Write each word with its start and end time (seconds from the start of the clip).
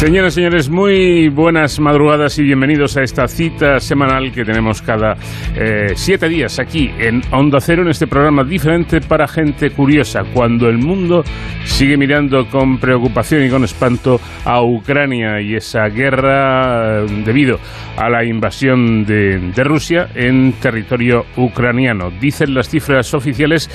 Señoras 0.00 0.32
y 0.32 0.36
señores, 0.36 0.70
muy 0.70 1.28
buenas 1.28 1.78
madrugadas 1.78 2.38
y 2.38 2.42
bienvenidos 2.42 2.96
a 2.96 3.02
esta 3.02 3.28
cita 3.28 3.78
semanal 3.80 4.32
que 4.32 4.46
tenemos 4.46 4.80
cada 4.80 5.14
eh, 5.54 5.92
siete 5.94 6.26
días 6.26 6.58
aquí 6.58 6.90
en 6.98 7.20
Onda 7.30 7.60
Cero, 7.60 7.82
en 7.82 7.88
este 7.88 8.06
programa 8.06 8.42
diferente 8.42 9.02
para 9.02 9.28
gente 9.28 9.68
curiosa, 9.72 10.22
cuando 10.32 10.70
el 10.70 10.78
mundo 10.78 11.22
sigue 11.64 11.98
mirando 11.98 12.48
con 12.48 12.78
preocupación 12.78 13.44
y 13.44 13.50
con 13.50 13.62
espanto 13.62 14.18
a 14.46 14.62
Ucrania 14.62 15.38
y 15.42 15.56
esa 15.56 15.86
guerra 15.88 17.02
eh, 17.02 17.06
debido 17.26 17.58
a 17.98 18.08
la 18.08 18.24
invasión 18.24 19.04
de, 19.04 19.38
de 19.54 19.64
Rusia 19.64 20.08
en 20.14 20.54
territorio 20.54 21.26
ucraniano. 21.36 22.10
Dicen 22.10 22.54
las 22.54 22.70
cifras 22.70 23.12
oficiales 23.12 23.68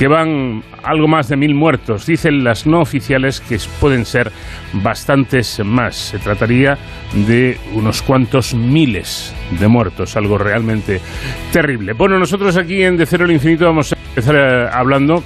que 0.00 0.08
van 0.08 0.62
algo 0.82 1.08
más 1.08 1.28
de 1.28 1.36
mil 1.36 1.54
muertos. 1.54 2.06
Dicen 2.06 2.42
las 2.42 2.66
no 2.66 2.80
oficiales 2.80 3.42
que 3.42 3.58
pueden 3.78 4.06
ser 4.06 4.32
bastantes 4.72 5.60
más. 5.62 5.94
Se 5.94 6.18
trataría 6.18 6.78
de 7.26 7.58
unos 7.74 8.00
cuantos 8.00 8.54
miles 8.54 9.34
de 9.60 9.68
muertos, 9.68 10.16
algo 10.16 10.38
realmente 10.38 11.02
terrible. 11.52 11.92
Bueno, 11.92 12.18
nosotros 12.18 12.56
aquí 12.56 12.82
en 12.82 12.96
De 12.96 13.04
Cero 13.04 13.26
al 13.26 13.30
Infinito 13.30 13.66
vamos 13.66 13.92
a 13.92 13.96
empezar 13.96 14.36
eh, 14.36 14.70
hablando 14.72 15.22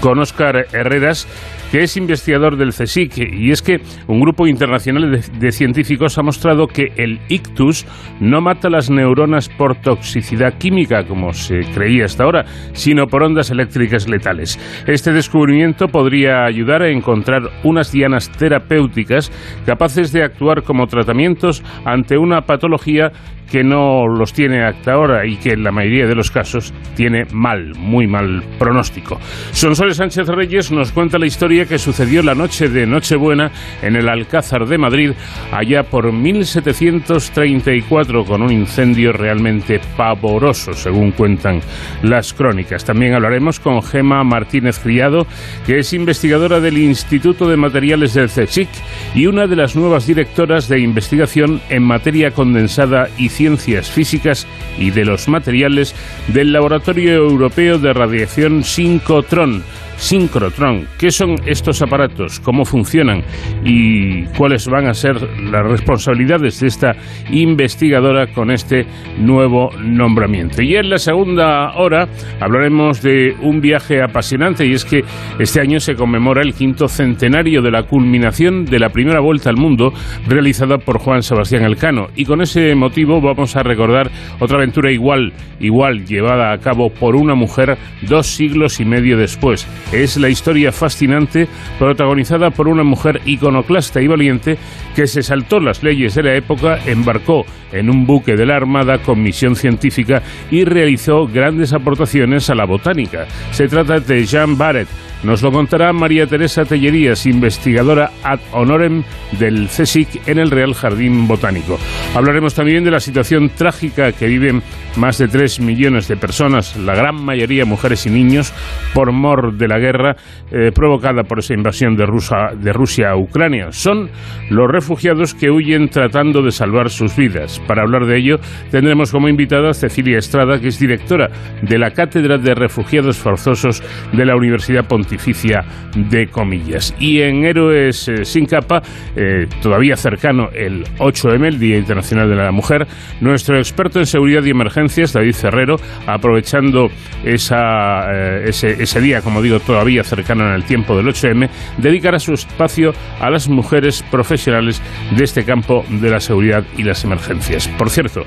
con 0.00 0.18
Óscar 0.18 0.66
Herreras 0.72 1.28
que 1.70 1.82
es 1.82 1.96
investigador 1.96 2.56
del 2.56 2.70
CSIC, 2.70 3.32
y 3.32 3.50
es 3.50 3.62
que 3.62 3.80
un 4.06 4.20
grupo 4.20 4.46
internacional 4.46 5.10
de, 5.10 5.38
de, 5.38 5.52
científicos 5.52 6.18
ha 6.18 6.22
mostrado 6.22 6.66
que 6.66 6.92
el 6.96 7.20
ictus 7.28 7.86
no 8.20 8.40
mata 8.40 8.70
las 8.70 8.90
neuronas 8.90 9.48
por 9.48 9.76
toxicidad 9.80 10.58
química, 10.58 11.04
como 11.06 11.32
se 11.32 11.60
creía 11.74 12.06
hasta 12.06 12.24
ahora, 12.24 12.44
sino 12.72 13.06
por 13.06 13.22
ondas 13.22 13.50
eléctricas 13.50 14.08
letales. 14.08 14.58
Este 14.86 15.12
descubrimiento 15.12 15.88
podría 15.88 16.44
ayudar 16.44 16.82
a 16.82 16.90
encontrar 16.90 17.42
unas 17.64 17.92
dianas 17.92 18.30
terapéuticas 18.30 19.30
capaces 19.66 20.12
de 20.12 20.22
actuar 20.22 20.62
como 20.62 20.86
tratamientos 20.86 21.62
ante 21.84 22.18
una 22.18 22.42
patología 22.42 23.12
que 23.50 23.64
no 23.64 24.06
los 24.06 24.32
tiene 24.32 24.64
hasta 24.64 24.92
ahora 24.92 25.26
y 25.26 25.36
que 25.36 25.52
en 25.52 25.62
la 25.62 25.72
mayoría 25.72 26.06
de 26.06 26.14
los 26.14 26.30
casos 26.30 26.72
tiene 26.94 27.24
mal, 27.32 27.72
muy 27.78 28.06
mal 28.06 28.42
pronóstico. 28.58 29.18
Sonsoles 29.52 29.96
Sánchez 29.96 30.28
Reyes 30.28 30.70
nos 30.70 30.92
cuenta 30.92 31.18
la 31.18 31.26
historia 31.26 31.66
que 31.66 31.78
sucedió 31.78 32.22
la 32.22 32.34
noche 32.34 32.68
de 32.68 32.86
Nochebuena 32.86 33.50
en 33.82 33.96
el 33.96 34.08
Alcázar 34.08 34.66
de 34.66 34.78
Madrid, 34.78 35.12
allá 35.52 35.84
por 35.84 36.12
1734, 36.12 38.24
con 38.24 38.42
un 38.42 38.52
incendio 38.52 39.12
realmente 39.12 39.80
pavoroso, 39.96 40.72
según 40.72 41.12
cuentan 41.12 41.60
las 42.02 42.34
crónicas. 42.34 42.84
También 42.84 43.14
hablaremos 43.14 43.60
con 43.60 43.82
Gema 43.82 44.24
Martínez 44.24 44.78
Criado, 44.78 45.26
que 45.66 45.78
es 45.78 45.92
investigadora 45.92 46.60
del 46.60 46.78
Instituto 46.78 47.48
de 47.48 47.56
Materiales 47.56 48.14
del 48.14 48.28
CSIC 48.28 48.68
y 49.14 49.26
una 49.26 49.46
de 49.46 49.56
las 49.56 49.76
nuevas 49.76 50.06
directoras 50.06 50.68
de 50.68 50.80
investigación 50.80 51.60
en 51.70 51.82
materia 51.82 52.30
condensada 52.30 53.08
y 53.16 53.28
ciencias 53.38 53.88
físicas 53.88 54.48
y 54.78 54.90
de 54.90 55.04
los 55.04 55.28
materiales 55.28 55.94
del 56.26 56.52
Laboratorio 56.52 57.12
Europeo 57.12 57.78
de 57.78 57.92
Radiación 57.92 58.64
Sincotron 58.64 59.62
Synchrotron. 59.98 60.86
¿Qué 60.96 61.10
son 61.10 61.34
estos 61.44 61.82
aparatos? 61.82 62.40
¿Cómo 62.40 62.64
funcionan? 62.64 63.22
¿Y 63.64 64.24
cuáles 64.36 64.66
van 64.68 64.86
a 64.86 64.94
ser 64.94 65.16
las 65.40 65.66
responsabilidades 65.66 66.60
de 66.60 66.68
esta 66.68 66.92
investigadora 67.30 68.32
con 68.32 68.50
este 68.50 68.86
nuevo 69.18 69.70
nombramiento? 69.78 70.62
Y 70.62 70.76
en 70.76 70.88
la 70.88 70.98
segunda 70.98 71.74
hora 71.76 72.08
hablaremos 72.40 73.02
de 73.02 73.34
un 73.42 73.60
viaje 73.60 74.00
apasionante 74.00 74.64
y 74.64 74.72
es 74.72 74.84
que 74.84 75.02
este 75.38 75.60
año 75.60 75.80
se 75.80 75.94
conmemora 75.94 76.42
el 76.42 76.54
quinto 76.54 76.86
centenario 76.86 77.60
de 77.60 77.72
la 77.72 77.82
culminación 77.82 78.64
de 78.64 78.78
la 78.78 78.90
primera 78.90 79.20
vuelta 79.20 79.50
al 79.50 79.56
mundo 79.56 79.92
realizada 80.26 80.78
por 80.78 80.98
Juan 80.98 81.22
Sebastián 81.22 81.64
Elcano. 81.64 82.06
Y 82.14 82.24
con 82.24 82.40
ese 82.40 82.74
motivo 82.76 83.20
vamos 83.20 83.56
a 83.56 83.64
recordar 83.64 84.10
otra 84.38 84.58
aventura 84.58 84.92
igual, 84.92 85.32
igual 85.58 86.06
llevada 86.06 86.52
a 86.52 86.58
cabo 86.58 86.88
por 86.88 87.16
una 87.16 87.34
mujer 87.34 87.76
dos 88.02 88.28
siglos 88.28 88.78
y 88.78 88.84
medio 88.84 89.16
después 89.16 89.66
es 89.92 90.16
la 90.16 90.28
historia 90.28 90.72
fascinante 90.72 91.48
protagonizada 91.78 92.50
por 92.50 92.68
una 92.68 92.82
mujer 92.82 93.20
iconoclasta 93.24 94.00
y 94.00 94.06
valiente 94.06 94.58
que 94.94 95.06
se 95.06 95.22
saltó 95.22 95.60
las 95.60 95.82
leyes 95.82 96.14
de 96.14 96.22
la 96.22 96.34
época, 96.34 96.78
embarcó 96.86 97.44
en 97.72 97.90
un 97.90 98.06
buque 98.06 98.36
de 98.36 98.46
la 98.46 98.56
Armada 98.56 98.98
con 98.98 99.22
misión 99.22 99.56
científica 99.56 100.22
y 100.50 100.64
realizó 100.64 101.26
grandes 101.26 101.72
aportaciones 101.72 102.50
a 102.50 102.54
la 102.54 102.64
botánica. 102.64 103.26
Se 103.52 103.68
trata 103.68 104.00
de 104.00 104.24
Jean 104.24 104.56
Barrett. 104.56 104.88
Nos 105.24 105.42
lo 105.42 105.50
contará 105.50 105.92
María 105.92 106.28
Teresa 106.28 106.64
Tellerías, 106.64 107.26
investigadora 107.26 108.12
ad 108.22 108.38
honorem 108.52 109.02
del 109.38 109.66
CSIC 109.66 110.28
en 110.28 110.38
el 110.38 110.50
Real 110.50 110.74
Jardín 110.74 111.26
Botánico. 111.26 111.76
Hablaremos 112.14 112.54
también 112.54 112.84
de 112.84 112.92
la 112.92 113.00
situación 113.00 113.50
trágica 113.50 114.12
que 114.12 114.28
viven 114.28 114.62
más 114.96 115.18
de 115.18 115.26
3 115.26 115.58
millones 115.58 116.06
de 116.06 116.16
personas, 116.16 116.76
la 116.76 116.94
gran 116.94 117.16
mayoría 117.16 117.64
mujeres 117.64 118.06
y 118.06 118.10
niños, 118.10 118.52
por 118.94 119.10
mor 119.10 119.54
de 119.54 119.66
la 119.66 119.77
guerra 119.78 120.16
eh, 120.50 120.70
provocada 120.74 121.22
por 121.22 121.38
esa 121.38 121.54
invasión 121.54 121.96
de, 121.96 122.06
Rusa, 122.06 122.50
de 122.54 122.72
Rusia 122.72 123.10
a 123.10 123.16
Ucrania. 123.16 123.68
Son 123.70 124.08
los 124.50 124.70
refugiados 124.70 125.34
que 125.34 125.50
huyen 125.50 125.88
tratando 125.88 126.42
de 126.42 126.50
salvar 126.50 126.90
sus 126.90 127.16
vidas. 127.16 127.60
Para 127.66 127.82
hablar 127.82 128.06
de 128.06 128.18
ello, 128.18 128.36
tendremos 128.70 129.12
como 129.12 129.28
invitada 129.28 129.70
a 129.70 129.74
Cecilia 129.74 130.18
Estrada, 130.18 130.60
que 130.60 130.68
es 130.68 130.78
directora 130.78 131.28
de 131.62 131.78
la 131.78 131.90
Cátedra 131.90 132.38
de 132.38 132.54
Refugiados 132.54 133.18
Forzosos 133.18 133.82
de 134.12 134.24
la 134.24 134.36
Universidad 134.36 134.86
Pontificia 134.86 135.64
de 135.94 136.26
Comillas. 136.28 136.94
Y 136.98 137.20
en 137.20 137.44
Héroes 137.44 138.08
eh, 138.08 138.24
sin 138.24 138.46
capa, 138.46 138.82
eh, 139.16 139.46
todavía 139.62 139.96
cercano 139.96 140.48
el 140.52 140.84
8M, 140.98 141.46
el 141.46 141.58
Día 141.58 141.78
Internacional 141.78 142.28
de 142.28 142.36
la 142.36 142.52
Mujer, 142.52 142.86
nuestro 143.20 143.58
experto 143.58 143.98
en 143.98 144.06
seguridad 144.06 144.44
y 144.44 144.50
emergencias, 144.50 145.12
David 145.12 145.34
Ferrero, 145.34 145.76
aprovechando 146.06 146.88
esa, 147.24 148.12
eh, 148.12 148.44
ese, 148.48 148.82
ese 148.82 149.00
día, 149.00 149.20
como 149.20 149.42
digo, 149.42 149.60
todavía 149.68 150.02
cercano 150.02 150.48
en 150.48 150.54
el 150.54 150.64
tiempo 150.64 150.96
del 150.96 151.08
8M, 151.08 151.46
dedicará 151.76 152.18
su 152.18 152.32
espacio 152.32 152.94
a 153.20 153.28
las 153.28 153.50
mujeres 153.50 154.02
profesionales 154.10 154.80
de 155.14 155.24
este 155.24 155.44
campo 155.44 155.84
de 155.90 156.08
la 156.08 156.20
seguridad 156.20 156.64
y 156.78 156.84
las 156.84 157.04
emergencias. 157.04 157.68
Por 157.68 157.90
cierto, 157.90 158.22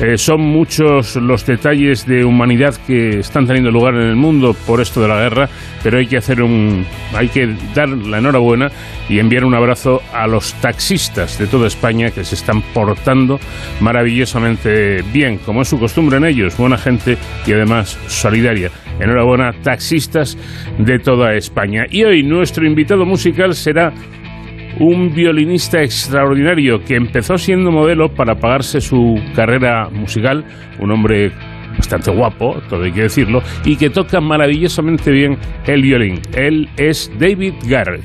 eh, 0.00 0.18
son 0.18 0.40
muchos 0.40 1.14
los 1.14 1.46
detalles 1.46 2.06
de 2.06 2.24
humanidad 2.24 2.74
que 2.88 3.20
están 3.20 3.46
teniendo 3.46 3.70
lugar 3.70 3.94
en 3.94 4.02
el 4.02 4.16
mundo 4.16 4.52
por 4.66 4.80
esto 4.80 5.00
de 5.00 5.06
la 5.06 5.20
guerra, 5.20 5.48
pero 5.84 5.98
hay 5.98 6.08
que 6.08 6.16
hacer 6.16 6.42
un 6.42 6.84
hay 7.16 7.28
que 7.28 7.54
dar 7.72 7.88
la 7.88 8.18
enhorabuena 8.18 8.68
y 9.08 9.20
enviar 9.20 9.44
un 9.44 9.54
abrazo 9.54 10.02
a 10.12 10.26
los 10.26 10.54
taxistas 10.54 11.38
de 11.38 11.46
toda 11.46 11.68
España 11.68 12.10
que 12.10 12.24
se 12.24 12.34
están 12.34 12.62
portando 12.74 13.38
maravillosamente 13.80 15.02
bien, 15.12 15.38
como 15.38 15.62
es 15.62 15.68
su 15.68 15.78
costumbre 15.78 16.16
en 16.16 16.24
ellos, 16.24 16.56
buena 16.56 16.78
gente 16.78 17.16
y 17.46 17.52
además 17.52 17.96
solidaria. 18.08 18.70
Enhorabuena, 19.00 19.52
taxistas 19.62 20.36
de 20.84 20.98
toda 20.98 21.34
España. 21.34 21.86
Y 21.90 22.04
hoy 22.04 22.22
nuestro 22.22 22.66
invitado 22.66 23.04
musical 23.04 23.54
será 23.54 23.92
un 24.78 25.12
violinista 25.14 25.82
extraordinario 25.82 26.82
que 26.84 26.96
empezó 26.96 27.36
siendo 27.36 27.70
modelo 27.70 28.08
para 28.14 28.36
pagarse 28.36 28.80
su 28.80 29.20
carrera 29.34 29.88
musical, 29.90 30.44
un 30.78 30.92
hombre 30.92 31.32
bastante 31.76 32.10
guapo, 32.10 32.60
todo 32.68 32.84
hay 32.84 32.92
que 32.92 33.02
decirlo, 33.02 33.42
y 33.64 33.76
que 33.76 33.90
toca 33.90 34.20
maravillosamente 34.20 35.10
bien 35.10 35.38
el 35.66 35.82
violín. 35.82 36.20
Él 36.34 36.68
es 36.76 37.10
David 37.18 37.54
Garrett. 37.66 38.04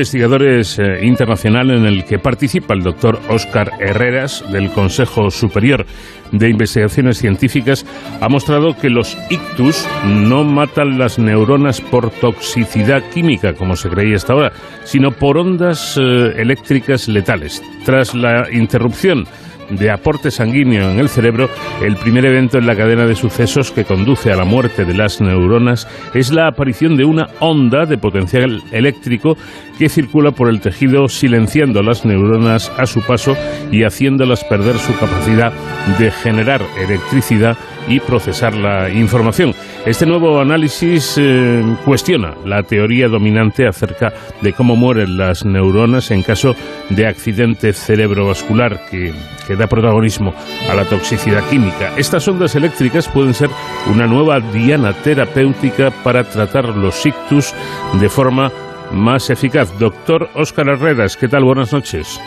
Investigadores 0.00 0.78
eh, 0.78 1.04
internacional 1.04 1.70
en 1.70 1.84
el 1.84 2.06
que 2.06 2.18
participa 2.18 2.72
el 2.72 2.82
doctor 2.82 3.20
Óscar 3.28 3.70
Herreras 3.80 4.42
del 4.50 4.70
Consejo 4.70 5.30
Superior 5.30 5.84
de 6.32 6.48
Investigaciones 6.48 7.18
Científicas 7.18 7.84
ha 8.18 8.28
mostrado 8.30 8.74
que 8.74 8.88
los 8.88 9.18
ictus 9.28 9.86
no 10.06 10.42
matan 10.42 10.98
las 10.98 11.18
neuronas 11.18 11.82
por 11.82 12.10
toxicidad 12.12 13.02
química, 13.12 13.52
como 13.52 13.76
se 13.76 13.90
creía 13.90 14.16
hasta 14.16 14.32
ahora, 14.32 14.52
sino 14.84 15.10
por 15.10 15.36
ondas 15.36 15.98
eh, 16.00 16.32
eléctricas 16.38 17.06
letales. 17.06 17.62
Tras 17.84 18.14
la 18.14 18.50
interrupción 18.50 19.26
de 19.70 19.90
aporte 19.90 20.30
sanguíneo 20.30 20.90
en 20.90 20.98
el 20.98 21.08
cerebro, 21.08 21.48
el 21.82 21.96
primer 21.96 22.24
evento 22.26 22.58
en 22.58 22.66
la 22.66 22.76
cadena 22.76 23.06
de 23.06 23.14
sucesos 23.14 23.70
que 23.70 23.84
conduce 23.84 24.32
a 24.32 24.36
la 24.36 24.44
muerte 24.44 24.84
de 24.84 24.94
las 24.94 25.20
neuronas 25.20 25.86
es 26.14 26.32
la 26.32 26.48
aparición 26.48 26.96
de 26.96 27.04
una 27.04 27.28
onda 27.40 27.86
de 27.86 27.98
potencial 27.98 28.62
eléctrico 28.72 29.36
que 29.78 29.88
circula 29.88 30.32
por 30.32 30.48
el 30.48 30.60
tejido 30.60 31.08
silenciando 31.08 31.82
las 31.82 32.04
neuronas 32.04 32.70
a 32.76 32.86
su 32.86 33.00
paso 33.00 33.36
y 33.70 33.84
haciéndolas 33.84 34.44
perder 34.44 34.78
su 34.78 34.92
capacidad 34.98 35.52
de 35.98 36.10
generar 36.10 36.62
electricidad 36.78 37.56
y 37.88 38.00
procesar 38.00 38.54
la 38.54 38.88
información. 38.90 39.54
Este 39.86 40.06
nuevo 40.06 40.40
análisis 40.40 41.16
eh, 41.18 41.62
cuestiona 41.84 42.34
la 42.44 42.62
teoría 42.62 43.08
dominante 43.08 43.66
acerca 43.66 44.12
de 44.40 44.52
cómo 44.52 44.76
mueren 44.76 45.16
las 45.16 45.44
neuronas 45.44 46.10
en 46.10 46.22
caso 46.22 46.54
de 46.90 47.06
accidente 47.06 47.72
cerebrovascular 47.72 48.86
que, 48.90 49.12
que 49.46 49.56
da 49.56 49.66
protagonismo 49.66 50.34
a 50.70 50.74
la 50.74 50.84
toxicidad 50.84 51.48
química. 51.48 51.92
Estas 51.96 52.26
ondas 52.28 52.54
eléctricas 52.54 53.08
pueden 53.08 53.34
ser 53.34 53.50
una 53.92 54.06
nueva 54.06 54.40
diana 54.40 54.92
terapéutica 54.92 55.90
para 56.02 56.24
tratar 56.24 56.68
los 56.68 57.04
ictus 57.06 57.54
de 58.00 58.08
forma 58.08 58.52
más 58.92 59.30
eficaz. 59.30 59.78
Doctor 59.78 60.28
Óscar 60.34 60.68
Herreras, 60.68 61.16
¿qué 61.16 61.28
tal? 61.28 61.44
Buenas 61.44 61.72
noches. 61.72 62.20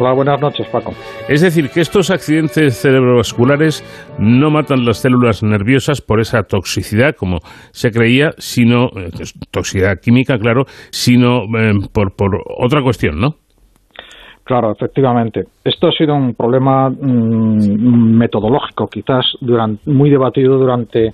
Hola, 0.00 0.12
buenas 0.12 0.40
noches, 0.40 0.64
Paco. 0.68 0.92
Es 1.28 1.40
decir, 1.40 1.70
que 1.70 1.80
estos 1.80 2.12
accidentes 2.12 2.80
cerebrovasculares 2.80 3.82
no 4.16 4.48
matan 4.48 4.84
las 4.84 4.98
células 4.98 5.42
nerviosas 5.42 6.00
por 6.00 6.20
esa 6.20 6.44
toxicidad, 6.44 7.16
como 7.16 7.38
se 7.72 7.90
creía, 7.90 8.30
sino, 8.38 8.84
eh, 8.96 9.10
toxicidad 9.50 9.96
química, 10.00 10.38
claro, 10.38 10.66
sino 10.92 11.42
eh, 11.58 11.72
por, 11.92 12.14
por 12.14 12.30
otra 12.60 12.80
cuestión, 12.80 13.18
¿no? 13.18 13.30
Claro, 14.44 14.70
efectivamente. 14.70 15.46
Esto 15.64 15.88
ha 15.88 15.92
sido 15.92 16.14
un 16.14 16.32
problema 16.34 16.90
mm, 16.90 18.16
metodológico, 18.16 18.86
quizás 18.86 19.26
durante, 19.40 19.90
muy 19.90 20.10
debatido 20.10 20.58
durante, 20.58 21.12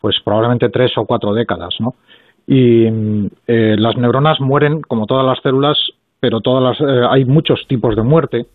pues 0.00 0.16
probablemente 0.24 0.70
tres 0.70 0.90
o 0.96 1.04
cuatro 1.04 1.32
décadas, 1.32 1.76
¿no? 1.78 1.94
y 2.50 2.86
eh, 3.46 3.76
las 3.76 3.98
neuronas 3.98 4.40
mueren 4.40 4.80
como 4.80 5.04
todas 5.04 5.26
las 5.26 5.38
células, 5.42 5.76
pero 6.20 6.40
todas 6.40 6.62
las, 6.62 6.80
eh, 6.80 7.06
hay 7.08 7.24
muchos 7.24 7.66
tipos 7.68 7.96
de 7.96 8.02
muerte 8.02 8.46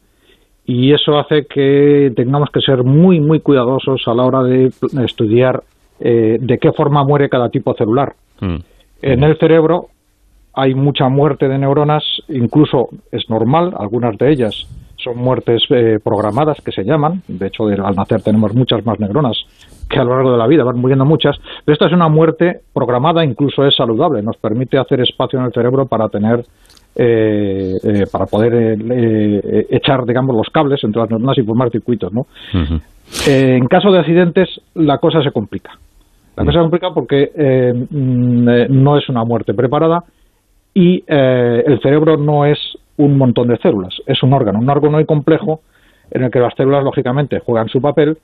y 0.66 0.94
eso 0.94 1.18
hace 1.18 1.46
que 1.46 2.12
tengamos 2.16 2.50
que 2.52 2.62
ser 2.62 2.84
muy 2.84 3.20
muy 3.20 3.40
cuidadosos 3.40 4.02
a 4.08 4.14
la 4.14 4.24
hora 4.24 4.44
de 4.44 4.72
estudiar 5.04 5.64
eh, 6.00 6.38
de 6.40 6.58
qué 6.58 6.72
forma 6.72 7.04
muere 7.04 7.30
cada 7.30 7.50
tipo 7.50 7.74
celular. 7.76 8.14
Mm. 8.40 8.58
En 9.02 9.24
el 9.24 9.38
cerebro 9.38 9.88
hay 10.54 10.74
mucha 10.74 11.10
muerte 11.10 11.48
de 11.48 11.58
neuronas, 11.58 12.04
incluso 12.30 12.90
es 13.12 13.30
normal, 13.30 13.74
algunas 13.78 14.18
de 14.18 14.32
ellas 14.32 14.68
son 14.98 15.18
muertes 15.18 15.64
programadas 16.02 16.62
que 16.62 16.72
se 16.72 16.84
llaman, 16.84 17.24
de 17.28 17.48
hecho 17.48 17.66
al 17.66 17.96
nacer 17.96 18.22
tenemos 18.22 18.54
muchas 18.54 18.86
más 18.86 19.00
neuronas 19.00 19.38
que 19.90 20.00
a 20.00 20.04
lo 20.04 20.16
largo 20.16 20.32
de 20.32 20.38
la 20.38 20.48
vida 20.48 20.64
van 20.64 20.80
muriendo 20.80 21.06
muchas, 21.06 21.38
pero 21.66 21.74
esta 21.74 21.88
es 21.88 21.94
una 21.94 22.08
muerte 22.08 22.62
programada, 22.74 23.24
incluso 23.24 23.66
es 23.66 23.76
saludable, 23.76 24.22
nos 24.22 24.38
permite 24.38 24.78
hacer 24.78 25.02
espacio 25.02 25.40
en 25.40 25.46
el 25.46 25.54
cerebro 25.54 25.86
para 25.86 26.10
tener 26.10 26.46
eh, 26.96 27.76
eh, 27.84 28.06
para 28.12 28.26
poder 28.28 28.78
eh, 28.80 29.68
echar, 29.70 30.06
digamos, 30.06 30.36
los 30.36 30.50
cables 30.50 30.84
entre 30.84 31.02
las 31.02 31.10
neuronas 31.10 31.38
y 31.38 31.44
formar 31.44 31.72
circuitos, 31.72 32.14
¿no? 32.14 32.28
en 33.28 33.68
caso 33.68 33.92
de 33.92 34.00
accidentes, 34.00 34.50
la 34.76 34.98
cosa 34.98 35.22
se 35.22 35.32
complica. 35.32 35.72
La 36.36 36.46
cosa 36.46 36.60
se 36.60 36.62
complica 36.62 36.94
porque 36.94 37.32
mm, 37.90 38.82
no 38.84 38.98
es 38.98 39.08
una 39.10 39.24
muerte 39.24 39.54
preparada 39.54 40.04
y 40.74 41.04
el 41.08 41.80
cerebro 41.82 42.18
no 42.18 42.46
es 42.46 42.60
un 42.98 43.18
montón 43.18 43.48
de 43.48 43.58
células, 43.58 43.96
es 44.08 44.22
un 44.24 44.34
órgano, 44.34 44.60
un 44.60 44.70
órgano 44.70 44.98
muy 44.98 45.06
complejo 45.06 45.62
en 46.12 46.24
el 46.24 46.32
que 46.32 46.40
las 46.40 46.54
células, 46.56 46.84
lógicamente, 46.84 47.40
juegan 47.40 47.70
su 47.70 47.82
papel, 47.82 48.18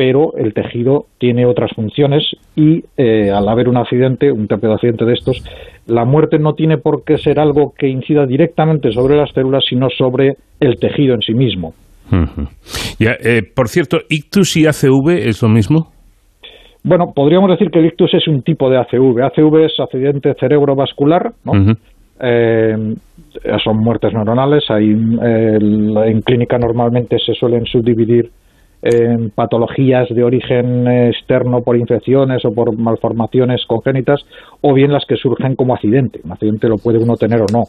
pero 0.00 0.34
el 0.36 0.54
tejido 0.54 1.04
tiene 1.18 1.44
otras 1.44 1.72
funciones 1.72 2.24
y 2.56 2.84
eh, 2.96 3.30
al 3.30 3.46
haber 3.46 3.68
un 3.68 3.76
accidente, 3.76 4.32
un 4.32 4.48
tipo 4.48 4.66
de 4.66 4.72
accidente 4.72 5.04
de 5.04 5.12
estos, 5.12 5.44
la 5.90 6.04
muerte 6.04 6.38
no 6.38 6.54
tiene 6.54 6.78
por 6.78 7.04
qué 7.04 7.18
ser 7.18 7.38
algo 7.38 7.72
que 7.76 7.88
incida 7.88 8.26
directamente 8.26 8.92
sobre 8.92 9.16
las 9.16 9.30
células, 9.32 9.64
sino 9.68 9.88
sobre 9.90 10.34
el 10.60 10.78
tejido 10.78 11.14
en 11.14 11.20
sí 11.20 11.34
mismo. 11.34 11.74
Eh, 12.98 13.42
por 13.54 13.68
cierto, 13.68 13.98
¿ictus 14.08 14.56
y 14.56 14.66
ACV 14.66 15.28
es 15.28 15.42
lo 15.42 15.48
mismo? 15.48 15.88
Bueno, 16.82 17.12
podríamos 17.14 17.50
decir 17.50 17.70
que 17.70 17.78
el 17.78 17.86
ictus 17.86 18.14
es 18.14 18.26
un 18.26 18.42
tipo 18.42 18.70
de 18.70 18.78
ACV. 18.78 19.22
ACV 19.22 19.64
es 19.64 19.72
accidente 19.78 20.34
cerebrovascular, 20.38 21.32
¿no? 21.44 21.52
Eh, 22.22 22.74
son 23.62 23.78
muertes 23.78 24.12
neuronales. 24.12 24.64
en 24.70 26.20
clínica 26.22 26.58
normalmente 26.58 27.18
se 27.18 27.34
suelen 27.34 27.64
subdividir 27.66 28.30
en 28.82 29.30
patologías 29.30 30.08
de 30.08 30.24
origen 30.24 30.88
externo 30.88 31.60
por 31.62 31.76
infecciones 31.76 32.44
o 32.44 32.52
por 32.52 32.76
malformaciones 32.76 33.64
congénitas, 33.66 34.20
o 34.62 34.72
bien 34.72 34.92
las 34.92 35.04
que 35.06 35.16
surgen 35.16 35.54
como 35.56 35.74
accidente. 35.74 36.20
Un 36.24 36.32
accidente 36.32 36.68
lo 36.68 36.78
puede 36.78 36.98
uno 36.98 37.16
tener 37.16 37.40
o 37.42 37.46
no. 37.52 37.64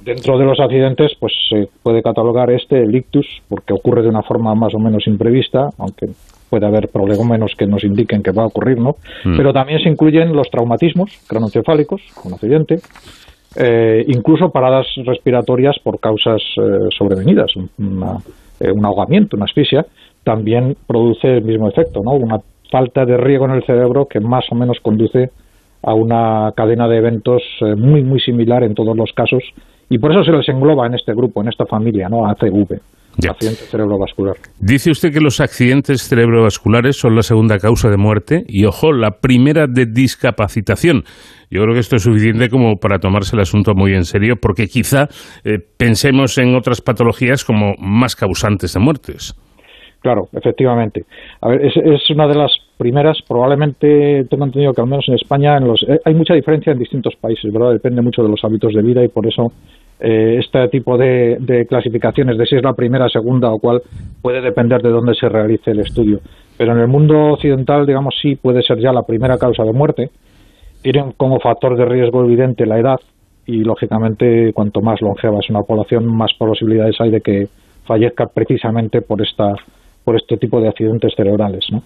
Dentro 0.00 0.38
de 0.38 0.44
los 0.44 0.58
accidentes, 0.60 1.12
pues 1.20 1.32
se 1.50 1.68
puede 1.82 2.02
catalogar 2.02 2.50
este, 2.50 2.82
el 2.82 2.94
ictus, 2.94 3.26
porque 3.48 3.74
ocurre 3.74 4.02
de 4.02 4.08
una 4.08 4.22
forma 4.22 4.54
más 4.54 4.74
o 4.74 4.78
menos 4.78 5.06
imprevista, 5.06 5.68
aunque 5.78 6.06
puede 6.48 6.66
haber 6.66 6.88
problemas 6.88 7.54
que 7.56 7.66
nos 7.66 7.84
indiquen 7.84 8.22
que 8.22 8.32
va 8.32 8.44
a 8.44 8.46
ocurrir, 8.46 8.78
¿no? 8.78 8.96
Mm. 9.24 9.36
Pero 9.36 9.52
también 9.52 9.80
se 9.80 9.88
incluyen 9.88 10.32
los 10.32 10.48
traumatismos 10.50 11.10
cronoencefálicos, 11.28 12.00
un 12.24 12.32
accidente, 12.32 12.76
eh, 13.56 14.04
incluso 14.06 14.50
paradas 14.50 14.86
respiratorias 15.04 15.76
por 15.82 16.00
causas 16.00 16.40
eh, 16.56 16.88
sobrevenidas, 16.96 17.50
eh, 17.56 18.72
un 18.72 18.84
ahogamiento, 18.84 19.36
una 19.36 19.46
asfixia, 19.46 19.86
también 20.28 20.76
produce 20.86 21.38
el 21.38 21.42
mismo 21.42 21.70
efecto, 21.70 22.02
¿no? 22.04 22.10
Una 22.10 22.36
falta 22.70 23.06
de 23.06 23.16
riego 23.16 23.46
en 23.46 23.52
el 23.52 23.64
cerebro 23.64 24.04
que 24.04 24.20
más 24.20 24.44
o 24.50 24.54
menos 24.54 24.76
conduce 24.82 25.30
a 25.82 25.94
una 25.94 26.52
cadena 26.54 26.86
de 26.86 26.98
eventos 26.98 27.40
eh, 27.62 27.74
muy 27.74 28.04
muy 28.04 28.20
similar 28.20 28.62
en 28.62 28.74
todos 28.74 28.94
los 28.94 29.10
casos 29.14 29.42
y 29.88 29.96
por 29.96 30.12
eso 30.12 30.22
se 30.24 30.32
les 30.32 30.46
engloba 30.50 30.86
en 30.86 30.96
este 30.96 31.14
grupo, 31.14 31.40
en 31.40 31.48
esta 31.48 31.64
familia, 31.64 32.10
¿no? 32.10 32.26
ACV. 32.28 32.78
Accidente 33.26 33.62
cerebrovascular. 33.70 34.36
Dice 34.60 34.90
usted 34.90 35.12
que 35.14 35.20
los 35.20 35.40
accidentes 35.40 36.06
cerebrovasculares 36.06 36.96
son 36.96 37.16
la 37.16 37.22
segunda 37.22 37.58
causa 37.58 37.88
de 37.88 37.96
muerte 37.96 38.44
y, 38.46 38.66
ojo, 38.66 38.92
la 38.92 39.12
primera 39.22 39.66
de 39.66 39.86
discapacitación. 39.86 41.04
Yo 41.50 41.62
creo 41.62 41.72
que 41.72 41.80
esto 41.80 41.96
es 41.96 42.02
suficiente 42.02 42.50
como 42.50 42.76
para 42.76 42.98
tomarse 42.98 43.34
el 43.34 43.40
asunto 43.40 43.72
muy 43.74 43.94
en 43.94 44.04
serio, 44.04 44.34
porque 44.40 44.66
quizá 44.66 45.08
eh, 45.42 45.58
pensemos 45.78 46.36
en 46.36 46.54
otras 46.54 46.82
patologías 46.82 47.44
como 47.44 47.72
más 47.80 48.14
causantes 48.14 48.74
de 48.74 48.80
muertes. 48.80 49.34
Claro, 50.00 50.28
efectivamente. 50.32 51.04
A 51.40 51.48
ver, 51.48 51.66
es, 51.66 52.10
una 52.10 52.28
de 52.28 52.36
las 52.36 52.52
primeras, 52.76 53.18
probablemente 53.26 54.24
tengo 54.30 54.44
entendido 54.44 54.72
que 54.72 54.80
al 54.80 54.86
menos 54.86 55.08
en 55.08 55.14
España 55.14 55.56
en 55.56 55.66
los, 55.66 55.82
eh, 55.82 56.00
hay 56.04 56.14
mucha 56.14 56.34
diferencia 56.34 56.72
en 56.72 56.78
distintos 56.78 57.16
países, 57.16 57.52
¿verdad? 57.52 57.72
Depende 57.72 58.00
mucho 58.00 58.22
de 58.22 58.28
los 58.28 58.44
hábitos 58.44 58.72
de 58.74 58.82
vida 58.82 59.04
y 59.04 59.08
por 59.08 59.26
eso 59.26 59.52
eh, 59.98 60.36
este 60.38 60.68
tipo 60.68 60.96
de, 60.96 61.66
clasificaciones 61.68 62.38
de 62.38 62.46
si 62.46 62.54
es 62.54 62.62
la 62.62 62.74
primera, 62.74 63.08
segunda 63.08 63.50
o 63.50 63.58
cuál 63.58 63.82
puede 64.22 64.40
depender 64.40 64.80
de 64.82 64.90
dónde 64.90 65.14
se 65.14 65.28
realice 65.28 65.72
el 65.72 65.80
estudio. 65.80 66.20
Pero 66.56 66.72
en 66.72 66.78
el 66.78 66.88
mundo 66.88 67.32
occidental, 67.32 67.84
digamos, 67.84 68.14
sí 68.22 68.36
puede 68.36 68.62
ser 68.62 68.78
ya 68.78 68.92
la 68.92 69.02
primera 69.02 69.36
causa 69.36 69.64
de 69.64 69.72
muerte. 69.72 70.10
Tienen 70.82 71.12
como 71.16 71.40
factor 71.40 71.76
de 71.76 71.84
riesgo 71.84 72.24
evidente 72.24 72.66
la 72.66 72.78
edad 72.78 73.00
y, 73.46 73.64
lógicamente, 73.64 74.52
cuanto 74.52 74.80
más 74.80 75.00
longeva 75.00 75.40
es 75.40 75.50
una 75.50 75.62
población, 75.62 76.06
más 76.06 76.32
posibilidades 76.34 77.00
hay 77.00 77.10
de 77.10 77.20
que 77.20 77.48
fallezca 77.84 78.26
precisamente 78.26 79.02
por 79.02 79.22
esta 79.22 79.54
por 80.08 80.16
este 80.16 80.38
tipo 80.38 80.58
de 80.58 80.68
accidentes 80.68 81.12
cerebrales. 81.14 81.66
¿no? 81.70 81.82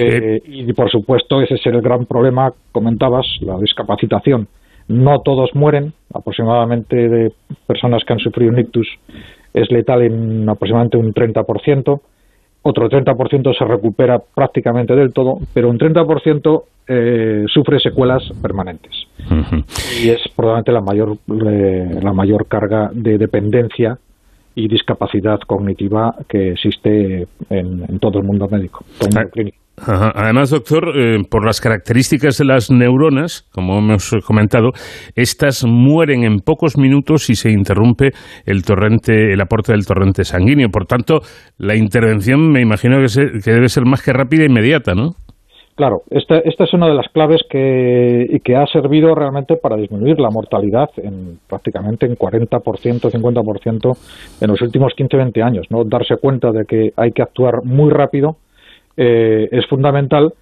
Eh, 0.00 0.40
y 0.46 0.72
por 0.72 0.90
supuesto 0.90 1.42
ese 1.42 1.56
es 1.56 1.66
el 1.66 1.82
gran 1.82 2.06
problema, 2.06 2.50
comentabas, 2.72 3.26
la 3.42 3.58
discapacitación. 3.58 4.48
No 4.88 5.20
todos 5.20 5.50
mueren, 5.54 5.92
aproximadamente 6.14 6.96
de 6.96 7.32
personas 7.66 8.04
que 8.06 8.14
han 8.14 8.20
sufrido 8.20 8.52
un 8.52 8.60
ictus 8.60 8.88
es 9.52 9.70
letal 9.70 10.00
en 10.00 10.48
aproximadamente 10.48 10.96
un 10.96 11.12
30%, 11.12 12.00
otro 12.62 12.88
30% 12.88 13.58
se 13.58 13.64
recupera 13.66 14.18
prácticamente 14.18 14.96
del 14.96 15.12
todo, 15.12 15.36
pero 15.52 15.68
un 15.68 15.78
30% 15.78 16.62
eh, 16.88 17.44
sufre 17.52 17.80
secuelas 17.80 18.22
permanentes. 18.40 18.92
Y 20.02 20.08
es 20.08 20.22
probablemente 20.34 20.72
la 20.72 20.80
mayor, 20.80 21.18
eh, 21.50 22.00
la 22.02 22.14
mayor 22.14 22.46
carga 22.46 22.88
de 22.94 23.18
dependencia 23.18 23.98
y 24.56 24.68
discapacidad 24.68 25.38
cognitiva 25.46 26.14
que 26.28 26.52
existe 26.52 27.26
en, 27.50 27.98
todo 28.00 28.18
el 28.20 28.26
mundo 28.26 28.48
médico, 28.50 28.84
Además, 29.78 30.48
doctor, 30.48 30.88
eh, 30.96 31.18
por 31.30 31.44
las 31.44 31.60
características 31.60 32.38
de 32.38 32.46
las 32.46 32.70
neuronas, 32.70 33.46
como 33.52 33.78
hemos 33.78 34.10
comentado, 34.26 34.70
estas 35.14 35.66
mueren 35.66 36.24
en 36.24 36.38
pocos 36.38 36.78
minutos 36.78 37.24
si 37.24 37.34
se 37.34 37.50
interrumpe 37.50 38.12
el 38.46 38.62
torrente, 38.62 39.34
el 39.34 39.40
aporte 39.42 39.72
del 39.72 39.84
torrente 39.84 40.24
sanguíneo. 40.24 40.70
Por 40.70 40.86
tanto, 40.86 41.20
la 41.58 41.76
intervención 41.76 42.50
me 42.50 42.62
imagino 42.62 42.96
que, 43.00 43.40
que 43.44 43.52
debe 43.52 43.68
ser 43.68 43.84
más 43.84 44.02
que 44.02 44.14
rápida 44.14 44.44
e 44.44 44.46
inmediata, 44.46 44.94
¿no? 44.94 45.10
Claro, 45.76 46.04
esta, 46.08 46.38
esta 46.38 46.64
es 46.64 46.72
una 46.72 46.88
de 46.88 46.94
las 46.94 47.06
claves 47.10 47.42
que, 47.50 48.40
que 48.42 48.56
ha 48.56 48.66
servido 48.66 49.14
realmente 49.14 49.56
para 49.56 49.76
disminuir 49.76 50.18
la 50.18 50.30
mortalidad 50.30 50.88
en 50.96 51.38
prácticamente 51.46 52.06
en 52.06 52.16
40%, 52.16 52.58
50% 52.62 53.98
en 54.40 54.48
los 54.48 54.62
últimos 54.62 54.94
15, 54.94 55.16
20 55.18 55.42
años. 55.42 55.66
¿no? 55.68 55.84
Darse 55.84 56.16
cuenta 56.16 56.50
de 56.50 56.64
que 56.64 56.94
hay 56.96 57.12
que 57.12 57.20
actuar 57.20 57.62
muy 57.62 57.90
rápido 57.90 58.38
eh, 58.96 59.50
es 59.52 59.66
fundamental. 59.66 60.32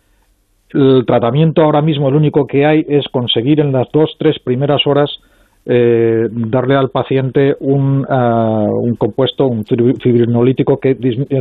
El 0.72 1.04
tratamiento 1.04 1.62
ahora 1.62 1.82
mismo, 1.82 2.08
el 2.08 2.14
único 2.14 2.46
que 2.46 2.64
hay, 2.64 2.86
es 2.88 3.08
conseguir 3.08 3.58
en 3.58 3.72
las 3.72 3.88
dos, 3.92 4.14
tres 4.20 4.38
primeras 4.38 4.86
horas 4.86 5.10
eh, 5.66 6.28
darle 6.30 6.74
al 6.74 6.90
paciente 6.90 7.56
un, 7.60 8.06
ah, 8.08 8.66
un 8.70 8.96
compuesto, 8.96 9.46
un 9.46 9.64
fibrinolítico 9.64 10.78
que 10.78 10.96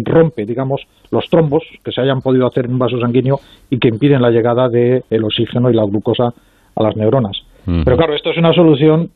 rompe, 0.06 0.46
digamos, 0.46 0.82
los 1.12 1.30
trombos 1.30 1.64
que 1.84 1.92
se 1.92 2.02
hayan 2.02 2.22
podido 2.22 2.48
hacer 2.48 2.66
en 2.66 2.74
un 2.74 2.80
vaso 2.80 3.00
sanguíneo 3.00 3.40
y 3.70 3.80
que 3.80 3.90
impiden 3.90 4.22
la 4.22 4.32
llegada 4.32 4.70
del 4.70 5.04
el 5.10 5.24
oxígeno 5.24 5.70
y 5.70 5.74
la 5.74 5.84
glucosa 5.86 6.34
a 6.76 6.84
las 6.84 6.96
neuronas. 6.96 7.38
Pero 7.66 7.98
claro, 7.98 8.14
esto 8.14 8.32
es 8.32 8.38
una 8.38 8.54
solución 8.54 9.10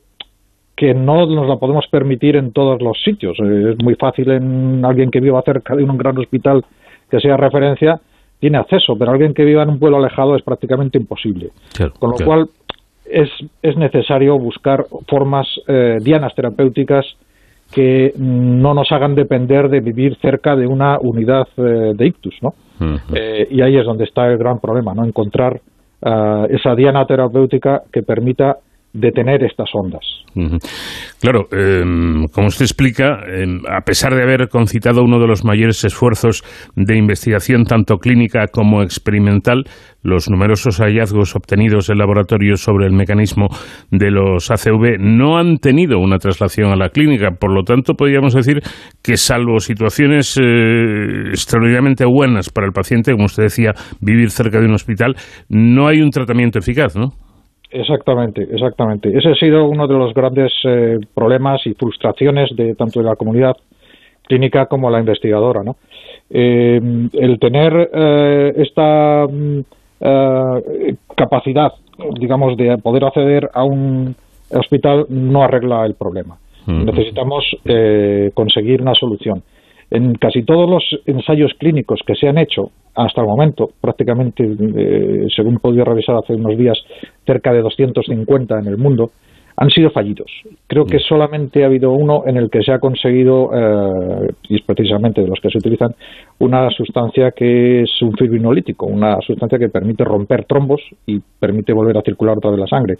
que 0.75 0.93
no 0.93 1.25
nos 1.25 1.47
la 1.47 1.57
podemos 1.57 1.85
permitir 1.87 2.35
en 2.35 2.53
todos 2.53 2.81
los 2.81 3.01
sitios. 3.03 3.37
Eh, 3.39 3.71
es 3.71 3.83
muy 3.83 3.95
fácil 3.95 4.29
en 4.29 4.85
alguien 4.85 5.09
que 5.09 5.19
viva 5.19 5.41
cerca 5.41 5.75
de 5.75 5.83
un 5.83 5.97
gran 5.97 6.17
hospital 6.17 6.63
que 7.09 7.19
sea 7.19 7.35
referencia, 7.35 7.99
tiene 8.39 8.59
acceso, 8.59 8.95
pero 8.97 9.11
alguien 9.11 9.33
que 9.33 9.43
viva 9.43 9.63
en 9.63 9.69
un 9.69 9.79
pueblo 9.79 9.97
alejado 9.97 10.35
es 10.35 10.43
prácticamente 10.43 10.99
imposible. 10.99 11.49
Con 11.99 12.11
lo 12.11 12.17
cual, 12.23 12.49
es, 13.09 13.29
es 13.61 13.77
necesario 13.77 14.37
buscar 14.37 14.85
formas 15.07 15.47
eh, 15.67 15.97
dianas 16.01 16.33
terapéuticas 16.35 17.05
que 17.71 18.13
no 18.17 18.73
nos 18.73 18.91
hagan 18.91 19.15
depender 19.15 19.69
de 19.69 19.81
vivir 19.81 20.17
cerca 20.21 20.55
de 20.55 20.67
una 20.67 20.99
unidad 20.99 21.47
eh, 21.57 21.93
de 21.95 22.07
ictus, 22.07 22.35
¿no? 22.41 22.53
Eh, 23.13 23.47
y 23.49 23.61
ahí 23.61 23.75
es 23.75 23.85
donde 23.85 24.03
está 24.03 24.27
el 24.27 24.37
gran 24.37 24.59
problema, 24.59 24.93
¿no? 24.93 25.03
Encontrar 25.03 25.59
esa 25.99 26.75
diana 26.75 27.07
terapéutica 27.07 27.81
que 27.91 28.03
permita 28.03 28.57
detener 28.93 29.43
estas 29.43 29.69
ondas. 29.73 30.03
Claro, 31.19 31.47
em, 31.51 32.27
como 32.27 32.47
usted 32.47 32.65
explica, 32.65 33.19
em, 33.27 33.61
a 33.67 33.81
pesar 33.81 34.13
de 34.13 34.21
haber 34.21 34.49
concitado 34.49 35.03
uno 35.03 35.19
de 35.19 35.27
los 35.27 35.43
mayores 35.43 35.83
esfuerzos 35.83 36.43
de 36.75 36.95
investigación 36.95 37.63
tanto 37.63 37.97
clínica 37.97 38.47
como 38.47 38.83
experimental, 38.83 39.63
los 40.03 40.29
numerosos 40.29 40.77
hallazgos 40.77 41.35
obtenidos 41.35 41.89
en 41.89 41.97
laboratorios 41.97 42.61
sobre 42.61 42.85
el 42.85 42.93
mecanismo 42.93 43.47
de 43.89 44.11
los 44.11 44.51
ACV 44.51 44.97
no 44.99 45.37
han 45.37 45.57
tenido 45.57 45.99
una 45.99 46.17
traslación 46.17 46.71
a 46.71 46.75
la 46.75 46.89
clínica. 46.89 47.31
Por 47.31 47.51
lo 47.51 47.63
tanto, 47.63 47.95
podríamos 47.95 48.33
decir 48.33 48.61
que 49.03 49.17
salvo 49.17 49.59
situaciones 49.59 50.37
eh, 50.37 51.29
extraordinariamente 51.29 52.05
buenas 52.05 52.49
para 52.49 52.67
el 52.67 52.73
paciente, 52.73 53.11
como 53.11 53.25
usted 53.25 53.43
decía, 53.43 53.73
vivir 54.01 54.29
cerca 54.29 54.59
de 54.59 54.67
un 54.67 54.73
hospital, 54.73 55.15
no 55.49 55.87
hay 55.87 55.99
un 55.99 56.11
tratamiento 56.11 56.59
eficaz, 56.59 56.95
¿no? 56.95 57.13
Exactamente, 57.69 58.43
exactamente. 58.43 59.15
Ese 59.17 59.29
ha 59.29 59.35
sido 59.35 59.65
uno 59.67 59.87
de 59.87 59.93
los 59.93 60.13
grandes 60.13 60.53
eh, 60.63 60.99
problemas 61.13 61.65
y 61.65 61.73
frustraciones 61.73 62.55
de 62.55 62.75
tanto 62.75 62.99
de 63.01 63.05
la 63.05 63.15
comunidad 63.15 63.57
clínica 64.23 64.67
como 64.67 64.89
la 64.89 64.99
investigadora, 64.99 65.63
¿no? 65.63 65.75
Eh, 66.29 66.79
el 67.13 67.39
tener 67.39 67.89
eh, 67.93 68.53
esta 68.57 69.25
mm, 69.27 69.59
capacidad, 71.15 71.73
digamos, 72.19 72.55
de 72.55 72.77
poder 72.77 73.05
acceder 73.05 73.49
a 73.53 73.63
un 73.63 74.15
hospital 74.53 75.05
no 75.09 75.43
arregla 75.43 75.85
el 75.85 75.95
problema. 75.95 76.37
Necesitamos 76.67 77.45
conseguir 78.33 78.81
una 78.81 78.93
solución. 78.93 79.41
En 79.89 80.15
casi 80.15 80.43
todos 80.43 80.69
los 80.69 80.83
ensayos 81.05 81.53
clínicos 81.57 82.01
que 82.05 82.15
se 82.15 82.27
han 82.27 82.37
hecho 82.37 82.71
hasta 82.95 83.21
el 83.21 83.27
momento, 83.27 83.69
prácticamente, 83.79 84.43
eh, 84.43 85.27
según 85.35 85.55
he 85.55 85.59
podido 85.59 85.85
revisar 85.85 86.15
hace 86.15 86.33
unos 86.33 86.57
días, 86.57 86.77
cerca 87.25 87.53
de 87.53 87.61
250 87.61 88.59
en 88.59 88.67
el 88.67 88.77
mundo, 88.77 89.11
han 89.55 89.69
sido 89.71 89.89
fallidos. 89.89 90.31
Creo 90.67 90.85
que 90.85 90.97
mm. 90.97 91.07
solamente 91.07 91.63
ha 91.63 91.67
habido 91.67 91.91
uno 91.91 92.23
en 92.25 92.37
el 92.37 92.49
que 92.49 92.61
se 92.61 92.71
ha 92.71 92.79
conseguido, 92.79 93.49
eh, 93.53 94.31
y 94.49 94.55
es 94.55 94.61
precisamente 94.61 95.21
de 95.21 95.27
los 95.27 95.39
que 95.39 95.49
se 95.49 95.57
utilizan, 95.57 95.95
una 96.39 96.69
sustancia 96.69 97.31
que 97.31 97.81
es 97.81 98.01
un 98.01 98.13
fibrinolítico, 98.13 98.85
una 98.85 99.19
sustancia 99.21 99.57
que 99.57 99.69
permite 99.69 100.03
romper 100.03 100.45
trombos 100.45 100.81
y 101.05 101.19
permite 101.39 101.73
volver 101.73 101.97
a 101.97 102.01
circular 102.01 102.37
toda 102.39 102.55
la 102.55 102.67
sangre. 102.67 102.97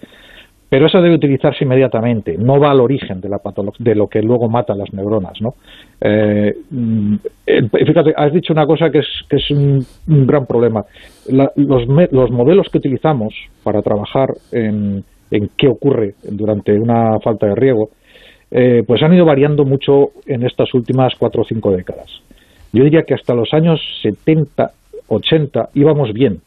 Pero 0.70 0.88
eso 0.88 1.02
debe 1.02 1.16
utilizarse 1.16 1.64
inmediatamente, 1.64 2.36
no 2.38 2.60
va 2.60 2.72
al 2.72 2.82
origen 2.82 3.22
de, 3.22 3.30
la 3.30 3.40
de 3.80 3.96
lo 3.96 4.08
que 4.08 4.22
luego 4.22 4.50
mata 4.50 4.76
las 4.76 4.92
neuronas. 4.94 5.42
¿no? 5.42 5.56
Eh, 6.02 6.54
mm, 6.70 7.16
fíjate, 7.86 8.14
has 8.16 8.34
dicho 8.34 8.52
una 8.52 8.66
cosa 8.66 8.90
que 8.90 9.00
es, 9.00 9.08
que 9.30 9.38
es 9.38 9.50
un, 9.52 9.86
gran 10.06 10.46
problema. 10.46 10.84
los, 11.30 11.88
los, 12.12 12.32
modelos 12.32 12.68
que 12.70 12.80
utilizamos 12.80 13.34
para 13.64 13.82
trabajar 13.82 14.30
en, 14.52 15.04
en, 15.32 15.50
qué 15.58 15.70
ocurre 15.70 16.16
durante 16.24 16.74
una 16.74 17.18
falta 17.22 17.48
de 17.48 17.56
riego, 17.56 17.90
eh, 18.52 18.84
pues 18.86 19.02
han 19.04 19.14
ido 19.14 19.26
variando 19.26 19.64
mucho 19.64 20.10
en 20.26 20.46
estas 20.46 20.74
últimas 20.74 21.16
cuatro 21.18 21.44
o 21.44 21.46
cinco 21.46 21.72
décadas. 21.72 22.10
Yo 22.74 22.84
diría 22.84 23.04
que 23.04 23.14
hasta 23.14 23.34
los 23.34 23.54
años 23.54 23.80
70, 24.02 24.72
80 25.08 25.70
íbamos 25.76 26.12
bien, 26.14 26.42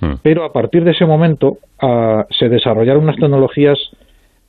Hmm. 0.00 0.14
Pero 0.22 0.44
a 0.44 0.52
partir 0.52 0.84
de 0.84 0.92
ese 0.92 1.06
momento 1.06 1.58
ah, 1.80 2.26
se 2.38 2.48
desarrollaron 2.48 3.04
unas 3.04 3.16
tecnologías 3.16 3.78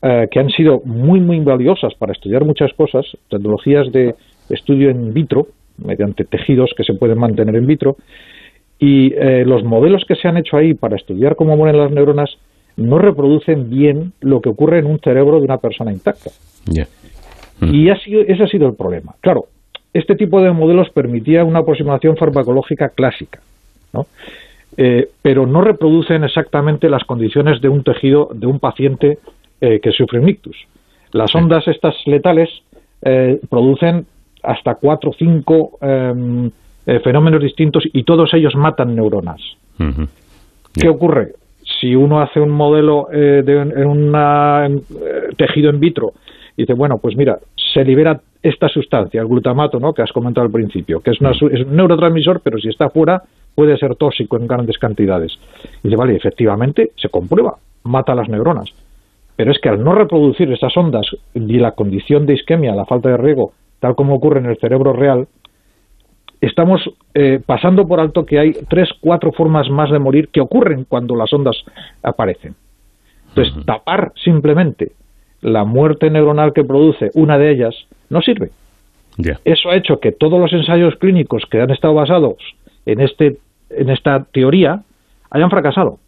ah, 0.02 0.26
que 0.30 0.40
han 0.40 0.50
sido 0.50 0.82
muy, 0.86 1.20
muy 1.20 1.40
valiosas 1.40 1.94
para 1.96 2.14
estudiar 2.14 2.46
muchas 2.46 2.74
cosas, 2.74 3.06
tecnologías 3.30 3.92
de 3.92 4.16
estudio 4.50 4.90
in 4.90 5.14
vitro, 5.14 5.48
mediante 5.78 6.26
tejidos 6.26 6.72
que 6.76 6.84
se 6.84 6.94
pueden 6.94 7.20
mantener 7.20 7.56
in 7.56 7.68
vitro, 7.68 7.98
y 8.80 9.14
eh, 9.16 9.44
los 9.46 9.64
modelos 9.64 10.06
que 10.08 10.16
se 10.16 10.28
han 10.28 10.38
hecho 10.38 10.58
ahí 10.58 10.74
para 10.74 10.96
estudiar 10.96 11.36
cómo 11.36 11.58
mueren 11.58 11.80
las 11.80 11.92
neuronas 11.92 12.38
no 12.76 13.00
reproducen 13.00 13.70
bien 13.70 14.14
lo 14.22 14.40
que 14.40 14.50
ocurre 14.50 14.80
en 14.80 14.86
un 14.86 15.00
cerebro 15.00 15.40
de 15.40 15.46
una 15.46 15.58
persona 15.58 15.92
intacta. 15.92 16.30
Hmm. 17.60 17.74
Y 17.74 17.90
ha 17.90 17.98
sido, 17.98 18.22
ese 18.22 18.44
ha 18.44 18.48
sido 18.48 18.68
el 18.68 18.76
problema. 18.76 19.16
Claro, 19.22 19.46
este 19.94 20.16
tipo 20.16 20.42
de 20.42 20.52
modelos 20.52 20.90
permitía 20.92 21.44
una 21.44 21.60
aproximación 21.60 22.18
farmacológica 22.18 22.90
clásica. 22.90 23.40
¿no? 23.94 24.06
Eh, 24.76 25.10
pero 25.22 25.48
no 25.48 25.62
reproducen 25.62 26.24
exactamente 26.24 26.90
las 26.90 27.04
condiciones 27.04 27.62
de 27.62 27.70
un 27.70 27.84
tejido 27.84 28.30
de 28.34 28.48
un 28.48 28.60
paciente 28.60 29.20
eh, 29.62 29.80
que 29.82 29.92
sufre 29.92 30.20
un 30.20 30.30
ictus. 30.30 30.58
Las 31.14 31.34
ondas 31.36 31.68
estas 31.68 31.96
letales 32.06 32.50
eh, 33.02 33.40
producen 33.50 34.06
hasta 34.44 34.76
cuatro 34.76 35.12
o 35.12 35.14
cinco 35.14 35.78
em, 35.82 36.52
fenómenos 37.04 37.42
distintos 37.42 37.84
y 37.92 38.04
todos 38.04 38.34
ellos 38.34 38.56
matan 38.56 38.96
neuronas. 38.96 39.42
¿Qué 40.74 40.88
ocurre? 40.88 41.34
Si 41.80 41.96
uno 41.96 42.22
hace 42.22 42.40
un 42.40 42.52
modelo 42.52 43.08
de 43.12 43.86
un 43.86 44.84
tejido 45.36 45.70
in 45.70 45.80
vitro 45.82 46.14
y 46.56 46.62
dice, 46.62 46.74
bueno, 46.74 46.98
pues 46.98 47.18
mira, 47.18 47.40
se 47.74 47.84
libera 47.84 48.22
esta 48.48 48.70
sustancia, 48.70 49.22
el 49.22 49.28
glutamato, 49.28 49.80
¿no? 49.80 49.94
que 49.94 50.02
has 50.02 50.12
comentado 50.12 50.46
al 50.46 50.52
principio, 50.52 51.02
que 51.02 51.12
es, 51.12 51.18
es 51.22 51.66
un 51.66 51.76
neurotransmisor, 51.76 52.42
pero 52.42 52.58
si 52.60 52.70
está 52.70 52.90
fuera 52.90 53.24
puede 53.56 53.78
ser 53.78 53.96
tóxico 53.96 54.38
en 54.38 54.48
grandes 54.48 54.78
cantidades. 54.78 55.38
Y 55.84 55.88
dice, 55.88 55.96
vale, 55.96 56.16
efectivamente, 56.16 56.92
se 56.96 57.10
comprueba, 57.10 57.56
mata 57.84 58.14
las 58.14 58.30
neuronas. 58.30 58.70
Pero 59.36 59.52
es 59.52 59.60
que 59.60 59.70
al 59.70 59.84
no 59.84 59.94
reproducir 59.94 60.52
esas 60.52 60.76
ondas 60.78 61.08
y 61.34 61.58
la 61.58 61.72
condición 61.72 62.26
de 62.26 62.36
isquemia, 62.36 62.76
la 62.76 62.86
falta 62.86 63.10
de 63.10 63.18
riego, 63.18 63.54
tal 63.80 63.96
como 63.96 64.16
ocurre 64.16 64.40
en 64.40 64.46
el 64.46 64.58
cerebro 64.58 64.94
real, 64.94 65.28
estamos 66.40 66.82
eh, 67.14 67.42
pasando 67.46 67.88
por 67.88 68.00
alto 68.00 68.26
que 68.26 68.40
hay 68.40 68.54
tres, 68.70 68.90
cuatro 69.02 69.32
formas 69.32 69.70
más 69.70 69.92
de 69.92 70.00
morir 70.00 70.30
que 70.30 70.42
ocurren 70.42 70.86
cuando 70.88 71.16
las 71.16 71.34
ondas 71.34 71.58
aparecen. 72.04 72.56
Entonces, 73.30 73.66
tapar 73.66 74.14
simplemente 74.24 74.92
la 75.42 75.64
muerte 75.64 76.10
neuronal 76.10 76.54
que 76.54 76.64
produce 76.64 77.12
una 77.14 77.38
de 77.38 77.52
ellas 77.52 77.76
no 78.10 78.22
sirve. 78.22 78.52
Eso 79.46 79.70
ha 79.70 79.76
hecho 79.76 80.00
que 80.00 80.12
todos 80.12 80.40
los 80.40 80.54
ensayos 80.54 80.96
clínicos 80.96 81.44
que 81.50 81.60
han 81.60 81.72
estado 81.72 81.96
basados 81.96 82.38
en 82.86 83.02
este 83.02 83.38
en 83.70 83.90
esta 83.90 84.24
teoría 84.26 84.84
hayan 85.30 85.50
fracasado 85.50 86.00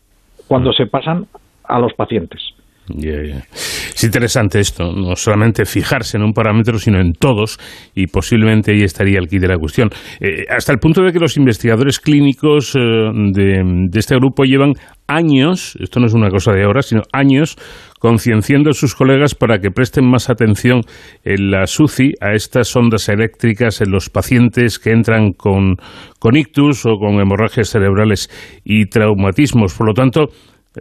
cuando 0.47 0.71
se 0.73 0.85
pasan 0.85 1.27
a 1.63 1.79
los 1.79 1.93
pacientes. 1.93 2.53
Es 2.97 4.03
interesante 4.03 4.59
esto, 4.59 4.91
no 4.93 5.15
solamente 5.15 5.65
fijarse 5.65 6.17
en 6.17 6.23
un 6.23 6.33
parámetro, 6.33 6.79
sino 6.79 6.99
en 6.99 7.13
todos, 7.13 7.59
y 7.95 8.07
posiblemente 8.07 8.71
ahí 8.71 8.83
estaría 8.83 9.19
el 9.19 9.27
kit 9.27 9.41
de 9.41 9.47
la 9.47 9.57
cuestión. 9.57 9.89
Eh, 10.19 10.45
hasta 10.49 10.71
el 10.71 10.79
punto 10.79 11.03
de 11.03 11.11
que 11.11 11.19
los 11.19 11.37
investigadores 11.37 11.99
clínicos 11.99 12.75
eh, 12.75 12.79
de, 12.79 13.61
de 13.89 13.99
este 13.99 14.15
grupo 14.15 14.43
llevan 14.43 14.73
años, 15.07 15.75
esto 15.79 15.99
no 15.99 16.05
es 16.05 16.13
una 16.13 16.29
cosa 16.29 16.53
de 16.53 16.63
ahora, 16.63 16.81
sino 16.81 17.01
años, 17.11 17.57
concienciando 17.99 18.69
a 18.69 18.73
sus 18.73 18.95
colegas 18.95 19.35
para 19.35 19.59
que 19.59 19.71
presten 19.71 20.09
más 20.09 20.29
atención 20.29 20.81
en 21.23 21.51
la 21.51 21.65
SUCI 21.65 22.13
a 22.21 22.33
estas 22.33 22.73
ondas 22.75 23.09
eléctricas 23.09 23.81
en 23.81 23.91
los 23.91 24.09
pacientes 24.09 24.79
que 24.79 24.91
entran 24.91 25.33
con, 25.33 25.75
con 26.19 26.37
ictus 26.37 26.85
o 26.85 26.97
con 26.97 27.19
hemorragias 27.19 27.69
cerebrales 27.69 28.29
y 28.63 28.85
traumatismos. 28.85 29.73
Por 29.73 29.87
lo 29.87 29.93
tanto, 29.93 30.29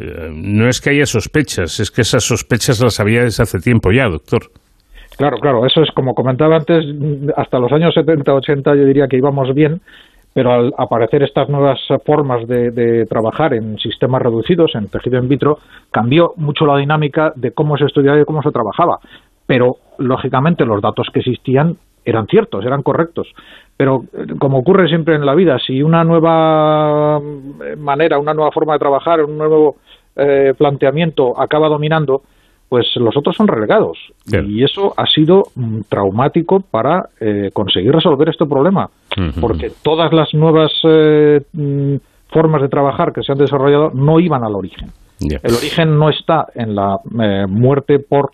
eh, 0.00 0.30
no 0.32 0.68
es 0.68 0.80
que 0.80 0.90
haya 0.90 1.06
sospechas, 1.06 1.80
es 1.80 1.90
que 1.90 2.02
esas 2.02 2.24
sospechas 2.24 2.80
las 2.80 3.00
había 3.00 3.22
desde 3.22 3.42
hace 3.42 3.58
tiempo 3.58 3.90
ya, 3.90 4.08
doctor. 4.08 4.42
Claro, 5.16 5.38
claro, 5.38 5.66
eso 5.66 5.82
es 5.82 5.90
como 5.90 6.14
comentaba 6.14 6.56
antes, 6.56 6.84
hasta 7.36 7.58
los 7.58 7.72
años 7.72 7.92
70, 7.94 8.32
80 8.32 8.76
yo 8.76 8.84
diría 8.84 9.08
que 9.08 9.16
íbamos 9.16 9.52
bien, 9.52 9.80
pero 10.32 10.52
al 10.52 10.74
aparecer 10.78 11.24
estas 11.24 11.48
nuevas 11.48 11.80
formas 12.06 12.46
de, 12.46 13.06
trabajar 13.06 13.54
en 13.54 13.76
sistemas 13.78 14.22
reducidos, 14.22 14.76
en 14.76 14.88
tejido 14.88 15.18
in 15.18 15.28
vitro, 15.28 15.58
cambió 15.90 16.34
mucho 16.36 16.64
la 16.64 16.76
dinámica 16.76 17.32
de 17.34 17.50
cómo 17.50 17.76
se 17.76 17.86
estudiaba 17.86 18.20
y 18.20 18.24
cómo 18.24 18.42
se 18.42 18.52
trabajaba. 18.52 19.00
Pero, 19.46 19.78
lógicamente, 19.98 20.64
los 20.64 20.80
datos 20.80 21.08
que 21.12 21.20
existían 21.20 21.78
eran 22.08 22.26
ciertos, 22.26 22.64
eran 22.64 22.82
correctos. 22.82 23.28
Pero, 23.76 24.04
como 24.38 24.58
ocurre 24.58 24.88
siempre 24.88 25.14
en 25.14 25.24
la 25.24 25.34
vida, 25.34 25.58
si 25.64 25.82
una 25.82 26.02
nueva 26.04 27.20
manera, 27.78 28.18
una 28.18 28.34
nueva 28.34 28.50
forma 28.50 28.72
de 28.72 28.78
trabajar, 28.80 29.24
un 29.24 29.38
nuevo 29.38 29.76
eh, 30.16 30.52
planteamiento 30.58 31.40
acaba 31.40 31.68
dominando, 31.68 32.22
pues 32.68 32.86
los 32.96 33.16
otros 33.16 33.36
son 33.36 33.48
relegados. 33.48 33.98
Y 34.26 34.64
eso 34.64 34.92
ha 34.96 35.06
sido 35.06 35.44
mm, 35.54 35.82
traumático 35.88 36.60
para 36.60 37.08
eh, 37.20 37.50
conseguir 37.52 37.92
resolver 37.92 38.28
este 38.28 38.46
problema, 38.46 38.90
porque 39.40 39.70
todas 39.82 40.12
las 40.12 40.34
nuevas 40.34 40.72
eh, 40.84 41.40
mm, 41.52 41.96
formas 42.30 42.62
de 42.62 42.68
trabajar 42.68 43.12
que 43.12 43.22
se 43.22 43.32
han 43.32 43.38
desarrollado 43.38 43.90
no 43.94 44.20
iban 44.20 44.44
al 44.44 44.54
origen. 44.54 44.90
El 45.20 45.54
origen 45.54 45.98
no 45.98 46.10
está 46.10 46.46
en 46.54 46.74
la 46.76 46.98
eh, 47.20 47.46
muerte 47.48 47.98
por 47.98 48.30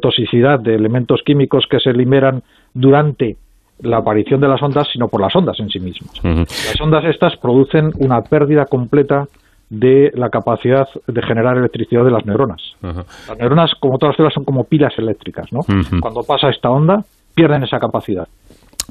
toxicidad 0.00 0.60
de 0.60 0.74
elementos 0.74 1.22
químicos 1.24 1.66
que 1.68 1.80
se 1.80 1.92
liberan 1.92 2.42
durante 2.72 3.36
la 3.80 3.98
aparición 3.98 4.40
de 4.40 4.48
las 4.48 4.62
ondas, 4.62 4.88
sino 4.92 5.08
por 5.08 5.20
las 5.20 5.34
ondas 5.34 5.58
en 5.58 5.68
sí 5.68 5.80
mismas. 5.80 6.22
Las 6.22 6.80
ondas 6.80 7.04
estas 7.04 7.36
producen 7.36 7.90
una 7.98 8.22
pérdida 8.22 8.66
completa 8.66 9.26
de 9.70 10.12
la 10.14 10.30
capacidad 10.30 10.86
de 11.06 11.22
generar 11.22 11.56
electricidad 11.56 12.04
de 12.04 12.10
las 12.10 12.24
neuronas. 12.26 12.62
Las 12.82 13.38
neuronas, 13.38 13.72
como 13.80 13.98
todas 13.98 14.12
las 14.12 14.16
células, 14.16 14.34
son 14.34 14.44
como 14.44 14.64
pilas 14.64 14.92
eléctricas, 14.98 15.52
¿no? 15.52 15.60
Cuando 16.00 16.22
pasa 16.22 16.50
esta 16.50 16.70
onda, 16.70 17.04
pierden 17.34 17.64
esa 17.64 17.78
capacidad. 17.78 18.28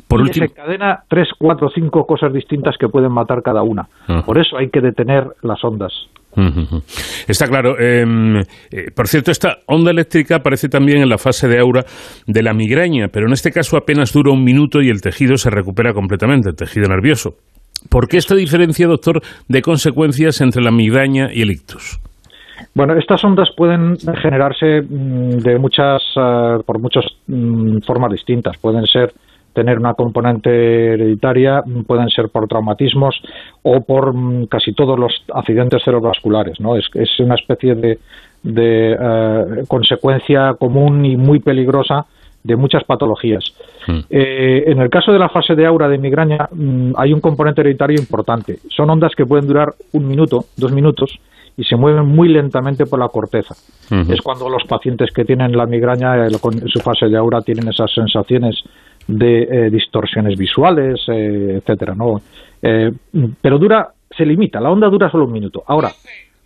Por 0.08 0.28
y 0.28 0.34
se 0.34 0.46
encadena 0.46 1.04
tres, 1.08 1.30
cuatro, 1.38 1.70
cinco 1.70 2.06
cosas 2.08 2.34
distintas 2.34 2.76
que 2.78 2.90
pueden 2.90 3.12
matar 3.12 3.44
cada 3.44 3.62
una. 3.62 3.88
Por 4.26 4.38
eso 4.38 4.58
hay 4.58 4.70
que 4.70 4.82
detener 4.82 5.28
las 5.42 5.64
ondas. 5.64 5.94
Está 7.28 7.48
claro. 7.48 7.80
Em, 7.80 8.38
eh, 8.38 8.92
por 8.96 9.08
cierto, 9.08 9.32
esta 9.32 9.58
onda 9.68 9.92
eléctrica 9.92 10.38
aparece 10.38 10.70
también 10.70 11.02
en 11.02 11.10
la 11.10 11.18
fase 11.18 11.48
de 11.48 11.60
aura 11.60 11.84
de 12.28 12.44
la 12.44 12.54
migraña, 12.54 13.08
pero 13.12 13.28
en 13.28 13.34
este 13.34 13.52
caso 13.52 13.78
apenas 13.78 14.14
dura 14.14 14.32
un 14.32 14.44
minuto 14.44 14.82
y 14.82 14.90
el 14.90 15.02
tejido 15.02 15.38
se 15.38 15.50
recupera 15.50 15.94
completamente, 15.94 16.50
el 16.50 16.56
tejido 16.56 16.88
nervioso. 16.88 17.36
¿Por 17.90 18.08
qué 18.08 18.18
esta 18.18 18.36
diferencia, 18.36 18.88
doctor, 18.88 19.22
de 19.48 19.62
consecuencias 19.62 20.42
entre 20.42 20.64
la 20.64 20.72
migraña 20.72 21.28
y 21.34 21.42
el 21.42 21.52
ictus? 21.52 22.00
Bueno, 22.76 22.98
estas 22.98 23.24
ondas 23.24 23.50
pueden 23.56 23.98
generarse 24.22 24.82
mm, 24.82 25.38
de 25.40 25.60
muchas, 25.60 26.02
eh, 26.16 26.58
por 26.66 26.80
muchas 26.80 27.06
mm, 27.28 27.80
formas 27.86 28.12
distintas. 28.12 28.58
Pueden 28.58 28.86
ser 28.86 29.14
tener 29.54 29.78
una 29.78 29.94
componente 29.94 30.94
hereditaria, 30.94 31.64
pueden 31.86 32.10
ser 32.10 32.30
por 32.30 32.48
traumatismos 32.48 33.22
o 33.62 33.82
por 33.82 34.14
mm, 34.14 34.48
casi 34.48 34.74
todos 34.74 35.00
los 35.00 35.14
accidentes 35.34 35.84
cerebrovasculares. 35.84 36.60
¿no? 36.60 36.76
Es, 36.76 36.90
una 37.20 37.36
especie 37.36 37.76
de, 37.76 38.00
eh, 38.44 39.64
consecuencia 39.68 40.56
común 40.56 41.06
y 41.06 41.16
muy 41.16 41.40
peligrosa 41.40 42.06
de 42.44 42.56
muchas 42.58 42.84
patologías. 42.84 43.44
Hmm. 43.88 44.00
Eh, 44.10 44.64
en 44.68 44.82
el 44.82 44.90
caso 44.90 45.14
de 45.14 45.20
la 45.20 45.30
fase 45.30 45.56
de 45.56 45.66
aura 45.66 45.88
de 45.88 45.98
migraña 45.98 46.50
mm, 46.52 46.92
hay 46.98 47.14
un 47.14 47.22
componente 47.22 47.62
hereditario 47.62 47.98
importante. 47.98 48.58
Son 48.70 48.90
ondas 48.90 49.14
que 49.16 49.26
pueden 49.26 49.48
durar 49.48 49.74
un 49.94 50.08
minuto, 50.08 50.46
dos 50.58 50.72
minutos 50.74 51.20
y 51.56 51.64
se 51.64 51.76
mueven 51.76 52.08
muy 52.08 52.30
lentamente 52.30 52.86
por 52.86 53.00
la 53.00 53.08
corteza. 53.08 53.56
Hmm. 53.90 54.12
Es 54.12 54.22
cuando 54.22 54.50
los 54.50 54.64
pacientes 54.66 55.12
que 55.12 55.24
tienen 55.24 55.56
la 55.56 55.66
migraña 55.66 56.26
en 56.26 56.68
su 56.68 56.80
fase 56.80 57.08
de 57.08 57.18
aura 57.18 57.42
tienen 57.42 57.70
esas 57.70 57.94
sensaciones 57.94 58.64
de 59.08 59.44
eh, 59.44 59.70
distorsiones 59.70 60.38
visuales, 60.38 61.02
eh, 61.08 61.58
etcétera, 61.58 61.96
¿no? 61.96 62.22
pero 63.42 63.58
dura, 63.58 63.90
se 64.10 64.26
limita, 64.26 64.62
la 64.62 64.72
onda 64.72 64.88
dura 64.88 65.12
solo 65.12 65.26
un 65.26 65.34
minuto. 65.34 65.64
Ahora, 65.68 65.90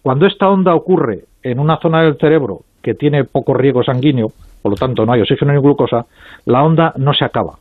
cuando 0.02 0.26
esta 0.26 0.50
onda 0.50 0.74
ocurre 0.74 1.26
en 1.44 1.60
una 1.60 1.78
zona 1.78 2.02
del 2.02 2.18
cerebro 2.18 2.62
que 2.82 2.96
tiene 2.96 3.24
poco 3.26 3.54
riego 3.54 3.84
sanguíneo, 3.84 4.32
por 4.62 4.72
lo 4.72 4.76
tanto 4.76 5.06
no 5.06 5.14
hay 5.14 5.22
oxígeno 5.22 5.54
ni 5.54 5.60
glucosa, 5.60 6.06
la 6.46 6.64
onda 6.64 6.94
no 6.98 7.14
se 7.14 7.26
acaba, 7.26 7.54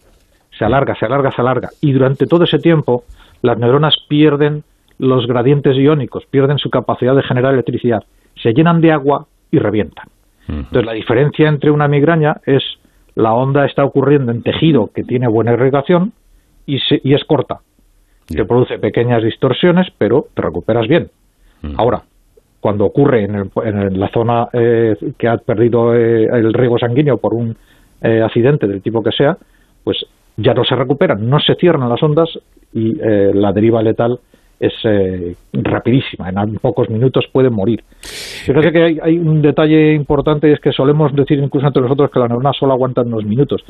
se 0.56 0.64
alarga, 0.64 0.94
se 0.94 1.04
alarga, 1.04 1.32
se 1.32 1.40
alarga, 1.40 1.68
y 1.80 1.92
durante 1.92 2.26
todo 2.26 2.44
ese 2.44 2.58
tiempo 2.58 3.04
las 3.42 3.58
neuronas 3.58 3.94
pierden 4.08 4.62
los 4.98 5.26
gradientes 5.26 5.76
iónicos, 5.76 6.24
pierden 6.26 6.58
su 6.58 6.70
capacidad 6.70 7.14
de 7.14 7.22
generar 7.22 7.52
electricidad, 7.52 8.04
se 8.40 8.52
llenan 8.54 8.80
de 8.80 8.92
agua 8.92 9.26
y 9.50 9.58
revientan. 9.58 10.06
Entonces 10.48 10.86
la 10.86 10.92
diferencia 10.92 11.48
entre 11.48 11.70
una 11.70 11.88
migraña 11.88 12.36
es 12.46 12.62
la 13.16 13.34
onda 13.34 13.64
está 13.64 13.84
ocurriendo 13.84 14.30
en 14.30 14.42
tejido 14.42 14.90
que 14.94 15.02
tiene 15.02 15.26
buena 15.26 15.52
irrigación 15.52 16.12
y, 16.66 16.78
y 17.02 17.14
es 17.14 17.24
corta. 17.24 17.60
Te 18.28 18.44
produce 18.44 18.78
pequeñas 18.78 19.22
distorsiones, 19.22 19.88
pero 19.98 20.26
te 20.34 20.42
recuperas 20.42 20.86
bien. 20.88 21.10
Ahora, 21.76 22.02
cuando 22.60 22.84
ocurre 22.84 23.24
en, 23.24 24.00
la 24.00 24.08
zona 24.08 24.48
eh, 24.52 24.96
que 25.18 25.28
ha 25.28 25.36
perdido 25.38 25.94
eh, 25.94 26.24
el 26.24 26.52
riego 26.52 26.78
sanguíneo 26.78 27.18
por 27.18 27.34
un 27.34 27.56
eh, 28.02 28.22
accidente 28.22 28.66
del 28.66 28.82
tipo 28.82 29.02
que 29.02 29.12
sea, 29.12 29.36
pues 29.84 30.04
ya 30.36 30.52
no 30.52 30.64
se 30.64 30.74
recuperan, 30.74 31.28
no 31.28 31.40
se 31.40 31.54
cierran 31.54 31.88
las 31.88 32.02
ondas 32.02 32.28
y 32.72 32.94
la 32.96 33.52
deriva 33.52 33.82
letal 33.82 34.20
es 34.58 34.72
rapidísima, 35.52 36.30
en 36.30 36.56
pocos 36.56 36.88
minutos 36.88 37.26
puede 37.30 37.50
morir. 37.50 37.82
Fíjate 38.00 38.72
que 38.72 38.82
hay, 38.82 38.98
hay, 39.02 39.18
un 39.18 39.42
detalle 39.42 39.92
importante 39.94 40.48
y 40.48 40.52
es 40.52 40.60
que 40.60 40.72
solemos 40.72 41.14
decir 41.14 41.38
incluso 41.38 41.66
entre 41.66 41.82
nosotros 41.82 42.10
que 42.10 42.18
la 42.18 42.28
neurona 42.28 42.52
solo 42.52 42.72
aguanta 42.72 43.02
unos 43.02 43.24
minutos. 43.24 43.62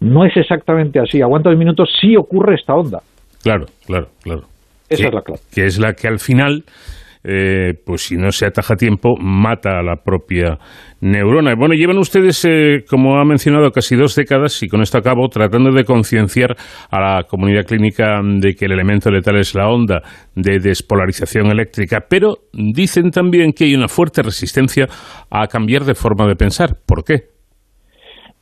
No 0.00 0.24
es 0.24 0.36
exactamente 0.36 0.98
así, 0.98 1.20
aguanta 1.20 1.50
unos 1.50 1.58
minutos 1.58 1.90
si 2.00 2.16
ocurre 2.16 2.54
esta 2.54 2.74
onda. 2.74 3.00
Claro, 3.42 3.66
claro, 3.86 4.08
claro. 4.22 4.42
Esa 4.88 5.06
es 5.06 5.14
la 5.14 5.22
clave. 5.22 5.40
Que 5.52 5.66
es 5.66 5.78
la 5.78 5.94
que 5.94 6.08
al 6.08 6.18
final 6.18 6.64
eh, 7.22 7.74
pues 7.84 8.02
si 8.02 8.16
no 8.16 8.30
se 8.32 8.46
ataja 8.46 8.74
a 8.74 8.76
tiempo, 8.76 9.16
mata 9.18 9.78
a 9.78 9.82
la 9.82 9.96
propia 9.96 10.58
neurona. 11.00 11.54
Bueno, 11.54 11.74
llevan 11.74 11.98
ustedes, 11.98 12.44
eh, 12.46 12.84
como 12.88 13.18
ha 13.18 13.24
mencionado, 13.24 13.70
casi 13.70 13.96
dos 13.96 14.14
décadas, 14.14 14.62
y 14.62 14.68
con 14.68 14.80
esto 14.80 14.98
acabo, 14.98 15.28
tratando 15.28 15.70
de 15.72 15.84
concienciar 15.84 16.56
a 16.90 17.00
la 17.00 17.24
comunidad 17.24 17.64
clínica 17.64 18.20
de 18.22 18.54
que 18.54 18.66
el 18.66 18.72
elemento 18.72 19.10
letal 19.10 19.38
es 19.38 19.54
la 19.54 19.68
onda 19.68 20.02
de 20.34 20.58
despolarización 20.58 21.50
eléctrica, 21.50 22.04
pero 22.08 22.36
dicen 22.52 23.10
también 23.10 23.52
que 23.52 23.64
hay 23.64 23.74
una 23.74 23.88
fuerte 23.88 24.22
resistencia 24.22 24.86
a 25.30 25.46
cambiar 25.46 25.84
de 25.84 25.94
forma 25.94 26.26
de 26.26 26.36
pensar. 26.36 26.76
¿Por 26.86 27.04
qué? 27.04 27.39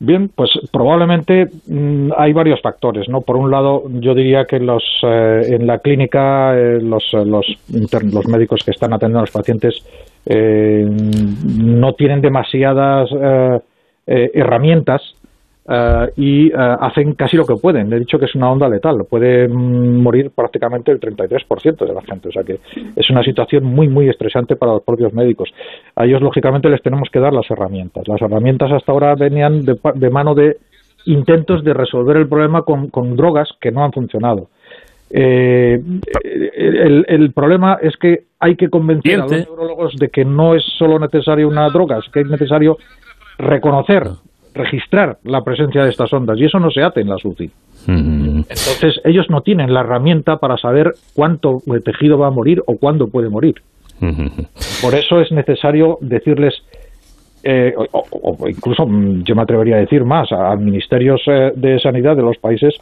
Bien, 0.01 0.29
pues 0.29 0.51
probablemente 0.71 1.49
mm, 1.67 2.11
hay 2.17 2.33
varios 2.33 2.61
factores, 2.63 3.09
¿no? 3.09 3.23
Por 3.23 3.37
un 3.37 3.51
lado, 3.51 3.83
yo 3.95 4.15
diría 4.15 4.45
que 4.45 4.61
los 4.61 4.85
eh, 5.03 5.41
en 5.49 5.67
la 5.67 5.79
clínica 5.79 6.57
eh, 6.57 6.81
los, 6.81 7.13
los, 7.13 7.47
los, 7.69 8.29
médicos 8.29 8.63
que 8.65 8.71
están 8.71 8.93
atendiendo 8.93 9.19
a 9.19 9.23
los 9.23 9.33
pacientes 9.33 9.85
eh, 10.25 10.87
no 10.89 11.95
tienen 11.95 12.21
demasiadas 12.21 13.11
herramientas 14.07 15.03
eh, 15.71 16.13
y 16.17 16.47
eh, 16.49 16.53
hacen 16.57 17.13
casi 17.13 17.37
lo 17.37 17.45
que 17.45 17.57
pueden. 17.57 17.93
He 17.93 17.99
dicho 17.99 18.19
que 18.19 18.25
es 18.25 18.35
una 18.35 18.51
onda 18.51 18.69
letal, 18.71 19.05
puede 19.05 19.47
mm, 19.47 20.03
morir 20.03 20.31
prácticamente 20.35 20.91
el 20.91 20.99
33% 20.99 21.87
de 21.87 21.93
la 21.93 22.01
gente. 22.03 22.29
O 22.29 22.33
sea 22.33 22.43
que 22.43 22.59
es 22.97 23.11
una 23.11 23.23
situación 23.23 23.65
muy, 23.65 23.87
muy 23.87 24.09
estresante 24.09 24.57
para 24.57 24.73
los 24.73 24.83
propios 24.83 25.13
médicos. 25.13 25.51
A 25.95 26.07
ellos, 26.07 26.23
lógicamente, 26.23 26.71
les 26.71 26.83
tenemos 26.83 27.11
que 27.13 27.21
dar 27.21 27.35
las 27.35 27.51
herramientas. 27.51 28.09
Las 28.09 28.23
herramientas 28.23 28.73
hasta 28.73 28.93
ahora 28.93 29.15
venían 29.15 29.65
de, 29.65 30.11
mano 30.11 30.35
de 30.35 30.57
intentos 31.05 31.63
de 31.63 31.75
resolver 31.75 32.17
el 32.17 32.29
problema 32.29 32.63
con, 32.63 33.17
drogas 33.17 33.51
que 33.61 33.71
no 33.71 33.85
han 33.85 33.93
funcionado. 33.93 34.49
Eh, 35.11 35.83
el, 36.25 37.33
problema 37.35 37.79
es 37.83 37.97
que 37.97 38.25
hay 38.41 38.57
que 38.57 38.69
convencer 38.69 39.21
a 39.21 39.23
los 39.23 39.33
neurólogos 39.33 39.97
de 39.97 40.09
que 40.09 40.25
no 40.25 40.55
es 40.55 40.63
solo 40.79 40.99
necesario 40.99 41.49
una 41.49 41.69
droga, 41.69 41.99
es 41.99 42.11
que 42.13 42.21
es 42.21 42.29
necesario 42.29 42.77
reconocer 43.39 44.05
registrar 44.59 45.19
la 45.25 45.43
presencia 45.43 45.85
de 45.85 45.91
estas 45.91 46.13
ondas 46.13 46.39
y 46.39 46.45
eso 46.45 46.59
no 46.59 46.71
se 46.71 46.83
hace 46.83 47.01
en 47.01 47.09
la 47.09 47.19
SUCI. 47.19 47.51
Entonces 47.87 49.01
ellos 49.05 49.31
no 49.31 49.41
tienen 49.41 49.73
la 49.73 49.81
herramienta 49.81 50.37
para 50.37 50.59
saber 50.59 50.93
cuánto 51.15 51.63
tejido 51.85 52.19
va 52.19 52.27
a 52.27 52.31
morir 52.31 52.63
o 52.67 52.77
cuándo 52.77 53.09
puede 53.09 53.31
morir. 53.31 53.63
Por 54.83 54.95
eso 54.95 55.21
es 55.21 55.33
necesario 55.33 55.99
decirles 56.01 56.63
eh, 57.43 57.73
o, 57.93 58.49
incluso 58.49 58.87
mm, 58.87 59.23
yo 59.23 59.35
me 59.35 59.43
atrevería 59.43 59.77
a 59.77 59.81
decir 59.81 60.05
más, 60.05 60.31
a, 60.33 60.55
ministerios 60.57 61.23
eh, 61.27 61.53
de 61.55 61.79
sanidad 61.79 62.17
de 62.17 62.23
los 62.23 62.37
países 62.37 62.75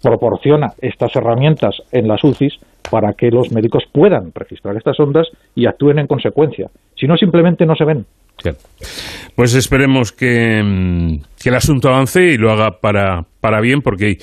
proporciona 0.00 0.72
estas 0.80 1.14
herramientas 1.16 1.82
en 1.90 2.06
las 2.06 2.22
UCIs 2.22 2.58
para 2.90 3.12
que 3.12 3.30
los 3.30 3.52
médicos 3.52 3.84
puedan 3.92 4.32
registrar 4.34 4.76
estas 4.76 4.98
ondas 5.00 5.28
y 5.54 5.66
actúen 5.66 5.98
en 5.98 6.06
consecuencia. 6.06 6.68
Si 6.94 7.06
no, 7.06 7.16
simplemente 7.16 7.66
no 7.66 7.74
se 7.74 7.84
ven. 7.84 8.06
Pues 9.34 9.54
esperemos 9.54 10.12
que, 10.12 10.62
mm, 10.62 11.20
que, 11.42 11.48
el 11.48 11.54
asunto 11.54 11.88
avance 11.88 12.22
y 12.22 12.36
lo 12.36 12.50
haga 12.50 12.78
para, 12.80 13.22
para 13.40 13.60
bien, 13.60 13.80
porque 13.80 14.06
hay 14.06 14.16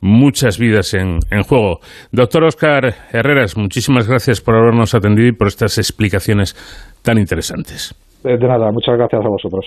muchas 0.00 0.58
vidas 0.58 0.94
en, 0.94 1.18
en, 1.30 1.42
juego. 1.42 1.80
Doctor 2.12 2.44
Oscar 2.44 2.94
Herreras, 3.12 3.56
muchísimas 3.56 4.08
gracias 4.08 4.40
por 4.40 4.54
habernos 4.56 4.94
atendido 4.94 5.28
y 5.28 5.32
por 5.32 5.48
estas 5.48 5.78
explicaciones 5.78 6.54
tan 7.02 7.18
interesantes. 7.18 7.94
De 8.22 8.36
nada, 8.36 8.70
muchas 8.72 8.96
gracias 8.96 9.24
a 9.24 9.28
vosotros. 9.28 9.66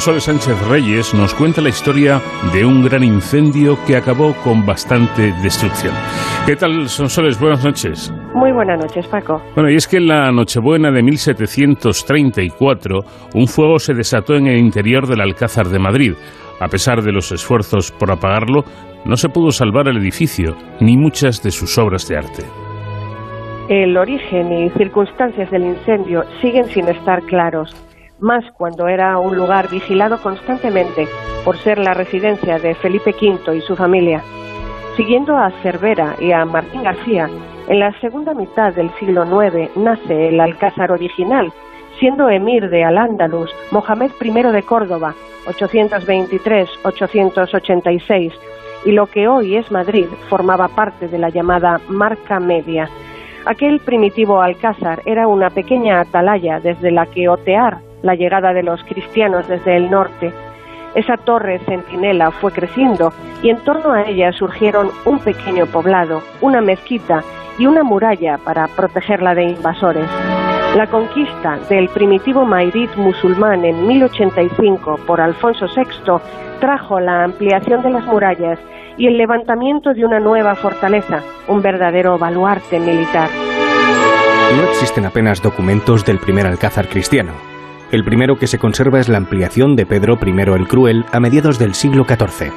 Sonsoles 0.00 0.24
Sánchez 0.24 0.66
Reyes 0.66 1.12
nos 1.12 1.34
cuenta 1.34 1.60
la 1.60 1.68
historia 1.68 2.22
de 2.54 2.64
un 2.64 2.82
gran 2.82 3.04
incendio 3.04 3.76
que 3.86 3.96
acabó 3.96 4.32
con 4.42 4.64
bastante 4.64 5.30
destrucción. 5.42 5.92
¿Qué 6.46 6.56
tal, 6.56 6.88
Sonsoles? 6.88 7.38
Buenas 7.38 7.62
noches. 7.62 8.10
Muy 8.34 8.50
buenas 8.50 8.80
noches, 8.80 9.06
Paco. 9.08 9.42
Bueno, 9.54 9.68
y 9.68 9.74
es 9.74 9.86
que 9.86 9.98
en 9.98 10.08
la 10.08 10.32
Nochebuena 10.32 10.90
de 10.90 11.02
1734, 11.02 13.00
un 13.34 13.46
fuego 13.46 13.78
se 13.78 13.92
desató 13.92 14.36
en 14.36 14.46
el 14.46 14.56
interior 14.56 15.06
del 15.06 15.20
Alcázar 15.20 15.66
de 15.66 15.78
Madrid. 15.78 16.14
A 16.60 16.68
pesar 16.68 17.02
de 17.02 17.12
los 17.12 17.30
esfuerzos 17.30 17.92
por 17.92 18.10
apagarlo, 18.10 18.64
no 19.04 19.16
se 19.16 19.28
pudo 19.28 19.50
salvar 19.50 19.86
el 19.88 19.98
edificio, 19.98 20.56
ni 20.80 20.96
muchas 20.96 21.42
de 21.42 21.50
sus 21.50 21.76
obras 21.76 22.08
de 22.08 22.16
arte. 22.16 22.44
El 23.68 23.98
origen 23.98 24.50
y 24.50 24.70
circunstancias 24.70 25.50
del 25.50 25.64
incendio 25.64 26.22
siguen 26.40 26.64
sin 26.64 26.88
estar 26.88 27.20
claros 27.24 27.76
más 28.20 28.44
cuando 28.52 28.88
era 28.88 29.18
un 29.18 29.36
lugar 29.36 29.68
vigilado 29.68 30.22
constantemente 30.22 31.06
por 31.44 31.58
ser 31.58 31.78
la 31.78 31.92
residencia 31.94 32.58
de 32.58 32.74
Felipe 32.74 33.14
V 33.20 33.56
y 33.56 33.60
su 33.62 33.76
familia. 33.76 34.22
Siguiendo 34.96 35.36
a 35.36 35.50
Cervera 35.62 36.16
y 36.20 36.32
a 36.32 36.44
Martín 36.44 36.82
García, 36.82 37.30
en 37.68 37.78
la 37.78 37.98
segunda 38.00 38.34
mitad 38.34 38.74
del 38.74 38.90
siglo 38.98 39.24
IX 39.24 39.74
nace 39.76 40.28
el 40.28 40.40
Alcázar 40.40 40.92
original, 40.92 41.50
siendo 41.98 42.28
emir 42.28 42.68
de 42.68 42.84
Al-Ándalus 42.84 43.50
Mohamed 43.70 44.10
I 44.20 44.30
de 44.30 44.62
Córdoba, 44.62 45.14
823-886, 45.46 48.32
y 48.84 48.92
lo 48.92 49.06
que 49.06 49.26
hoy 49.28 49.56
es 49.56 49.70
Madrid 49.70 50.06
formaba 50.28 50.68
parte 50.68 51.08
de 51.08 51.18
la 51.18 51.28
llamada 51.28 51.80
Marca 51.88 52.40
Media. 52.40 52.88
Aquel 53.46 53.80
primitivo 53.80 54.42
alcázar 54.42 55.00
era 55.06 55.26
una 55.26 55.48
pequeña 55.50 56.00
atalaya 56.00 56.60
desde 56.60 56.90
la 56.90 57.06
que 57.06 57.28
otear 57.28 57.78
la 58.02 58.14
llegada 58.14 58.52
de 58.52 58.62
los 58.62 58.82
cristianos 58.84 59.46
desde 59.48 59.76
el 59.76 59.90
norte. 59.90 60.32
Esa 60.94 61.16
torre 61.16 61.60
centinela 61.60 62.30
fue 62.30 62.52
creciendo 62.52 63.12
y 63.42 63.50
en 63.50 63.58
torno 63.58 63.92
a 63.92 64.02
ella 64.02 64.32
surgieron 64.32 64.90
un 65.04 65.18
pequeño 65.20 65.66
poblado, 65.66 66.22
una 66.40 66.60
mezquita 66.60 67.22
y 67.58 67.66
una 67.66 67.82
muralla 67.82 68.38
para 68.38 68.66
protegerla 68.68 69.34
de 69.34 69.44
invasores. 69.44 70.08
La 70.76 70.86
conquista 70.86 71.58
del 71.68 71.88
primitivo 71.88 72.44
Mairit 72.44 72.94
musulmán 72.96 73.64
en 73.64 73.86
1085 73.86 75.00
por 75.06 75.20
Alfonso 75.20 75.66
VI 75.66 76.20
trajo 76.60 77.00
la 77.00 77.24
ampliación 77.24 77.82
de 77.82 77.90
las 77.90 78.04
murallas 78.04 78.58
y 78.96 79.06
el 79.06 79.16
levantamiento 79.16 79.94
de 79.94 80.04
una 80.04 80.20
nueva 80.20 80.54
fortaleza, 80.54 81.22
un 81.48 81.62
verdadero 81.62 82.18
baluarte 82.18 82.78
militar. 82.78 83.28
No 84.56 84.62
existen 84.64 85.06
apenas 85.06 85.42
documentos 85.42 86.04
del 86.04 86.18
primer 86.18 86.46
alcázar 86.46 86.88
cristiano. 86.88 87.49
El 87.92 88.04
primero 88.04 88.38
que 88.38 88.46
se 88.46 88.58
conserva 88.58 89.00
es 89.00 89.08
la 89.08 89.18
ampliación 89.18 89.74
de 89.74 89.84
Pedro 89.84 90.16
I 90.24 90.30
el 90.30 90.68
Cruel 90.68 91.04
a 91.10 91.18
mediados 91.18 91.58
del 91.58 91.74
siglo 91.74 92.04
XIV. 92.04 92.52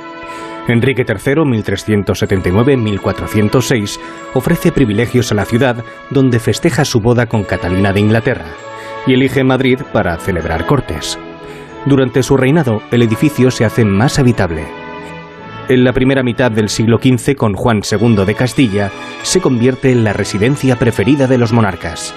Enrique 0.68 1.04
III, 1.08 1.42
1379-1406, 1.44 4.00
ofrece 4.36 4.72
privilegios 4.72 5.32
a 5.32 5.36
la 5.36 5.46
ciudad 5.46 5.84
donde 6.12 6.40
festeja 6.40 6.86
su 6.86 7.02
boda 7.02 7.26
con 7.26 7.44
Catalina 7.44 7.94
de 7.94 8.02
Inglaterra 8.02 8.46
y 9.08 9.14
elige 9.14 9.44
Madrid 9.44 9.80
para 9.92 10.18
celebrar 10.18 10.68
cortes. 10.68 11.18
Durante 11.86 12.24
su 12.24 12.38
reinado, 12.38 12.84
el 12.92 13.02
edificio 13.02 13.50
se 13.50 13.66
hace 13.66 13.84
más 13.84 14.20
habitable. 14.20 14.68
En 15.68 15.84
la 15.84 15.94
primera 15.94 16.22
mitad 16.24 16.52
del 16.52 16.70
siglo 16.70 17.00
XV, 17.00 17.36
con 17.36 17.56
Juan 17.56 17.82
II 17.90 18.26
de 18.26 18.36
Castilla, 18.36 18.92
se 19.24 19.42
convierte 19.42 19.92
en 19.92 20.04
la 20.04 20.14
residencia 20.14 20.76
preferida 20.78 21.26
de 21.26 21.40
los 21.40 21.52
monarcas. 21.52 22.14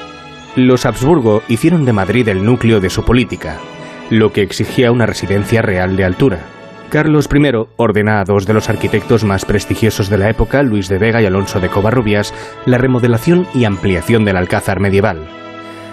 Los 0.57 0.87
Habsburgo 0.87 1.43
hicieron 1.49 1.85
de 1.85 1.93
Madrid 1.93 2.27
el 2.29 2.43
núcleo 2.43 2.81
de 2.81 2.89
su 2.89 3.05
política, 3.05 3.59
lo 4.09 4.33
que 4.33 4.41
exigía 4.41 4.91
una 4.91 5.05
residencia 5.05 5.61
real 5.61 5.99
de 5.99 6.05
altura. 6.05 6.47
Carlos 6.89 7.29
I 7.31 7.53
ordena 7.77 8.21
a 8.21 8.25
dos 8.25 8.47
de 8.47 8.55
los 8.55 8.71
arquitectos 8.71 9.23
más 9.23 9.45
prestigiosos 9.45 10.09
de 10.09 10.17
la 10.17 10.31
época, 10.31 10.63
Luis 10.63 10.89
de 10.89 10.97
Vega 10.97 11.21
y 11.21 11.27
Alonso 11.27 11.61
de 11.61 11.69
Covarrubias, 11.69 12.33
la 12.65 12.79
remodelación 12.79 13.47
y 13.55 13.67
ampliación 13.67 14.25
del 14.25 14.39
alcázar 14.39 14.81
medieval. 14.81 15.29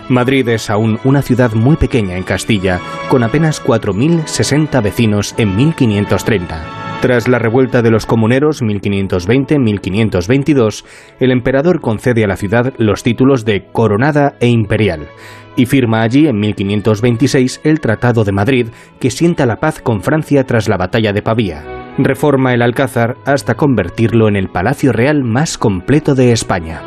Madrid 0.08 0.48
es 0.48 0.70
aún 0.70 0.98
una 1.04 1.22
ciudad 1.22 1.52
muy 1.52 1.76
pequeña 1.76 2.16
en 2.16 2.24
Castilla, 2.24 2.80
con 3.10 3.24
apenas 3.24 3.62
4.060 3.62 4.82
vecinos 4.82 5.36
en 5.38 5.58
1530. 5.58 6.83
Tras 7.04 7.28
la 7.28 7.38
revuelta 7.38 7.82
de 7.82 7.92
los 7.92 8.06
comuneros 8.06 8.64
1520-1522, 8.64 10.86
el 11.20 11.32
emperador 11.32 11.82
concede 11.82 12.24
a 12.24 12.28
la 12.28 12.38
ciudad 12.38 12.74
los 12.78 13.04
títulos 13.04 13.44
de 13.44 13.66
coronada 13.74 14.38
e 14.40 14.48
imperial 14.48 15.10
y 15.58 15.66
firma 15.66 16.02
allí 16.02 16.30
en 16.30 16.40
1526 16.40 17.60
el 17.66 17.82
Tratado 17.82 18.24
de 18.24 18.32
Madrid 18.32 18.68
que 19.02 19.12
sienta 19.12 19.46
la 19.46 19.58
paz 19.58 19.82
con 19.82 20.02
Francia 20.02 20.46
tras 20.46 20.70
la 20.70 20.78
batalla 20.78 21.12
de 21.12 21.22
Pavía. 21.22 21.66
Reforma 21.98 22.54
el 22.54 22.62
Alcázar 22.62 23.18
hasta 23.26 23.56
convertirlo 23.56 24.30
en 24.30 24.38
el 24.38 24.48
palacio 24.48 24.94
real 24.94 25.26
más 25.26 25.58
completo 25.58 26.16
de 26.16 26.32
España. 26.32 26.82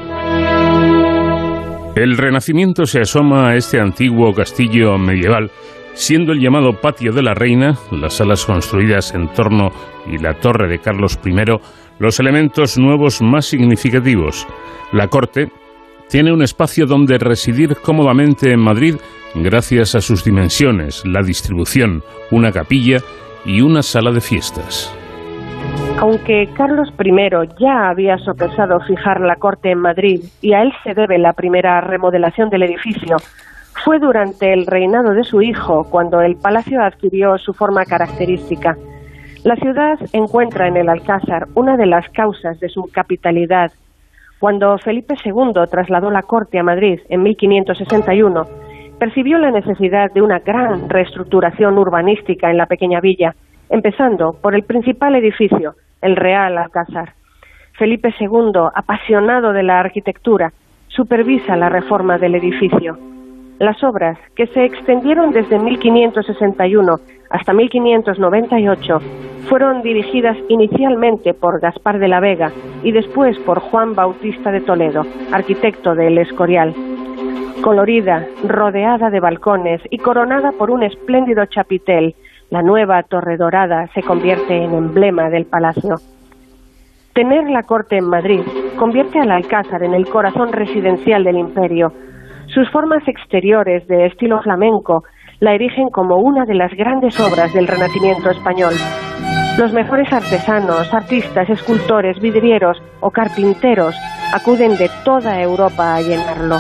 El 1.95 2.17
Renacimiento 2.17 2.87
se 2.87 3.01
asoma 3.01 3.51
a 3.51 3.57
este 3.57 3.81
antiguo 3.81 4.33
castillo 4.33 4.97
medieval 4.97 5.51
siendo 5.97 6.33
el 6.33 6.41
llamado 6.41 6.79
Patio 6.81 7.11
de 7.13 7.23
la 7.23 7.35
Reina, 7.35 7.75
las 7.91 8.19
salas 8.19 8.45
construidas 8.45 9.15
en 9.15 9.29
torno 9.29 9.71
y 10.07 10.19
la 10.19 10.35
torre 10.35 10.69
de 10.69 10.79
Carlos 10.79 11.19
I, 11.25 11.35
los 11.99 12.21
elementos 12.21 12.79
nuevos 12.79 13.23
más 13.23 13.47
significativos. 13.47 14.47
La 14.93 15.09
corte 15.09 15.49
tiene 16.09 16.33
un 16.33 16.43
espacio 16.43 16.87
donde 16.87 17.19
residir 17.19 17.77
cómodamente 17.83 18.53
en 18.53 18.61
Madrid 18.61 18.97
gracias 19.35 19.95
a 19.95 20.01
sus 20.01 20.23
dimensiones, 20.23 21.03
la 21.07 21.23
distribución, 21.23 22.03
una 22.31 22.53
capilla 22.53 22.99
y 23.47 23.63
una 23.63 23.83
sala 23.83 24.13
de 24.13 24.21
fiestas. 24.21 24.95
Aunque 25.99 26.51
Carlos 26.55 26.91
I 27.03 27.11
ya 27.59 27.89
había 27.89 28.19
sopesado 28.19 28.81
fijar 28.87 29.23
la 29.23 29.37
corte 29.37 29.71
en 29.71 29.79
Madrid 29.79 30.21
y 30.43 30.53
a 30.53 30.61
él 30.61 30.73
se 30.85 30.93
debe 30.93 31.19
la 31.19 31.33
primera 31.33 31.81
remodelación 31.81 32.51
del 32.51 32.65
edificio, 32.65 33.17
fue 33.85 33.99
durante 33.99 34.53
el 34.53 34.67
reinado 34.67 35.13
de 35.13 35.25
su 35.25 35.43
hijo 35.43 35.85
cuando 35.91 36.21
el 36.21 36.37
palacio 36.37 36.83
adquirió 36.83 37.39
su 37.39 37.53
forma 37.53 37.85
característica. 37.85 38.77
La 39.45 39.57
ciudad 39.57 39.99
encuentra 40.13 40.67
en 40.67 40.77
el 40.77 40.89
Alcázar 40.89 41.47
una 41.55 41.77
de 41.77 41.87
las 41.87 42.09
causas 42.11 42.59
de 42.59 42.69
su 42.69 42.91
capitalidad. 42.91 43.71
Cuando 44.41 44.77
Felipe 44.79 45.15
II 45.25 45.53
trasladó 45.71 46.11
la 46.11 46.23
corte 46.23 46.59
a 46.59 46.63
Madrid 46.63 47.01
en 47.09 47.23
1561, 47.23 48.47
percibió 48.99 49.39
la 49.39 49.51
necesidad 49.51 50.11
de 50.13 50.23
una 50.23 50.41
gran 50.41 50.89
reestructuración 50.89 51.79
urbanística 51.79 52.51
en 52.51 52.57
la 52.57 52.67
pequeña 52.67 53.01
villa, 53.01 53.35
empezando 53.69 54.33
por 54.33 54.55
el 54.55 54.65
principal 54.65 55.15
edificio, 55.15 55.75
el 56.03 56.17
Real 56.17 56.59
Alcázar. 56.59 57.13
Felipe 57.79 58.15
II, 58.19 58.53
apasionado 58.75 59.53
de 59.53 59.63
la 59.63 59.81
arquitectura, 59.81 60.53
supervisa 60.89 61.57
la 61.57 61.69
reforma 61.69 62.19
del 62.19 62.35
edificio. 62.35 62.99
Las 63.59 63.83
obras, 63.83 64.19
que 64.35 64.47
se 64.49 64.65
extendieron 64.65 65.31
desde 65.31 65.59
1561 65.59 66.97
hasta 67.31 67.55
1598, 67.55 68.99
fueron 69.49 69.81
dirigidas 69.81 70.37
inicialmente 70.49 71.33
por 71.33 71.61
Gaspar 71.61 71.99
de 71.99 72.09
la 72.09 72.21
Vega 72.21 72.53
y 72.83 72.93
después 72.93 73.39
por 73.41 73.61
Juan 73.61 73.95
Bautista 73.95 74.51
de 74.53 74.61
Toledo, 74.61 75.03
arquitecto 75.33 75.95
del 75.95 76.19
Escorial. 76.19 76.75
Colorida, 77.63 78.27
rodeada 78.47 79.09
de 79.09 79.21
balcones 79.21 79.81
y 79.91 79.99
coronada 79.99 80.53
por 80.53 80.71
un 80.71 80.83
espléndido 80.83 81.47
chapitel, 81.47 82.15
la 82.51 82.61
nueva 82.63 83.03
Torre 83.05 83.39
Dorada 83.39 83.89
se 83.95 84.03
convierte 84.03 84.55
en 84.55 84.75
emblema 84.75 85.31
del 85.31 85.47
palacio. 85.47 85.97
Tener 87.15 87.49
la 87.49 87.63
corte 87.63 87.97
en 87.97 88.05
Madrid 88.05 88.43
convierte 88.79 89.19
al 89.19 89.31
Alcázar 89.31 89.83
en 89.83 89.95
el 89.95 90.07
corazón 90.07 90.53
residencial 90.53 91.25
del 91.25 91.39
imperio, 91.39 91.93
sus 92.57 92.71
formas 92.71 93.07
exteriores 93.07 93.87
de 93.87 94.07
estilo 94.07 94.41
flamenco 94.41 95.05
la 95.41 95.55
erigen 95.55 95.91
como 95.93 96.17
una 96.17 96.47
de 96.47 96.55
las 96.55 96.73
grandes 96.73 97.21
obras 97.21 97.53
del 97.53 97.67
Renacimiento 97.67 98.31
español. 98.31 98.73
Los 99.59 99.75
mejores 99.75 100.11
artesanos, 100.11 100.93
artistas, 100.95 101.51
escultores, 101.51 102.19
vidrieros 102.19 102.79
o 103.01 103.11
carpinteros 103.11 103.95
acuden 104.33 104.79
de 104.79 104.89
toda 105.05 105.39
Europa 105.39 105.97
a 105.97 106.01
llenarlo. 106.01 106.57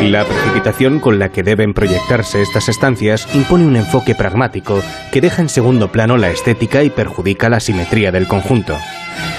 La 0.00 0.24
precipitación 0.24 0.98
con 0.98 1.18
la 1.18 1.28
que 1.28 1.42
deben 1.42 1.74
proyectarse 1.74 2.40
estas 2.40 2.70
estancias 2.70 3.28
impone 3.36 3.66
un 3.66 3.76
enfoque 3.76 4.14
pragmático 4.14 4.80
que 5.12 5.20
deja 5.20 5.42
en 5.42 5.50
segundo 5.50 5.88
plano 5.88 6.16
la 6.16 6.30
estética 6.30 6.82
y 6.82 6.88
perjudica 6.88 7.50
la 7.50 7.60
simetría 7.60 8.10
del 8.12 8.26
conjunto. 8.26 8.76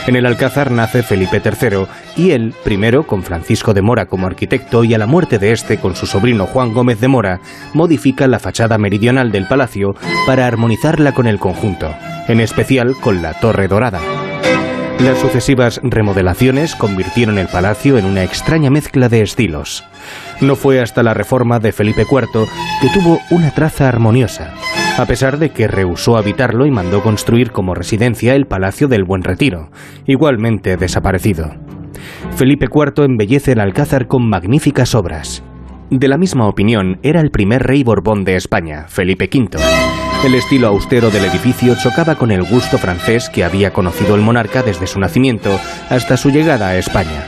En 0.07 0.15
el 0.15 0.25
Alcázar 0.25 0.71
nace 0.71 1.03
Felipe 1.03 1.41
III 1.43 1.85
y 2.15 2.31
él, 2.31 2.53
primero 2.63 3.05
con 3.05 3.23
Francisco 3.23 3.73
de 3.73 3.81
Mora 3.81 4.07
como 4.07 4.27
arquitecto 4.27 4.83
y 4.83 4.93
a 4.93 4.97
la 4.97 5.05
muerte 5.05 5.39
de 5.39 5.51
este 5.51 5.77
con 5.77 5.95
su 5.95 6.05
sobrino 6.05 6.45
Juan 6.45 6.73
Gómez 6.73 6.99
de 6.99 7.07
Mora, 7.07 7.41
modifica 7.73 8.27
la 8.27 8.39
fachada 8.39 8.77
meridional 8.77 9.31
del 9.31 9.47
palacio 9.47 9.95
para 10.25 10.47
armonizarla 10.47 11.11
con 11.13 11.27
el 11.27 11.39
conjunto, 11.39 11.93
en 12.27 12.39
especial 12.39 12.95
con 12.99 13.21
la 13.21 13.33
Torre 13.39 13.67
Dorada. 13.67 13.99
Las 14.99 15.19
sucesivas 15.19 15.79
remodelaciones 15.81 16.75
convirtieron 16.75 17.37
el 17.37 17.47
palacio 17.47 17.97
en 17.97 18.03
una 18.03 18.25
extraña 18.25 18.69
mezcla 18.69 19.07
de 19.07 19.21
estilos. 19.21 19.85
No 20.41 20.57
fue 20.57 20.81
hasta 20.81 21.03
la 21.03 21.13
reforma 21.13 21.59
de 21.59 21.71
Felipe 21.71 22.01
IV 22.01 22.47
que 22.81 22.89
tuvo 22.93 23.19
una 23.31 23.51
traza 23.51 23.87
armoniosa, 23.87 24.53
a 24.97 25.05
pesar 25.05 25.39
de 25.39 25.51
que 25.51 25.69
rehusó 25.69 26.17
habitarlo 26.17 26.65
y 26.65 26.71
mandó 26.71 27.01
construir 27.01 27.51
como 27.51 27.75
residencia 27.75 28.35
el 28.35 28.45
Palacio 28.45 28.89
del 28.89 29.05
Buen 29.05 29.23
Retiro, 29.23 29.71
igualmente 30.05 30.75
desaparecido. 30.75 31.55
Felipe 32.35 32.65
IV 32.65 33.05
embellece 33.05 33.53
el 33.53 33.61
Alcázar 33.61 34.07
con 34.07 34.27
magníficas 34.27 34.95
obras. 34.95 35.43
De 35.89 36.09
la 36.09 36.17
misma 36.17 36.45
opinión 36.45 36.99
era 37.03 37.21
el 37.21 37.31
primer 37.31 37.63
rey 37.63 37.83
Borbón 37.83 38.25
de 38.25 38.35
España, 38.35 38.85
Felipe 38.89 39.29
V. 39.33 39.59
El 40.23 40.35
estilo 40.35 40.67
austero 40.67 41.09
del 41.11 41.23
edificio 41.23 41.77
chocaba 41.81 42.15
con 42.15 42.31
el 42.31 42.43
gusto 42.43 42.77
francés 42.77 43.29
que 43.29 43.45
había 43.45 43.71
conocido 43.71 44.15
el 44.15 44.21
monarca 44.21 44.63
desde 44.63 44.85
su 44.85 44.99
nacimiento 44.99 45.57
hasta 45.89 46.17
su 46.17 46.29
llegada 46.29 46.67
a 46.67 46.77
España. 46.77 47.23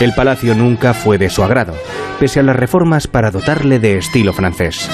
El 0.00 0.14
palacio 0.14 0.54
nunca 0.54 0.94
fue 0.94 1.18
de 1.18 1.28
su 1.28 1.44
agrado, 1.44 1.74
pese 2.18 2.40
a 2.40 2.42
las 2.42 2.56
reformas 2.56 3.06
para 3.06 3.30
dotarle 3.30 3.78
de 3.78 3.98
estilo 3.98 4.32
francés. 4.32 4.88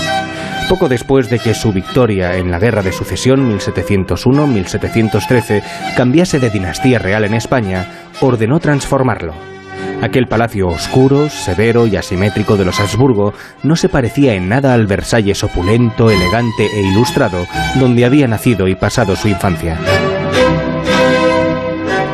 Poco 0.68 0.88
después 0.88 1.30
de 1.30 1.38
que 1.38 1.54
su 1.54 1.72
victoria 1.72 2.36
en 2.36 2.50
la 2.50 2.58
Guerra 2.58 2.82
de 2.82 2.90
Sucesión 2.90 3.56
1701-1713 3.56 5.62
cambiase 5.96 6.40
de 6.40 6.50
dinastía 6.50 6.98
real 6.98 7.22
en 7.24 7.34
España, 7.34 7.86
ordenó 8.20 8.58
transformarlo. 8.58 9.57
Aquel 10.00 10.26
palacio 10.26 10.68
oscuro, 10.68 11.28
severo 11.28 11.86
y 11.86 11.96
asimétrico 11.96 12.56
de 12.56 12.64
los 12.64 12.78
Habsburgo 12.78 13.34
no 13.64 13.74
se 13.74 13.88
parecía 13.88 14.34
en 14.34 14.48
nada 14.48 14.72
al 14.72 14.86
Versalles 14.86 15.42
opulento, 15.42 16.08
elegante 16.10 16.66
e 16.66 16.82
ilustrado 16.82 17.46
donde 17.80 18.04
había 18.04 18.28
nacido 18.28 18.68
y 18.68 18.76
pasado 18.76 19.16
su 19.16 19.28
infancia. 19.28 19.76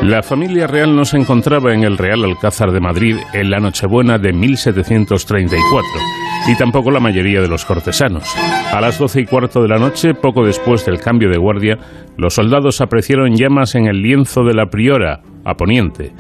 La 0.03 0.23
familia 0.23 0.67
real 0.67 0.95
no 0.95 1.05
se 1.05 1.17
encontraba 1.17 1.73
en 1.73 1.83
el 1.83 1.97
Real 1.97 2.25
Alcázar 2.25 2.73
de 2.73 2.81
Madrid 2.81 3.17
en 3.33 3.51
la 3.51 3.59
Nochebuena 3.59 4.19
de 4.19 4.35
1734, 4.35 5.89
y 6.49 6.57
tampoco 6.57 6.91
la 6.91 7.01
mayoría 7.01 7.41
de 7.41 7.49
los 7.49 7.65
cortesanos. 7.65 8.25
A 8.71 8.83
las 8.83 8.99
doce 8.99 9.23
y 9.23 9.25
cuarto 9.25 9.63
de 9.63 9.69
la 9.69 9.79
noche, 9.79 10.13
poco 10.13 10.45
después 10.45 10.85
del 10.85 11.01
cambio 11.01 11.31
de 11.31 11.39
guardia, 11.39 11.79
los 12.19 12.35
soldados 12.35 12.83
apreciaron 12.83 13.35
llamas 13.35 13.75
en 13.77 13.87
el 13.87 14.03
lienzo 14.03 14.43
de 14.43 14.53
la 14.53 14.67
priora, 14.67 15.23
a 15.43 15.55
poniente. 15.55 16.13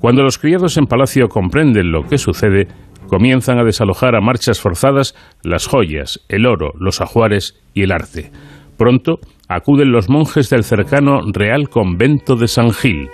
Cuando 0.00 0.22
los 0.22 0.38
criados 0.38 0.76
en 0.76 0.86
palacio 0.86 1.28
comprenden 1.28 1.90
lo 1.90 2.04
que 2.04 2.18
sucede, 2.18 2.68
comienzan 3.08 3.58
a 3.58 3.64
desalojar 3.64 4.14
a 4.14 4.20
marchas 4.20 4.60
forzadas 4.60 5.14
las 5.42 5.66
joyas, 5.66 6.20
el 6.28 6.46
oro, 6.46 6.72
los 6.78 7.00
ajuares 7.00 7.60
y 7.74 7.82
el 7.82 7.92
arte. 7.92 8.30
Pronto 8.76 9.18
acuden 9.48 9.90
los 9.90 10.08
monjes 10.08 10.50
del 10.50 10.62
cercano 10.62 11.20
Real 11.32 11.68
Convento 11.68 12.36
de 12.36 12.46
San 12.46 12.70
Gil. 12.70 13.08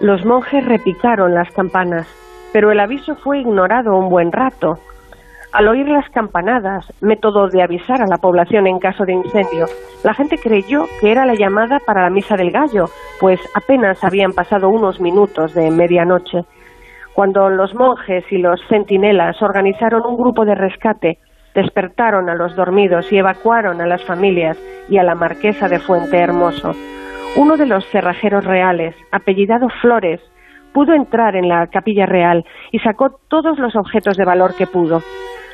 Los 0.00 0.24
monjes 0.24 0.64
repicaron 0.64 1.34
las 1.34 1.50
campanas, 1.52 2.06
pero 2.52 2.70
el 2.70 2.78
aviso 2.78 3.16
fue 3.16 3.40
ignorado 3.40 3.96
un 3.96 4.08
buen 4.10 4.30
rato. 4.30 4.78
Al 5.54 5.68
oír 5.68 5.88
las 5.88 6.10
campanadas, 6.10 6.84
método 7.00 7.46
de 7.46 7.62
avisar 7.62 8.02
a 8.02 8.08
la 8.08 8.16
población 8.16 8.66
en 8.66 8.80
caso 8.80 9.04
de 9.04 9.12
incendio, 9.12 9.66
la 10.02 10.12
gente 10.12 10.36
creyó 10.36 10.86
que 11.00 11.12
era 11.12 11.24
la 11.26 11.36
llamada 11.36 11.78
para 11.78 12.02
la 12.02 12.10
misa 12.10 12.34
del 12.34 12.50
gallo, 12.50 12.86
pues 13.20 13.38
apenas 13.54 14.02
habían 14.02 14.32
pasado 14.32 14.68
unos 14.68 14.98
minutos 14.98 15.54
de 15.54 15.70
medianoche. 15.70 16.40
Cuando 17.14 17.50
los 17.50 17.72
monjes 17.72 18.24
y 18.32 18.38
los 18.38 18.60
centinelas 18.68 19.40
organizaron 19.42 20.02
un 20.04 20.16
grupo 20.16 20.44
de 20.44 20.56
rescate, 20.56 21.18
despertaron 21.54 22.28
a 22.28 22.34
los 22.34 22.56
dormidos 22.56 23.12
y 23.12 23.18
evacuaron 23.18 23.80
a 23.80 23.86
las 23.86 24.02
familias 24.02 24.58
y 24.88 24.98
a 24.98 25.04
la 25.04 25.14
marquesa 25.14 25.68
de 25.68 25.78
Fuente 25.78 26.18
Hermoso. 26.18 26.72
Uno 27.36 27.56
de 27.56 27.66
los 27.66 27.86
cerrajeros 27.90 28.44
reales, 28.44 28.96
apellidado 29.12 29.68
Flores, 29.80 30.20
pudo 30.72 30.94
entrar 30.94 31.36
en 31.36 31.48
la 31.48 31.68
capilla 31.68 32.06
real 32.06 32.44
y 32.72 32.80
sacó 32.80 33.20
todos 33.28 33.56
los 33.60 33.76
objetos 33.76 34.16
de 34.16 34.24
valor 34.24 34.56
que 34.56 34.66
pudo. 34.66 35.00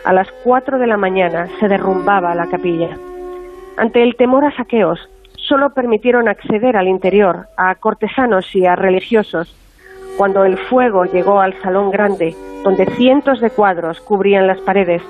A 0.05 0.13
las 0.13 0.31
cuatro 0.45 0.79
de 0.79 0.87
la 0.87 0.97
mañana 0.97 1.47
se 1.59 1.69
derrumbaba 1.69 2.35
la 2.35 2.47
capilla. 2.47 2.97
Ante 3.77 4.03
el 4.03 4.17
temor 4.17 4.45
a 4.45 4.57
saqueos, 4.57 4.99
solo 5.37 5.75
permitieron 5.75 6.29
acceder 6.29 6.77
al 6.77 6.89
interior 6.89 7.49
a 7.57 7.75
cortesanos 7.75 8.55
y 8.55 8.67
a 8.67 8.77
religiosos. 8.77 9.55
Cuando 10.17 10.45
el 10.45 10.57
fuego 10.57 11.05
llegó 11.05 11.41
al 11.41 11.61
salón 11.63 11.91
grande, 11.91 12.35
donde 12.65 12.87
cientos 12.87 13.41
de 13.41 13.51
cuadros 13.51 14.01
cubrían 14.01 14.47
las 14.47 14.61
paredes, 14.61 15.03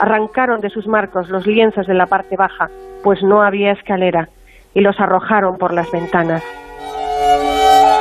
arrancaron 0.00 0.60
de 0.60 0.70
sus 0.70 0.86
marcos 0.86 1.28
los 1.28 1.46
lienzos 1.46 1.86
de 1.86 1.94
la 1.94 2.06
parte 2.06 2.36
baja, 2.36 2.70
pues 3.02 3.22
no 3.22 3.42
había 3.42 3.72
escalera, 3.72 4.28
y 4.74 4.80
los 4.80 4.98
arrojaron 5.00 5.58
por 5.58 5.72
las 5.72 5.90
ventanas. 5.90 6.42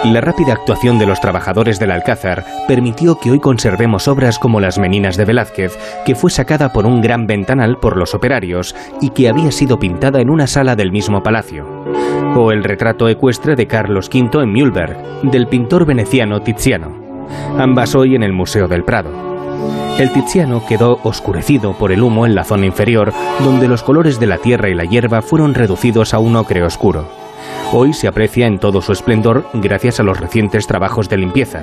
La 0.06 0.22
rápida 0.22 0.54
actuación 0.54 1.00
de 1.00 1.08
los 1.08 1.20
trabajadores 1.20 1.80
del 1.80 1.90
Alcázar 1.90 2.46
permitió 2.68 3.20
que 3.20 3.32
hoy 3.32 3.40
conservemos 3.40 4.08
obras 4.08 4.38
como 4.38 4.60
Las 4.60 4.78
Meninas 4.78 5.18
de 5.18 5.26
Velázquez, 5.26 5.78
que 6.06 6.14
fue 6.14 6.30
sacada 6.30 6.72
por 6.72 6.86
un 6.86 7.02
gran 7.02 7.26
ventanal 7.26 7.78
por 7.78 7.98
los 7.98 8.14
operarios 8.14 8.76
y 9.02 9.10
que 9.10 9.28
había 9.28 9.52
sido 9.52 9.80
pintada 9.80 10.22
en 10.22 10.30
una 10.30 10.46
sala 10.46 10.76
del 10.76 10.92
mismo 10.92 11.24
palacio, 11.24 11.66
o 12.36 12.52
el 12.52 12.64
retrato 12.64 13.10
ecuestre 13.10 13.56
de 13.56 13.66
Carlos 13.66 14.10
V 14.14 14.44
en 14.44 14.52
Mühlberg, 14.52 14.98
del 15.24 15.48
pintor 15.48 15.86
veneciano 15.86 16.42
Tiziano, 16.42 17.28
ambas 17.58 17.96
hoy 17.96 18.16
en 18.16 18.22
el 18.22 18.34
Museo 18.34 18.68
del 18.68 18.84
Prado. 18.84 19.10
El 19.98 20.12
Tiziano 20.12 20.64
quedó 20.68 21.00
oscurecido 21.04 21.74
por 21.74 21.92
el 21.92 22.04
humo 22.04 22.28
en 22.28 22.36
la 22.36 22.44
zona 22.44 22.68
inferior, 22.68 23.14
donde 23.44 23.68
los 23.68 23.82
colores 23.82 24.20
de 24.20 24.28
la 24.28 24.38
tierra 24.38 24.70
y 24.70 24.76
la 24.76 24.86
hierba 24.86 25.24
fueron 25.24 25.56
reducidos 25.56 26.14
a 26.14 26.20
un 26.20 26.36
ocre 26.36 26.62
oscuro. 26.64 27.27
Hoy 27.72 27.94
se 27.94 28.08
aprecia 28.08 28.48
en 28.48 28.60
todo 28.60 28.82
su 28.82 28.92
esplendor 28.92 29.46
gracias 29.54 30.00
a 30.00 30.04
los 30.04 30.20
recientes 30.20 30.68
trabajos 30.68 31.10
de 31.10 31.18
limpieza. 31.18 31.62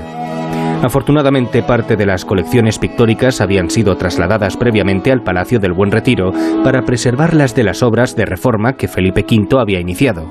Afortunadamente, 0.82 1.62
parte 1.62 1.96
de 1.96 2.04
las 2.04 2.26
colecciones 2.26 2.78
pictóricas 2.78 3.40
habían 3.40 3.70
sido 3.70 3.96
trasladadas 3.96 4.58
previamente 4.58 5.10
al 5.10 5.22
Palacio 5.22 5.58
del 5.58 5.72
Buen 5.72 5.90
Retiro 5.90 6.32
para 6.62 6.84
preservarlas 6.84 7.54
de 7.54 7.64
las 7.64 7.82
obras 7.82 8.16
de 8.16 8.26
reforma 8.26 8.74
que 8.74 8.86
Felipe 8.86 9.24
V 9.26 9.58
había 9.58 9.80
iniciado. 9.80 10.26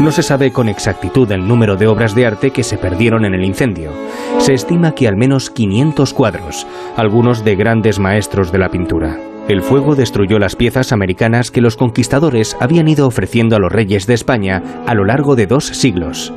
No 0.00 0.10
se 0.12 0.22
sabe 0.22 0.52
con 0.52 0.68
exactitud 0.68 1.30
el 1.32 1.48
número 1.48 1.76
de 1.76 1.86
obras 1.86 2.14
de 2.14 2.26
arte 2.26 2.50
que 2.50 2.62
se 2.62 2.76
perdieron 2.76 3.24
en 3.24 3.34
el 3.34 3.44
incendio. 3.44 3.90
Se 4.38 4.52
estima 4.52 4.94
que 4.94 5.08
al 5.08 5.16
menos 5.16 5.48
500 5.48 6.12
cuadros, 6.12 6.66
algunos 6.96 7.44
de 7.44 7.56
grandes 7.56 7.98
maestros 7.98 8.52
de 8.52 8.58
la 8.58 8.70
pintura. 8.70 9.18
El 9.50 9.62
fuego 9.62 9.96
destruyó 9.96 10.38
las 10.38 10.54
piezas 10.54 10.92
americanas 10.92 11.50
que 11.50 11.60
los 11.60 11.76
conquistadores 11.76 12.56
habían 12.60 12.86
ido 12.86 13.08
ofreciendo 13.08 13.56
a 13.56 13.58
los 13.58 13.72
reyes 13.72 14.06
de 14.06 14.14
España 14.14 14.62
a 14.86 14.94
lo 14.94 15.04
largo 15.04 15.34
de 15.34 15.48
dos 15.48 15.66
siglos. 15.66 16.32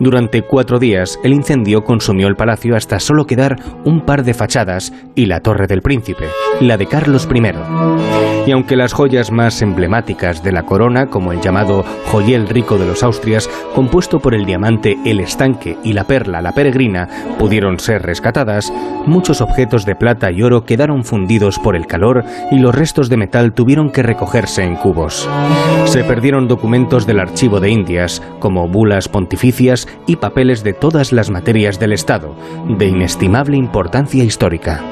Durante 0.00 0.40
cuatro 0.40 0.78
días, 0.78 1.20
el 1.22 1.34
incendio 1.34 1.84
consumió 1.84 2.26
el 2.26 2.34
palacio 2.34 2.74
hasta 2.74 2.98
solo 3.00 3.26
quedar 3.26 3.56
un 3.84 4.00
par 4.00 4.24
de 4.24 4.32
fachadas 4.32 4.94
y 5.14 5.26
la 5.26 5.40
Torre 5.40 5.66
del 5.66 5.82
Príncipe, 5.82 6.24
la 6.58 6.78
de 6.78 6.86
Carlos 6.86 7.28
I. 7.30 7.42
Y 8.46 8.52
aunque 8.52 8.76
las 8.76 8.94
joyas 8.94 9.30
más 9.30 9.60
emblemáticas 9.60 10.42
de 10.42 10.52
la 10.52 10.64
corona, 10.64 11.08
como 11.08 11.32
el 11.32 11.42
llamado 11.42 11.84
joyel 12.06 12.48
rico 12.48 12.78
de 12.78 12.86
los 12.86 13.02
Austrias, 13.02 13.50
compuesto 13.74 14.20
por 14.20 14.34
el 14.34 14.46
diamante 14.46 14.96
el 15.04 15.20
estanque 15.20 15.76
y 15.84 15.92
la 15.92 16.04
perla 16.04 16.40
la 16.40 16.52
peregrina, 16.52 17.06
pudieron 17.38 17.78
ser 17.78 18.00
rescatadas, 18.02 18.72
muchos 19.04 19.42
objetos 19.42 19.84
de 19.84 19.96
plata 19.96 20.30
y 20.32 20.42
oro 20.42 20.64
quedaron 20.64 21.04
fundidos 21.04 21.58
por 21.58 21.76
el 21.76 21.86
calor 21.86 22.24
y 22.50 22.58
los 22.58 22.74
restos 22.74 23.10
de 23.10 23.18
metal 23.18 23.52
tuvieron 23.52 23.90
que 23.90 24.02
recogerse 24.02 24.62
en 24.62 24.76
cubos. 24.76 25.28
Se 25.84 26.04
perdieron 26.04 26.48
documentos 26.48 27.06
del 27.06 27.20
archivo 27.20 27.60
de 27.60 27.68
Indias, 27.68 28.22
como 28.38 28.66
bulas 28.66 29.06
pontificias 29.06 29.86
y 30.06 30.16
papeles 30.16 30.64
de 30.64 30.72
todas 30.72 31.12
las 31.12 31.30
materias 31.30 31.78
del 31.78 31.92
Estado, 31.92 32.34
de 32.68 32.86
inestimable 32.86 33.56
importancia 33.56 34.24
histórica. 34.24 34.82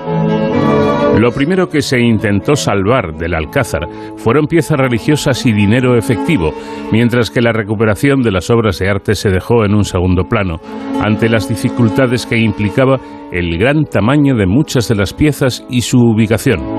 Lo 1.18 1.32
primero 1.32 1.68
que 1.68 1.82
se 1.82 1.98
intentó 1.98 2.54
salvar 2.54 3.16
del 3.16 3.34
Alcázar 3.34 3.88
fueron 4.16 4.46
piezas 4.46 4.78
religiosas 4.78 5.44
y 5.46 5.52
dinero 5.52 5.96
efectivo, 5.96 6.52
mientras 6.92 7.30
que 7.30 7.40
la 7.40 7.52
recuperación 7.52 8.22
de 8.22 8.30
las 8.30 8.50
obras 8.50 8.78
de 8.78 8.88
arte 8.88 9.16
se 9.16 9.28
dejó 9.28 9.64
en 9.64 9.74
un 9.74 9.84
segundo 9.84 10.24
plano, 10.24 10.60
ante 11.02 11.28
las 11.28 11.48
dificultades 11.48 12.24
que 12.24 12.38
implicaba 12.38 13.00
el 13.32 13.58
gran 13.58 13.84
tamaño 13.84 14.36
de 14.36 14.46
muchas 14.46 14.86
de 14.86 14.94
las 14.94 15.12
piezas 15.12 15.66
y 15.68 15.80
su 15.80 15.98
ubicación. 15.98 16.77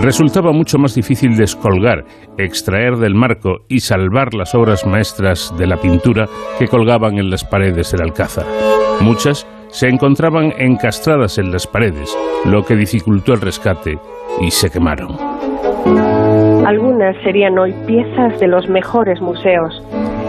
Resultaba 0.00 0.52
mucho 0.52 0.78
más 0.78 0.94
difícil 0.94 1.36
descolgar, 1.36 2.04
extraer 2.36 2.96
del 2.96 3.14
marco 3.14 3.64
y 3.68 3.80
salvar 3.80 4.34
las 4.34 4.54
obras 4.54 4.86
maestras 4.86 5.54
de 5.56 5.66
la 5.66 5.76
pintura 5.76 6.26
que 6.58 6.68
colgaban 6.68 7.18
en 7.18 7.30
las 7.30 7.44
paredes 7.44 7.92
del 7.92 8.02
Alcázar. 8.02 8.44
Muchas 9.00 9.46
se 9.68 9.88
encontraban 9.88 10.52
encastradas 10.58 11.38
en 11.38 11.50
las 11.50 11.66
paredes, 11.66 12.16
lo 12.44 12.64
que 12.64 12.76
dificultó 12.76 13.32
el 13.32 13.40
rescate 13.40 13.98
y 14.40 14.50
se 14.50 14.70
quemaron. 14.70 15.16
Algunas 16.66 17.16
serían 17.22 17.58
hoy 17.58 17.74
piezas 17.86 18.38
de 18.40 18.48
los 18.48 18.68
mejores 18.68 19.20
museos. 19.20 19.82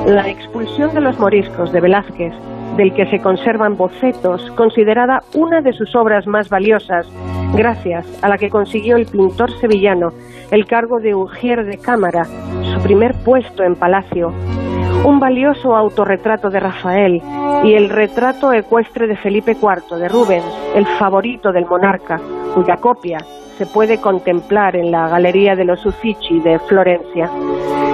La 0.05 0.29
expulsión 0.29 0.93
de 0.93 1.01
los 1.01 1.19
moriscos 1.19 1.71
de 1.71 1.81
Velázquez, 1.81 2.33
del 2.77 2.93
que 2.93 3.05
se 3.07 3.19
conservan 3.19 3.77
bocetos, 3.77 4.51
considerada 4.51 5.21
una 5.33 5.61
de 5.61 5.73
sus 5.73 5.95
obras 5.95 6.27
más 6.27 6.49
valiosas, 6.49 7.07
gracias 7.55 8.05
a 8.23 8.29
la 8.29 8.37
que 8.37 8.49
consiguió 8.49 8.97
el 8.97 9.05
pintor 9.05 9.51
sevillano 9.59 10.09
el 10.51 10.65
cargo 10.65 10.99
de 10.99 11.15
Ujier 11.15 11.65
de 11.65 11.77
Cámara, 11.77 12.23
su 12.23 12.81
primer 12.81 13.15
puesto 13.23 13.63
en 13.63 13.75
palacio, 13.75 14.31
un 15.03 15.19
valioso 15.19 15.75
autorretrato 15.75 16.49
de 16.49 16.59
Rafael 16.59 17.21
y 17.63 17.73
el 17.73 17.89
retrato 17.89 18.53
ecuestre 18.53 19.07
de 19.07 19.15
Felipe 19.15 19.53
IV 19.53 19.97
de 19.97 20.07
Rubens, 20.07 20.45
el 20.75 20.85
favorito 20.85 21.51
del 21.51 21.65
monarca, 21.65 22.19
cuya 22.53 22.77
copia 22.77 23.19
se 23.57 23.65
puede 23.65 23.99
contemplar 23.99 24.75
en 24.75 24.91
la 24.91 25.07
Galería 25.07 25.55
de 25.55 25.65
los 25.65 25.85
Uffizi 25.85 26.39
de 26.41 26.59
Florencia. 26.59 27.29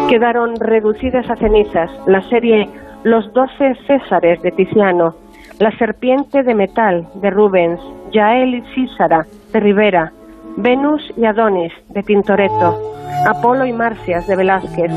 Quedaron 0.09 0.55
reducidas 0.59 1.29
a 1.29 1.35
cenizas 1.35 1.89
la 2.07 2.21
serie 2.23 2.67
Los 3.03 3.33
doce 3.33 3.75
Césares 3.87 4.41
de 4.43 4.51
Tiziano, 4.51 5.15
La 5.59 5.75
serpiente 5.77 6.43
de 6.43 6.53
metal 6.53 7.07
de 7.15 7.31
Rubens, 7.31 7.81
Yael 8.11 8.55
y 8.55 8.61
Císara 8.75 9.25
de 9.51 9.59
Rivera, 9.59 10.11
Venus 10.57 11.01
y 11.17 11.25
Adonis 11.25 11.73
de 11.89 12.03
Tintoretto, 12.03 12.79
Apolo 13.25 13.65
y 13.65 13.73
Marcias 13.73 14.27
de 14.27 14.35
Velázquez, 14.35 14.91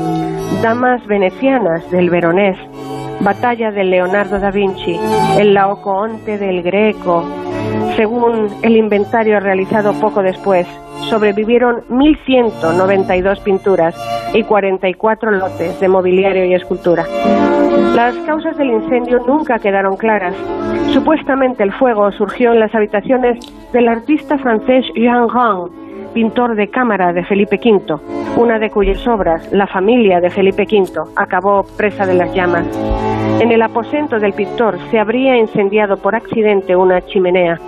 Damas 0.61 1.05
venecianas 1.07 1.89
del 1.89 2.11
Veronés, 2.11 2.57
Batalla 3.21 3.71
de 3.71 3.83
Leonardo 3.83 4.39
da 4.39 4.51
Vinci, 4.51 4.99
el 5.39 5.55
Laocoonte 5.55 6.37
del 6.37 6.61
Greco. 6.61 7.23
Según 7.95 8.49
el 8.61 8.77
inventario 8.77 9.39
realizado 9.39 9.93
poco 9.93 10.21
después, 10.21 10.67
sobrevivieron 11.09 11.81
1.192 11.89 13.41
pinturas 13.43 13.95
y 14.33 14.43
44 14.43 15.31
lotes 15.31 15.79
de 15.79 15.87
mobiliario 15.87 16.45
y 16.45 16.53
escultura. 16.53 17.05
Las 17.95 18.15
causas 18.25 18.57
del 18.57 18.71
incendio 18.71 19.19
nunca 19.25 19.59
quedaron 19.59 19.95
claras. 19.95 20.35
Supuestamente 20.93 21.63
el 21.63 21.71
fuego 21.73 22.11
surgió 22.11 22.53
en 22.53 22.59
las 22.59 22.73
habitaciones 22.75 23.39
del 23.71 23.87
artista 23.87 24.37
francés 24.37 24.85
Jean 24.95 25.29
Rang, 25.29 25.69
pintor 26.13 26.55
de 26.55 26.69
cámara 26.69 27.13
de 27.13 27.23
Felipe 27.25 27.59
V, 27.63 27.99
una 28.37 28.59
de 28.59 28.69
cuyas 28.69 29.05
obras, 29.07 29.51
la 29.51 29.67
familia 29.67 30.19
de 30.19 30.29
Felipe 30.29 30.63
V, 30.63 31.09
acabó 31.15 31.63
presa 31.77 32.05
de 32.05 32.15
las 32.15 32.33
llamas. 32.33 32.67
En 33.39 33.51
el 33.51 33.61
aposento 33.61 34.17
del 34.19 34.33
pintor 34.33 34.77
se 34.89 34.99
habría 34.99 35.37
incendiado 35.37 35.97
por 35.97 36.15
accidente 36.15 36.75
una 36.75 37.01
chimenea, 37.05 37.59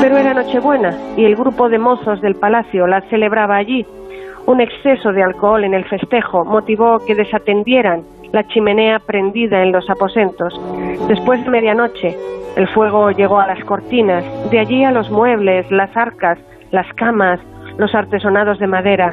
pero 0.00 0.16
era 0.18 0.34
Nochebuena 0.34 0.96
y 1.16 1.24
el 1.24 1.36
grupo 1.36 1.68
de 1.68 1.78
mozos 1.78 2.20
del 2.20 2.34
palacio 2.34 2.86
la 2.86 3.00
celebraba 3.02 3.56
allí. 3.56 3.86
Un 4.46 4.60
exceso 4.60 5.12
de 5.12 5.22
alcohol 5.22 5.64
en 5.64 5.74
el 5.74 5.84
festejo 5.84 6.44
motivó 6.44 6.98
que 7.06 7.14
desatendieran 7.14 8.02
la 8.32 8.46
chimenea 8.48 8.98
prendida 8.98 9.62
en 9.62 9.72
los 9.72 9.88
aposentos. 9.88 10.60
Después 11.08 11.42
de 11.44 11.50
medianoche, 11.50 12.16
el 12.56 12.68
fuego 12.68 13.10
llegó 13.10 13.38
a 13.38 13.46
las 13.46 13.64
cortinas, 13.64 14.24
de 14.50 14.58
allí 14.58 14.84
a 14.84 14.90
los 14.90 15.10
muebles, 15.10 15.70
las 15.70 15.96
arcas, 15.96 16.38
las 16.72 16.86
camas, 16.94 17.40
los 17.78 17.94
artesonados 17.94 18.58
de 18.58 18.66
madera, 18.66 19.12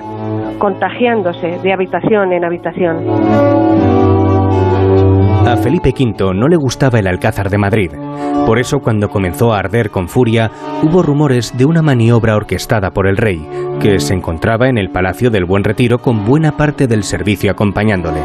contagiándose 0.58 1.60
de 1.60 1.74
habitación 1.74 2.34
en 2.34 2.46
habitación. 2.46 3.93
A 5.46 5.58
Felipe 5.58 5.94
V 5.98 6.34
no 6.34 6.48
le 6.48 6.56
gustaba 6.56 7.00
el 7.00 7.08
Alcázar 7.08 7.50
de 7.50 7.58
Madrid. 7.58 7.92
Por 8.46 8.60
eso, 8.60 8.80
cuando 8.80 9.10
comenzó 9.10 9.54
a 9.54 9.60
arder 9.60 9.90
con 9.90 10.08
furia, 10.08 10.50
hubo 10.82 11.04
rumores 11.04 11.56
de 11.58 11.66
una 11.66 11.82
maniobra 11.82 12.36
orquestada 12.38 12.92
por 12.92 13.08
el 13.08 13.18
rey, 13.18 13.46
que 13.82 14.00
se 14.00 14.14
encontraba 14.14 14.70
en 14.70 14.78
el 14.78 14.90
Palacio 14.90 15.30
del 15.30 15.46
Buen 15.46 15.66
Retiro 15.66 16.00
con 16.00 16.26
buena 16.26 16.56
parte 16.56 16.88
del 16.88 17.04
servicio 17.04 17.52
acompañándole. 17.52 18.22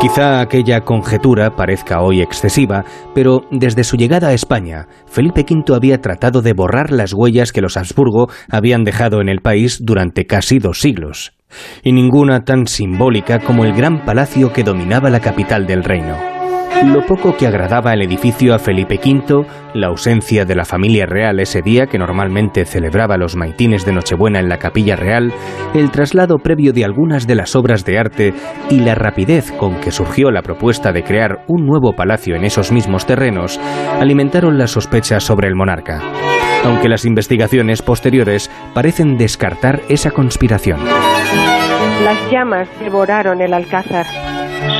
Quizá 0.00 0.40
aquella 0.40 0.80
conjetura 0.80 1.54
parezca 1.54 2.00
hoy 2.00 2.20
excesiva, 2.20 2.84
pero 3.14 3.42
desde 3.52 3.84
su 3.84 3.96
llegada 3.96 4.28
a 4.28 4.32
España, 4.32 4.88
Felipe 5.06 5.46
V 5.48 5.76
había 5.76 6.00
tratado 6.00 6.42
de 6.42 6.54
borrar 6.54 6.90
las 6.90 7.14
huellas 7.14 7.52
que 7.52 7.60
los 7.60 7.76
Habsburgo 7.76 8.28
habían 8.50 8.82
dejado 8.82 9.20
en 9.20 9.28
el 9.28 9.42
país 9.42 9.78
durante 9.80 10.26
casi 10.26 10.58
dos 10.58 10.80
siglos, 10.80 11.38
y 11.84 11.92
ninguna 11.92 12.40
tan 12.40 12.66
simbólica 12.66 13.38
como 13.38 13.64
el 13.64 13.74
gran 13.74 14.04
palacio 14.04 14.52
que 14.52 14.64
dominaba 14.64 15.08
la 15.08 15.20
capital 15.20 15.68
del 15.68 15.84
reino. 15.84 16.31
Lo 16.84 17.06
poco 17.06 17.36
que 17.36 17.46
agradaba 17.46 17.92
el 17.92 18.02
edificio 18.02 18.54
a 18.54 18.58
Felipe 18.58 18.98
V, 19.02 19.46
la 19.74 19.86
ausencia 19.86 20.44
de 20.44 20.56
la 20.56 20.64
familia 20.64 21.06
real 21.06 21.38
ese 21.38 21.62
día 21.62 21.86
que 21.86 21.98
normalmente 21.98 22.64
celebraba 22.64 23.16
los 23.16 23.36
maitines 23.36 23.86
de 23.86 23.92
Nochebuena 23.92 24.40
en 24.40 24.48
la 24.48 24.58
capilla 24.58 24.96
real, 24.96 25.32
el 25.74 25.90
traslado 25.90 26.38
previo 26.38 26.72
de 26.72 26.84
algunas 26.84 27.26
de 27.26 27.36
las 27.36 27.54
obras 27.54 27.84
de 27.84 27.98
arte 27.98 28.34
y 28.68 28.80
la 28.80 28.94
rapidez 28.94 29.52
con 29.52 29.80
que 29.80 29.92
surgió 29.92 30.30
la 30.30 30.42
propuesta 30.42 30.92
de 30.92 31.04
crear 31.04 31.44
un 31.46 31.66
nuevo 31.66 31.92
palacio 31.92 32.34
en 32.34 32.44
esos 32.44 32.72
mismos 32.72 33.06
terrenos, 33.06 33.60
alimentaron 34.00 34.58
las 34.58 34.72
sospechas 34.72 35.22
sobre 35.22 35.48
el 35.48 35.54
monarca 35.54 36.00
aunque 36.64 36.88
las 36.88 37.04
investigaciones 37.04 37.82
posteriores 37.82 38.50
parecen 38.72 39.16
descartar 39.16 39.80
esa 39.88 40.12
conspiración. 40.12 40.78
Las 42.04 42.30
llamas 42.30 42.68
devoraron 42.80 43.40
el 43.40 43.52
alcázar. 43.52 44.06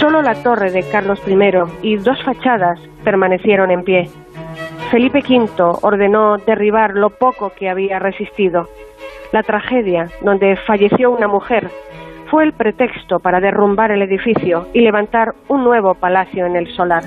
Solo 0.00 0.22
la 0.22 0.34
torre 0.42 0.70
de 0.70 0.82
Carlos 0.90 1.20
I 1.26 1.38
y 1.82 1.96
dos 1.96 2.22
fachadas 2.24 2.80
permanecieron 3.04 3.70
en 3.70 3.84
pie. 3.84 4.08
Felipe 4.90 5.20
V 5.20 5.46
ordenó 5.82 6.36
derribar 6.38 6.94
lo 6.94 7.10
poco 7.10 7.52
que 7.56 7.70
había 7.70 7.98
resistido. 7.98 8.68
La 9.32 9.42
tragedia, 9.42 10.08
donde 10.20 10.56
falleció 10.66 11.10
una 11.10 11.28
mujer, 11.28 11.70
fue 12.30 12.44
el 12.44 12.52
pretexto 12.52 13.18
para 13.20 13.40
derrumbar 13.40 13.90
el 13.90 14.02
edificio 14.02 14.66
y 14.72 14.80
levantar 14.80 15.34
un 15.48 15.64
nuevo 15.64 15.94
palacio 15.94 16.46
en 16.46 16.56
el 16.56 16.66
solar. 16.74 17.02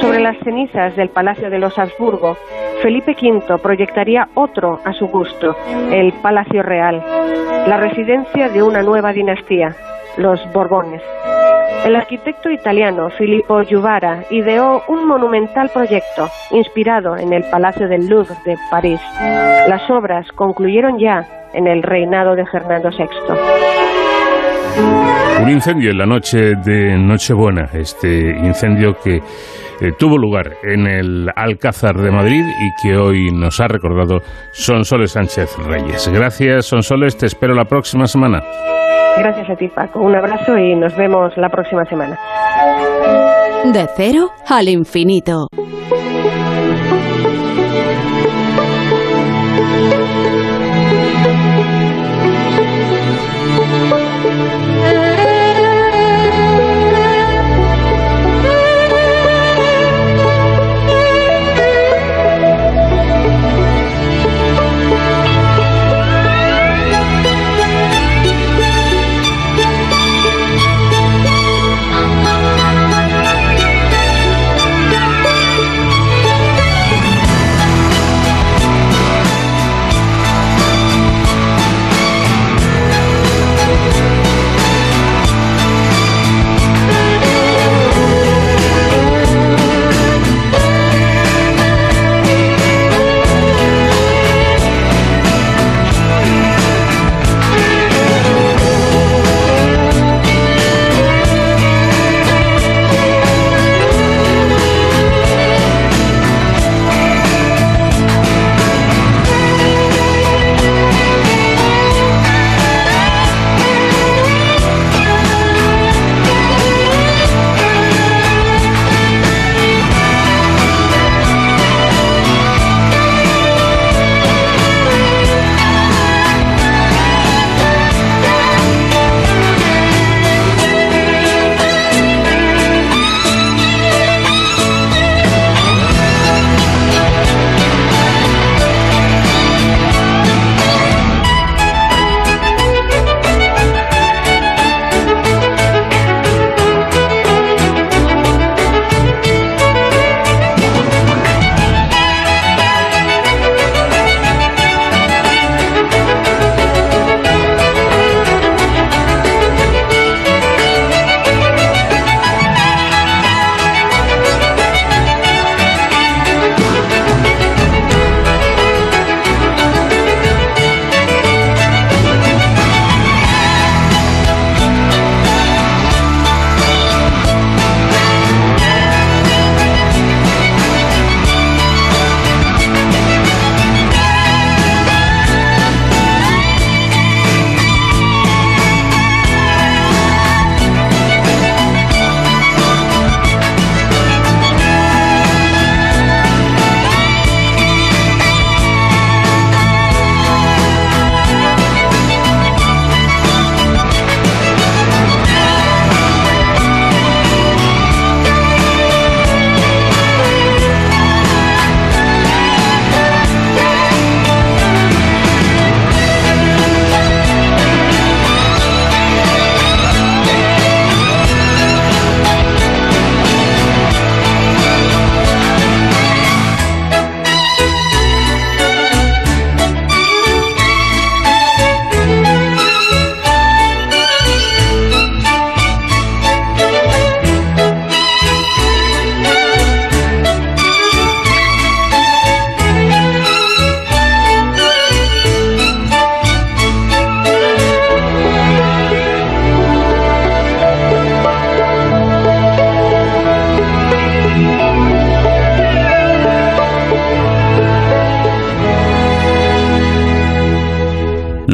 Sobre 0.00 0.20
las 0.20 0.38
cenizas 0.44 0.96
del 0.96 1.08
Palacio 1.08 1.48
de 1.48 1.58
los 1.58 1.78
Habsburgo, 1.78 2.36
Felipe 2.82 3.16
V 3.20 3.58
proyectaría 3.58 4.28
otro 4.34 4.78
a 4.84 4.92
su 4.92 5.06
gusto, 5.06 5.56
el 5.90 6.12
Palacio 6.22 6.62
Real, 6.62 7.02
la 7.66 7.76
residencia 7.76 8.48
de 8.48 8.62
una 8.62 8.82
nueva 8.82 9.12
dinastía, 9.12 9.74
los 10.16 10.40
Borbones. 10.52 11.02
El 11.84 11.96
arquitecto 11.96 12.48
italiano 12.50 13.10
Filippo 13.10 13.62
Juvara 13.68 14.24
ideó 14.30 14.82
un 14.86 15.06
monumental 15.06 15.68
proyecto 15.70 16.28
inspirado 16.52 17.16
en 17.16 17.32
el 17.32 17.42
Palacio 17.50 17.88
del 17.88 18.06
Louvre 18.06 18.36
de 18.44 18.56
París. 18.70 19.00
Las 19.20 19.90
obras 19.90 20.30
concluyeron 20.32 20.98
ya 20.98 21.26
en 21.52 21.66
el 21.66 21.82
reinado 21.82 22.36
de 22.36 22.46
Fernando 22.46 22.90
VI. 22.90 23.08
Un 25.42 25.50
incendio 25.50 25.90
en 25.90 25.98
la 25.98 26.06
noche 26.06 26.54
de 26.54 26.96
Nochebuena, 26.96 27.68
este 27.72 28.30
incendio 28.30 28.96
que 29.02 29.16
eh, 29.16 29.92
tuvo 29.98 30.16
lugar 30.16 30.52
en 30.62 30.86
el 30.86 31.28
Alcázar 31.34 31.96
de 31.96 32.12
Madrid 32.12 32.44
y 32.44 32.70
que 32.80 32.96
hoy 32.96 33.32
nos 33.32 33.60
ha 33.60 33.66
recordado 33.66 34.20
Sonsoles 34.52 35.10
Sánchez 35.10 35.58
Reyes. 35.66 36.08
Gracias, 36.14 36.66
Sonsoles, 36.66 37.16
te 37.16 37.26
espero 37.26 37.54
la 37.54 37.64
próxima 37.64 38.06
semana. 38.06 38.40
Gracias 39.18 39.50
a 39.50 39.56
ti, 39.56 39.66
Paco. 39.66 39.98
Un 39.98 40.14
abrazo 40.14 40.56
y 40.56 40.76
nos 40.76 40.96
vemos 40.96 41.36
la 41.36 41.48
próxima 41.48 41.84
semana. 41.86 42.16
De 43.64 43.88
cero 43.96 44.30
al 44.48 44.68
infinito. 44.68 45.48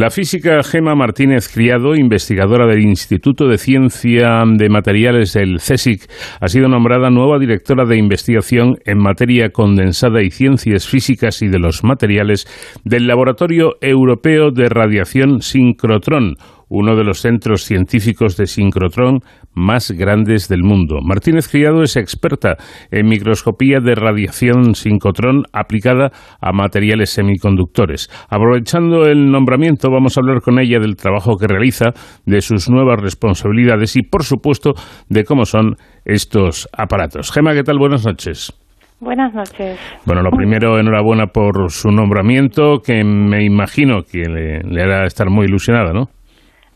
La 0.08 0.12
física 0.12 0.62
Gema 0.62 0.94
Martínez 0.94 1.50
Criado, 1.52 1.94
investigadora 1.94 2.66
del 2.66 2.80
Instituto 2.80 3.46
de 3.46 3.58
Ciencia 3.58 4.42
de 4.46 4.70
Materiales 4.70 5.34
del 5.34 5.58
CSIC, 5.58 6.10
ha 6.40 6.48
sido 6.48 6.66
nombrada 6.66 7.10
nueva 7.10 7.38
directora 7.38 7.84
de 7.84 7.98
investigación 7.98 8.78
en 8.86 8.96
materia 8.96 9.50
condensada 9.50 10.22
y 10.22 10.30
ciencias 10.30 10.88
físicas 10.88 11.42
y 11.42 11.48
de 11.48 11.58
los 11.58 11.84
materiales 11.84 12.46
del 12.84 13.06
Laboratorio 13.06 13.76
Europeo 13.82 14.50
de 14.50 14.70
Radiación 14.70 15.42
Sincrotrón 15.42 16.36
uno 16.68 16.96
de 16.96 17.04
los 17.04 17.20
centros 17.20 17.62
científicos 17.62 18.36
de 18.36 18.46
sincrotrón 18.46 19.20
más 19.52 19.90
grandes 19.90 20.48
del 20.48 20.62
mundo. 20.62 21.00
Martínez 21.02 21.48
Criado 21.48 21.82
es 21.82 21.96
experta 21.96 22.56
en 22.90 23.08
microscopía 23.08 23.80
de 23.80 23.94
radiación 23.94 24.74
sincrotrón 24.74 25.44
aplicada 25.52 26.10
a 26.40 26.52
materiales 26.52 27.10
semiconductores. 27.10 28.08
Aprovechando 28.28 29.06
el 29.06 29.30
nombramiento, 29.30 29.90
vamos 29.90 30.16
a 30.16 30.20
hablar 30.20 30.40
con 30.40 30.58
ella 30.58 30.78
del 30.78 30.96
trabajo 30.96 31.36
que 31.36 31.46
realiza, 31.46 31.92
de 32.26 32.40
sus 32.40 32.68
nuevas 32.70 33.00
responsabilidades 33.00 33.96
y, 33.96 34.02
por 34.02 34.24
supuesto, 34.24 34.74
de 35.08 35.24
cómo 35.24 35.44
son 35.44 35.76
estos 36.04 36.68
aparatos. 36.72 37.32
Gema, 37.32 37.54
¿qué 37.54 37.62
tal? 37.62 37.78
Buenas 37.78 38.06
noches. 38.06 38.52
Buenas 39.00 39.32
noches. 39.32 39.78
Bueno, 40.04 40.22
lo 40.22 40.30
primero, 40.30 40.78
enhorabuena 40.78 41.26
por 41.26 41.70
su 41.70 41.90
nombramiento, 41.90 42.80
que 42.84 43.04
me 43.04 43.44
imagino 43.44 44.02
que 44.02 44.28
le, 44.28 44.60
le 44.62 44.82
hará 44.82 45.06
estar 45.06 45.30
muy 45.30 45.46
ilusionada, 45.46 45.92
¿no? 45.92 46.08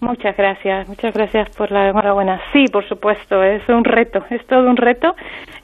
Muchas 0.02 0.36
gracias, 0.36 0.88
muchas 0.88 1.14
gracias 1.14 1.48
por 1.56 1.70
la 1.70 1.90
enhorabuena. 1.90 2.40
Sí, 2.52 2.64
por 2.72 2.86
supuesto, 2.88 3.40
es 3.44 3.62
un 3.68 3.84
reto, 3.84 4.18
es 4.30 4.44
todo 4.48 4.68
un 4.68 4.76
reto 4.76 5.14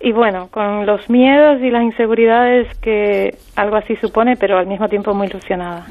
y 0.01 0.13
bueno, 0.13 0.47
con 0.53 0.87
los 0.87 1.11
miedos 1.11 1.61
y 1.61 1.71
las 1.71 1.83
inseguridades 1.83 2.69
que 2.79 3.31
algo 3.57 3.75
así 3.75 3.97
supone, 3.97 4.35
pero 4.39 4.57
al 4.57 4.69
mismo 4.69 4.87
tiempo 4.87 5.13
muy 5.13 5.27
ilusionada. 5.27 5.87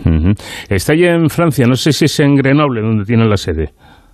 Está 0.70 0.95
ya 0.95 1.12
en 1.12 1.30
Francia, 1.30 1.66
no 1.68 1.76
sé 1.76 1.91
si 1.91 2.06
es 2.06 2.20
en 2.22 2.36
Grenoble 2.36 2.80
donde 2.80 3.04
tiene 3.04 3.26
la 3.26 3.36
sede. 3.36 3.72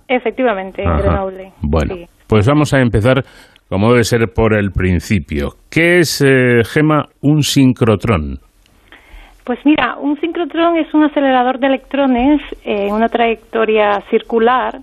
Efectivamente, 0.08 0.82
en 0.82 0.96
Grenoble. 0.98 1.52
Bueno, 1.62 1.94
pues 2.26 2.48
vamos 2.48 2.74
a 2.74 2.80
empezar 2.80 3.22
como 3.68 3.92
debe 3.92 4.02
ser 4.02 4.32
por 4.34 4.58
el 4.58 4.72
principio. 4.72 5.50
¿Qué 5.70 5.98
es, 5.98 6.20
eh, 6.20 6.64
Gema, 6.64 7.06
un 7.22 7.42
sincrotrón? 7.42 8.40
Pues 9.44 9.58
mira, 9.64 9.96
un 10.00 10.18
sincrotrón 10.20 10.78
es 10.78 10.92
un 10.94 11.04
acelerador 11.04 11.58
de 11.58 11.66
electrones 11.66 12.40
en 12.64 12.94
una 12.94 13.10
trayectoria 13.10 14.00
circular 14.08 14.78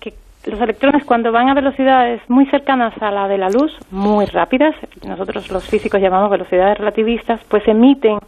que 0.00 0.12
los 0.46 0.60
electrones 0.60 1.04
cuando 1.06 1.32
van 1.32 1.48
a 1.48 1.54
velocidades 1.54 2.20
muy 2.28 2.44
cercanas 2.46 2.92
a 3.00 3.10
la 3.10 3.26
de 3.26 3.38
la 3.38 3.48
luz, 3.48 3.72
muy 3.90 4.26
rápidas, 4.26 4.74
nosotros 5.06 5.50
los 5.50 5.66
físicos 5.66 5.98
llamamos 5.98 6.30
velocidades 6.30 6.76
relativistas, 6.76 7.40
pues 7.48 7.66
emiten 7.66 8.18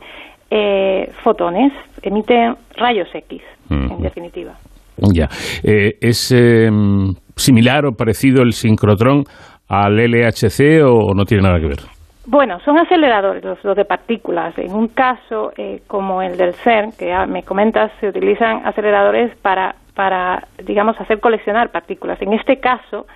eh, 0.51 1.11
fotones, 1.23 1.73
emiten 2.01 2.55
rayos 2.77 3.09
X, 3.13 3.43
en 3.69 4.01
definitiva. 4.01 4.55
Ya. 4.97 5.29
Eh, 5.63 5.99
¿Es 6.01 6.33
em, 6.33 7.13
similar 7.37 7.85
o 7.85 7.93
parecido 7.93 8.43
el 8.43 8.53
sincrotrón 8.53 9.25
al 9.69 9.97
LHC 9.97 10.83
o 10.83 11.13
no 11.15 11.25
tiene 11.25 11.43
nada 11.43 11.59
que 11.59 11.67
ver? 11.67 11.94
Bueno, 12.27 12.59
son 12.61 12.79
aceleradores 12.79 13.45
los, 13.45 13.77
de 13.77 13.85
partículas. 13.85 14.57
En 14.59 14.73
un 14.73 14.89
caso 14.89 15.53
eh, 15.57 15.83
como 15.87 16.23
el 16.23 16.37
del 16.37 16.55
CERN, 16.55 16.93
que 16.93 17.09
ya 17.09 17.27
me 17.27 17.43
comentas, 17.43 17.93
se 18.01 18.09
utilizan 18.09 18.67
aceleradores 18.67 19.35
para, 19.37 19.77
para, 19.95 20.47
digamos, 20.65 20.99
hacer 21.01 21.21
coleccionar 21.21 21.71
partículas. 21.71 22.21
En 22.23 22.33
este 22.33 22.61
caso, 22.61 23.07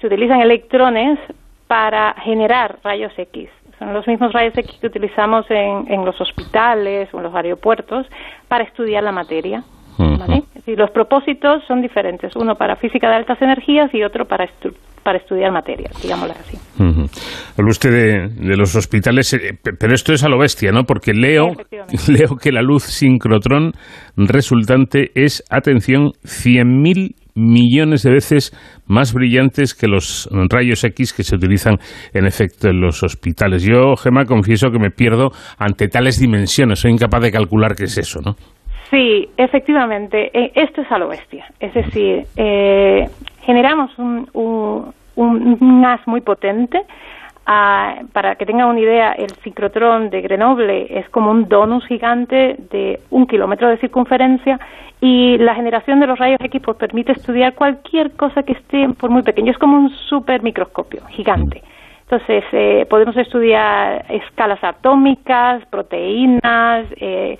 se 0.00 0.08
utilizan 0.08 0.40
electrones 0.40 1.18
para 1.68 2.14
generar 2.14 2.76
rayos 2.82 3.12
X. 3.16 3.48
Son 3.78 3.92
los 3.92 4.06
mismos 4.06 4.32
rayos 4.32 4.56
X 4.56 4.78
que 4.80 4.86
utilizamos 4.86 5.48
en, 5.50 5.86
en 5.92 6.04
los 6.04 6.20
hospitales 6.20 7.12
o 7.12 7.18
en 7.18 7.24
los 7.24 7.34
aeropuertos 7.34 8.06
para 8.48 8.64
estudiar 8.64 9.02
la 9.04 9.12
materia. 9.12 9.62
¿vale? 9.98 10.42
los 10.66 10.90
propósitos 10.90 11.64
son 11.64 11.80
diferentes, 11.80 12.34
uno 12.36 12.56
para 12.56 12.76
física 12.76 13.08
de 13.08 13.16
altas 13.16 13.40
energías 13.40 13.92
y 13.94 14.02
otro 14.02 14.26
para, 14.26 14.48
para 15.02 15.18
estudiar 15.18 15.52
materias, 15.52 15.92
digámoslo 16.02 16.34
así. 16.34 16.58
Habla 16.78 17.70
usted 17.70 18.30
de, 18.38 18.56
los 18.56 18.74
hospitales, 18.74 19.32
eh, 19.34 19.58
pero 19.78 19.94
esto 19.94 20.12
es 20.12 20.24
a 20.24 20.28
lo 20.28 20.38
bestia, 20.38 20.72
¿no? 20.72 20.84
Porque 20.84 21.12
leo, 21.12 21.48
leo 22.08 22.36
que 22.36 22.52
la 22.52 22.62
luz 22.62 22.84
sincrotrón 22.84 23.72
resultante 24.16 25.10
es, 25.14 25.44
atención, 25.50 26.12
100.000 26.24 27.14
millones 27.36 28.02
de 28.02 28.10
veces 28.10 28.50
más 28.86 29.12
brillantes 29.12 29.74
que 29.74 29.86
los 29.86 30.28
rayos 30.50 30.82
X 30.84 31.12
que 31.12 31.22
se 31.22 31.36
utilizan 31.36 31.76
en 32.12 32.26
efecto 32.26 32.68
en 32.68 32.80
los 32.80 33.02
hospitales. 33.02 33.62
Yo, 33.62 33.94
Gema, 33.96 34.24
confieso 34.24 34.70
que 34.70 34.78
me 34.78 34.90
pierdo 34.90 35.30
ante 35.58 35.88
tales 35.88 36.18
dimensiones, 36.18 36.80
soy 36.80 36.92
incapaz 36.92 37.20
de 37.22 37.30
calcular 37.30 37.74
qué 37.76 37.84
es 37.84 37.98
eso, 37.98 38.20
¿no? 38.24 38.36
Sí, 38.90 39.28
efectivamente, 39.36 40.30
eh, 40.32 40.52
esto 40.54 40.82
es 40.82 40.92
a 40.92 40.98
lo 40.98 41.08
bestia. 41.08 41.46
Es 41.58 41.74
decir, 41.74 42.22
eh, 42.36 43.04
generamos 43.46 43.96
un, 43.98 44.28
un, 44.34 45.82
gas 45.82 46.00
muy 46.06 46.20
potente. 46.20 46.82
Ah, 47.48 48.00
para 48.12 48.34
que 48.34 48.44
tengan 48.44 48.68
una 48.68 48.80
idea, 48.80 49.12
el 49.12 49.30
ciclotrón 49.44 50.10
de 50.10 50.20
Grenoble 50.20 50.98
es 50.98 51.08
como 51.10 51.30
un 51.30 51.48
donus 51.48 51.86
gigante 51.86 52.56
de 52.72 52.98
un 53.10 53.26
kilómetro 53.28 53.68
de 53.68 53.78
circunferencia 53.78 54.58
y 55.00 55.38
la 55.38 55.54
generación 55.54 56.00
de 56.00 56.08
los 56.08 56.18
rayos 56.18 56.40
X 56.40 56.60
pues, 56.64 56.76
permite 56.76 57.12
estudiar 57.12 57.54
cualquier 57.54 58.10
cosa 58.16 58.42
que 58.42 58.54
esté 58.54 58.88
por 58.98 59.10
muy 59.10 59.22
pequeño. 59.22 59.52
Es 59.52 59.58
como 59.58 59.78
un 59.78 59.90
super 59.90 60.42
microscopio 60.42 61.02
gigante. 61.10 61.62
Entonces, 62.08 62.44
eh, 62.52 62.86
podemos 62.88 63.16
estudiar 63.16 64.06
escalas 64.08 64.62
atómicas, 64.62 65.66
proteínas, 65.66 66.86
eh, 67.00 67.36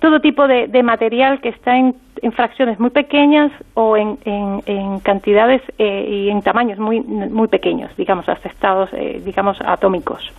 todo 0.00 0.20
tipo 0.20 0.48
de, 0.48 0.82
material 0.82 1.40
que 1.40 1.50
está 1.50 1.76
en, 1.76 1.94
fracciones 2.32 2.80
muy 2.80 2.90
pequeñas 2.90 3.52
o 3.74 3.96
en, 3.96 4.18
cantidades 5.04 5.62
eh, 5.78 6.08
y 6.10 6.30
en 6.30 6.42
tamaños 6.42 6.80
muy, 6.80 7.00
muy 7.00 7.46
pequeños, 7.46 7.96
digamos, 7.96 8.28
hasta 8.28 8.48
estados, 8.48 8.90
digamos, 9.24 9.56
atómicos. 9.64 10.32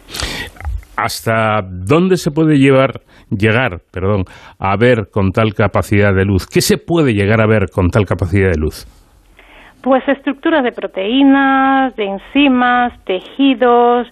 ¿Hasta 0.98 1.62
dónde 1.62 2.18
se 2.18 2.32
puede 2.32 2.58
llevar, 2.58 3.00
llegar 3.30 3.80
perdón, 3.92 4.26
a 4.60 4.76
ver 4.76 5.08
con 5.10 5.32
tal 5.32 5.54
capacidad 5.54 6.14
de 6.14 6.26
luz? 6.26 6.46
¿Qué 6.48 6.60
se 6.60 6.78
puede 6.78 7.14
llegar 7.14 7.40
a 7.40 7.48
ver 7.48 7.70
con 7.70 7.90
tal 7.90 8.06
capacidad 8.06 8.52
de 8.52 8.58
luz? 8.58 8.86
Pues 9.82 10.06
estructuras 10.08 10.64
de 10.64 10.72
proteínas, 10.72 11.96
de 11.96 12.06
enzimas, 12.06 12.94
tejidos. 13.06 14.08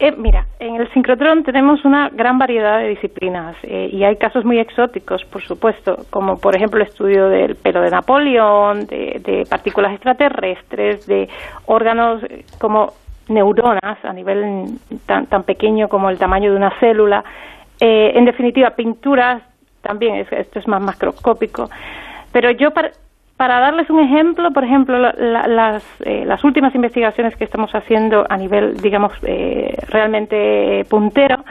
Eh, 0.00 0.12
mira, 0.16 0.46
en 0.58 0.76
el 0.76 0.92
sincrotrón 0.92 1.44
tenemos 1.44 1.84
una 1.84 2.08
gran 2.08 2.38
variedad 2.38 2.78
de 2.78 2.88
disciplinas 2.88 3.54
eh, 3.62 3.88
y 3.92 4.02
hay 4.02 4.16
casos 4.16 4.44
muy 4.44 4.58
exóticos, 4.58 5.24
por 5.26 5.42
supuesto, 5.42 6.06
como 6.10 6.38
por 6.38 6.56
ejemplo 6.56 6.80
el 6.80 6.88
estudio 6.88 7.28
del 7.28 7.54
pelo 7.54 7.80
de 7.80 7.90
Napoleón, 7.90 8.86
de, 8.86 9.46
partículas 9.48 9.92
extraterrestres, 9.92 11.06
de 11.06 11.28
órganos 11.66 12.22
eh, 12.24 12.44
como 12.58 12.94
neuronas 13.28 14.04
a 14.04 14.12
nivel 14.12 14.78
tan, 15.06 15.26
tan 15.26 15.44
pequeño 15.44 15.88
como 15.88 16.10
el 16.10 16.18
tamaño 16.18 16.50
de 16.50 16.56
una 16.56 16.72
célula. 16.80 17.22
en 17.78 18.24
definitiva, 18.24 18.70
pinturas 18.70 19.40
también, 19.82 20.16
esto 20.16 20.58
es 20.58 20.66
más 20.66 20.82
macroscópico. 20.82 21.70
Pero 22.32 22.50
yo 22.50 22.72
para 23.40 23.58
darles 23.58 23.88
un 23.88 24.00
ejemplo, 24.00 24.50
por 24.50 24.64
ejemplo, 24.64 24.98
las, 24.98 25.82
eh, 26.00 26.24
las, 26.26 26.44
últimas 26.44 26.74
investigaciones 26.74 27.34
que 27.36 27.44
estamos 27.44 27.74
haciendo 27.74 28.26
a 28.28 28.36
nivel, 28.36 28.76
digamos, 28.82 29.14
eh, 29.22 29.78
realmente 29.88 30.84
puntero, 30.90 31.42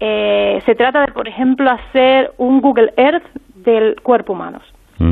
eh, 0.00 0.62
se 0.64 0.74
trata 0.74 1.02
de, 1.02 1.12
por 1.12 1.28
ejemplo, 1.28 1.70
hacer 1.70 2.32
un 2.38 2.62
Google 2.62 2.94
Earth 2.96 3.26
del 3.56 4.00
cuerpo 4.00 4.32
humano. 4.32 4.60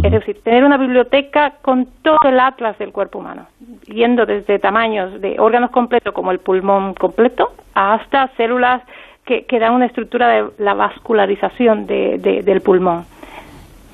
Es 0.03 0.11
decir, 0.11 0.43
tener 0.43 0.65
una 0.65 0.79
biblioteca 0.79 1.53
con 1.61 1.87
todo 2.01 2.19
el 2.25 2.41
atlas 2.41 2.79
del 2.79 2.93
cuerpo 2.93 3.19
humano, 3.19 3.49
yendo 3.85 4.25
desde 4.25 4.59
tamaños 4.59 5.21
de 5.21 5.39
órganos 5.39 5.71
completos 5.71 6.15
como 6.15 6.31
el 6.31 6.39
pulmón 6.39 6.95
completo 6.95 7.53
hasta 7.75 8.29
células 8.39 8.83
que, 9.27 9.45
que 9.45 9.59
dan 9.59 9.75
una 9.75 9.85
estructura 9.85 10.29
de 10.29 10.47
la 10.59 10.73
vascularización 10.73 11.87
del 11.87 12.61
pulmón. 12.63 13.05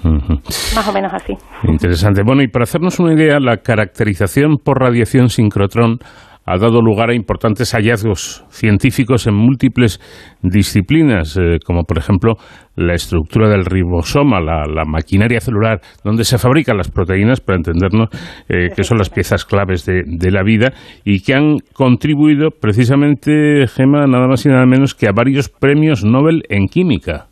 Más 0.05 0.89
o 0.89 0.93
menos 0.93 1.13
así. 1.13 1.35
Interesante. 1.65 2.23
Bueno, 2.25 2.43
y 2.43 2.49
para 2.49 2.65
hacernos 2.65 2.99
una 3.01 3.15
idea, 3.15 3.39
la 3.41 3.59
caracterización 3.59 4.57
por 4.63 4.81
radiación 4.81 5.29
sincrotrón 5.29 5.99
ha 6.45 6.59
dado 6.59 6.81
lugar 6.81 7.11
a 7.11 7.15
importantes 7.15 7.73
hallazgos 7.73 8.45
científicos 8.51 9.27
en 9.27 9.35
múltiples 9.35 10.01
disciplinas, 10.43 11.37
eh, 11.37 11.59
como 11.65 11.85
por 11.85 11.99
ejemplo 11.99 12.35
la 12.75 12.95
estructura 12.95 13.49
del 13.49 13.65
ribosoma, 13.65 14.41
la, 14.41 14.85
maquinaria 14.85 15.41
celular, 15.41 15.81
donde 16.05 16.25
se 16.25 16.39
fabrican 16.39 16.77
las 16.77 16.91
proteínas, 16.91 17.41
para 17.41 17.59
entendernos 17.59 18.09
eh, 18.49 18.71
que 18.75 18.83
son 18.83 18.99
las 18.99 19.11
piezas 19.11 19.45
claves 19.45 19.85
de, 19.85 20.03
de, 20.05 20.31
la 20.31 20.43
vida 20.43 20.73
y 21.05 21.21
que 21.21 21.35
han 21.35 21.59
contribuido 21.75 22.49
precisamente, 22.51 23.67
Gema, 23.69 24.07
nada 24.07 24.27
más 24.27 24.45
y 24.45 24.49
nada 24.49 24.67
menos 24.67 24.95
que 24.95 25.07
a 25.07 25.13
varios 25.13 25.49
premios 25.49 26.05
Nobel 26.05 26.43
en 26.49 26.67
química. 26.67 27.27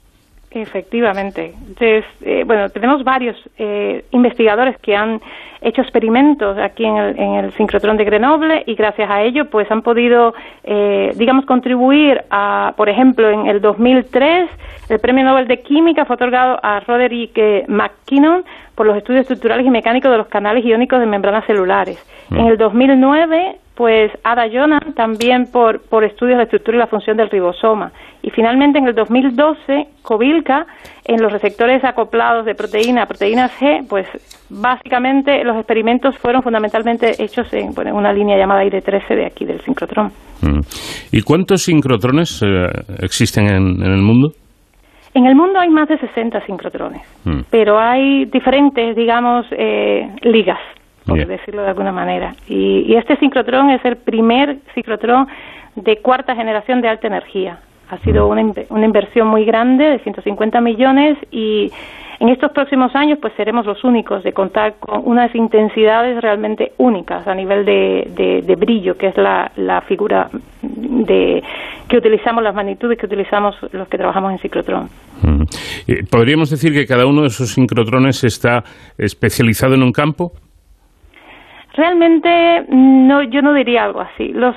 Efectivamente. 0.52 1.54
Entonces, 1.68 2.04
eh, 2.22 2.42
bueno, 2.44 2.68
tenemos 2.70 3.04
varios 3.04 3.36
eh, 3.56 4.04
investigadores 4.10 4.76
que 4.78 4.96
han 4.96 5.20
hecho 5.60 5.80
experimentos 5.82 6.58
aquí 6.58 6.84
en 6.84 6.96
el, 6.96 7.18
en 7.18 7.34
el, 7.34 7.52
sincrotrón 7.52 7.96
de 7.96 8.04
Grenoble 8.04 8.64
y 8.66 8.74
gracias 8.74 9.08
a 9.08 9.22
ello, 9.22 9.44
pues 9.44 9.70
han 9.70 9.82
podido, 9.82 10.34
eh, 10.64 11.12
digamos, 11.14 11.44
contribuir 11.44 12.24
a, 12.30 12.74
por 12.76 12.88
ejemplo, 12.88 13.30
en 13.30 13.46
el 13.46 13.60
2003, 13.60 14.50
el 14.88 14.98
Premio 14.98 15.24
Nobel 15.24 15.46
de 15.46 15.60
Química 15.60 16.04
fue 16.04 16.14
otorgado 16.14 16.58
a 16.62 16.80
Roderick 16.80 17.68
McKinnon 17.68 18.44
por 18.74 18.86
los 18.86 18.96
estudios 18.96 19.22
estructurales 19.22 19.64
y 19.64 19.70
mecánicos 19.70 20.10
de 20.10 20.18
los 20.18 20.26
canales 20.26 20.64
iónicos 20.64 20.98
de 20.98 21.06
membranas 21.06 21.44
celulares. 21.44 22.04
Mm. 22.30 22.38
En 22.38 22.46
el 22.46 22.58
2009 22.58 23.56
pues 23.80 24.12
Ada 24.24 24.46
Jonan 24.52 24.92
también 24.94 25.50
por, 25.50 25.80
por 25.80 26.04
estudios 26.04 26.36
de 26.36 26.44
estructura 26.44 26.76
y 26.76 26.80
la 26.80 26.86
función 26.86 27.16
del 27.16 27.30
ribosoma. 27.30 27.92
Y 28.22 28.30
finalmente 28.30 28.78
en 28.78 28.86
el 28.86 28.94
2012, 28.94 29.86
Covilca, 30.02 30.66
en 31.04 31.22
los 31.22 31.32
receptores 31.32 31.82
acoplados 31.84 32.44
de 32.44 32.54
proteína, 32.54 33.06
proteínas 33.06 33.50
G, 33.58 33.86
pues 33.88 34.06
básicamente 34.50 35.42
los 35.44 35.56
experimentos 35.56 36.16
fueron 36.18 36.42
fundamentalmente 36.42 37.22
hechos 37.22 37.52
en, 37.52 37.72
una 37.92 38.12
línea 38.12 38.36
llamada 38.36 38.64
ID13 38.64 39.16
de 39.16 39.26
aquí, 39.26 39.44
del 39.44 39.60
sincrotrón. 39.62 40.08
Mm. 40.42 40.60
¿Y 41.12 41.22
cuántos 41.22 41.62
sincrotrones 41.62 42.42
eh, 42.42 42.66
existen 43.02 43.46
en, 43.46 43.82
el 43.82 44.02
mundo? 44.02 44.32
En 45.14 45.26
el 45.26 45.34
mundo 45.34 45.58
hay 45.58 45.70
más 45.70 45.88
de 45.88 45.98
60 45.98 46.44
sincrotrones, 46.46 47.02
mm. 47.24 47.40
pero 47.50 47.78
hay 47.78 48.26
diferentes, 48.26 48.94
digamos, 48.94 49.46
eh, 49.50 50.08
ligas 50.22 50.58
por 51.06 51.26
decirlo 51.26 51.62
de 51.62 51.68
alguna 51.68 51.92
manera. 51.92 52.34
Y, 52.48 52.94
este 52.94 53.16
sincrotrón 53.16 53.70
es 53.70 53.84
el 53.84 53.96
primer 53.96 54.58
sincrotrón 54.74 55.26
de 55.76 55.96
cuarta 55.96 56.34
generación 56.34 56.80
de 56.80 56.88
alta 56.88 57.06
energía. 57.06 57.58
Ha 57.90 57.98
sido 57.98 58.28
una, 58.28 58.42
una 58.70 58.84
inversión 58.84 59.28
muy 59.28 59.44
grande 59.44 59.84
de 59.84 59.98
150 59.98 60.60
millones 60.60 61.18
y 61.30 61.70
en 62.20 62.28
estos 62.28 62.52
próximos 62.52 62.94
años 62.94 63.18
pues 63.20 63.32
seremos 63.34 63.64
los 63.64 63.82
únicos 63.82 64.22
de 64.22 64.32
contar 64.32 64.74
con 64.78 65.00
unas 65.06 65.34
intensidades 65.34 66.20
realmente 66.20 66.72
únicas 66.76 67.26
a 67.26 67.34
nivel 67.34 67.64
de, 67.64 68.42
de, 68.46 68.56
brillo, 68.56 68.96
que 68.98 69.08
es 69.08 69.16
la, 69.16 69.50
la, 69.56 69.80
figura 69.80 70.28
de 70.62 71.42
que 71.88 71.96
utilizamos, 71.96 72.44
las 72.44 72.54
magnitudes 72.54 72.98
que 72.98 73.06
utilizamos 73.06 73.56
los 73.72 73.88
que 73.88 73.96
trabajamos 73.96 74.32
en 74.32 74.38
sincrotrón. 74.38 74.88
Eh, 75.88 76.04
¿Podríamos 76.10 76.50
decir 76.50 76.74
que 76.74 76.86
cada 76.86 77.06
uno 77.06 77.22
de 77.22 77.28
esos 77.28 77.48
sincrotrones 77.54 78.22
está 78.22 78.62
especializado 78.98 79.74
en 79.74 79.82
un 79.82 79.90
campo? 79.90 80.32
Realmente 81.72 82.66
no, 82.68 83.22
yo 83.22 83.40
no 83.40 83.54
diría 83.54 83.84
algo 83.84 84.00
así. 84.00 84.28
Los, 84.28 84.56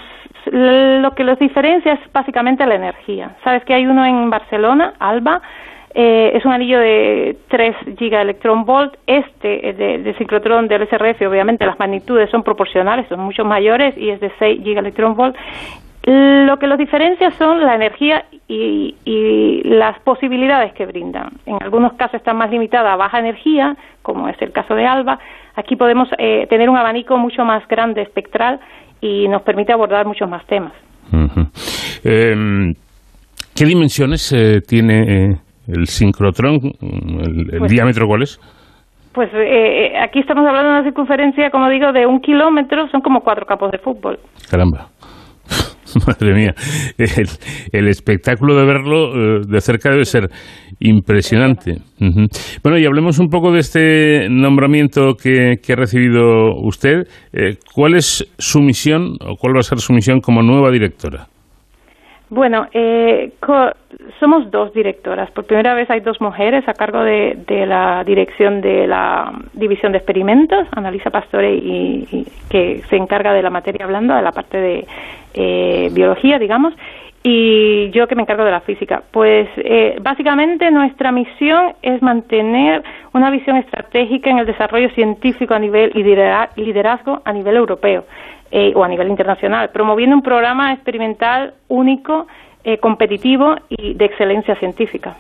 lo 0.52 1.12
que 1.16 1.24
los 1.24 1.40
diferencia 1.40 1.94
es 1.94 2.14
básicamente 2.14 2.66
la 2.66 2.76
energía. 2.76 3.36
Sabes 3.44 3.64
que 3.66 3.74
hay 3.74 3.86
uno 3.86 4.06
en 4.06 4.30
Barcelona, 4.30 4.94
Alba, 5.00 5.42
eh, 5.96 6.32
es 6.34 6.44
un 6.44 6.52
anillo 6.52 6.80
de 6.80 7.38
3 7.50 7.76
gigaelectronvolt. 7.98 8.96
Este 9.06 9.70
eh, 9.70 9.74
de, 9.74 9.98
de 10.00 10.14
ciclotrón 10.16 10.68
del 10.68 10.88
SRF, 10.88 11.22
obviamente 11.28 11.66
las 11.66 11.78
magnitudes 11.78 12.30
son 12.32 12.44
proporcionales, 12.44 13.08
son 13.08 13.20
mucho 13.20 13.46
mayores 13.46 13.96
y 13.98 14.10
es 14.10 14.20
de 14.20 14.32
6 14.40 14.64
gigaelectronvolt. 14.64 15.36
Lo 16.06 16.60
que 16.60 16.68
los 16.68 16.78
diferencia 16.78 17.32
son 17.32 17.62
la 17.62 17.76
energía 17.76 18.26
y, 18.50 18.96
y, 19.06 19.62
las 19.64 19.98
posibilidades 20.00 20.74
que 20.74 20.86
brindan. 20.86 21.30
En 21.46 21.64
algunos 21.64 21.94
casos 21.94 22.16
está 22.16 22.34
más 22.34 22.52
limitada 22.52 22.92
a 22.92 22.98
baja 22.98 23.20
energía, 23.20 23.78
como 24.02 24.28
es 24.28 24.36
el 24.42 24.52
caso 24.52 24.76
de 24.76 24.86
ALBA. 24.86 25.20
Aquí 25.56 25.78
podemos 25.78 26.10
eh, 26.18 26.46
tener 26.50 26.70
un 26.70 26.76
abanico 26.76 27.18
mucho 27.18 27.46
más 27.46 27.66
grande 27.70 28.02
espectral 28.02 28.60
y 29.04 29.28
nos 29.28 29.42
permite 29.42 29.74
abordar 29.74 30.06
muchos 30.06 30.30
más 30.30 30.46
temas. 30.48 30.72
Em, 32.04 32.74
¿Qué 33.54 33.66
dimensiones 33.66 34.32
eh, 34.32 34.62
tiene 34.66 35.32
eh, 35.32 35.38
el 35.68 35.88
sincrotrón? 35.88 36.60
¿El, 36.82 37.58
pues 37.60 37.70
diámetro 37.70 38.08
cuál 38.08 38.24
es? 38.24 38.40
Pues 39.12 39.30
aquí 40.02 40.20
estamos 40.20 40.48
hablando 40.48 40.70
de 40.70 40.76
una 40.80 40.84
circunferencia, 40.86 41.52
como 41.52 41.70
digo, 41.70 41.92
de 41.92 42.08
un 42.08 42.20
kilómetro, 42.20 42.88
son 42.90 43.02
como 43.02 43.22
cuatro 43.22 43.46
campos 43.46 43.72
de 43.72 43.78
fútbol. 43.78 44.18
Caramba. 44.50 44.88
Madre 46.08 46.34
mía, 46.34 46.56
el, 47.72 47.88
espectáculo 47.88 48.56
de 48.56 48.66
verlo 48.66 49.14
eh, 49.14 49.42
de 49.46 49.62
cerca 49.62 49.92
debe 49.92 50.06
ser 50.06 50.30
impresionante. 50.80 51.78
Bueno, 52.64 52.78
y 52.78 52.86
hablemos 52.86 53.20
un 53.20 53.30
poco 53.30 53.52
de 53.52 53.60
este 53.60 54.28
nombramiento 54.30 55.16
que, 55.16 55.60
ha 55.68 55.76
recibido 55.76 56.56
usted. 56.56 57.08
Eh, 57.32 57.58
¿Cuál 57.74 57.96
es 57.96 58.28
su 58.38 58.60
misión 58.60 59.18
o 59.22 59.36
cuál 59.38 59.56
va 59.56 59.60
a 59.60 59.64
ser 59.64 59.80
su 59.80 59.94
misión 59.94 60.20
como 60.20 60.42
nueva 60.42 60.72
directora? 60.72 61.28
Bueno, 62.34 62.66
eh, 62.74 63.32
somos 64.20 64.50
dos 64.50 64.74
directoras. 64.74 65.30
Por 65.30 65.46
primera 65.46 65.76
vez 65.76 65.88
hay 65.92 66.00
dos 66.00 66.20
mujeres 66.20 66.68
a 66.68 66.74
cargo 66.74 67.04
de, 67.04 67.38
la 67.68 68.04
dirección 68.04 68.60
de 68.60 68.88
la 68.88 69.32
división 69.54 69.92
de 69.92 70.00
experimentos, 70.00 70.68
Analisa 70.72 71.12
Pastore, 71.12 71.54
y, 71.54 72.26
que 72.50 72.82
se 72.90 72.96
encarga 72.96 73.34
de 73.34 73.44
la 73.44 73.52
materia 73.52 73.86
blanda, 73.86 74.16
de 74.16 74.24
la 74.24 74.32
parte 74.32 74.58
de 74.58 74.88
eh, 75.36 75.90
biología, 75.92 76.40
digamos, 76.40 76.74
y 77.24 77.90
yo 77.92 78.06
que 78.08 78.16
me 78.16 78.24
encargo 78.24 78.44
de 78.44 78.52
la 78.52 78.60
física. 78.62 79.02
Pues 79.12 79.48
eh, 79.58 79.96
básicamente 80.02 80.70
nuestra 80.72 81.12
misión 81.12 81.74
es 81.82 82.02
mantener 82.02 82.84
una 83.14 83.32
visión 83.32 83.56
estratégica 83.56 84.30
en 84.30 84.40
el 84.40 84.46
desarrollo 84.46 84.90
científico 84.90 85.54
a 85.54 85.60
nivel 85.60 85.92
y 85.96 86.04
liderazgo 86.04 87.22
a 87.24 87.32
nivel 87.32 87.56
europeo. 87.56 88.04
Eh, 88.56 88.72
o 88.76 88.84
a 88.84 88.88
nivel 88.88 89.08
internacional, 89.08 89.72
promoviendo 89.74 90.16
un 90.16 90.22
programa 90.22 90.74
experimental 90.74 91.56
único, 91.70 92.28
eh, 92.64 92.78
competitivo 92.78 93.56
y 93.68 93.96
de 93.96 94.06
excelencia 94.06 94.56
científica. 94.58 95.18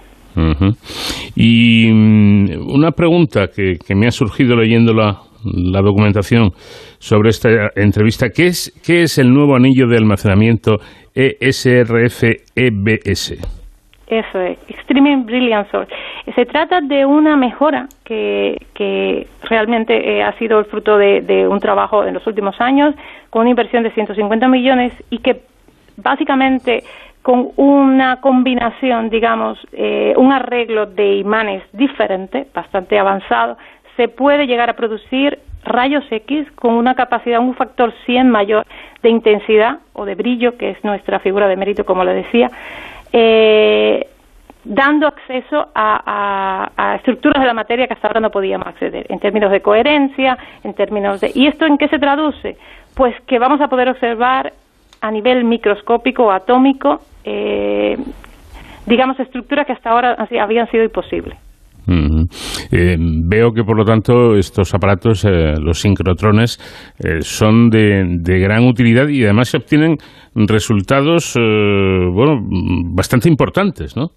Y 1.36 1.90
mm, 1.92 2.72
una 2.72 2.92
pregunta 2.92 3.48
que, 3.48 3.80
me 3.96 4.06
ha 4.06 4.12
surgido 4.12 4.56
leyendo 4.56 4.94
la, 4.94 5.18
la, 5.46 5.82
documentación 5.82 6.52
sobre 7.04 7.30
esta 7.32 7.50
entrevista, 7.76 8.30
¿qué 8.30 8.48
es, 8.48 8.72
¿qué 8.82 9.02
es 9.02 9.18
el 9.18 9.34
nuevo 9.34 9.58
anillo 9.58 9.88
de 9.88 9.98
almacenamiento 9.98 10.78
ESRF-EBS? 11.14 12.32
Eso 14.08 14.40
es, 14.40 14.58
Extreme 14.70 15.24
Brilliant 15.26 15.70
Source. 15.70 15.94
Se 16.34 16.46
trata 16.46 16.80
de 16.80 17.06
una 17.06 17.36
mejora 17.36 17.88
que, 18.06 18.56
que 18.74 19.28
realmente 19.50 19.94
eh, 19.94 20.24
ha 20.24 20.32
sido 20.38 20.60
el 20.60 20.66
fruto 20.66 20.98
de, 20.98 21.46
un 21.46 21.60
trabajo 21.60 22.06
en 22.06 22.14
los 22.14 22.26
últimos 22.26 22.56
años 22.62 22.96
con 23.30 23.42
una 23.42 23.50
inversión 23.50 23.84
de 23.84 23.92
150 23.92 24.48
millones 24.48 24.94
y 25.10 25.18
que 25.18 25.42
básicamente 25.98 26.86
con 27.22 27.50
una 27.58 28.22
combinación, 28.22 29.10
digamos, 29.10 29.60
eh, 29.74 30.14
un 30.16 30.32
arreglo 30.32 30.86
de 30.86 31.16
imanes 31.18 31.64
diferente, 31.74 32.48
bastante 32.54 32.98
avanzado, 32.98 33.58
se 33.96 34.08
puede 34.08 34.48
llegar 34.48 34.70
a 34.70 34.74
producir 34.74 35.40
rayos 35.64 36.04
X 36.10 36.52
con 36.56 36.74
una 36.74 36.96
capacidad, 36.96 37.40
un 37.40 37.56
factor 37.56 37.94
100 38.06 38.30
mayor 38.30 38.66
de 39.02 39.10
intensidad 39.10 39.80
o 39.94 40.06
de 40.06 40.16
brillo, 40.16 40.58
que 40.58 40.72
es 40.72 40.84
nuestra 40.84 41.20
figura 41.20 41.48
de 41.48 41.56
mérito, 41.56 41.86
como 41.86 42.04
le 42.04 42.14
decía, 42.14 42.50
eh, 43.12 44.08
dando 44.64 45.08
acceso 45.08 45.70
a, 45.76 46.96
estructuras 46.98 47.42
de 47.42 47.48
la 47.48 47.54
materia 47.54 47.88
que 47.88 47.94
hasta 47.94 48.08
ahora 48.08 48.22
no 48.22 48.32
podíamos 48.32 48.68
acceder, 48.68 49.06
en 49.10 49.20
términos 49.20 49.52
de 49.52 49.62
coherencia, 49.62 50.38
en 50.64 50.74
términos 50.74 51.20
de... 51.22 51.32
¿Y 51.34 51.48
esto 51.48 51.66
en 51.66 51.78
qué 51.78 51.88
se 51.90 52.00
traduce? 52.00 52.58
Pues 52.96 53.20
que 53.22 53.40
vamos 53.40 53.60
a 53.62 53.68
poder 53.68 53.90
observar 53.90 54.54
a 55.02 55.12
nivel 55.12 55.44
microscópico 55.44 56.26
o 56.26 56.32
atómico, 56.32 57.02
eh, 57.26 57.98
digamos, 58.86 59.20
estructuras 59.20 59.66
que 59.66 59.74
hasta 59.74 59.90
ahora 59.90 60.16
habían 60.40 60.70
sido 60.72 60.84
imposibles. 60.84 61.38
Eh, 61.88 62.96
veo 62.98 63.52
que, 63.52 63.64
por 63.64 63.78
lo 63.78 63.84
tanto, 63.84 64.36
estos 64.36 64.74
aparatos, 64.74 65.26
eh, 65.26 65.54
los 65.62 65.82
sincrotrones, 65.82 66.58
eh, 67.04 67.22
son 67.22 67.70
de, 67.70 68.40
gran 68.40 68.66
utilidad 68.66 69.08
y 69.08 69.24
además 69.24 69.50
se 69.50 69.58
obtienen 69.58 69.98
resultados, 70.36 71.34
bueno, 71.36 72.40
bastante 72.96 73.30
importantes, 73.30 73.96
¿no? 73.96 74.10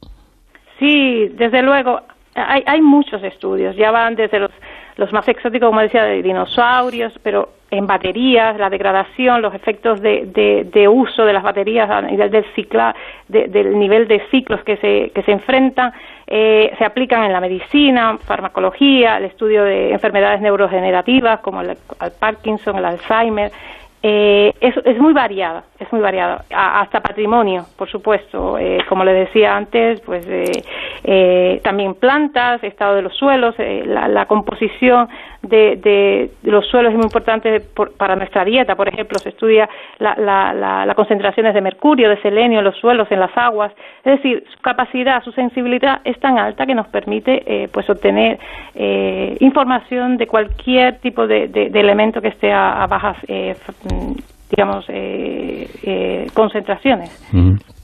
Sí, 0.79 1.29
desde 1.37 1.63
luego. 1.63 2.01
Hay, 2.35 2.63
hay 2.67 2.83
muchos 2.83 3.23
estudios, 3.23 3.75
ya 3.77 3.91
van 3.91 4.15
desde 4.15 4.39
los, 4.39 4.51
los 4.97 5.13
más 5.13 5.29
exóticos, 5.29 5.69
como 5.69 5.81
decía, 5.81 6.05
de 6.05 6.23
dinosaurios, 6.23 7.13
pero 7.23 7.51
en 7.71 7.87
baterías, 7.87 8.57
la 8.59 8.71
degradación, 8.71 9.43
los 9.43 9.55
efectos 9.55 10.01
de, 10.01 10.65
de, 10.73 10.89
uso 10.89 11.25
de 11.25 11.33
las 11.33 11.43
baterías 11.43 11.91
a 11.91 12.01
nivel 12.01 12.31
del, 12.31 12.45
cicla, 12.55 12.95
del 13.29 13.79
nivel 13.79 14.07
de 14.07 14.23
ciclos 14.31 14.63
que 14.63 14.77
se, 14.77 15.11
que 15.15 15.23
se 15.23 15.33
enfrentan, 15.33 15.93
eh, 16.27 16.73
se 16.79 16.85
aplican 16.85 17.25
en 17.25 17.33
la 17.33 17.41
medicina, 17.41 18.19
farmacología, 18.19 19.19
el 19.19 19.25
estudio 19.25 19.65
de 19.65 19.93
enfermedades 19.93 20.41
neurogenerativas 20.41 21.41
como 21.41 21.61
el, 21.61 21.77
Parkinson, 22.19 22.79
el 22.79 22.85
Alzheimer. 22.85 23.51
Eh, 24.03 24.53
es, 24.61 24.77
es, 24.85 24.99
muy 24.99 25.13
variada, 25.13 25.65
es 25.79 25.91
muy 25.91 26.01
variada, 26.01 26.45
hasta 26.55 27.01
patrimonio, 27.01 27.67
por 27.77 27.91
supuesto, 27.91 28.59
eh, 28.59 28.79
como 28.89 29.05
le 29.05 29.13
decía 29.13 29.57
antes, 29.57 30.01
pues 30.03 30.25
eh, 30.29 31.61
también 31.65 31.95
plantas, 31.95 32.63
estado 32.63 32.97
de 32.97 33.03
los 33.03 33.17
suelos, 33.17 33.55
eh, 33.59 33.85
la, 33.87 34.27
composición 34.27 35.09
de, 35.49 36.31
los 36.43 36.67
suelos 36.67 36.93
es 36.93 36.97
muy 36.97 37.05
importante 37.05 37.61
para 37.97 38.17
nuestra 38.17 38.45
dieta. 38.45 38.75
Por 38.75 38.89
ejemplo, 38.89 39.19
se 39.19 39.31
estudia 39.31 39.69
las 39.99 40.19
la, 40.19 40.93
concentraciones 40.95 41.55
de 41.55 41.61
mercurio, 41.61 42.09
de 42.09 42.21
selenio 42.23 42.59
en 42.59 42.65
los 42.65 42.77
suelos, 42.77 43.09
en 43.11 43.21
las 43.21 43.37
aguas. 43.37 43.73
Es 44.05 44.17
decir, 44.17 44.45
su 44.55 44.61
capacidad, 44.61 45.23
su 45.23 45.33
sensibilidad 45.33 46.01
es 46.05 46.19
tan 46.21 46.39
alta 46.39 46.67
que 46.67 46.75
nos 46.75 46.89
permite 46.89 47.43
eh, 47.47 47.69
pues 47.73 47.89
obtener 47.91 48.39
información 49.41 50.17
de 50.17 50.27
cualquier 50.27 50.99
tipo 51.01 51.27
de, 51.27 51.45
elemento 51.75 52.21
que 52.21 52.29
esté 52.29 52.53
a, 52.53 52.87
bajas 52.87 53.17
digamos, 54.51 54.87
concentraciones. 56.35 57.76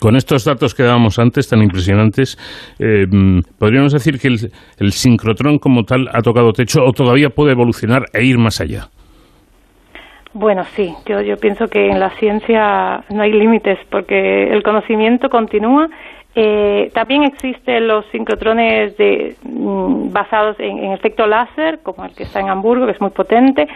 Con 0.00 0.14
estos 0.14 0.44
datos 0.44 0.74
que 0.74 0.84
dábamos 0.84 1.18
antes, 1.18 1.48
tan 1.48 1.60
impresionantes, 1.60 2.38
eh, 2.78 3.06
¿podríamos 3.58 3.92
decir 3.92 4.18
que 4.20 4.28
el, 4.28 4.92
sincrotrón 4.92 5.58
como 5.58 5.82
tal 5.82 6.08
ha 6.12 6.22
tocado 6.22 6.52
techo 6.52 6.84
o 6.84 6.92
todavía 6.92 7.30
puede 7.30 7.52
evolucionar 7.52 8.04
e 8.12 8.24
ir 8.24 8.38
más 8.38 8.60
allá? 8.60 8.88
Bueno, 10.34 10.62
sí, 10.76 10.94
yo, 11.06 11.20
yo 11.20 11.36
pienso 11.36 11.66
que 11.66 11.88
en 11.88 11.98
la 11.98 12.10
ciencia 12.10 13.02
no 13.10 13.22
hay 13.22 13.32
límites 13.32 13.78
porque 13.90 14.52
el 14.52 14.62
conocimiento 14.62 15.30
continúa. 15.30 15.88
Eh, 16.40 16.90
también 16.94 17.24
existen 17.24 17.88
los 17.88 18.06
sincrotrones 18.12 18.96
de, 18.96 19.34
mm, 19.42 20.12
basados 20.12 20.54
en, 20.60 20.92
efecto 20.92 21.26
láser, 21.26 21.80
como 21.82 22.04
el 22.04 22.14
que 22.14 22.22
está 22.22 22.38
en 22.38 22.48
Hamburgo, 22.48 22.86
que 22.86 22.92
es 22.92 23.00
muy 23.00 23.10
potente 23.10 23.66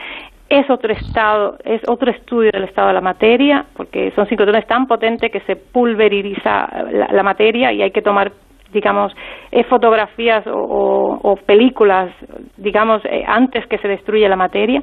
es 0.53 0.69
otro 0.69 0.93
estado, 0.93 1.57
es 1.65 1.81
otro 1.89 2.11
estudio 2.11 2.51
del 2.53 2.65
estado 2.65 2.89
de 2.89 2.95
la 2.95 3.01
materia, 3.01 3.65
porque 3.75 4.13
son 4.15 4.29
sincrotrones 4.29 4.67
tan 4.67 4.87
potentes 4.87 5.33
que 5.33 5.41
se 5.41 5.57
pulveriza 5.57 6.69
la, 7.11 7.23
materia 7.23 7.73
y 7.73 7.81
hay 7.81 7.91
que 7.91 8.03
tomar 8.03 8.33
digamos, 8.71 9.13
eh, 9.51 9.65
fotografías 9.65 10.45
o, 10.47 11.39
películas, 11.45 12.11
digamos, 12.57 13.03
eh, 13.05 13.23
antes 13.27 13.67
que 13.67 13.77
se 13.79 13.87
destruya 13.87 14.31
la 14.31 14.37
materia. 14.37 14.83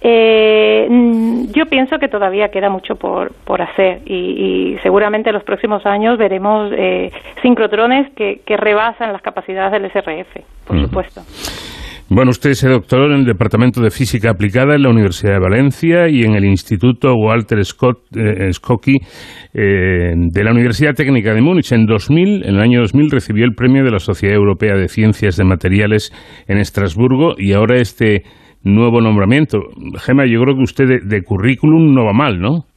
Eh, 0.00 0.88
yo 1.54 1.66
pienso 1.66 1.98
que 1.98 2.08
todavía 2.08 2.48
queda 2.48 2.68
mucho 2.68 2.96
por, 2.96 3.32
por 3.44 3.62
hacer 3.62 4.00
y, 4.06 4.76
seguramente 4.82 5.30
en 5.30 5.34
los 5.34 5.44
próximos 5.44 5.86
años 5.86 6.18
veremos 6.18 6.72
sincrotrones 7.42 8.12
que, 8.14 8.40
que 8.44 8.56
rebasan 8.56 9.12
las 9.12 9.22
capacidades 9.22 9.72
del 9.72 9.90
SRF, 9.90 10.66
por 10.66 10.80
supuesto. 10.80 11.22
Bueno, 12.10 12.30
usted 12.30 12.54
se 12.54 12.70
doctoró 12.70 13.04
en 13.04 13.20
el 13.20 13.24
Departamento 13.26 13.82
de 13.82 13.90
Física 13.90 14.30
Aplicada 14.30 14.74
en 14.74 14.82
la 14.82 14.88
Universidad 14.88 15.34
de 15.34 15.40
Valencia 15.40 16.08
y 16.08 16.22
en 16.22 16.36
el 16.36 16.46
Instituto 16.46 17.12
Walter 17.14 17.62
Scott, 17.62 17.98
eh, 18.16 18.50
eh, 19.52 20.14
de 20.16 20.44
la 20.44 20.52
Universidad 20.52 20.94
Técnica 20.94 21.34
de 21.34 21.42
Múnich. 21.42 21.70
En 21.72 21.84
2000, 21.84 22.46
en 22.46 22.54
el 22.54 22.60
año 22.62 22.80
2000, 22.80 23.10
recibió 23.10 23.44
el 23.44 23.54
premio 23.54 23.84
de 23.84 23.90
la 23.90 23.98
Sociedad 23.98 24.36
Europea 24.36 24.74
de 24.74 24.88
Ciencias 24.88 25.36
de 25.36 25.44
Materiales 25.44 26.10
en 26.46 26.56
Estrasburgo 26.56 27.34
y 27.36 27.52
ahora 27.52 27.76
este 27.76 28.22
nuevo 28.62 29.02
nombramiento. 29.02 29.58
Gema, 29.98 30.24
yo 30.24 30.40
creo 30.40 30.56
que 30.56 30.62
usted 30.62 31.02
de 31.04 31.22
currículum 31.22 31.92
no 31.92 32.06
va 32.06 32.14
mal, 32.14 32.40
¿no? 32.40 32.67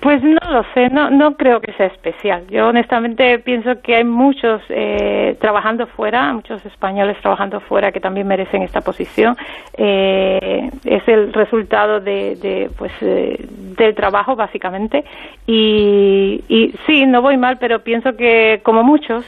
Pues 0.00 0.20
no 0.22 0.40
lo 0.50 0.64
sé, 0.74 0.88
no, 0.88 1.10
no 1.10 1.36
creo 1.36 1.60
que 1.60 1.72
sea 1.74 1.86
especial. 1.86 2.44
Yo 2.48 2.68
honestamente 2.68 3.38
pienso 3.38 3.80
que 3.82 3.94
hay 3.94 4.04
muchos 4.04 4.60
eh, 4.68 5.36
trabajando 5.40 5.86
fuera, 5.86 6.32
muchos 6.32 6.64
españoles 6.66 7.16
trabajando 7.20 7.60
fuera 7.60 7.92
que 7.92 8.00
también 8.00 8.26
merecen 8.26 8.62
esta 8.62 8.80
posición. 8.80 9.36
Eh, 9.74 10.70
es 10.84 11.06
el 11.06 11.32
resultado 11.32 12.00
de, 12.00 12.34
de 12.36 12.70
pues 12.76 12.90
eh, 13.00 13.46
del 13.76 13.94
trabajo 13.94 14.34
básicamente 14.34 15.04
y, 15.46 16.42
y 16.48 16.74
sí, 16.86 17.06
no 17.06 17.22
voy 17.22 17.36
mal, 17.36 17.58
pero 17.58 17.84
pienso 17.84 18.16
que 18.16 18.60
como 18.64 18.82
muchos 18.82 19.24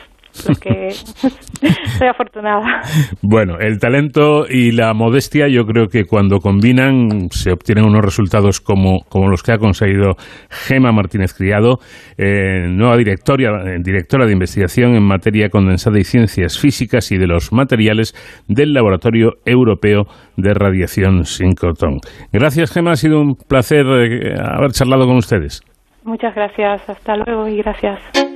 que 0.61 0.91
soy 1.99 2.09
afortunada. 2.09 2.83
Bueno, 3.23 3.59
el 3.61 3.79
talento 3.79 4.47
y 4.49 4.73
la 4.73 4.93
modestia 4.95 5.49
yo 5.49 5.65
creo 5.65 5.87
que 5.87 6.05
cuando 6.05 6.39
combinan 6.39 7.29
se 7.31 7.53
obtienen 7.53 7.85
unos 7.85 8.05
resultados 8.05 8.61
como, 8.61 9.01
como 9.09 9.29
los 9.29 9.43
que 9.43 9.53
ha 9.53 9.59
conseguido 9.59 10.15
Gema 10.51 10.93
Martínez 10.93 11.35
Criado, 11.35 11.79
eh, 12.19 12.67
nueva 12.69 12.97
directora, 12.97 13.75
eh, 13.75 13.79
directora 13.83 14.27
de 14.27 14.33
investigación 14.33 14.95
en 14.95 15.05
materia 15.05 15.49
condensada 15.49 15.99
y 15.99 16.05
ciencias 16.05 16.59
físicas 16.59 17.11
y 17.13 17.19
de 17.19 17.27
los 17.27 17.53
materiales 17.53 18.15
del 18.49 18.73
Laboratorio 18.73 19.35
Europeo 19.45 20.05
de 20.37 20.55
Radiación 20.55 21.25
Sincrotron. 21.25 21.99
Gracias 22.33 22.73
Gema, 22.73 22.93
ha 22.93 22.97
sido 22.97 23.21
un 23.21 23.37
placer 23.37 23.87
eh, 23.87 24.35
haber 24.39 24.73
charlado 24.73 25.07
con 25.07 25.17
ustedes. 25.17 25.63
Muchas 26.05 26.35
gracias, 26.35 26.89
hasta 26.89 27.17
luego 27.17 27.49
y 27.49 27.57
gracias. 27.59 28.34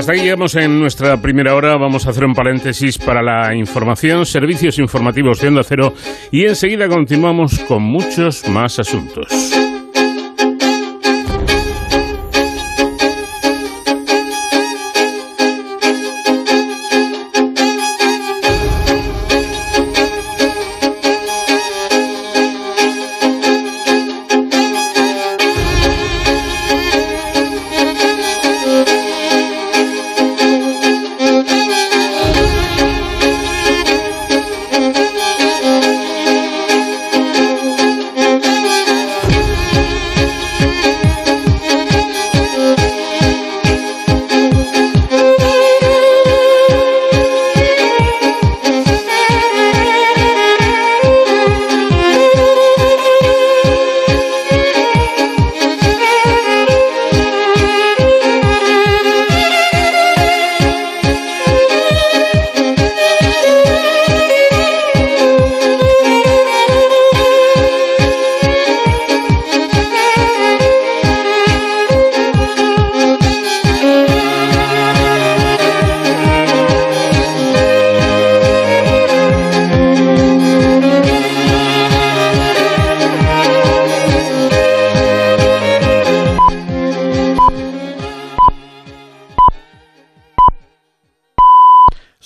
Hasta 0.00 0.12
aquí 0.12 0.22
llegamos 0.22 0.54
en 0.56 0.80
nuestra 0.80 1.20
primera 1.20 1.54
hora. 1.54 1.76
Vamos 1.76 2.06
a 2.06 2.10
hacer 2.10 2.24
un 2.24 2.32
paréntesis 2.32 2.96
para 2.96 3.22
la 3.22 3.54
información, 3.54 4.24
servicios 4.24 4.78
informativos 4.78 5.42
de 5.42 5.48
Onda 5.48 5.62
Cero 5.62 5.92
y 6.30 6.46
enseguida 6.46 6.88
continuamos 6.88 7.58
con 7.60 7.82
muchos 7.82 8.48
más 8.48 8.78
asuntos. 8.78 9.59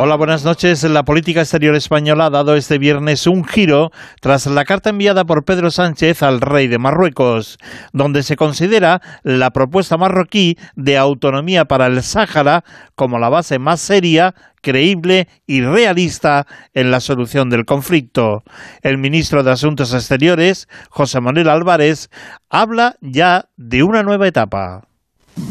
Hola, 0.00 0.14
buenas 0.14 0.44
noches. 0.44 0.84
La 0.84 1.04
política 1.04 1.40
exterior 1.40 1.74
española 1.74 2.26
ha 2.26 2.30
dado 2.30 2.54
este 2.54 2.78
viernes 2.78 3.26
un 3.26 3.44
giro 3.44 3.90
tras 4.20 4.46
la 4.46 4.64
carta 4.64 4.90
enviada 4.90 5.24
por 5.24 5.44
Pedro 5.44 5.72
Sánchez 5.72 6.22
al 6.22 6.40
rey 6.40 6.68
de 6.68 6.78
Marruecos, 6.78 7.58
donde 7.92 8.22
se 8.22 8.36
considera 8.36 9.02
la 9.24 9.50
propuesta 9.50 9.96
marroquí 9.96 10.56
de 10.76 10.96
autonomía 10.96 11.64
para 11.64 11.88
el 11.88 12.00
Sáhara 12.04 12.62
como 12.94 13.18
la 13.18 13.28
base 13.28 13.58
más 13.58 13.80
seria 13.80 14.36
creíble 14.62 15.26
y 15.48 15.62
realista 15.62 16.46
en 16.74 16.92
la 16.92 17.00
solución 17.00 17.50
del 17.50 17.64
conflicto. 17.64 18.44
El 18.82 18.98
ministro 18.98 19.42
de 19.42 19.50
Asuntos 19.50 19.92
Exteriores, 19.92 20.68
José 20.90 21.20
Manuel 21.20 21.48
Álvarez, 21.48 22.08
habla 22.48 22.94
ya 23.00 23.48
de 23.56 23.82
una 23.82 24.04
nueva 24.04 24.28
etapa. 24.28 24.86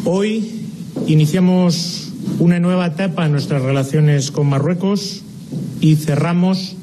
Hoy 0.06 0.70
iniciamos 1.06 2.07
una 2.40 2.60
nueva 2.60 2.88
etapa 2.88 3.26
en 3.26 3.32
nuestras 3.32 3.62
relaciones 3.62 4.32
con 4.32 4.48
Marruecos 4.48 5.24
y 5.82 5.96
cerramos 5.96 6.76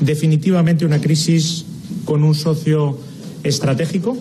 definitivamente 0.00 0.84
una 0.84 1.00
crisis 1.00 1.64
con 2.04 2.22
un 2.24 2.34
socio 2.34 2.98
estratégico 3.44 4.16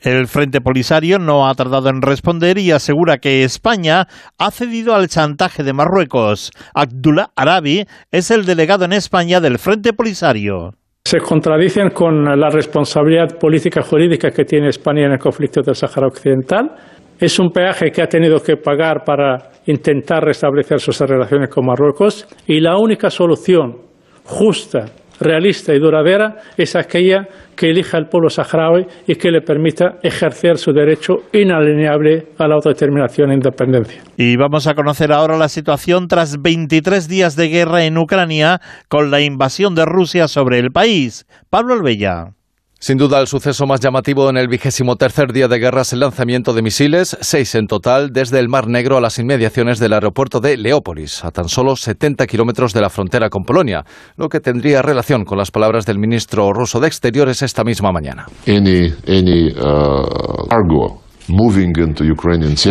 El 0.00 0.28
Frente 0.28 0.60
Polisario 0.60 1.18
no 1.18 1.48
ha 1.48 1.54
tardado 1.54 1.88
en 1.88 2.02
responder 2.02 2.58
y 2.58 2.70
asegura 2.70 3.18
que 3.18 3.42
España 3.42 4.06
ha 4.38 4.50
cedido 4.50 4.94
al 4.94 5.08
chantaje 5.08 5.64
de 5.64 5.72
Marruecos. 5.72 6.52
Abdullah 6.74 7.30
Arabi 7.34 7.86
es 8.12 8.30
el 8.30 8.44
delegado 8.44 8.84
en 8.84 8.92
España 8.92 9.40
del 9.40 9.58
Frente 9.58 9.92
Polisario 9.92 10.74
se 11.06 11.20
contradicen 11.20 11.90
con 11.90 12.24
la 12.24 12.50
responsabilidad 12.50 13.38
política 13.38 13.80
jurídica 13.80 14.32
que 14.32 14.44
tiene 14.44 14.70
España 14.70 15.06
en 15.06 15.12
el 15.12 15.20
conflicto 15.20 15.62
del 15.62 15.76
Sáhara 15.76 16.08
Occidental. 16.08 16.72
Es 17.18 17.38
un 17.38 17.50
peaje 17.50 17.90
que 17.90 18.02
ha 18.02 18.06
tenido 18.06 18.40
que 18.40 18.56
pagar 18.56 19.02
para 19.04 19.50
intentar 19.66 20.22
restablecer 20.22 20.80
sus 20.80 21.00
relaciones 21.00 21.48
con 21.48 21.64
Marruecos 21.64 22.26
y 22.46 22.60
la 22.60 22.76
única 22.76 23.08
solución 23.10 23.76
justa 24.24 24.86
realista 25.20 25.74
y 25.74 25.78
duradera 25.78 26.36
es 26.56 26.76
aquella 26.76 27.26
que 27.56 27.70
elija 27.70 27.96
el 27.96 28.06
pueblo 28.06 28.28
saharaui 28.28 28.86
y 29.06 29.14
que 29.14 29.30
le 29.30 29.40
permita 29.40 29.98
ejercer 30.02 30.58
su 30.58 30.72
derecho 30.72 31.14
inalienable 31.32 32.28
a 32.38 32.46
la 32.46 32.56
autodeterminación 32.56 33.30
e 33.30 33.34
independencia. 33.34 34.02
Y 34.16 34.36
vamos 34.36 34.66
a 34.66 34.74
conocer 34.74 35.12
ahora 35.12 35.38
la 35.38 35.48
situación 35.48 36.08
tras 36.08 36.42
23 36.42 37.08
días 37.08 37.34
de 37.34 37.48
guerra 37.48 37.84
en 37.84 37.96
Ucrania 37.96 38.60
con 38.88 39.10
la 39.10 39.22
invasión 39.22 39.74
de 39.74 39.86
Rusia 39.86 40.28
sobre 40.28 40.58
el 40.58 40.70
país. 40.70 41.26
Pablo 41.48 41.74
Albella. 41.74 42.32
Sin 42.78 42.98
duda, 42.98 43.20
el 43.20 43.26
suceso 43.26 43.66
más 43.66 43.80
llamativo 43.80 44.28
en 44.28 44.36
el 44.36 44.48
vigésimo 44.48 44.96
tercer 44.96 45.32
día 45.32 45.48
de 45.48 45.58
guerra 45.58 45.80
es 45.80 45.94
el 45.94 46.00
lanzamiento 46.00 46.52
de 46.52 46.60
misiles, 46.60 47.16
seis 47.22 47.54
en 47.54 47.68
total, 47.68 48.10
desde 48.12 48.38
el 48.38 48.50
Mar 48.50 48.68
Negro 48.68 48.98
a 48.98 49.00
las 49.00 49.18
inmediaciones 49.18 49.78
del 49.78 49.94
aeropuerto 49.94 50.40
de 50.40 50.58
Leópolis, 50.58 51.24
a 51.24 51.30
tan 51.30 51.48
solo 51.48 51.74
70 51.74 52.26
kilómetros 52.26 52.74
de 52.74 52.82
la 52.82 52.90
frontera 52.90 53.30
con 53.30 53.44
Polonia, 53.44 53.82
lo 54.18 54.28
que 54.28 54.40
tendría 54.40 54.82
relación 54.82 55.24
con 55.24 55.38
las 55.38 55.50
palabras 55.50 55.86
del 55.86 55.98
ministro 55.98 56.52
ruso 56.52 56.78
de 56.78 56.88
Exteriores 56.88 57.40
esta 57.40 57.64
misma 57.64 57.92
mañana. 57.92 58.26
Uh, 58.46 58.52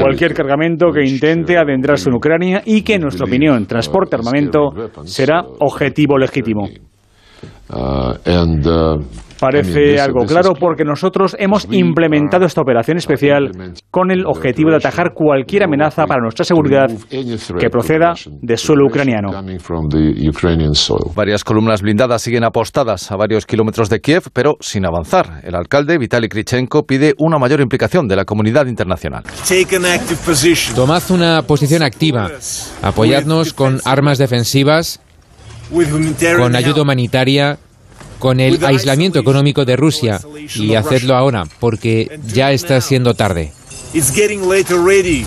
Cualquier 0.02 0.34
cargamento 0.36 0.92
que 0.94 1.04
intente 1.04 1.58
adentrarse 1.58 2.10
en 2.10 2.16
Ucrania 2.16 2.62
y 2.64 2.84
que, 2.84 2.94
en 2.94 3.02
nuestra 3.02 3.26
opinión, 3.26 3.66
transporte 3.66 4.16
armamento 4.16 4.70
será 5.04 5.42
objetivo 5.60 6.18
legítimo. 6.20 6.70
Uh, 7.70 8.14
uh, 8.30 9.25
Parece 9.40 10.00
algo 10.00 10.26
claro 10.26 10.54
porque 10.60 10.84
nosotros 10.84 11.36
hemos 11.40 11.68
implementado 11.72 12.46
esta 12.46 12.62
operación 12.62 12.98
especial 12.98 13.52
con 13.92 14.12
el 14.12 14.26
objetivo 14.26 14.70
de 14.70 14.78
atajar 14.78 15.14
cualquier 15.14 15.64
amenaza 15.64 16.06
para 16.06 16.22
nuestra 16.22 16.46
seguridad 16.46 16.88
que 17.10 17.70
proceda 17.70 18.14
de 18.26 18.58
suelo 18.58 18.88
ucraniano. 18.88 19.32
Varias 21.16 21.44
columnas 21.44 21.82
blindadas 21.82 22.22
siguen 22.22 22.44
apostadas 22.44 23.12
a 23.12 23.16
varios 23.18 23.46
kilómetros 23.46 23.90
de 23.90 24.00
Kiev, 24.00 24.24
pero 24.34 24.56
sin 24.60 24.86
avanzar. 24.86 25.42
El 25.44 25.56
alcalde 25.56 25.98
Vitaly 25.98 26.30
Krichenko 26.30 26.84
pide 26.86 27.14
una 27.18 27.38
mayor 27.38 27.62
implicación 27.62 28.08
de 28.08 28.16
la 28.16 28.26
comunidad 28.26 28.68
internacional. 28.68 29.24
Tomad 30.76 31.12
una 31.12 31.42
posición 31.44 31.84
activa, 31.84 32.30
apoyadnos 32.82 33.54
con 33.54 33.80
armas 33.86 34.18
defensivas, 34.18 35.02
con 36.38 36.56
ayuda 36.56 36.82
humanitaria 36.82 37.58
con 38.20 38.40
el 38.40 38.64
aislamiento 38.64 39.20
económico 39.20 39.66
de 39.66 39.76
Rusia 39.76 40.22
y 40.56 40.76
hacedlo 40.76 41.16
ahora, 41.16 41.46
porque 41.60 42.20
ya 42.28 42.52
está 42.52 42.80
siendo 42.82 43.14
tarde. 43.14 43.54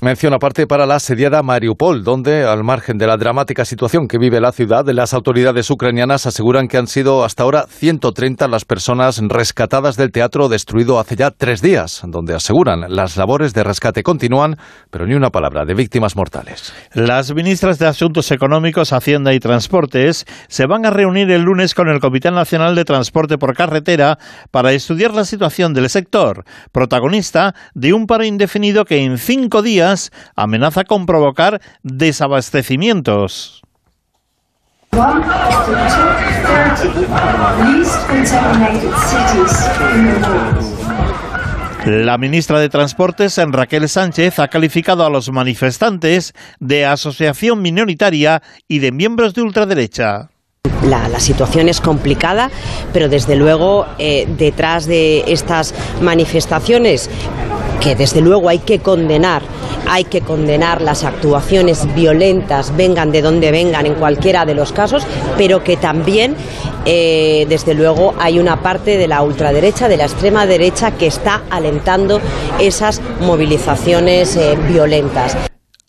Mención 0.03 0.31
aparte 0.35 0.67
para 0.67 0.85
la 0.85 0.97
asediada 0.97 1.41
Mariupol, 1.41 2.03
donde, 2.03 2.43
al 2.43 2.63
margen 2.63 2.99
de 2.99 3.07
la 3.07 3.17
dramática 3.17 3.65
situación 3.65 4.07
que 4.07 4.19
vive 4.19 4.39
la 4.39 4.51
ciudad, 4.51 4.85
las 4.89 5.15
autoridades 5.15 5.71
ucranianas 5.71 6.27
aseguran 6.27 6.67
que 6.67 6.77
han 6.77 6.85
sido 6.85 7.23
hasta 7.23 7.41
ahora 7.41 7.65
130 7.67 8.47
las 8.47 8.65
personas 8.65 9.19
rescatadas 9.23 9.97
del 9.97 10.11
teatro 10.11 10.49
destruido 10.49 10.99
hace 10.99 11.15
ya 11.15 11.31
tres 11.31 11.63
días, 11.63 12.03
donde 12.05 12.35
aseguran 12.35 12.85
las 12.89 13.17
labores 13.17 13.55
de 13.55 13.63
rescate 13.63 14.03
continúan, 14.03 14.55
pero 14.91 15.07
ni 15.07 15.15
una 15.15 15.31
palabra 15.31 15.65
de 15.65 15.73
víctimas 15.73 16.15
mortales. 16.15 16.71
Las 16.93 17.33
ministras 17.33 17.79
de 17.79 17.87
Asuntos 17.87 18.29
Económicos, 18.29 18.93
Hacienda 18.93 19.33
y 19.33 19.39
Transportes 19.39 20.27
se 20.47 20.67
van 20.67 20.85
a 20.85 20.91
reunir 20.91 21.31
el 21.31 21.41
lunes 21.41 21.73
con 21.73 21.89
el 21.89 21.99
Comité 21.99 22.29
Nacional 22.29 22.75
de 22.75 22.85
Transporte 22.85 23.39
por 23.39 23.55
Carretera 23.55 24.19
para 24.51 24.73
estudiar 24.73 25.15
la 25.15 25.25
situación 25.25 25.73
del 25.73 25.89
sector, 25.89 26.45
protagonista 26.71 27.55
de 27.73 27.93
un 27.93 28.05
paro 28.05 28.25
indefinido 28.25 28.58
que 28.85 29.03
en 29.03 29.17
cinco 29.17 29.61
días 29.61 30.11
amenaza 30.35 30.83
con 30.83 31.05
provocar 31.05 31.61
desabastecimientos. 31.83 33.61
La 41.85 42.17
ministra 42.17 42.59
de 42.59 42.69
Transportes, 42.69 43.39
Raquel 43.47 43.87
Sánchez, 43.87 44.39
ha 44.39 44.49
calificado 44.49 45.05
a 45.05 45.09
los 45.09 45.31
manifestantes 45.31 46.33
de 46.59 46.85
asociación 46.85 47.61
minoritaria 47.61 48.41
y 48.67 48.79
de 48.79 48.91
miembros 48.91 49.33
de 49.33 49.41
ultraderecha. 49.41 50.29
La, 50.83 51.19
situación 51.19 51.67
es 51.67 51.81
complicada, 51.81 52.49
pero 52.93 53.09
desde 53.09 53.35
luego 53.35 53.85
eh, 53.97 54.27
detrás 54.37 54.85
de 54.85 55.23
estas 55.27 55.73
manifestaciones 56.01 57.09
que 57.79 57.95
desde 57.95 58.21
luego 58.21 58.49
hay 58.49 58.59
que 58.59 58.79
condenar, 58.79 59.41
hay 59.87 60.03
que 60.03 60.21
condenar 60.21 60.81
las 60.81 61.03
actuaciones 61.03 61.87
violentas, 61.95 62.75
vengan 62.75 63.11
de 63.11 63.21
donde 63.21 63.51
vengan 63.51 63.85
en 63.85 63.95
cualquiera 63.95 64.45
de 64.45 64.53
los 64.53 64.71
casos, 64.71 65.05
pero 65.37 65.63
que 65.63 65.77
también, 65.77 66.35
eh, 66.85 67.45
desde 67.49 67.73
luego, 67.73 68.13
hay 68.19 68.39
una 68.39 68.61
parte 68.61 68.97
de 68.97 69.07
la 69.07 69.21
ultraderecha, 69.21 69.87
de 69.87 69.97
la 69.97 70.05
extrema 70.05 70.45
derecha, 70.45 70.91
que 70.91 71.07
está 71.07 71.41
alentando 71.49 72.21
esas 72.59 73.01
movilizaciones 73.21 74.35
eh, 74.35 74.57
violentas. 74.67 75.37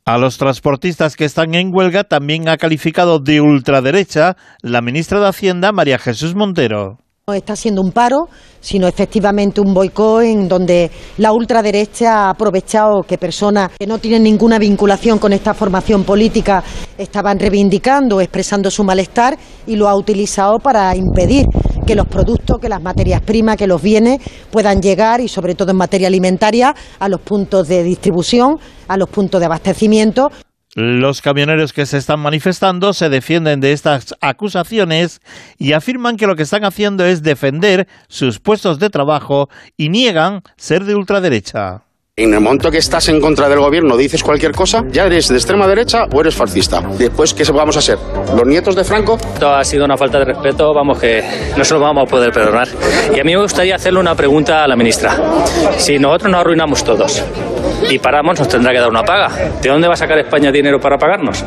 A 0.06 0.18
los 0.18 0.38
transportistas 0.38 1.14
que 1.14 1.24
están 1.24 1.54
en 1.54 1.74
huelga 1.74 2.04
también 2.04 2.48
ha 2.48 2.56
calificado 2.56 3.20
de 3.20 3.40
ultraderecha 3.40 4.36
la 4.62 4.80
ministra 4.80 5.20
de 5.20 5.28
Hacienda, 5.28 5.72
María 5.72 5.98
Jesús 5.98 6.34
Montero. 6.34 6.98
No 7.30 7.34
está 7.34 7.54
siendo 7.54 7.80
un 7.80 7.92
paro, 7.92 8.28
sino 8.58 8.88
efectivamente 8.88 9.60
un 9.60 9.72
boicot 9.72 10.24
en 10.24 10.48
donde 10.48 10.90
la 11.18 11.32
ultraderecha 11.32 12.26
ha 12.26 12.30
aprovechado 12.30 13.02
que 13.06 13.18
personas 13.18 13.70
que 13.78 13.86
no 13.86 13.98
tienen 13.98 14.24
ninguna 14.24 14.58
vinculación 14.58 15.20
con 15.20 15.32
esta 15.32 15.54
formación 15.54 16.02
política 16.02 16.64
estaban 16.98 17.38
reivindicando, 17.38 18.20
expresando 18.20 18.68
su 18.68 18.82
malestar 18.82 19.38
y 19.64 19.76
lo 19.76 19.88
ha 19.88 19.94
utilizado 19.94 20.58
para 20.58 20.96
impedir 20.96 21.46
que 21.86 21.94
los 21.94 22.08
productos, 22.08 22.58
que 22.58 22.68
las 22.68 22.82
materias 22.82 23.20
primas, 23.20 23.56
que 23.56 23.68
los 23.68 23.80
bienes 23.80 24.18
puedan 24.50 24.82
llegar 24.82 25.20
y 25.20 25.28
sobre 25.28 25.54
todo 25.54 25.70
en 25.70 25.76
materia 25.76 26.08
alimentaria 26.08 26.74
a 26.98 27.08
los 27.08 27.20
puntos 27.20 27.68
de 27.68 27.84
distribución, 27.84 28.58
a 28.88 28.96
los 28.96 29.08
puntos 29.08 29.38
de 29.38 29.46
abastecimiento. 29.46 30.32
Los 30.80 31.20
camioneros 31.20 31.74
que 31.74 31.84
se 31.84 31.98
están 31.98 32.20
manifestando 32.20 32.94
se 32.94 33.10
defienden 33.10 33.60
de 33.60 33.72
estas 33.72 34.14
acusaciones 34.22 35.20
y 35.58 35.74
afirman 35.74 36.16
que 36.16 36.26
lo 36.26 36.36
que 36.36 36.44
están 36.44 36.64
haciendo 36.64 37.04
es 37.04 37.22
defender 37.22 37.86
sus 38.08 38.40
puestos 38.40 38.78
de 38.78 38.88
trabajo 38.88 39.50
y 39.76 39.90
niegan 39.90 40.42
ser 40.56 40.84
de 40.84 40.94
ultraderecha. 40.94 41.82
En 42.16 42.34
el 42.34 42.40
momento 42.40 42.70
que 42.70 42.76
estás 42.76 43.08
en 43.08 43.18
contra 43.18 43.48
del 43.48 43.60
gobierno 43.60 43.96
dices 43.96 44.22
cualquier 44.22 44.52
cosa, 44.52 44.84
ya 44.90 45.06
eres 45.06 45.28
de 45.28 45.36
extrema 45.36 45.66
derecha 45.66 46.04
o 46.12 46.20
eres 46.20 46.34
fascista. 46.34 46.82
Después, 46.98 47.32
¿qué 47.32 47.44
vamos 47.50 47.76
a 47.76 47.78
hacer? 47.78 47.96
¿Los 48.36 48.46
nietos 48.46 48.76
de 48.76 48.84
Franco? 48.84 49.16
Esto 49.16 49.48
ha 49.48 49.64
sido 49.64 49.86
una 49.86 49.96
falta 49.96 50.18
de 50.18 50.26
respeto, 50.26 50.74
vamos, 50.74 50.98
que 50.98 51.24
no 51.56 51.64
se 51.64 51.72
lo 51.72 51.80
vamos 51.80 52.06
a 52.06 52.10
poder 52.10 52.30
perdonar. 52.30 52.68
Y 53.16 53.20
a 53.20 53.24
mí 53.24 53.34
me 53.34 53.40
gustaría 53.40 53.76
hacerle 53.76 54.00
una 54.00 54.14
pregunta 54.14 54.62
a 54.64 54.68
la 54.68 54.76
ministra. 54.76 55.16
Si 55.78 55.98
nosotros 55.98 56.30
nos 56.30 56.40
arruinamos 56.42 56.84
todos 56.84 57.24
y 57.88 57.98
paramos, 57.98 58.38
nos 58.38 58.48
tendrá 58.48 58.72
que 58.72 58.80
dar 58.80 58.90
una 58.90 59.02
paga. 59.02 59.28
¿De 59.62 59.70
dónde 59.70 59.88
va 59.88 59.94
a 59.94 59.96
sacar 59.96 60.18
España 60.18 60.52
dinero 60.52 60.78
para 60.78 60.98
pagarnos? 60.98 61.46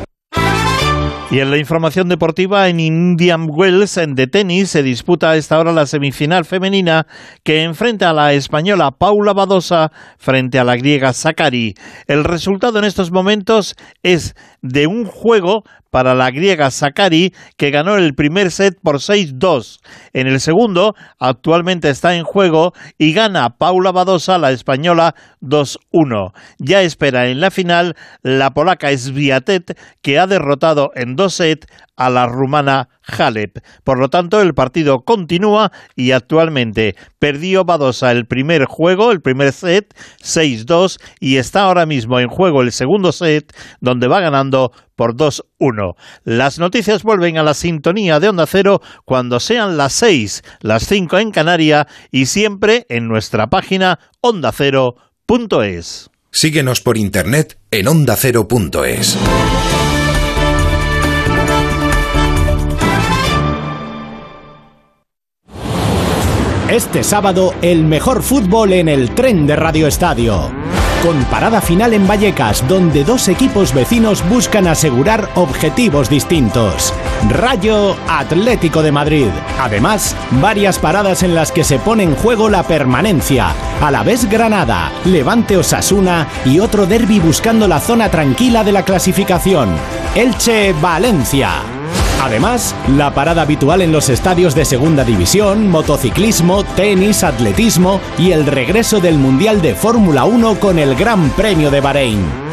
Y 1.33 1.39
en 1.39 1.49
la 1.49 1.57
información 1.57 2.09
deportiva, 2.09 2.69
en 2.69 2.79
Indian 2.79 3.47
Wells, 3.49 3.97
en 3.97 4.13
de 4.13 4.27
tenis, 4.27 4.69
se 4.69 4.83
disputa 4.83 5.31
a 5.31 5.35
esta 5.35 5.57
hora 5.57 5.71
la 5.71 5.87
semifinal 5.87 6.45
femenina 6.45 7.07
que 7.41 7.63
enfrenta 7.63 8.11
a 8.11 8.13
la 8.13 8.33
española 8.33 8.91
Paula 8.91 9.33
Badosa 9.33 9.91
frente 10.19 10.59
a 10.59 10.63
la 10.63 10.75
griega 10.75 11.11
Sakari. 11.11 11.73
El 12.05 12.23
resultado 12.23 12.77
en 12.77 12.85
estos 12.85 13.11
momentos 13.11 13.73
es 14.03 14.35
de 14.63 14.87
un 14.87 15.05
juego 15.05 15.63
para 15.91 16.15
la 16.15 16.31
griega 16.31 16.71
Sakari, 16.71 17.35
que 17.55 17.69
ganó 17.69 17.97
el 17.97 18.15
primer 18.15 18.49
set 18.49 18.79
por 18.81 18.95
6-2. 18.95 19.79
En 20.13 20.25
el 20.25 20.39
segundo, 20.39 20.95
actualmente 21.19 21.89
está 21.91 22.15
en 22.15 22.23
juego 22.23 22.73
y 22.97 23.13
gana 23.13 23.57
Paula 23.59 23.91
Badosa, 23.91 24.39
la 24.39 24.51
española, 24.51 25.13
2-1. 25.41 26.33
Ya 26.57 26.81
espera 26.81 27.27
en 27.27 27.41
la 27.41 27.51
final 27.51 27.95
la 28.23 28.55
polaca 28.55 28.97
Sviatet, 28.97 29.77
que 30.01 30.17
ha 30.17 30.25
derrotado 30.25 30.91
en 30.95 31.15
dos 31.15 31.35
sets 31.35 31.67
a 31.95 32.09
la 32.09 32.27
rumana 32.27 32.89
Halep. 33.01 33.59
Por 33.83 33.99
lo 33.99 34.09
tanto, 34.09 34.41
el 34.41 34.53
partido 34.53 35.01
continúa 35.01 35.71
y 35.95 36.11
actualmente 36.11 36.95
perdió 37.19 37.65
Badosa 37.65 38.11
el 38.11 38.25
primer 38.25 38.65
juego, 38.65 39.11
el 39.11 39.21
primer 39.21 39.51
set, 39.51 39.93
6-2, 40.21 40.99
y 41.19 41.37
está 41.37 41.63
ahora 41.63 41.85
mismo 41.85 42.19
en 42.19 42.29
juego 42.29 42.61
el 42.61 42.71
segundo 42.71 43.11
set, 43.11 43.55
donde 43.79 44.07
va 44.07 44.21
ganando 44.21 44.71
por 44.95 45.15
2-1. 45.15 45.95
Las 46.23 46.59
noticias 46.59 47.03
vuelven 47.03 47.37
a 47.37 47.43
la 47.43 47.53
sintonía 47.53 48.19
de 48.19 48.29
Onda 48.29 48.45
Cero 48.47 48.81
cuando 49.05 49.39
sean 49.39 49.77
las 49.77 49.93
6, 49.93 50.43
las 50.61 50.85
5 50.85 51.17
en 51.19 51.31
Canaria 51.31 51.87
y 52.11 52.27
siempre 52.27 52.85
en 52.89 53.07
nuestra 53.07 53.49
página 53.49 53.99
ondacero.es. 54.21 56.09
Síguenos 56.31 56.81
por 56.81 56.97
internet 56.97 57.59
en 57.69 57.87
ondacero.es. 57.87 59.17
Este 66.73 67.03
sábado, 67.03 67.53
el 67.61 67.83
mejor 67.83 68.23
fútbol 68.23 68.73
en 68.73 68.89
el 68.89 69.11
tren 69.11 69.45
de 69.45 69.55
Radio 69.55 69.85
Estadio. 69.85 70.49
Con 71.03 71.23
parada 71.25 71.61
final 71.61 71.93
en 71.93 72.07
Vallecas, 72.07 72.67
donde 72.67 73.03
dos 73.03 73.27
equipos 73.27 73.75
vecinos 73.75 74.27
buscan 74.27 74.65
asegurar 74.65 75.29
objetivos 75.35 76.09
distintos. 76.09 76.91
Rayo 77.29 77.95
Atlético 78.09 78.81
de 78.81 78.91
Madrid. 78.91 79.27
Además, 79.59 80.15
varias 80.41 80.79
paradas 80.79 81.21
en 81.21 81.35
las 81.35 81.51
que 81.51 81.63
se 81.63 81.77
pone 81.77 82.05
en 82.05 82.15
juego 82.15 82.49
la 82.49 82.63
permanencia. 82.63 83.53
A 83.79 83.91
la 83.91 84.01
vez 84.01 84.27
Granada, 84.27 84.91
Levante 85.05 85.55
Osasuna 85.57 86.27
y 86.43 86.59
otro 86.59 86.87
derby 86.87 87.19
buscando 87.19 87.67
la 87.67 87.79
zona 87.79 88.09
tranquila 88.09 88.63
de 88.63 88.71
la 88.71 88.81
clasificación. 88.81 89.69
Elche 90.15 90.73
Valencia. 90.81 91.72
Además, 92.21 92.73
la 92.87 93.13
parada 93.13 93.41
habitual 93.41 93.81
en 93.81 93.91
los 93.91 94.09
estadios 94.09 94.55
de 94.55 94.65
Segunda 94.65 95.03
División, 95.03 95.69
motociclismo, 95.69 96.63
tenis, 96.63 97.23
atletismo 97.23 97.99
y 98.17 98.31
el 98.31 98.45
regreso 98.45 98.99
del 98.99 99.17
Mundial 99.17 99.61
de 99.61 99.75
Fórmula 99.75 100.23
1 100.23 100.59
con 100.59 100.79
el 100.79 100.95
Gran 100.95 101.29
Premio 101.31 101.69
de 101.69 101.81
Bahrein. 101.81 102.43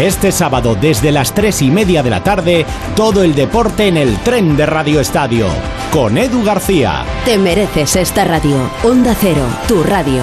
Este 0.00 0.32
sábado 0.32 0.74
desde 0.80 1.12
las 1.12 1.34
3 1.34 1.62
y 1.62 1.70
media 1.70 2.02
de 2.02 2.10
la 2.10 2.24
tarde, 2.24 2.64
todo 2.96 3.22
el 3.22 3.34
deporte 3.34 3.86
en 3.86 3.98
el 3.98 4.16
tren 4.18 4.56
de 4.56 4.64
Radio 4.64 4.98
Estadio, 4.98 5.46
con 5.92 6.16
Edu 6.16 6.42
García. 6.42 7.04
Te 7.24 7.36
mereces 7.36 7.96
esta 7.96 8.24
radio. 8.24 8.56
Onda 8.82 9.14
Cero, 9.20 9.44
tu 9.68 9.82
radio. 9.82 10.22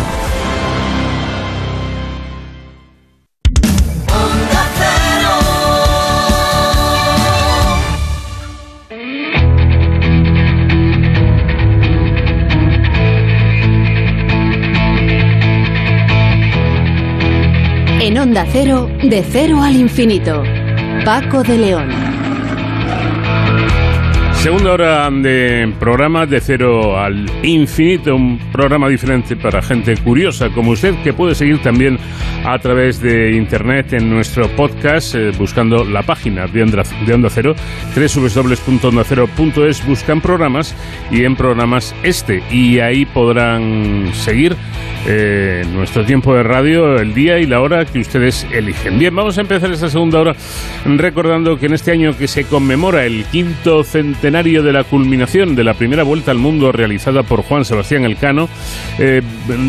Onda 18.28 18.46
Cero, 18.52 18.90
de 19.04 19.24
cero 19.24 19.64
al 19.64 19.78
infinito. 19.78 20.44
Paco 21.06 21.44
de 21.44 21.58
León. 21.58 21.88
Segunda 24.34 24.74
hora 24.74 25.10
de 25.10 25.74
programa 25.80 26.26
de 26.26 26.42
cero 26.42 27.00
al 27.00 27.26
infinito, 27.42 28.18
un 28.18 28.38
programa 28.58 28.90
diferente 28.90 29.36
para 29.36 29.62
gente 29.62 29.96
curiosa 29.98 30.50
como 30.50 30.72
usted 30.72 30.96
que 31.04 31.14
puede 31.14 31.36
seguir 31.36 31.62
también 31.62 32.00
a 32.44 32.58
través 32.58 33.00
de 33.00 33.34
internet 33.34 33.94
en 33.94 34.10
nuestro 34.10 34.50
podcast 34.50 35.14
eh, 35.14 35.32
buscando 35.38 35.86
la 35.86 36.02
página 36.02 36.48
de 36.48 36.64
Onda, 36.64 36.82
de 37.06 37.14
Onda 37.14 37.30
Cero, 37.30 37.54
www.ondacero.es, 37.96 39.86
buscan 39.86 40.22
programas 40.22 40.74
y 41.12 41.24
en 41.24 41.36
programas 41.36 41.94
este 42.02 42.42
y 42.50 42.80
ahí 42.80 43.06
podrán 43.06 44.10
seguir 44.14 44.56
eh, 45.06 45.64
nuestro 45.74 46.04
tiempo 46.04 46.34
de 46.34 46.44
radio, 46.44 46.98
el 46.98 47.14
día 47.14 47.38
y 47.38 47.46
la 47.46 47.62
hora 47.62 47.86
que 47.86 48.00
ustedes 48.00 48.46
eligen. 48.52 48.98
Bien, 49.00 49.16
vamos 49.16 49.38
a 49.38 49.42
empezar 49.42 49.72
esta 49.72 49.90
segunda 49.90 50.20
hora 50.20 50.36
recordando 50.84 51.58
que 51.58 51.68
en 51.68 51.74
este 51.74 51.92
año 51.92 52.18
que 52.18 52.28
se 52.28 52.44
conmemora 52.46 53.06
el 53.06 53.24
quinto 53.26 53.84
centenario 53.84 54.64
de 54.64 54.74
la 54.74 54.84
culminación 54.84 55.56
de 55.56 55.64
la 55.64 55.76
primera 55.76 56.04
vuelta 56.04 56.32
al 56.32 56.40
mundo 56.40 56.72
realizada 56.72 57.24
por 57.24 57.44
Juan 57.44 57.64
Sebastián 57.64 58.04
Elcano, 58.04 58.47
eh, 59.00 59.22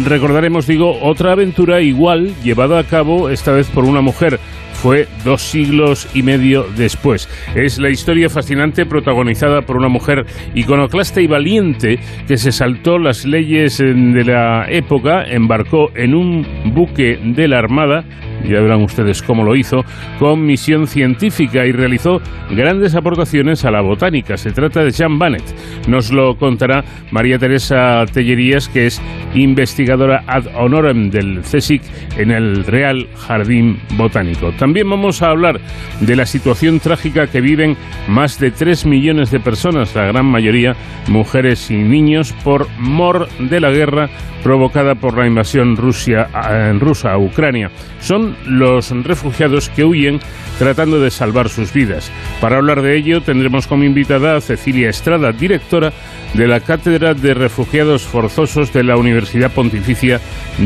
recordaremos, 0.04 0.66
digo, 0.66 0.98
otra 1.02 1.32
aventura 1.32 1.80
igual 1.80 2.34
llevada 2.42 2.78
a 2.78 2.84
cabo 2.84 3.28
esta 3.28 3.52
vez 3.52 3.68
por 3.68 3.84
una 3.84 4.00
mujer 4.00 4.40
fue 4.72 5.08
dos 5.24 5.42
siglos 5.42 6.08
y 6.14 6.22
medio 6.22 6.64
después. 6.76 7.28
Es 7.54 7.78
la 7.78 7.90
historia 7.90 8.30
fascinante 8.30 8.86
protagonizada 8.86 9.62
por 9.62 9.76
una 9.76 9.88
mujer 9.88 10.24
iconoclasta 10.54 11.20
y 11.20 11.26
valiente 11.26 11.98
que 12.28 12.36
se 12.36 12.52
saltó 12.52 12.98
las 12.98 13.24
leyes 13.24 13.78
de 13.78 14.24
la 14.24 14.66
época, 14.70 15.24
embarcó 15.24 15.90
en 15.96 16.14
un 16.14 16.46
buque 16.74 17.18
de 17.22 17.48
la 17.48 17.58
Armada 17.58 18.04
ya 18.44 18.60
verán 18.60 18.82
ustedes 18.82 19.22
cómo 19.22 19.44
lo 19.44 19.56
hizo, 19.56 19.84
con 20.18 20.44
misión 20.44 20.86
científica 20.86 21.66
y 21.66 21.72
realizó 21.72 22.20
grandes 22.50 22.94
aportaciones 22.94 23.64
a 23.64 23.70
la 23.70 23.80
botánica. 23.80 24.36
Se 24.36 24.52
trata 24.52 24.82
de 24.82 24.90
Jean 24.90 25.18
Bannett. 25.18 25.44
Nos 25.86 26.12
lo 26.12 26.36
contará 26.36 26.84
María 27.10 27.38
Teresa 27.38 28.04
Tellerías, 28.12 28.68
que 28.68 28.86
es 28.86 29.00
investigadora 29.34 30.24
ad 30.26 30.46
honorem 30.54 31.10
del 31.10 31.40
CSIC 31.40 31.82
en 32.16 32.30
el 32.30 32.64
Real 32.64 33.06
Jardín 33.16 33.80
Botánico. 33.96 34.52
También 34.58 34.88
vamos 34.88 35.22
a 35.22 35.30
hablar 35.30 35.60
de 36.00 36.16
la 36.16 36.26
situación 36.26 36.80
trágica 36.80 37.26
que 37.26 37.40
viven 37.40 37.76
más 38.08 38.38
de 38.38 38.50
3 38.50 38.86
millones 38.86 39.30
de 39.30 39.40
personas, 39.40 39.94
la 39.94 40.06
gran 40.06 40.26
mayoría 40.26 40.76
mujeres 41.08 41.70
y 41.70 41.76
niños, 41.76 42.32
por 42.44 42.68
mor 42.78 43.28
de 43.38 43.60
la 43.60 43.70
guerra 43.70 44.08
provocada 44.42 44.94
por 44.94 45.16
la 45.16 45.26
invasión 45.26 45.76
Rusia, 45.76 46.28
rusa 46.78 47.12
a 47.12 47.18
Ucrania. 47.18 47.70
Son 48.00 48.27
los 48.46 48.90
refugiados 48.90 49.68
que 49.68 49.84
huyen 49.84 50.20
tratando 50.58 51.00
de 51.00 51.10
salvar 51.10 51.48
sus 51.48 51.72
vidas. 51.72 52.10
Para 52.40 52.56
hablar 52.56 52.82
de 52.82 52.96
ello 52.96 53.20
tendremos 53.20 53.66
como 53.66 53.84
invitada 53.84 54.36
a 54.36 54.40
Cecilia 54.40 54.90
Estrada, 54.90 55.32
directora 55.32 55.92
de 56.34 56.46
la 56.46 56.60
Cátedra 56.60 57.14
de 57.14 57.34
Refugiados 57.34 58.02
Forzosos 58.02 58.72
de 58.72 58.84
la 58.84 58.96
Universidad 58.96 59.50
Pontificia 59.50 60.20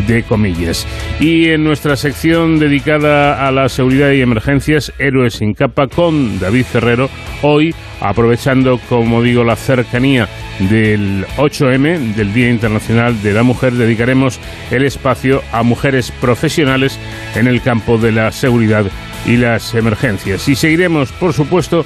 de 0.06 0.22
Comillas. 0.22 0.86
Y 1.20 1.48
en 1.48 1.64
nuestra 1.64 1.96
sección 1.96 2.58
dedicada 2.58 3.46
a 3.46 3.52
la 3.52 3.68
seguridad 3.68 4.10
y 4.10 4.20
emergencias, 4.20 4.92
Héroes 4.98 5.34
sin 5.34 5.54
capa 5.54 5.86
con 5.86 6.38
David 6.38 6.64
Ferrero, 6.64 7.10
hoy 7.42 7.74
aprovechando, 8.00 8.80
como 8.88 9.22
digo, 9.22 9.44
la 9.44 9.56
cercanía 9.56 10.28
del 10.58 11.24
8M, 11.36 12.14
del 12.14 12.34
Día 12.34 12.50
Internacional 12.50 13.22
de 13.22 13.32
la 13.32 13.42
Mujer, 13.42 13.72
dedicaremos 13.74 14.40
el 14.70 14.84
espacio 14.84 15.42
a 15.52 15.62
mujeres 15.62 16.10
profesionales 16.10 16.98
en 17.36 17.46
el 17.46 17.62
campo 17.62 17.98
de 17.98 18.12
la 18.12 18.32
seguridad 18.32 18.84
y 19.26 19.36
las 19.36 19.74
emergencias. 19.74 20.48
Y 20.48 20.56
seguiremos, 20.56 21.12
por 21.12 21.32
supuesto, 21.32 21.84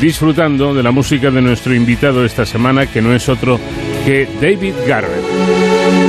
disfrutando 0.00 0.74
de 0.74 0.82
la 0.82 0.90
música 0.90 1.30
de 1.30 1.42
nuestro 1.42 1.74
invitado 1.74 2.24
esta 2.24 2.46
semana, 2.46 2.86
que 2.86 3.02
no 3.02 3.14
es 3.14 3.28
otro 3.28 3.60
que 4.04 4.28
David 4.40 4.74
Garrett. 4.86 6.05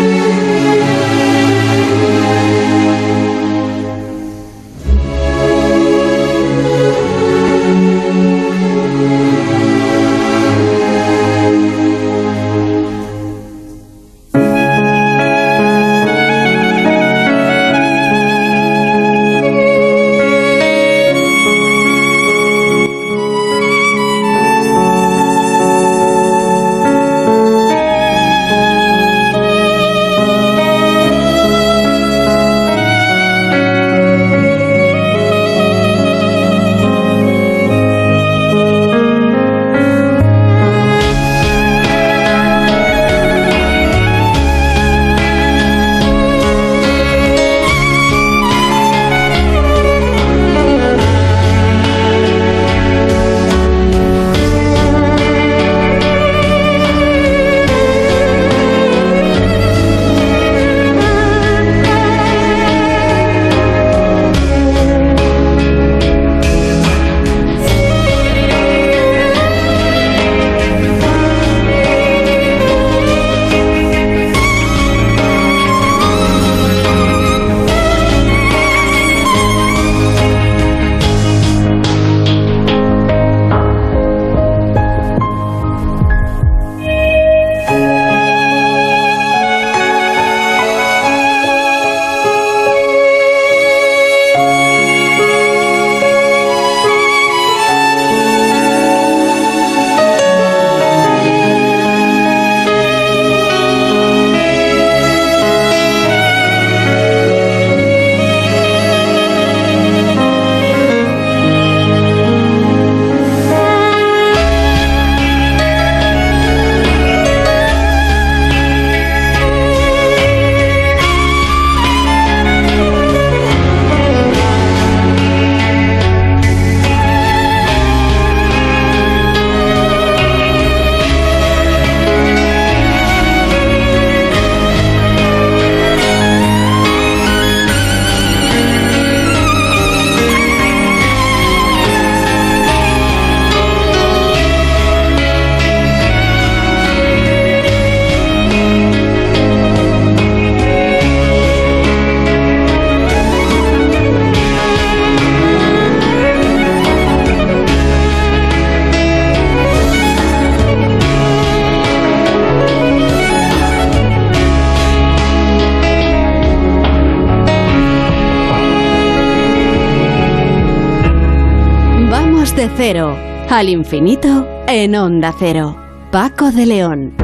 Al 173.57 173.69
infinito 173.69 174.47
en 174.67 174.93
Onda 174.93 175.33
Cero. 175.35 175.75
Paco 176.11 176.51
de 176.51 176.67
León. 176.67 177.15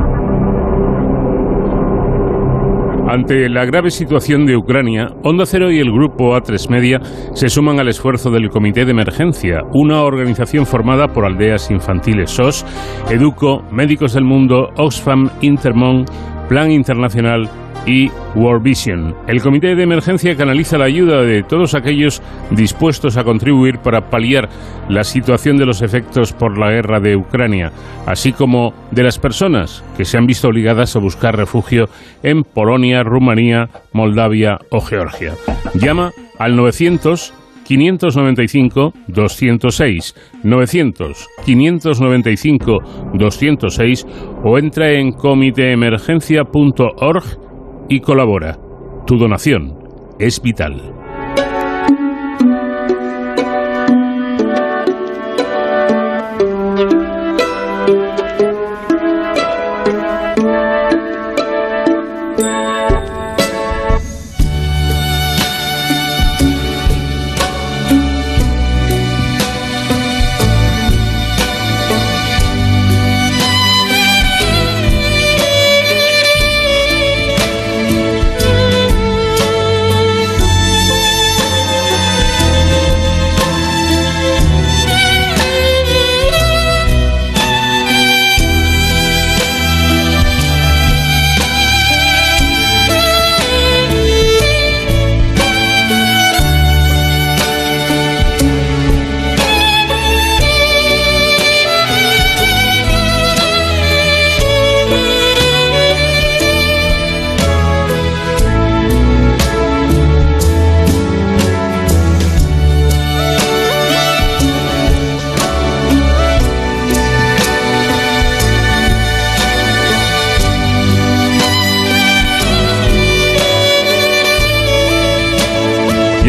Ante 3.08 3.48
la 3.50 3.66
grave 3.66 3.92
situación 3.92 4.48
de 4.48 4.58
Ucrania, 4.58 5.10
Onda 5.24 5.46
Cero 5.46 5.72
y 5.72 5.78
el 5.78 5.92
grupo 5.92 6.36
A3 6.36 6.70
Media 6.72 7.00
se 7.36 7.50
suman 7.50 7.80
al 7.80 7.88
esfuerzo 7.88 8.32
del 8.32 8.50
Comité 8.50 8.84
de 8.84 8.90
Emergencia, 8.90 9.62
una 9.74 10.02
organización 10.02 10.66
formada 10.66 11.14
por 11.14 11.24
aldeas 11.24 11.70
infantiles 11.70 12.32
SOS, 12.32 12.66
Educo, 13.12 13.62
Médicos 13.72 14.14
del 14.14 14.24
Mundo, 14.24 14.70
Oxfam, 14.76 15.30
Intermon, 15.42 16.06
Plan 16.50 16.72
Internacional 16.72 17.48
y 17.86 18.10
World 18.36 18.64
Vision. 18.64 19.16
El 19.28 19.42
comité 19.42 19.76
de 19.76 19.84
emergencia 19.84 20.36
canaliza 20.36 20.78
la 20.78 20.86
ayuda 20.86 21.22
de 21.22 21.44
todos 21.44 21.76
aquellos 21.76 22.22
dispuestos 22.52 23.18
a 23.18 23.24
contribuir 23.24 23.80
para 23.80 24.10
paliar 24.10 24.50
la 24.90 25.04
situación 25.04 25.58
de 25.58 25.66
los 25.66 25.82
efectos 25.82 26.34
por 26.34 26.58
la 26.58 26.72
guerra 26.72 27.00
de 27.00 27.16
Ucrania, 27.16 27.72
así 28.06 28.34
como 28.34 28.74
de 28.92 29.04
las 29.04 29.20
personas 29.20 29.84
que 29.98 30.06
se 30.06 30.18
han 30.18 30.26
visto 30.26 30.48
obligadas 30.48 30.96
a 30.96 31.00
buscar 31.00 31.36
refugio 31.36 31.90
en 32.22 32.44
Polonia, 32.44 33.04
Rumanía, 33.04 33.70
Moldavia 33.92 34.60
o 34.70 34.82
Georgia. 34.82 35.34
Llama 35.74 36.12
al 36.40 36.56
900 36.56 37.34
595 37.64 38.94
206 39.08 40.16
900 40.44 41.30
595 41.46 42.80
206 43.14 44.06
o 44.44 44.58
entra 44.58 44.92
en 44.92 45.14
comiteemergencia.org 45.14 47.53
y 47.90 48.00
colabora. 48.00 48.58
Tu 49.06 49.18
donación 49.18 49.78
es 50.20 50.42
vital. 50.42 51.03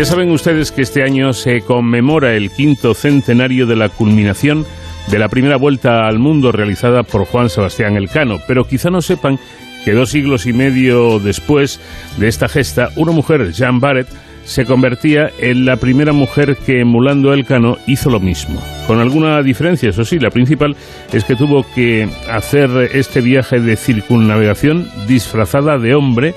Ya 0.05 0.11
saben 0.11 0.33
ustedes 0.33 0.71
que 0.71 0.83
este 0.83 1.03
año 1.03 1.33
se 1.33 1.63
conmemora 1.63 2.35
el 2.35 2.51
quinto 2.51 2.93
centenario 2.93 3.65
de 3.65 3.75
la 3.75 3.89
culminación 3.89 4.67
de 5.11 5.19
la 5.19 5.31
primera 5.31 5.57
vuelta 5.57 6.07
al 6.07 6.19
mundo 6.19 6.53
realizada 6.53 7.05
por 7.05 7.25
Juan 7.25 7.49
Sebastián 7.49 7.97
Elcano, 7.97 8.37
pero 8.47 8.67
quizá 8.67 8.91
no 8.91 9.01
sepan 9.01 9.39
que 9.83 9.93
dos 9.93 10.11
siglos 10.11 10.45
y 10.45 10.53
medio 10.53 11.21
después 11.21 11.81
de 12.19 12.29
esta 12.29 12.51
gesta, 12.51 12.91
una 12.97 13.13
mujer, 13.13 13.51
Jean 13.53 13.81
Barrett, 13.81 14.09
se 14.45 14.67
convertía 14.67 15.31
en 15.39 15.65
la 15.65 15.77
primera 15.77 16.13
mujer 16.13 16.59
que, 16.59 16.81
emulando 16.81 17.31
a 17.31 17.35
Elcano, 17.35 17.79
hizo 17.87 18.11
lo 18.11 18.21
mismo. 18.21 18.63
Con 18.87 19.01
alguna 19.01 19.43
diferencia, 19.43 19.89
eso 19.89 20.05
sí, 20.05 20.19
la 20.19 20.29
principal 20.29 20.77
es 21.15 21.25
que 21.25 21.35
tuvo 21.35 21.65
que 21.75 22.11
hacer 22.31 22.91
este 22.93 23.23
viaje 23.23 23.59
de 23.59 23.77
circunnavegación 23.77 24.87
disfrazada 25.09 25.79
de 25.79 25.95
hombre 25.95 26.35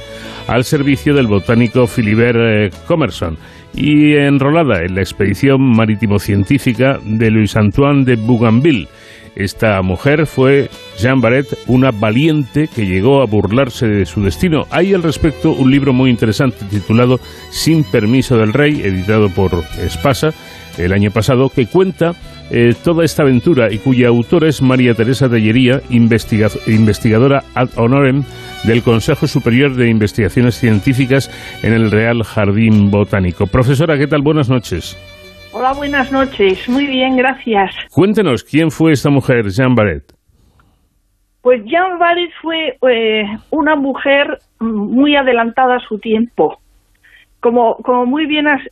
al 0.48 0.64
servicio 0.64 1.14
del 1.14 1.28
botánico 1.28 1.88
Philibert 1.88 2.38
eh, 2.40 2.70
Commerson 2.88 3.38
y 3.74 4.16
enrolada 4.16 4.82
en 4.84 4.96
la 4.96 5.02
expedición 5.02 5.62
marítimo-científica 5.62 7.00
de 7.04 7.30
Louis 7.30 7.56
Antoine 7.56 8.06
de 8.06 8.16
Bougainville. 8.16 8.88
Esta 9.36 9.80
mujer 9.84 10.26
fue 10.26 10.68
Jean 10.98 11.22
Barret, 11.22 11.46
una 11.68 11.92
valiente 11.92 12.68
que 12.74 12.88
llegó 12.88 13.22
a 13.22 13.28
burlarse 13.28 13.88
de 13.88 14.08
su 14.08 14.24
destino. 14.24 14.66
Hay 14.72 14.96
al 14.96 15.04
respecto 15.04 15.52
un 15.52 15.70
libro 15.70 15.94
muy 15.94 16.10
interesante 16.10 16.66
titulado 16.72 17.20
Sin 17.52 17.84
permiso 17.84 18.36
del 18.36 18.52
rey, 18.52 18.82
editado 18.82 19.30
por 19.30 19.64
Espasa 19.80 20.34
el 20.80 20.92
año 20.92 21.12
pasado, 21.12 21.50
que 21.50 21.68
cuenta 21.68 22.14
eh, 22.50 22.74
toda 22.84 23.04
esta 23.04 23.24
aventura 23.24 23.68
y 23.72 23.78
cuya 23.78 24.08
autora 24.08 24.48
es 24.48 24.62
María 24.62 24.94
Teresa 24.94 25.30
Tellería, 25.30 25.82
investigadora 25.90 27.44
ad 27.56 27.70
honorem 27.76 28.24
del 28.64 28.84
Consejo 28.84 29.28
Superior 29.28 29.76
de 29.76 29.90
Investigaciones 29.90 30.56
Científicas 30.56 31.30
en 31.64 31.74
el 31.74 31.92
Real 31.92 32.24
Jardín 32.24 32.90
Botánico. 32.90 33.48
Profesora, 33.48 33.98
¿qué 33.98 34.08
tal? 34.08 34.22
Buenas 34.22 34.50
noches. 34.50 34.98
Hola, 35.54 35.74
buenas 35.74 36.12
noches. 36.12 36.70
Muy 36.70 36.86
bien, 36.88 37.18
gracias. 37.18 37.72
Cuéntenos, 37.92 38.44
¿quién 38.44 38.70
fue 38.70 38.92
esta 38.92 39.10
mujer, 39.10 39.48
Jean 39.50 39.74
Barret? 39.76 40.14
Pues 41.42 41.64
Jean 41.66 41.98
Barret 41.98 42.30
fue 42.42 42.78
eh, 42.92 43.24
una 43.52 43.76
mujer 43.76 44.38
muy 44.60 45.16
adelantada 45.16 45.78
a 45.78 45.88
su 45.88 45.98
tiempo. 45.98 46.60
Como, 47.40 47.78
como 47.78 48.06
muy 48.06 48.26
bien 48.26 48.48
has, 48.48 48.64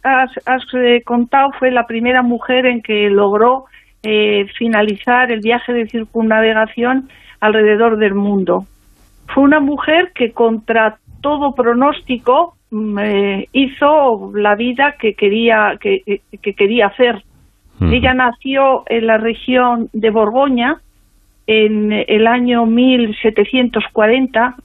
eh, 0.74 1.02
contado, 1.04 1.52
fue 1.60 1.72
la 1.72 1.86
primera 1.86 2.24
mujer 2.24 2.66
en 2.66 2.82
que 2.82 3.10
logró 3.10 3.66
eh, 4.04 4.48
finalizar 4.58 5.32
el 5.32 5.42
viaje 5.42 5.72
de 5.72 5.88
circunnavegación 5.88 7.10
alrededor 7.40 7.98
del 7.98 8.16
mundo. 8.16 8.66
Fue 9.28 9.44
una 9.44 9.60
mujer 9.60 10.12
que 10.14 10.32
contra 10.32 10.98
todo 11.22 11.54
pronóstico 11.54 12.56
mm, 12.72 13.00
eh, 13.00 13.50
hizo 13.52 14.32
la 14.36 14.56
vida 14.56 14.96
que 15.00 15.14
quería, 15.14 15.78
que, 15.80 16.22
quería 16.56 16.88
hacer. 16.88 17.24
Ella 17.82 18.14
nació 18.14 18.84
en 18.88 19.06
la 19.08 19.18
región 19.18 19.90
de 19.92 20.10
Borgoña 20.10 20.80
en 21.46 21.92
el 21.92 22.26
año 22.26 22.66
1740 22.66 24.56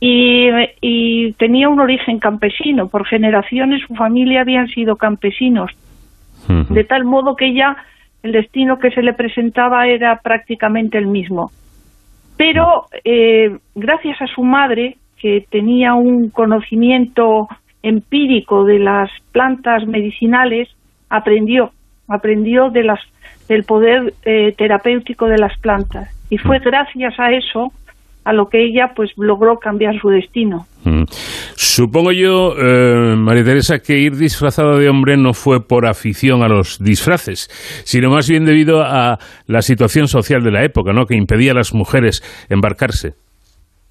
y, 0.00 0.48
y 0.80 1.32
tenía 1.32 1.68
un 1.68 1.80
origen 1.80 2.18
campesino. 2.18 2.88
Por 2.88 3.06
generaciones 3.06 3.82
su 3.86 3.94
familia 3.94 4.42
habían 4.42 4.68
sido 4.68 4.96
campesinos, 4.96 5.70
de 6.48 6.84
tal 6.84 7.04
modo 7.04 7.34
que 7.34 7.46
ella, 7.46 7.76
el 8.22 8.32
destino 8.32 8.78
que 8.78 8.90
se 8.90 9.02
le 9.02 9.14
presentaba 9.14 9.86
era 9.88 10.20
prácticamente 10.20 10.96
el 10.98 11.06
mismo. 11.06 11.50
Pero 12.36 12.84
eh, 13.04 13.56
gracias 13.74 14.20
a 14.20 14.26
su 14.26 14.44
madre, 14.44 14.96
que 15.18 15.44
tenía 15.50 15.94
un 15.94 16.30
conocimiento 16.30 17.48
empírico 17.82 18.64
de 18.64 18.78
las 18.78 19.10
plantas 19.32 19.86
medicinales, 19.86 20.68
aprendió, 21.08 21.70
aprendió 22.06 22.70
de 22.70 22.84
las, 22.84 23.00
del 23.48 23.64
poder 23.64 24.12
eh, 24.24 24.52
terapéutico 24.56 25.26
de 25.26 25.38
las 25.38 25.58
plantas. 25.58 26.12
Y 26.30 26.38
fue 26.38 26.58
gracias 26.58 27.18
a 27.18 27.32
eso 27.32 27.72
a 28.26 28.32
lo 28.32 28.46
que 28.46 28.58
ella 28.58 28.90
pues 28.94 29.12
logró 29.16 29.58
cambiar 29.58 29.98
su 30.00 30.08
destino. 30.08 30.66
Mm. 30.84 31.04
Supongo 31.54 32.10
yo, 32.10 32.54
eh, 32.58 33.14
María 33.16 33.44
Teresa, 33.44 33.78
que 33.78 33.98
ir 33.98 34.16
disfrazada 34.16 34.76
de 34.76 34.88
hombre 34.88 35.16
no 35.16 35.32
fue 35.32 35.60
por 35.60 35.86
afición 35.86 36.42
a 36.42 36.48
los 36.48 36.82
disfraces, 36.82 37.48
sino 37.84 38.10
más 38.10 38.28
bien 38.28 38.44
debido 38.44 38.82
a 38.82 39.18
la 39.46 39.62
situación 39.62 40.08
social 40.08 40.42
de 40.42 40.50
la 40.50 40.64
época, 40.64 40.92
¿no? 40.92 41.06
que 41.06 41.16
impedía 41.16 41.52
a 41.52 41.54
las 41.54 41.72
mujeres 41.72 42.20
embarcarse. 42.50 43.14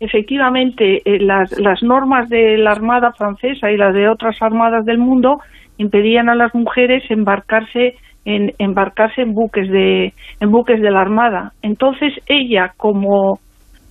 Efectivamente, 0.02 1.02
eh, 1.06 1.20
las, 1.22 1.57
las 1.57 1.82
normas 1.82 2.28
de 2.28 2.57
la 2.57 2.72
Armada 2.72 3.14
francesa 3.18 3.72
y 3.72 3.78
las 3.78 3.94
de 3.94 4.10
otras 4.10 4.36
armadas 4.41 4.86
del 4.86 4.98
mundo 4.98 5.38
impedían 5.78 6.28
a 6.28 6.36
las 6.36 6.53
mujeres 6.53 7.03
embarcarse 7.10 7.95
en 8.26 8.53
embarcarse 8.57 9.22
en 9.22 9.34
buques 9.34 9.70
de 9.70 10.14
en 10.41 10.52
buques 10.52 10.82
de 10.82 10.91
la 10.91 10.99
Armada. 10.99 11.53
Entonces 11.62 12.12
ella 12.28 12.74
como 12.76 13.40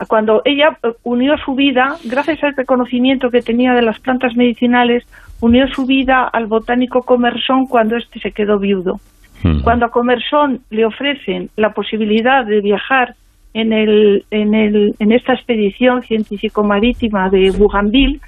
cuando 0.09 0.43
ella 0.45 0.79
eh, 0.83 0.93
unió 1.03 1.37
su 1.39 1.55
vida, 1.55 1.97
gracias 2.05 2.43
al 2.43 2.57
reconocimiento 2.57 3.31
que 3.31 3.43
tenía 3.43 3.75
de 3.75 3.83
las 3.83 3.99
plantas 4.01 4.35
medicinales, 4.37 5.05
unió 5.41 5.67
su 5.69 5.87
vida 5.87 6.25
al 6.25 6.47
botánico 6.47 7.03
Comerson 7.03 7.67
cuando 7.67 7.97
éste 7.97 8.19
se 8.21 8.33
quedó 8.33 8.59
viudo. 8.59 9.01
Cuando 9.63 9.85
a 9.85 9.91
Comersón 9.91 10.61
le 10.71 10.87
ofrecen 10.87 11.51
la 11.57 11.75
posibilidad 11.75 12.47
de 12.47 12.63
viajar 12.63 13.15
en, 13.53 13.75
el, 13.75 14.25
en, 14.31 14.55
el, 14.55 14.95
en 14.99 15.13
esta 15.13 15.35
expedición 15.35 16.03
científico-marítima 16.03 17.29
de 17.29 17.51
Bougainville, 17.51 18.21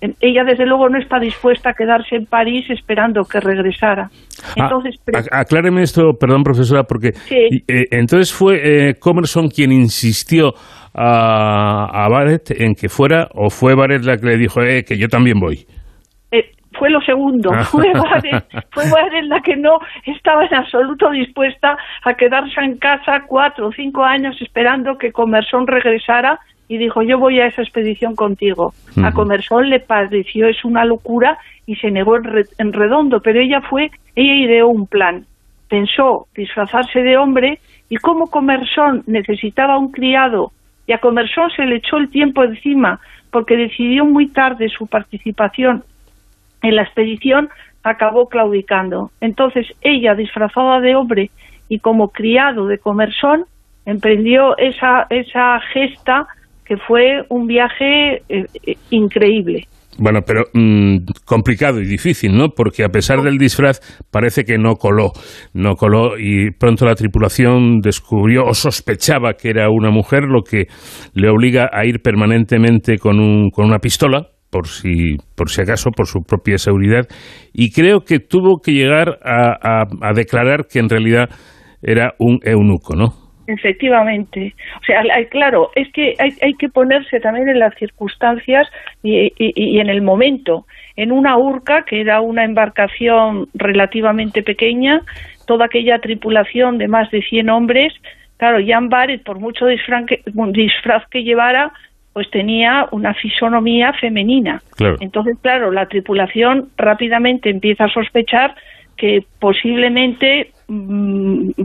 ella 0.00 0.44
desde 0.44 0.66
luego 0.66 0.88
no 0.88 0.98
está 0.98 1.18
dispuesta 1.18 1.70
a 1.70 1.74
quedarse 1.74 2.16
en 2.16 2.26
París 2.26 2.64
esperando 2.70 3.24
que 3.24 3.40
regresara. 3.40 4.08
Ah, 4.48 4.54
entonces, 4.56 4.96
acláreme 5.30 5.82
esto, 5.82 6.12
perdón 6.18 6.42
profesora, 6.42 6.84
porque 6.84 7.08
eh, 7.30 7.84
entonces 7.90 8.32
fue 8.32 8.60
eh, 8.88 8.94
Comerson 8.98 9.48
quien 9.48 9.72
insistió 9.72 10.54
a, 10.94 12.04
a 12.04 12.08
Barrett 12.08 12.50
en 12.50 12.74
que 12.74 12.88
fuera 12.88 13.28
o 13.34 13.50
fue 13.50 13.74
Barrett 13.74 14.04
la 14.04 14.16
que 14.16 14.26
le 14.26 14.36
dijo 14.36 14.62
eh, 14.62 14.84
que 14.84 14.98
yo 14.98 15.08
también 15.08 15.38
voy. 15.38 15.66
Eh, 16.32 16.50
fue 16.78 16.90
lo 16.90 17.00
segundo, 17.00 17.50
ah. 17.52 17.64
fue 17.64 17.92
Barrett, 17.92 18.44
fue 18.72 18.84
Barrett 18.90 19.24
la 19.26 19.40
que 19.40 19.56
no 19.56 19.78
estaba 20.06 20.46
en 20.46 20.54
absoluto 20.54 21.10
dispuesta 21.10 21.76
a 22.04 22.14
quedarse 22.14 22.60
en 22.60 22.78
casa 22.78 23.24
cuatro 23.26 23.68
o 23.68 23.72
cinco 23.72 24.02
años 24.02 24.36
esperando 24.40 24.96
que 24.96 25.12
Comerson 25.12 25.66
regresara 25.66 26.38
y 26.70 26.78
dijo 26.78 27.02
yo 27.02 27.18
voy 27.18 27.40
a 27.40 27.46
esa 27.46 27.62
expedición 27.62 28.14
contigo. 28.14 28.72
A 29.02 29.10
Comersón 29.10 29.68
le 29.68 29.80
pareció 29.80 30.46
es 30.46 30.64
una 30.64 30.84
locura 30.84 31.36
y 31.66 31.74
se 31.74 31.90
negó 31.90 32.16
en, 32.16 32.72
redondo, 32.72 33.20
pero 33.20 33.40
ella 33.40 33.60
fue, 33.60 33.90
ella 34.14 34.34
ideó 34.34 34.68
un 34.68 34.86
plan. 34.86 35.26
Pensó 35.68 36.28
disfrazarse 36.32 37.02
de 37.02 37.16
hombre 37.16 37.58
y 37.88 37.96
como 37.96 38.30
Comersón 38.30 39.02
necesitaba 39.08 39.78
un 39.78 39.90
criado 39.90 40.52
y 40.86 40.92
a 40.92 40.98
Comersón 40.98 41.50
se 41.56 41.66
le 41.66 41.76
echó 41.76 41.96
el 41.96 42.08
tiempo 42.08 42.44
encima 42.44 43.00
porque 43.32 43.56
decidió 43.56 44.04
muy 44.04 44.28
tarde 44.28 44.68
su 44.68 44.86
participación 44.86 45.82
en 46.62 46.76
la 46.76 46.82
expedición, 46.82 47.48
acabó 47.82 48.28
claudicando. 48.28 49.10
Entonces 49.20 49.66
ella, 49.80 50.14
disfrazada 50.14 50.78
de 50.78 50.94
hombre 50.94 51.32
y 51.68 51.80
como 51.80 52.10
criado 52.10 52.68
de 52.68 52.78
Comersón, 52.78 53.46
emprendió 53.86 54.56
esa, 54.56 55.08
esa 55.10 55.58
gesta 55.72 56.28
que 56.70 56.76
fue 56.76 57.22
un 57.30 57.48
viaje 57.48 58.22
eh, 58.28 58.44
eh, 58.64 58.76
increíble. 58.90 59.64
Bueno, 59.98 60.20
pero 60.24 60.44
mm, 60.54 60.98
complicado 61.24 61.80
y 61.80 61.84
difícil, 61.84 62.36
¿no? 62.36 62.50
Porque 62.50 62.84
a 62.84 62.90
pesar 62.90 63.22
del 63.22 63.38
disfraz 63.38 63.80
parece 64.12 64.44
que 64.44 64.56
no 64.56 64.76
coló, 64.76 65.10
no 65.52 65.74
coló 65.74 66.16
y 66.16 66.52
pronto 66.52 66.86
la 66.86 66.94
tripulación 66.94 67.80
descubrió 67.80 68.44
o 68.44 68.54
sospechaba 68.54 69.32
que 69.32 69.50
era 69.50 69.68
una 69.68 69.90
mujer, 69.90 70.22
lo 70.28 70.42
que 70.42 70.66
le 71.12 71.28
obliga 71.28 71.68
a 71.72 71.84
ir 71.86 72.02
permanentemente 72.02 72.98
con, 72.98 73.18
un, 73.18 73.50
con 73.50 73.66
una 73.66 73.80
pistola, 73.80 74.28
por 74.48 74.68
si, 74.68 75.16
por 75.34 75.50
si 75.50 75.62
acaso, 75.62 75.90
por 75.90 76.06
su 76.06 76.20
propia 76.22 76.56
seguridad, 76.56 77.08
y 77.52 77.72
creo 77.72 78.02
que 78.02 78.20
tuvo 78.20 78.60
que 78.62 78.74
llegar 78.74 79.18
a, 79.24 79.86
a 80.02 80.12
declarar 80.14 80.66
que 80.70 80.78
en 80.78 80.88
realidad 80.88 81.30
era 81.82 82.14
un 82.20 82.38
eunuco, 82.44 82.94
¿no? 82.94 83.29
Efectivamente. 83.50 84.54
O 84.80 84.84
sea, 84.84 85.02
claro, 85.28 85.70
es 85.74 85.90
que 85.92 86.14
hay, 86.18 86.30
hay, 86.40 86.54
que 86.54 86.68
ponerse 86.68 87.18
también 87.18 87.48
en 87.48 87.58
las 87.58 87.74
circunstancias 87.74 88.68
y, 89.02 89.32
y, 89.36 89.80
en 89.80 89.88
el 89.88 90.02
momento. 90.02 90.66
En 90.96 91.10
una 91.10 91.36
urca, 91.36 91.82
que 91.82 92.00
era 92.00 92.20
una 92.20 92.44
embarcación 92.44 93.48
relativamente 93.54 94.42
pequeña, 94.42 95.00
toda 95.46 95.64
aquella 95.64 95.98
tripulación 95.98 96.78
de 96.78 96.86
más 96.86 97.10
de 97.10 97.22
100 97.22 97.50
hombres, 97.50 97.92
claro, 98.36 98.58
Jan 98.64 98.88
Barrett, 98.88 99.24
por 99.24 99.40
mucho 99.40 99.66
disfraz 99.66 100.06
que, 100.06 100.22
disfraz 100.52 101.06
que 101.10 101.24
llevara, 101.24 101.72
pues 102.12 102.30
tenía 102.30 102.86
una 102.92 103.14
fisonomía 103.14 103.92
femenina. 103.94 104.60
Entonces, 105.00 105.38
claro, 105.42 105.72
la 105.72 105.86
tripulación 105.86 106.68
rápidamente 106.76 107.50
empieza 107.50 107.84
a 107.84 107.92
sospechar 107.92 108.54
que 108.96 109.24
posiblemente 109.38 110.52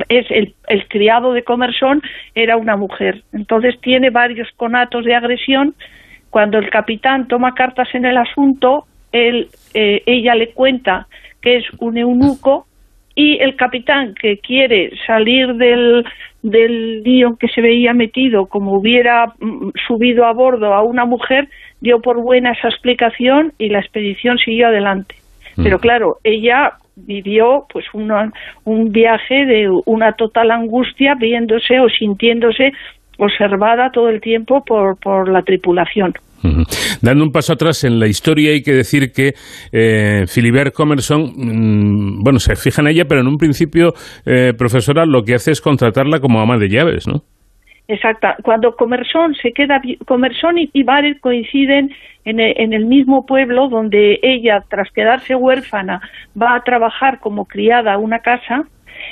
es 0.09 0.25
el, 0.31 0.55
el, 0.67 0.87
criado 0.87 1.33
de 1.33 1.43
Comersón 1.43 2.01
era 2.33 2.57
una 2.57 2.75
mujer. 2.75 3.23
Entonces 3.33 3.79
tiene 3.81 4.09
varios 4.09 4.49
conatos 4.55 5.05
de 5.05 5.13
agresión. 5.13 5.75
Cuando 6.31 6.57
el 6.57 6.69
capitán 6.69 7.27
toma 7.27 7.53
cartas 7.53 7.87
en 7.93 8.05
el 8.05 8.17
asunto, 8.17 8.85
él, 9.11 9.47
eh, 9.73 10.01
ella 10.05 10.35
le 10.35 10.51
cuenta 10.53 11.07
que 11.41 11.57
es 11.57 11.65
un 11.79 11.97
eunuco 11.97 12.65
y 13.13 13.37
el 13.41 13.55
capitán 13.55 14.15
que 14.19 14.39
quiere 14.39 14.91
salir 15.05 15.53
del, 15.53 16.03
del 16.41 17.03
lío 17.03 17.37
que 17.39 17.47
se 17.47 17.61
veía 17.61 17.93
metido, 17.93 18.47
como 18.47 18.73
hubiera 18.73 19.27
mm, 19.39 19.69
subido 19.87 20.25
a 20.25 20.33
bordo 20.33 20.73
a 20.73 20.83
una 20.83 21.05
mujer, 21.05 21.47
dio 21.79 22.01
por 22.01 22.21
buena 22.21 22.51
esa 22.51 22.69
explicación 22.69 23.53
y 23.59 23.69
la 23.69 23.79
expedición 23.79 24.37
siguió 24.37 24.67
adelante. 24.67 25.15
Pero 25.55 25.77
mm. 25.77 25.79
claro, 25.79 26.17
ella 26.23 26.73
vivió 26.95 27.65
pues 27.71 27.85
un 27.93 28.91
viaje 28.91 29.45
de 29.45 29.69
una 29.85 30.13
total 30.13 30.51
angustia 30.51 31.15
viéndose 31.15 31.79
o 31.79 31.89
sintiéndose 31.89 32.71
observada 33.17 33.91
todo 33.91 34.09
el 34.09 34.21
tiempo 34.21 34.63
por, 34.65 34.97
por 34.99 35.29
la 35.29 35.41
tripulación. 35.41 36.13
Dando 37.01 37.23
un 37.23 37.31
paso 37.31 37.53
atrás 37.53 37.83
en 37.85 37.99
la 37.99 38.07
historia 38.07 38.51
hay 38.51 38.61
que 38.61 38.73
decir 38.73 39.11
que 39.11 39.33
eh, 39.71 40.25
Philibert 40.27 40.73
Comerson, 40.73 41.33
mm, 41.35 42.23
bueno, 42.23 42.39
se 42.39 42.55
fija 42.55 42.81
en 42.81 42.89
ella, 42.89 43.05
pero 43.07 43.21
en 43.21 43.27
un 43.27 43.37
principio, 43.37 43.93
eh, 44.25 44.53
profesora, 44.55 45.05
lo 45.05 45.23
que 45.23 45.33
hace 45.33 45.51
es 45.51 45.61
contratarla 45.61 46.19
como 46.19 46.39
ama 46.39 46.57
de 46.57 46.69
llaves, 46.69 47.07
¿no? 47.07 47.23
Exacta. 47.87 48.35
Cuando 48.43 48.75
Comersón 48.75 49.35
se 49.35 49.51
queda, 49.51 49.81
Comersón 50.05 50.55
y, 50.57 50.83
Barrett 50.83 51.19
coinciden 51.19 51.91
en 52.23 52.39
el, 52.39 52.53
en 52.57 52.73
el, 52.73 52.85
mismo 52.85 53.25
pueblo 53.25 53.67
donde 53.67 54.19
ella, 54.23 54.63
tras 54.67 54.91
quedarse 54.91 55.35
huérfana, 55.35 56.01
va 56.39 56.55
a 56.55 56.63
trabajar 56.63 57.19
como 57.19 57.45
criada 57.45 57.93
a 57.93 57.97
una 57.97 58.19
casa. 58.19 58.63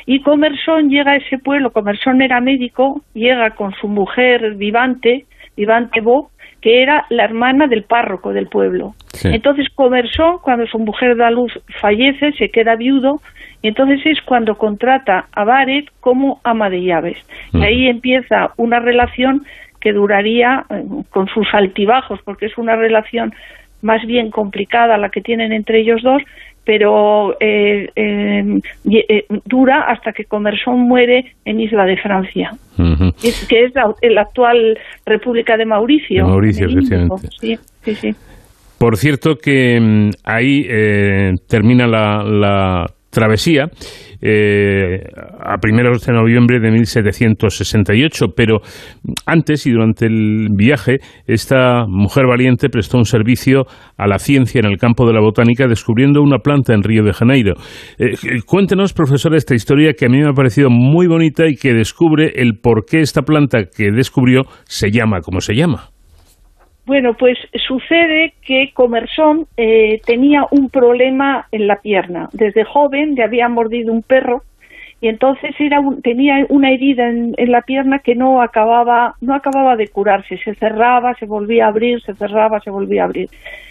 Y 0.06 0.22
Comersón 0.22 0.90
llega 0.90 1.12
a 1.12 1.16
ese 1.18 1.38
pueblo, 1.38 1.72
Comersón 1.72 2.22
era 2.22 2.42
médico, 2.42 3.02
llega 3.14 3.52
con 3.52 3.74
su 3.74 3.88
mujer 3.88 4.56
Vivante, 4.56 5.26
Vivante 5.56 6.02
Bo, 6.02 6.32
que 6.62 6.82
era 6.82 7.06
la 7.10 7.26
hermana 7.26 7.68
del 7.68 7.84
párroco 7.84 8.34
del 8.34 8.48
pueblo. 8.48 8.96
Entonces 9.24 9.68
Comersón, 9.76 10.38
cuando 10.42 10.66
su 10.66 10.80
mujer 10.80 11.16
da 11.18 11.30
luz, 11.30 11.52
fallece, 11.80 12.32
se 12.34 12.50
queda 12.50 12.76
viudo 12.76 13.22
y 13.64 13.70
entonces 13.70 14.02
es 14.06 14.22
cuando 14.22 14.56
contrata 14.56 15.28
a 15.32 15.46
Barrett 15.46 15.88
como 16.02 16.42
ama 16.44 16.70
de 16.70 16.84
llaves. 16.84 17.18
Y 17.54 17.64
ahí 17.64 17.88
empieza 17.88 18.52
una 18.58 18.80
relación 18.80 19.46
que 19.80 19.94
duraría 19.94 20.66
eh, 20.70 20.84
con 21.10 21.28
sus 21.30 21.48
altibajos, 21.54 22.20
porque 22.26 22.48
es 22.48 22.58
una 22.58 22.76
relación 22.76 23.34
más 23.82 24.06
bien 24.06 24.32
complicada 24.32 24.98
la 24.98 25.10
que 25.10 25.22
tienen 25.22 25.54
entre 25.54 25.80
ellos 25.80 26.02
dos, 26.04 26.22
pero 26.66 27.38
eh, 27.40 27.90
eh, 27.96 29.26
dura 29.46 29.84
hasta 29.84 30.12
que 30.12 30.26
Comerson 30.26 30.82
muere 30.82 31.34
en 31.46 31.62
Isla 31.62 31.86
de 31.86 31.98
Francia, 31.98 32.52
que 33.50 33.64
es 33.64 33.74
la, 33.76 34.22
actual 34.22 34.78
República 35.06 35.56
de 35.56 35.66
Mauricio. 35.66 36.28
Mauricio, 36.28 36.68
efectivamente. 36.68 37.30
Sí, 37.40 37.58
sí, 37.82 37.96
sí. 37.96 38.16
Por 38.78 38.98
cierto 38.98 39.38
que 39.38 39.80
mm, 39.80 40.10
ahí 40.26 40.68
termina 41.48 41.88
la 41.88 42.88
travesía 43.14 43.70
eh, 44.26 45.04
a 45.40 45.58
primeros 45.58 46.06
de 46.06 46.14
noviembre 46.14 46.60
de 46.60 46.72
1768, 46.72 48.28
pero 48.36 48.60
antes 49.26 49.66
y 49.68 49.72
durante 49.72 50.06
el 50.06 50.48
viaje 50.56 51.00
esta 51.28 51.86
mujer 51.88 52.26
valiente 52.26 52.70
prestó 52.70 52.98
un 52.98 53.06
servicio 53.06 53.66
a 53.98 54.08
la 54.08 54.20
ciencia 54.20 54.60
en 54.60 54.66
el 54.66 54.78
campo 54.78 55.06
de 55.06 55.14
la 55.14 55.20
botánica 55.20 55.68
descubriendo 55.68 56.22
una 56.22 56.40
planta 56.40 56.74
en 56.74 56.84
Río 56.84 57.04
de 57.04 57.14
Janeiro. 57.14 57.56
Eh, 57.98 58.16
cuéntenos, 58.46 58.94
profesor, 58.94 59.36
esta 59.36 59.56
historia 59.56 59.94
que 59.94 60.06
a 60.06 60.10
mí 60.10 60.20
me 60.20 60.30
ha 60.30 60.34
parecido 60.34 60.70
muy 60.70 61.08
bonita 61.08 61.48
y 61.48 61.56
que 61.56 61.74
descubre 61.74 62.34
el 62.36 62.60
por 62.60 62.86
qué 62.86 63.02
esta 63.02 63.22
planta 63.22 63.66
que 63.66 63.92
descubrió 63.92 64.44
se 64.66 64.90
llama 64.90 65.20
como 65.20 65.42
se 65.42 65.54
llama. 65.54 65.93
Bueno, 66.86 67.14
pues 67.14 67.38
sucede 67.66 68.34
que 68.46 68.72
Comersón 68.74 69.48
eh, 69.56 70.02
tenía 70.06 70.46
un 70.52 70.70
problema 70.70 71.48
en 71.52 71.68
la 71.68 71.78
pierna. 71.78 72.30
Desde 72.34 72.66
joven 72.66 73.16
le 73.16 73.24
había 73.24 73.48
mordido 73.48 73.94
un 73.94 74.04
perro 74.04 74.44
y 75.00 75.08
entonces 75.08 75.56
era 75.60 75.82
tenía 76.02 76.46
una 76.50 76.72
herida 76.72 77.10
en, 77.10 77.36
la 77.38 77.62
pierna 77.62 78.00
que 78.00 78.16
no 78.16 78.42
acababa, 78.42 79.16
no 79.22 79.34
acababa 79.34 79.78
de 79.78 79.88
curarse. 79.88 80.38
Se 80.38 80.56
cerraba, 80.56 81.14
se 81.16 81.26
volvía 81.26 81.66
a 81.66 81.70
abrir, 81.70 82.02
se 82.02 82.16
cerraba, 82.16 82.60
se 82.60 82.70
volvía 82.70 83.04
a 83.04 83.06
abrir. 83.06 83.30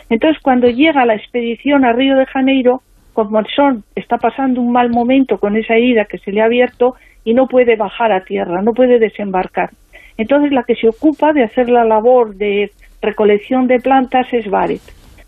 Entonces 0.09 0.43
cuando 0.43 0.69
llega 0.69 1.05
la 1.05 1.15
expedición 1.15 1.85
a 1.85 1.93
Río 1.93 2.17
de 2.17 2.27
Janeiro, 2.27 2.83
Comersón 3.13 3.85
está 3.95 4.17
pasando 4.17 4.63
un 4.63 4.73
mal 4.73 4.89
momento 4.89 5.39
con 5.39 5.57
esa 5.57 5.75
herida 5.75 6.07
que 6.07 6.19
se 6.19 6.33
le 6.33 6.41
ha 6.41 6.47
abierto 6.47 6.97
y 7.25 7.35
no 7.35 7.47
puede 7.47 7.77
bajar 7.77 8.11
a 8.11 8.25
tierra, 8.25 8.63
no 8.63 8.73
puede 8.73 8.99
desembarcar. 8.99 9.71
Entonces 10.17 10.53
la 10.53 10.63
que 10.63 10.77
se 10.77 10.89
ocupa 10.89 11.33
de 11.33 11.45
hacer 11.45 11.69
la 11.69 11.85
labor 11.85 12.35
de 12.37 12.71
recolección 13.03 13.67
de 13.67 13.81
plantas 13.81 14.27
es 14.33 14.49
Baret. 14.49 14.81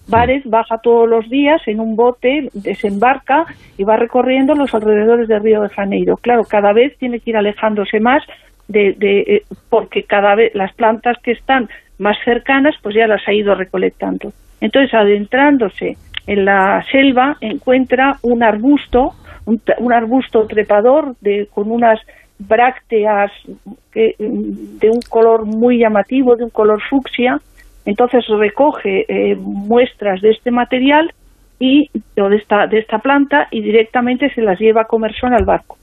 Baret 0.06 0.42
baja 0.44 0.78
todos 0.78 1.09
los 1.09 1.28
días 1.28 1.60
en 1.66 1.80
un 1.80 1.96
bote, 1.96 2.48
desembarca 2.52 3.46
y 3.78 3.84
va 3.84 3.96
recorriendo 3.96 4.55
los 4.55 4.74
alrededores 4.74 5.28
de 5.28 5.38
Río 5.38 5.62
de 5.62 5.70
Janeiro. 5.70 6.16
Claro, 6.16 6.44
cada 6.44 6.72
vez 6.72 6.96
tiene 6.98 7.20
que 7.20 7.30
ir 7.30 7.36
alejándose 7.36 8.01
más 8.01 8.22
de, 8.68 8.96
eh, 9.01 9.42
porque 9.70 10.05
cada 10.05 10.34
vez 10.34 10.55
las 10.55 10.72
plantas 10.74 11.16
que 11.22 11.32
están 11.32 11.68
más 11.98 12.16
cercanas, 12.24 12.74
pues 12.82 12.94
ya 12.94 13.06
las 13.06 13.26
ha 13.26 13.32
ido 13.32 13.55
recolectando. 13.55 14.32
Entonces, 14.60 14.92
adentrándose 14.94 15.96
en 16.26 16.44
la 16.44 16.82
selva 16.90 17.36
encuentra 17.40 18.18
un 18.22 18.42
arbusto, 18.42 19.12
un, 19.46 19.92
arbusto 19.92 20.46
trepador 20.46 21.16
de, 21.20 21.48
con 21.52 21.70
unas 21.70 22.01
brácteas 22.38 23.30
de 23.94 24.90
un 24.90 25.01
color 25.09 25.44
muy 25.44 25.78
llamativo, 25.78 26.36
de 26.36 26.44
un 26.44 26.51
color 26.51 26.82
fucsia, 26.88 27.38
entonces 27.85 28.27
recoge 28.28 29.05
eh, 29.09 29.36
muestras 29.36 30.20
de 30.20 30.31
este 30.31 30.51
material 30.51 31.12
y 31.59 31.90
de 32.16 32.36
esta, 32.36 32.66
de 32.66 32.78
esta 32.78 32.98
planta 32.98 33.48
y 33.51 33.62
directamente 33.62 34.32
se 34.35 34.43
las 34.43 34.59
lleva 34.59 34.82
a 34.82 34.86
Comerson 34.86 35.35
al 35.35 35.44
barco. 35.44 35.77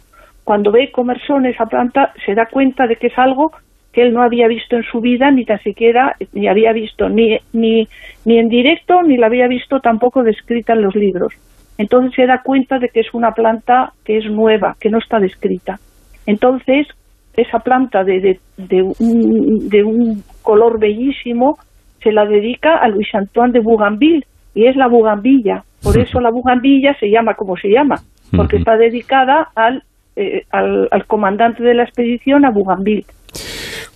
Cuando 0.44 0.72
ve 0.72 0.91
Comerson 0.91 1.45
esa 1.45 1.65
planta 1.65 2.14
se 2.26 2.34
da 2.34 2.45
cuenta 2.45 2.88
de 2.88 2.95
que 2.95 3.07
es 3.07 3.18
algo 3.18 3.52
que 3.94 4.02
él 4.02 4.14
no 4.14 4.22
había 4.23 4.48
visto 4.48 4.76
en 4.76 4.84
su 4.84 5.02
vida, 5.02 5.32
ni 5.32 5.45
tan 5.45 5.60
siquiera 5.60 6.15
ni 6.34 6.48
había 6.48 6.72
visto 6.72 7.10
ni, 7.10 7.38
ni, 7.53 7.88
ni 8.26 8.38
en 8.38 8.48
directo, 8.48 9.02
ni 9.03 9.18
la 9.18 9.28
había 9.28 9.48
visto 9.48 9.80
tampoco 9.80 10.23
descrita 10.23 10.73
en 10.73 10.82
los 10.82 10.95
libros. 10.95 11.34
Entonces 11.78 12.14
se 12.15 12.26
da 12.26 12.41
cuenta 12.44 12.80
de 12.80 12.90
que 12.90 13.02
es 13.02 13.14
una 13.14 13.32
planta 13.32 13.94
que 14.06 14.18
es 14.18 14.26
nueva, 14.26 14.76
que 14.80 14.90
no 14.90 14.98
está 14.98 15.19
descrita. 15.19 15.80
Entonces, 16.26 16.88
esa 17.36 17.60
planta 17.60 18.03
de, 18.03 18.19
de, 18.19 18.40
de, 18.57 18.82
un, 18.82 19.69
de 19.69 19.84
un 19.84 20.23
color 20.41 20.80
bellísimo 20.80 21.57
se 22.03 22.11
la 22.11 22.26
dedica 22.26 22.78
a 22.78 22.88
Luis 22.88 23.14
Antoine 23.14 23.53
de 23.53 23.60
Bougainville, 23.60 24.26
y 24.53 24.65
es 24.65 24.76
la 24.76 24.88
bugambilla. 24.88 25.64
Por 25.82 25.98
eso 25.98 26.19
la 26.19 26.30
bugambilla 26.30 26.95
se 26.99 27.10
llama 27.10 27.34
como 27.34 27.57
se 27.57 27.69
llama, 27.69 28.02
porque 28.36 28.57
está 28.57 28.78
dedicada 28.78 29.49
al, 29.56 29.84
eh, 30.15 30.45
al, 30.52 30.88
al, 30.91 31.06
comandante 31.06 31.64
de 31.64 31.73
la 31.73 31.84
expedición, 31.84 32.45
a 32.45 32.52
Bougainville. 32.52 33.06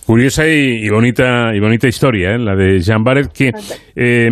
Curiosa 0.06 0.46
y, 0.46 0.88
bonita 0.88 1.52
y 1.52 1.58
bonita 1.58 1.88
historia, 1.88 2.36
¿eh? 2.36 2.38
la 2.38 2.54
de 2.54 2.78
Jean 2.78 3.02
Barret, 3.02 3.32
que 3.32 3.50
eh, 3.96 4.28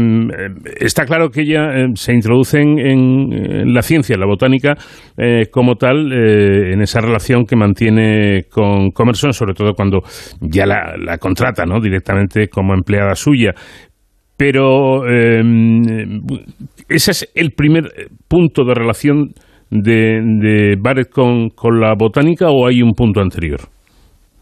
está 0.79 1.05
claro 1.05 1.31
que 1.31 1.41
ella 1.41 1.69
eh, 1.75 1.87
se 1.95 2.13
introduce 2.13 2.61
en, 2.61 3.75
la 3.75 3.83
ciencia, 3.83 4.15
en 4.15 4.21
la 4.21 4.27
botánica, 4.27 4.77
eh, 5.19 5.47
como 5.51 5.75
tal, 5.75 6.13
en 6.13 6.81
esa 6.81 7.01
relación 7.01 7.45
que 7.45 7.57
mantiene 7.57 8.45
con 8.49 8.93
Comerson, 8.93 9.33
sobre 9.33 9.55
todo 9.55 9.73
cuando 9.75 10.03
ya 10.41 10.65
la, 10.65 10.95
la 10.97 11.19
contrata 11.19 11.65
¿no? 11.67 11.81
directamente 11.81 12.47
como 12.47 12.73
empleada 12.73 13.17
suya. 13.17 13.53
Pero 14.37 15.05
ese 16.89 17.11
es 17.11 17.33
el 17.35 17.51
primer 17.51 17.85
punto 18.29 18.65
de 18.65 18.75
relación 18.75 19.33
de, 19.71 20.21
de 20.23 20.77
Barrett 20.79 21.11
con, 21.11 21.51
con 21.51 21.81
la 21.81 21.95
botánica 21.99 22.47
o 22.49 22.69
hay 22.69 22.81
un 22.81 22.93
punto 22.93 23.21
anterior? 23.21 23.61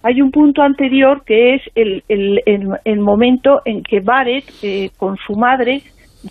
Hay 0.03 0.21
un 0.21 0.31
punto 0.31 0.63
anterior 0.63 1.23
que 1.25 1.55
es 1.55 1.63
el, 1.75 2.03
el, 2.09 2.43
el, 2.85 2.99
momento 3.01 3.63
en 3.65 3.83
que 3.83 4.01
Barrett, 4.01 4.45
eh, 4.63 4.91
con 4.97 5.17
su 5.17 5.35
madre, 5.35 5.83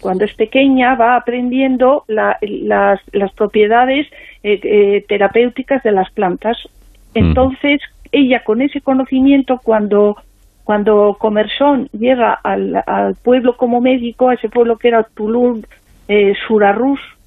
cuando 0.02 0.26
es 0.26 0.34
pequeña, 0.34 0.95
va 0.95 1.15
aprendiendo 1.15 2.03
las, 2.07 2.38
las, 2.41 3.34
propiedades 3.34 4.07
eh, 4.43 4.60
eh, 4.64 5.06
terapéuticas 5.07 5.84
de 5.84 5.91
las 5.91 6.11
plantas. 6.11 6.57
Entonces, 7.14 7.81
ella 8.11 8.43
con 8.43 8.61
ese 8.61 8.81
conocimiento, 8.81 9.60
cuando, 9.64 10.15
cuando 10.64 11.15
Comerson 11.19 11.88
llega 11.91 12.34
al, 12.43 12.84
al 12.85 13.15
pueblo 13.15 13.56
como 13.57 13.80
médico, 13.81 14.30
a 14.30 14.34
ese 14.34 14.49
pueblo 14.49 14.77
que 14.77 14.89
era 14.89 15.03
Tulum, 15.15 15.61
eh, 16.07 16.34
Surarrus, 16.48 16.99
Mm. 16.99 17.20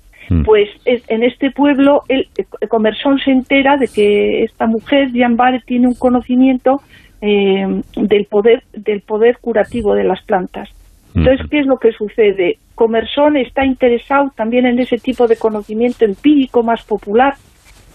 Pues 0.44 0.68
en 0.84 1.22
este 1.22 1.50
pueblo 1.50 2.02
el, 2.08 2.28
Comersón 2.68 3.18
se 3.18 3.30
entera 3.30 3.76
de 3.76 3.88
que 3.88 4.44
esta 4.44 4.66
mujer, 4.66 5.12
Jean 5.12 5.36
tiene 5.66 5.88
un 5.88 5.94
conocimiento 5.94 6.80
eh, 7.20 7.82
del 7.96 8.26
poder 8.26 8.62
del 8.72 9.00
poder 9.02 9.38
curativo 9.38 9.94
de 9.94 10.04
las 10.04 10.22
plantas. 10.22 10.68
Mm. 11.14 11.18
Entonces, 11.20 11.46
¿qué 11.50 11.60
es 11.60 11.66
lo 11.66 11.78
que 11.78 11.92
sucede? 11.92 12.58
Comersón 12.74 13.36
está 13.36 13.64
interesado 13.64 14.32
también 14.34 14.66
en 14.66 14.78
ese 14.78 14.98
tipo 14.98 15.26
de 15.26 15.36
conocimiento 15.36 16.04
empírico 16.04 16.62
más 16.62 16.82
popular 16.84 17.34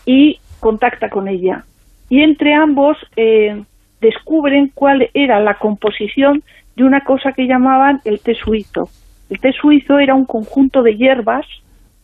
y 0.06 0.40
contacta 0.60 1.10
con 1.10 1.28
ella. 1.28 1.64
Y 2.10 2.22
entre 2.22 2.54
ambos 2.54 2.98
eh, 3.16 3.62
descubren 4.02 4.72
cuál 4.74 5.10
era 5.14 5.40
la 5.40 5.56
composición 5.56 6.44
de 6.76 6.84
una 6.84 7.02
cosa 7.02 7.34
que 7.34 7.46
llamaban 7.46 8.02
el 8.06 8.20
té 8.20 8.36
suizo. 8.36 8.90
El 9.30 9.40
té 9.40 9.52
suizo 9.52 10.00
era 10.00 10.16
un 10.16 10.26
conjunto 10.26 10.82
de 10.82 10.96
hierbas 10.96 11.46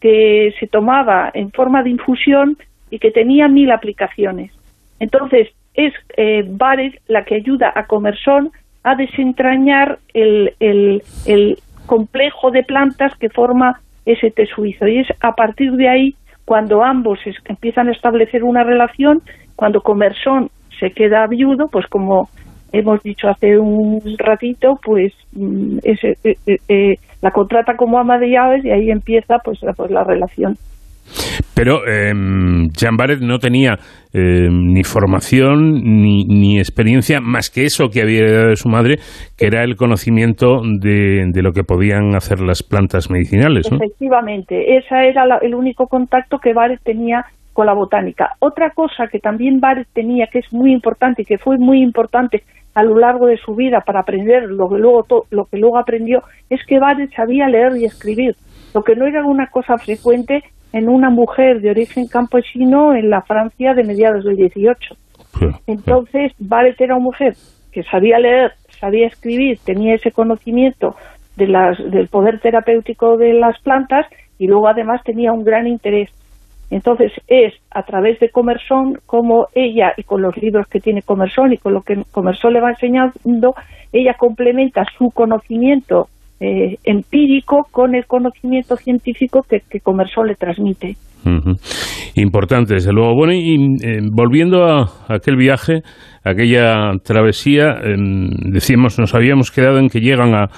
que 0.06 0.54
se 0.60 0.68
tomaba 0.68 1.32
en 1.34 1.52
forma 1.52 1.82
de 1.82 1.90
infusión 1.90 2.58
y 2.92 3.00
que 3.00 3.10
tenía 3.10 3.48
mil 3.48 3.72
aplicaciones. 3.72 4.52
Entonces, 5.00 5.48
es 5.74 5.96
eh, 6.16 6.48
la 7.08 7.26
que 7.26 7.34
ayuda 7.34 7.74
a 7.74 7.88
Comerson 7.88 8.52
a 8.84 8.94
desentrañar 8.94 9.98
el, 10.14 10.54
el, 10.60 11.58
complejo 11.88 12.52
de 12.52 12.62
plantas 12.62 13.16
que 13.16 13.30
forma 13.30 13.82
ese 14.06 14.30
té 14.30 14.46
suizo. 14.46 14.88
Y 14.88 15.00
es 15.00 15.08
a 15.22 15.32
partir 15.34 15.72
de 15.72 15.90
ahí 15.90 16.16
cuando 16.46 16.84
ambos 16.84 17.18
empiezan 17.46 17.88
a 17.90 17.92
establecer 17.92 18.44
una 18.44 18.64
relación, 18.64 19.24
cuando 19.56 19.82
Comerson 19.82 20.52
se 20.80 20.92
queda 20.92 21.26
viudo, 21.26 21.68
pues 21.68 21.88
como 21.88 22.30
hemos 22.80 23.02
dicho 23.04 23.28
hace 23.28 23.58
un 23.58 24.02
ratito, 24.18 24.80
pues 24.84 25.14
mm, 25.34 25.78
eh, 25.84 26.16
eh, 26.24 26.58
eh, 26.68 26.96
la 27.22 27.32
contrata 27.32 27.76
como 27.76 28.00
ama 28.00 28.18
de 28.18 28.30
llaves 28.30 28.66
y 28.66 28.72
ahí 28.72 28.92
empieza 28.92 29.40
pues, 29.44 29.60
pues 29.76 29.92
la 29.92 30.04
relación. 30.04 30.56
Pero 31.54 31.88
eh, 31.88 32.12
Jean 32.74 32.98
Barret 32.98 33.22
no 33.22 33.38
tenía 33.38 33.78
em, 34.12 34.74
ni 34.74 34.84
formación 34.84 36.02
ni, 36.02 36.26
ni, 36.26 36.58
experiencia 36.58 37.22
más 37.22 37.50
que 37.50 37.64
eso 37.64 37.90
que 37.90 38.02
había 38.02 38.26
dado 38.26 38.50
de 38.50 38.56
su 38.56 38.70
madre, 38.70 38.98
que 39.38 39.46
era 39.46 39.64
el 39.64 39.76
conocimiento 39.76 40.62
de, 40.64 41.26
de 41.32 41.42
lo 41.42 41.52
que 41.52 41.64
podían 41.64 42.16
hacer 42.16 42.42
las 42.42 42.64
plantas 42.64 43.10
medicinales. 43.10 43.72
Efectivamente, 43.72 44.78
ese 44.78 45.10
era 45.10 45.26
el 45.42 45.56
único 45.56 45.88
contacto 45.88 46.40
que 46.40 46.54
Barret 46.54 46.82
tenía 46.84 47.26
con 47.54 47.68
la 47.68 47.74
botánica. 47.74 48.32
Otra 48.40 48.72
cosa 48.72 49.08
que 49.10 49.20
también 49.20 49.62
Barret 49.62 49.88
tenía, 49.94 50.28
que 50.28 50.40
es 50.40 50.52
muy 50.52 50.74
importante 50.74 51.22
y 51.22 51.26
que 51.26 51.38
fue 51.38 51.58
muy 51.58 51.82
importante 51.82 52.44
a 52.76 52.84
lo 52.84 52.98
largo 52.98 53.26
de 53.26 53.38
su 53.38 53.56
vida 53.56 53.82
para 53.82 54.02
aprender 54.02 54.44
lo 54.44 54.70
que 54.70 54.78
luego, 54.78 55.06
lo 55.32 55.46
que 55.46 55.58
luego 55.58 55.78
aprendió, 55.78 56.22
es 56.50 56.60
que 56.68 56.78
Barret 56.78 57.12
sabía 57.16 57.48
leer 57.48 57.78
y 57.78 57.86
escribir, 57.86 58.36
lo 58.74 58.84
que 58.84 58.96
no 58.96 59.08
era 59.08 59.26
una 59.26 59.48
cosa 59.48 59.78
frecuente 59.78 60.44
en 60.74 60.90
una 60.90 61.10
mujer 61.10 61.62
de 61.62 61.72
origen 61.72 62.08
campesino 62.08 62.94
en 62.94 63.10
la 63.10 63.22
Francia 63.22 63.74
de 63.74 63.86
mediados 63.86 64.26
del 64.26 64.36
18. 64.36 64.96
Entonces, 65.68 66.34
Barret 66.38 66.80
era 66.80 66.96
una 66.96 67.06
mujer 67.06 67.34
que 67.72 67.84
sabía 67.84 68.20
leer, 68.20 68.52
sabía 68.80 69.08
escribir, 69.08 69.58
tenía 69.66 69.96
ese 69.96 70.12
conocimiento 70.12 70.96
de 71.38 71.48
las, 71.48 71.78
del 71.78 72.10
poder 72.10 72.40
terapéutico 72.42 73.18
de 73.18 73.34
las 73.34 73.60
plantas 73.62 74.06
y 74.38 74.48
luego 74.48 74.68
además 74.68 75.02
tenía 75.04 75.32
un 75.32 75.46
gran 75.46 75.66
interés 75.68 76.10
entonces 76.70 77.12
es 77.28 77.54
a 77.72 77.84
través 77.84 78.20
de 78.20 78.30
Comerson 78.30 78.98
como 79.06 79.48
ella, 79.54 79.94
y 79.98 80.04
con 80.04 80.22
los 80.22 80.36
libros 80.38 80.68
que 80.68 80.80
tiene 80.80 81.02
Comerson 81.02 81.54
y 81.54 81.58
con 81.58 81.74
lo 81.74 81.82
que 81.82 82.04
Comerson 82.12 82.54
le 82.54 82.62
va 82.62 82.72
enseñando, 82.72 83.54
ella 83.94 84.16
complementa 84.18 84.86
su 84.98 85.10
conocimiento 85.12 86.08
eh, 86.40 86.78
empírico 86.84 87.68
con 87.72 87.96
el 87.96 88.06
conocimiento 88.06 88.76
científico 88.76 89.46
que, 89.48 89.62
que 89.70 89.80
Comerson 89.80 90.28
le 90.28 90.36
transmite. 90.36 90.96
Importante, 92.16 92.76
desde 92.76 92.94
luego. 92.94 93.16
Bueno, 93.16 93.34
y 93.34 93.78
eh, 93.84 94.00
volviendo 94.12 94.66
a, 94.66 94.90
aquel 95.08 95.36
viaje, 95.38 95.82
aquella 96.24 96.92
travesía, 97.04 97.76
decíamos, 98.44 99.00
nos 99.00 99.16
habíamos 99.16 99.52
quedado 99.52 99.80
en 99.80 99.90
que 99.90 100.00
llegan 100.00 100.36
a, 100.36 100.50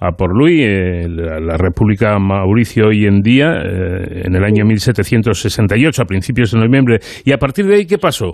a 0.00 0.12
por 0.12 0.34
Luis, 0.34 0.60
eh, 0.66 1.06
la, 1.08 1.56
República 1.58 2.18
Mauricio 2.18 2.88
hoy 2.88 3.04
en 3.04 3.20
día, 3.20 3.52
eh, 3.62 4.22
en 4.24 4.34
el 4.34 4.44
año 4.44 4.64
1768, 4.64 6.02
a 6.02 6.06
principios 6.06 6.52
de 6.52 6.58
noviembre. 6.58 6.98
¿Y 7.24 7.32
a 7.32 7.36
partir 7.36 7.66
de 7.66 7.76
ahí 7.76 7.86
qué 7.86 7.98
pasó? 7.98 8.32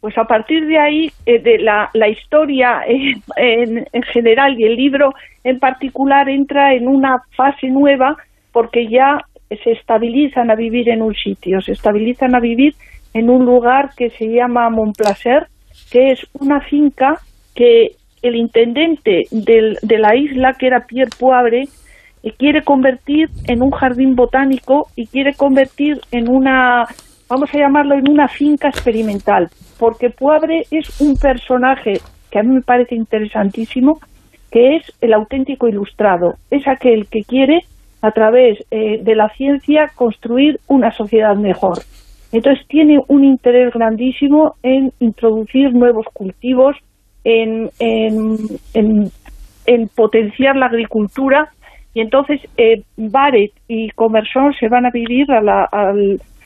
Pues 0.00 0.18
a 0.18 0.24
partir 0.24 0.66
de 0.66 0.78
ahí, 0.78 1.10
eh, 1.26 1.40
de 1.40 1.58
la, 1.58 1.88
la 1.94 2.08
historia 2.08 2.80
en, 2.86 3.84
en, 3.92 4.02
general 4.12 4.58
y 4.58 4.64
el 4.64 4.74
libro 4.74 5.10
en 5.44 5.60
particular 5.60 6.28
entra 6.28 6.74
en 6.74 6.88
una 6.88 7.18
fase 7.36 7.68
nueva 7.68 8.16
porque 8.52 8.88
ya 8.88 9.18
se 9.48 9.70
estabilizan 9.70 10.50
a 10.50 10.56
vivir 10.56 10.88
en 10.88 11.02
un 11.02 11.14
sitio, 11.14 11.60
se 11.60 11.72
estabilizan 11.72 12.34
a 12.34 12.40
vivir 12.40 12.74
en 13.14 13.30
un 13.30 13.44
lugar 13.44 13.90
que 13.96 14.10
se 14.10 14.26
llama 14.26 14.68
Montplacer, 14.70 15.46
que 15.90 16.10
es 16.10 16.26
una 16.34 16.60
finca 16.60 17.20
que 17.54 17.92
el 18.24 18.36
intendente 18.36 19.24
de 19.30 19.98
la 19.98 20.16
isla, 20.16 20.54
que 20.54 20.66
era 20.66 20.86
Pierre 20.86 21.10
Poivre, 21.18 21.68
quiere 22.32 22.62
convertir 22.62 23.28
en 23.46 23.62
un 23.62 23.70
jardín 23.70 24.16
botánico 24.16 24.88
y 24.96 25.06
quiere 25.06 25.34
convertir 25.34 26.00
en 26.10 26.28
una, 26.28 26.86
vamos 27.28 27.54
a 27.54 27.58
llamarlo, 27.58 27.94
en 27.94 28.08
una 28.08 28.28
finca 28.28 28.68
experimental, 28.68 29.50
porque 29.78 30.10
Poivre 30.10 30.64
es 30.70 31.00
un 31.00 31.16
personaje 31.16 32.00
que 32.30 32.38
a 32.38 32.42
mí 32.42 32.54
me 32.54 32.62
parece 32.62 32.94
interesantísimo, 32.94 34.00
que 34.50 34.76
es 34.76 34.82
el 35.00 35.12
auténtico 35.12 35.68
ilustrado, 35.68 36.34
es 36.50 36.66
aquel 36.66 37.06
que 37.08 37.24
quiere, 37.24 37.64
a 38.00 38.10
través 38.10 38.58
eh, 38.70 39.02
de 39.02 39.14
la 39.14 39.28
ciencia, 39.30 39.90
construir 39.94 40.60
una 40.66 40.92
sociedad 40.92 41.36
mejor. 41.36 41.78
Entonces 42.32 42.66
tiene 42.66 43.00
un 43.08 43.24
interés 43.24 43.72
grandísimo 43.72 44.56
en 44.62 44.92
introducir 44.98 45.72
nuevos 45.72 46.06
cultivos, 46.12 46.76
en, 47.24 47.70
en, 47.78 49.10
en, 49.66 49.88
potenciar 49.88 50.56
la 50.56 50.66
agricultura 50.66 51.48
Y 51.94 52.00
entonces 52.00 52.40
eh, 52.56 52.82
Barrett 52.96 53.52
y 53.66 53.88
Comerson 53.90 54.52
se 54.60 54.68
van 54.68 54.86
a 54.86 54.90
vivir 54.90 55.30
a 55.32 55.40
la, 55.40 55.68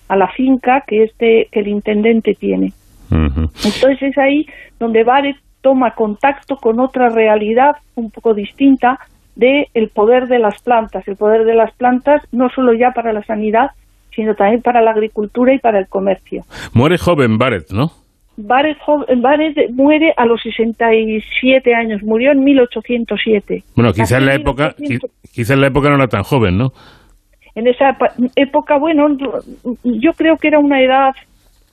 a 0.08 0.16
la 0.16 0.28
finca 0.28 0.84
que, 0.86 1.04
este, 1.04 1.48
que 1.50 1.60
el 1.60 1.68
intendente 1.68 2.34
tiene. 2.34 2.72
Entonces 3.10 4.02
es 4.02 4.18
ahí 4.18 4.46
donde 4.78 5.04
Barrett 5.04 5.36
toma 5.60 5.92
contacto 5.92 6.56
con 6.56 6.80
otra 6.80 7.08
realidad 7.08 7.72
un 7.94 8.10
poco 8.10 8.34
distinta 8.34 8.98
de 9.34 9.66
el 9.74 9.88
poder 9.88 10.26
de 10.26 10.38
las 10.38 10.60
plantas, 10.62 11.06
el 11.06 11.16
poder 11.16 11.44
de 11.44 11.54
las 11.54 11.74
plantas 11.76 12.22
no 12.32 12.48
solo 12.50 12.72
ya 12.74 12.90
para 12.90 13.12
la 13.12 13.22
sanidad, 13.22 13.70
sino 14.14 14.34
también 14.34 14.62
para 14.62 14.82
la 14.82 14.90
agricultura 14.90 15.54
y 15.54 15.58
para 15.58 15.78
el 15.78 15.86
comercio. 15.88 16.42
Muere 16.74 16.98
joven 16.98 17.38
Barrett, 17.38 17.70
¿no? 17.70 17.92
Barrett, 18.38 18.78
muere 19.72 20.14
a 20.16 20.24
los 20.24 20.40
67 20.42 21.74
años, 21.74 22.02
murió 22.02 22.30
en 22.30 22.44
1807. 22.44 23.64
Bueno, 23.74 23.92
quizá 23.92 24.18
en 24.18 24.26
la 24.26 24.34
época, 24.34 24.74
quizá 25.32 25.54
en 25.54 25.60
la 25.60 25.66
época 25.66 25.88
no 25.88 25.96
era 25.96 26.06
tan 26.06 26.22
joven, 26.22 26.56
¿no? 26.56 26.72
En 27.56 27.66
esa 27.66 27.96
época, 28.36 28.78
bueno, 28.78 29.08
yo 29.82 30.12
creo 30.12 30.36
que 30.36 30.48
era 30.48 30.60
una 30.60 30.80
edad 30.80 31.12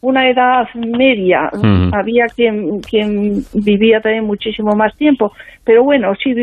una 0.02 0.30
edad 0.30 0.68
media. 0.76 1.50
Había 1.92 2.26
quien, 2.28 2.80
quien 2.82 3.44
vivía 3.54 4.02
también 4.02 4.26
muchísimo 4.26 4.76
más 4.76 4.96
tiempo. 4.98 5.32
Pero 5.64 5.84
bueno, 5.84 6.14
sí, 6.16 6.34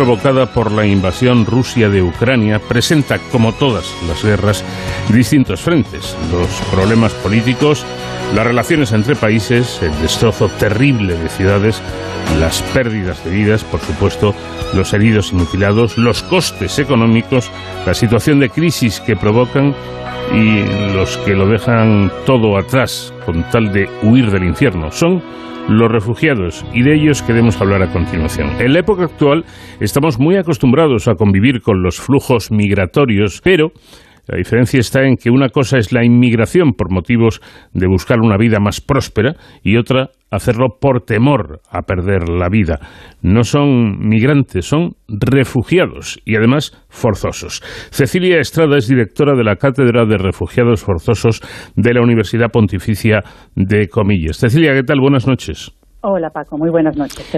Provocada 0.00 0.46
por 0.46 0.72
la 0.72 0.86
invasión 0.86 1.44
Rusia 1.44 1.90
de 1.90 2.00
Ucrania 2.00 2.58
presenta, 2.58 3.18
como 3.18 3.52
todas 3.52 3.94
las 4.08 4.24
guerras, 4.24 4.64
distintos 5.10 5.60
frentes. 5.60 6.16
Los 6.32 6.48
problemas 6.70 7.12
políticos, 7.12 7.84
las 8.34 8.46
relaciones 8.46 8.92
entre 8.92 9.14
países, 9.14 9.78
el 9.82 9.92
destrozo 10.00 10.48
terrible 10.48 11.18
de 11.18 11.28
ciudades, 11.28 11.82
las 12.38 12.62
pérdidas 12.62 13.22
de 13.26 13.30
vidas, 13.30 13.62
por 13.62 13.80
supuesto, 13.80 14.34
los 14.72 14.90
heridos 14.94 15.32
y 15.32 15.34
mutilados, 15.34 15.98
los 15.98 16.22
costes 16.22 16.78
económicos, 16.78 17.50
la 17.84 17.92
situación 17.92 18.40
de 18.40 18.48
crisis 18.48 19.00
que 19.00 19.16
provocan 19.16 19.74
y 20.32 20.94
los 20.94 21.18
que 21.18 21.34
lo 21.34 21.46
dejan 21.46 22.10
todo 22.24 22.56
atrás 22.56 23.12
con 23.26 23.42
tal 23.50 23.70
de 23.70 23.86
huir 24.02 24.30
del 24.30 24.44
infierno. 24.44 24.92
Son 24.92 25.22
los 25.70 25.90
refugiados 25.90 26.64
y 26.74 26.82
de 26.82 26.94
ellos 26.94 27.22
queremos 27.22 27.60
hablar 27.60 27.82
a 27.82 27.92
continuación. 27.92 28.50
En 28.58 28.72
la 28.72 28.80
época 28.80 29.04
actual 29.04 29.44
estamos 29.80 30.18
muy 30.18 30.36
acostumbrados 30.36 31.06
a 31.06 31.14
convivir 31.14 31.62
con 31.62 31.82
los 31.82 32.00
flujos 32.00 32.50
migratorios, 32.50 33.40
pero 33.42 33.72
la 34.26 34.36
diferencia 34.36 34.80
está 34.80 35.02
en 35.02 35.16
que 35.16 35.30
una 35.30 35.48
cosa 35.48 35.78
es 35.78 35.92
la 35.92 36.04
inmigración 36.04 36.72
por 36.72 36.92
motivos 36.92 37.40
de 37.72 37.86
buscar 37.86 38.20
una 38.20 38.36
vida 38.36 38.58
más 38.60 38.80
próspera 38.80 39.34
y 39.62 39.76
otra 39.76 40.10
hacerlo 40.30 40.76
por 40.80 41.02
temor 41.02 41.60
a 41.70 41.82
perder 41.82 42.28
la 42.28 42.48
vida. 42.48 42.78
No 43.22 43.42
son 43.42 43.98
migrantes, 44.08 44.66
son 44.66 44.92
refugiados 45.08 46.20
y 46.24 46.36
además 46.36 46.72
forzosos. 46.88 47.62
Cecilia 47.90 48.38
Estrada 48.38 48.76
es 48.76 48.88
directora 48.88 49.36
de 49.36 49.44
la 49.44 49.56
Cátedra 49.56 50.06
de 50.06 50.18
Refugiados 50.18 50.84
Forzosos 50.84 51.40
de 51.74 51.94
la 51.94 52.02
Universidad 52.02 52.50
Pontificia 52.52 53.20
de 53.56 53.88
Comillas. 53.88 54.38
Cecilia, 54.38 54.72
¿qué 54.74 54.84
tal? 54.84 55.00
Buenas 55.00 55.26
noches. 55.26 55.79
Hola 56.02 56.30
Paco, 56.30 56.56
muy 56.56 56.70
buenas 56.70 56.96
noches. 56.96 57.30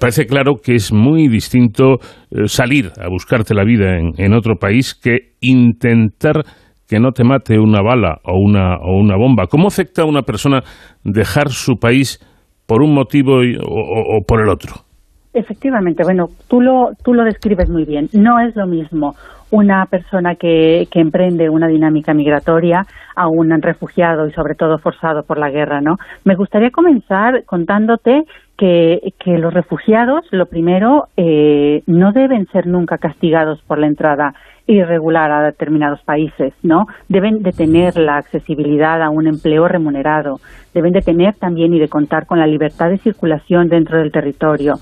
Parece 0.00 0.26
claro 0.26 0.54
que 0.62 0.74
es 0.74 0.92
muy 0.92 1.28
distinto 1.28 1.96
eh, 2.30 2.46
salir 2.46 2.90
a 2.98 3.08
buscarte 3.10 3.52
la 3.54 3.64
vida 3.64 3.98
en, 3.98 4.32
otro 4.32 4.56
país 4.56 4.94
que 4.94 5.34
intentar 5.40 6.42
que 6.88 7.00
no 7.00 7.12
te 7.12 7.22
mate 7.22 7.58
una 7.58 7.82
bala 7.82 8.18
o 8.24 8.38
una, 8.38 8.76
o 8.76 8.98
una 8.98 9.16
bomba. 9.16 9.46
¿Cómo 9.46 9.66
afecta 9.68 10.02
a 10.02 10.06
una 10.06 10.22
persona 10.22 10.62
dejar 11.04 11.50
su 11.50 11.76
país 11.76 12.18
por 12.66 12.82
un 12.82 12.94
motivo 12.94 13.40
o, 13.40 14.24
por 14.26 14.40
el 14.40 14.48
otro? 14.48 14.87
Efectivamente, 15.32 16.02
bueno, 16.04 16.30
tú 16.48 16.60
lo, 16.60 16.92
tú 17.04 17.14
lo 17.14 17.24
describes 17.24 17.68
muy 17.68 17.84
bien. 17.84 18.08
No 18.12 18.40
es 18.40 18.56
lo 18.56 18.66
mismo 18.66 19.14
una 19.50 19.86
persona 19.86 20.34
que, 20.34 20.88
que, 20.90 21.00
emprende 21.00 21.48
una 21.48 21.68
dinámica 21.68 22.12
migratoria 22.12 22.86
a 23.14 23.28
un 23.28 23.50
refugiado 23.62 24.26
y 24.26 24.32
sobre 24.32 24.54
todo 24.54 24.78
forzado 24.78 25.22
por 25.22 25.38
la 25.38 25.50
guerra, 25.50 25.80
¿no? 25.80 25.96
Me 26.24 26.34
gustaría 26.34 26.70
comenzar 26.70 27.44
contándote 27.44 28.24
que, 28.58 29.14
que 29.18 29.38
los 29.38 29.54
refugiados, 29.54 30.26
lo 30.32 30.46
primero, 30.46 31.08
eh, 31.16 31.82
no 31.86 32.12
deben 32.12 32.46
ser 32.48 32.66
nunca 32.66 32.98
castigados 32.98 33.62
por 33.62 33.78
la 33.78 33.86
entrada 33.86 34.34
irregular 34.66 35.30
a 35.30 35.42
determinados 35.44 36.02
países, 36.02 36.52
¿no? 36.62 36.86
Deben 37.08 37.42
de 37.42 37.52
tener 37.52 37.96
la 37.96 38.18
accesibilidad 38.18 39.00
a 39.02 39.08
un 39.08 39.26
empleo 39.26 39.66
remunerado, 39.66 40.40
deben 40.74 40.92
de 40.92 41.00
tener 41.00 41.34
también 41.36 41.72
y 41.72 41.78
de 41.78 41.88
contar 41.88 42.26
con 42.26 42.38
la 42.38 42.46
libertad 42.46 42.90
de 42.90 42.98
circulación 42.98 43.68
dentro 43.68 43.98
del 43.98 44.12
territorio, 44.12 44.74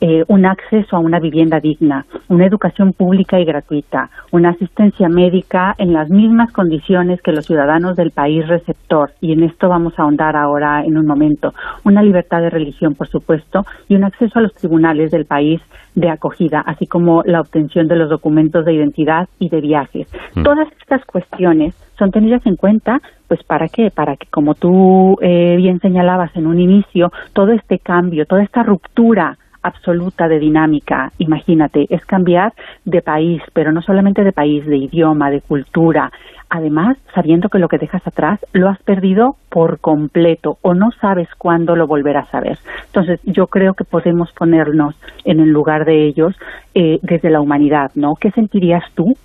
eh, 0.00 0.24
un 0.28 0.46
acceso 0.46 0.96
a 0.96 1.00
una 1.00 1.18
vivienda 1.18 1.60
digna, 1.60 2.04
una 2.28 2.46
educación 2.46 2.92
pública 2.92 3.40
y 3.40 3.44
gratuita, 3.44 4.10
una 4.32 4.50
asistencia 4.50 5.08
médica 5.08 5.74
en 5.78 5.92
las 5.92 6.10
mismas 6.10 6.52
condiciones 6.52 7.22
que 7.22 7.32
los 7.32 7.46
ciudadanos 7.46 7.96
del 7.96 8.10
país 8.10 8.46
receptor, 8.46 9.12
y 9.20 9.32
en 9.32 9.42
esto 9.44 9.68
vamos 9.68 9.98
a 9.98 10.02
ahondar 10.02 10.36
ahora 10.36 10.84
en 10.84 10.98
un 10.98 11.06
momento, 11.06 11.52
una 11.84 12.02
libertad 12.02 12.40
de 12.40 12.50
religión, 12.50 12.94
por 12.94 13.08
supuesto, 13.08 13.64
y 13.88 13.94
un 13.94 14.04
acceso 14.04 14.38
a 14.38 14.42
los 14.42 14.54
tribunales 14.54 15.10
del 15.10 15.26
país 15.26 15.60
de 15.94 16.10
acogida, 16.10 16.60
así 16.60 16.86
como 16.86 17.22
la 17.24 17.40
obtención 17.40 17.86
de 17.86 17.96
los 17.96 18.10
documentos 18.10 18.64
de 18.64 18.74
identidad 18.74 19.28
y 19.38 19.48
de 19.48 19.60
viajes. 19.60 20.08
Mm. 20.34 20.42
Todas 20.42 20.68
estas 20.80 21.04
cuestiones 21.04 21.74
son 21.98 22.10
tenidas 22.10 22.44
en 22.46 22.56
cuenta, 22.56 23.00
pues 23.28 23.42
para 23.44 23.68
qué, 23.68 23.90
para 23.90 24.16
que 24.16 24.26
como 24.26 24.54
tú 24.54 25.16
eh, 25.20 25.54
bien 25.56 25.80
señalabas 25.80 26.34
en 26.36 26.46
un 26.46 26.60
inicio, 26.60 27.12
todo 27.32 27.52
este 27.52 27.78
cambio, 27.78 28.26
toda 28.26 28.42
esta 28.42 28.62
ruptura 28.62 29.38
absoluta 29.64 30.28
de 30.28 30.38
dinámica. 30.38 31.10
Imagínate, 31.18 31.86
es 31.88 32.04
cambiar 32.04 32.52
de 32.84 33.02
país, 33.02 33.42
pero 33.52 33.72
no 33.72 33.82
solamente 33.82 34.22
de 34.22 34.32
país, 34.32 34.64
de 34.66 34.76
idioma, 34.76 35.30
de 35.30 35.40
cultura. 35.40 36.12
Además, 36.50 36.96
sabiendo 37.14 37.48
que 37.48 37.58
lo 37.58 37.68
que 37.68 37.78
dejas 37.78 38.06
atrás 38.06 38.38
lo 38.52 38.68
has 38.68 38.80
perdido 38.82 39.36
por 39.48 39.80
completo 39.80 40.58
o 40.62 40.74
no 40.74 40.92
sabes 41.00 41.28
cuándo 41.36 41.74
lo 41.74 41.88
volverás 41.88 42.32
a 42.32 42.40
ver. 42.40 42.58
Entonces, 42.86 43.18
yo 43.24 43.48
creo 43.48 43.74
que 43.74 43.84
podemos 43.84 44.30
ponernos 44.32 44.94
en 45.24 45.40
el 45.40 45.48
lugar 45.48 45.84
de 45.84 46.06
ellos 46.06 46.36
eh, 46.74 47.00
desde 47.02 47.30
la 47.30 47.40
humanidad, 47.40 47.90
¿no? 47.94 48.14
¿Qué 48.14 48.30
sentirías 48.30 48.84
tú 48.94 49.16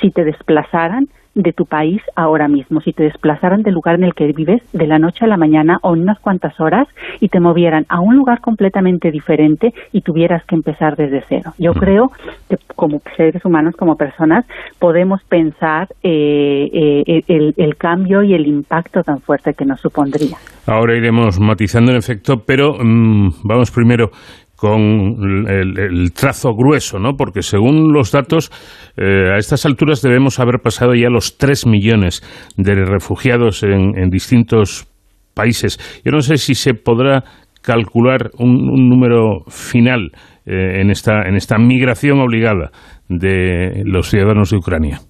si 0.00 0.10
te 0.10 0.24
desplazaran 0.24 1.06
de 1.34 1.52
tu 1.52 1.66
país 1.66 2.00
ahora 2.14 2.48
mismo, 2.48 2.80
si 2.80 2.92
te 2.92 3.04
desplazaran 3.04 3.62
del 3.62 3.74
lugar 3.74 3.96
en 3.96 4.04
el 4.04 4.14
que 4.14 4.32
vives 4.32 4.62
de 4.72 4.86
la 4.86 4.98
noche 4.98 5.24
a 5.24 5.28
la 5.28 5.36
mañana 5.36 5.78
o 5.82 5.94
en 5.94 6.02
unas 6.02 6.18
cuantas 6.20 6.58
horas 6.60 6.88
y 7.20 7.28
te 7.28 7.40
movieran 7.40 7.86
a 7.88 8.00
un 8.00 8.16
lugar 8.16 8.40
completamente 8.40 9.10
diferente 9.10 9.74
y 9.92 10.02
tuvieras 10.02 10.44
que 10.44 10.54
empezar 10.54 10.96
desde 10.96 11.22
cero. 11.28 11.52
Yo 11.58 11.72
creo 11.74 12.10
que 12.48 12.56
como 12.74 13.00
seres 13.16 13.44
humanos, 13.44 13.74
como 13.76 13.96
personas, 13.96 14.44
podemos 14.78 15.22
pensar 15.24 15.88
eh, 16.02 16.70
eh, 17.06 17.22
el, 17.28 17.54
el, 17.56 17.76
cambio 17.76 18.22
y 18.22 18.34
el 18.34 18.46
impacto 18.46 19.02
tan 19.02 19.20
fuerte 19.20 19.54
que 19.54 19.64
nos 19.64 19.80
supondría. 19.80 20.36
Ahora 20.66 20.96
iremos 20.96 21.38
matizando 21.40 21.90
en 21.92 21.98
efecto, 21.98 22.42
pero 22.46 22.74
mm, 22.78 23.30
vamos 23.44 23.70
primero 23.70 24.10
con 24.56 25.46
el, 25.48 26.12
trazo 26.12 26.54
grueso, 26.54 26.98
¿no? 26.98 27.16
Porque 27.16 27.42
según 27.42 27.92
los 27.92 28.12
datos, 28.12 28.50
eh, 28.96 29.32
a 29.34 29.38
estas 29.38 29.66
alturas 29.66 30.02
debemos 30.02 30.38
haber 30.40 30.60
pasado 30.62 30.94
ya 30.94 31.08
los 31.08 31.36
3 31.38 31.66
millones 31.66 32.22
de 32.56 32.74
refugiados 32.84 33.62
en, 33.62 34.10
distintos 34.10 34.86
países. 35.34 35.78
Yo 36.04 36.12
no 36.12 36.20
sé 36.20 36.36
si 36.36 36.54
se 36.54 36.74
podrá 36.74 37.24
calcular 37.62 38.30
un, 38.38 38.88
número 38.88 39.40
final 39.48 40.12
eh, 40.46 40.80
en, 40.80 40.90
esta, 40.90 41.22
en 41.22 41.34
esta 41.34 41.58
migración 41.58 42.20
obligada 42.20 42.70
de 43.08 43.82
los 43.84 44.10
ciudadanos 44.10 44.50
de 44.50 44.56
Ucrania. 44.56 45.00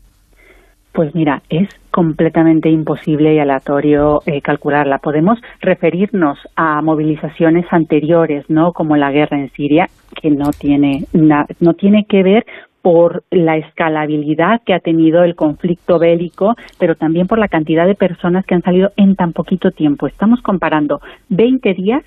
Pues 0.93 1.13
mira, 1.15 1.43
es 1.49 1.69
completamente 1.95 2.69
imposible 2.69 3.37
y 3.37 3.39
aleatorio 3.39 4.21
eh, 4.27 4.41
calcularla. 4.41 4.99
Podemos 4.99 5.39
referirnos 5.61 6.37
a 6.57 6.83
movilizaciones 6.83 7.67
anteriores, 7.71 8.51
¿no? 8.51 8.73
Como 8.73 8.97
la 8.97 9.13
guerra 9.13 9.39
en 9.39 9.53
Siria, 9.53 9.89
que 10.21 10.29
no 10.31 10.51
tiene 10.51 11.05
no 11.13 11.75
tiene 11.75 12.05
que 12.09 12.25
ver 12.25 12.45
por 12.83 13.23
la 13.31 13.59
escalabilidad 13.59 14.61
que 14.67 14.75
ha 14.75 14.81
tenido 14.81 15.23
el 15.23 15.37
conflicto 15.37 16.01
bélico, 16.01 16.57
pero 16.81 16.97
también 16.97 17.29
por 17.29 17.39
la 17.39 17.47
cantidad 17.47 17.87
de 17.87 17.95
personas 17.95 18.45
que 18.45 18.57
han 18.57 18.63
salido 18.63 18.91
en 18.97 19.15
tan 19.15 19.33
poquito 19.33 19.71
tiempo. 19.71 20.09
Estamos 20.09 20.43
comparando 20.43 21.01
20 21.29 21.75
días 21.75 22.03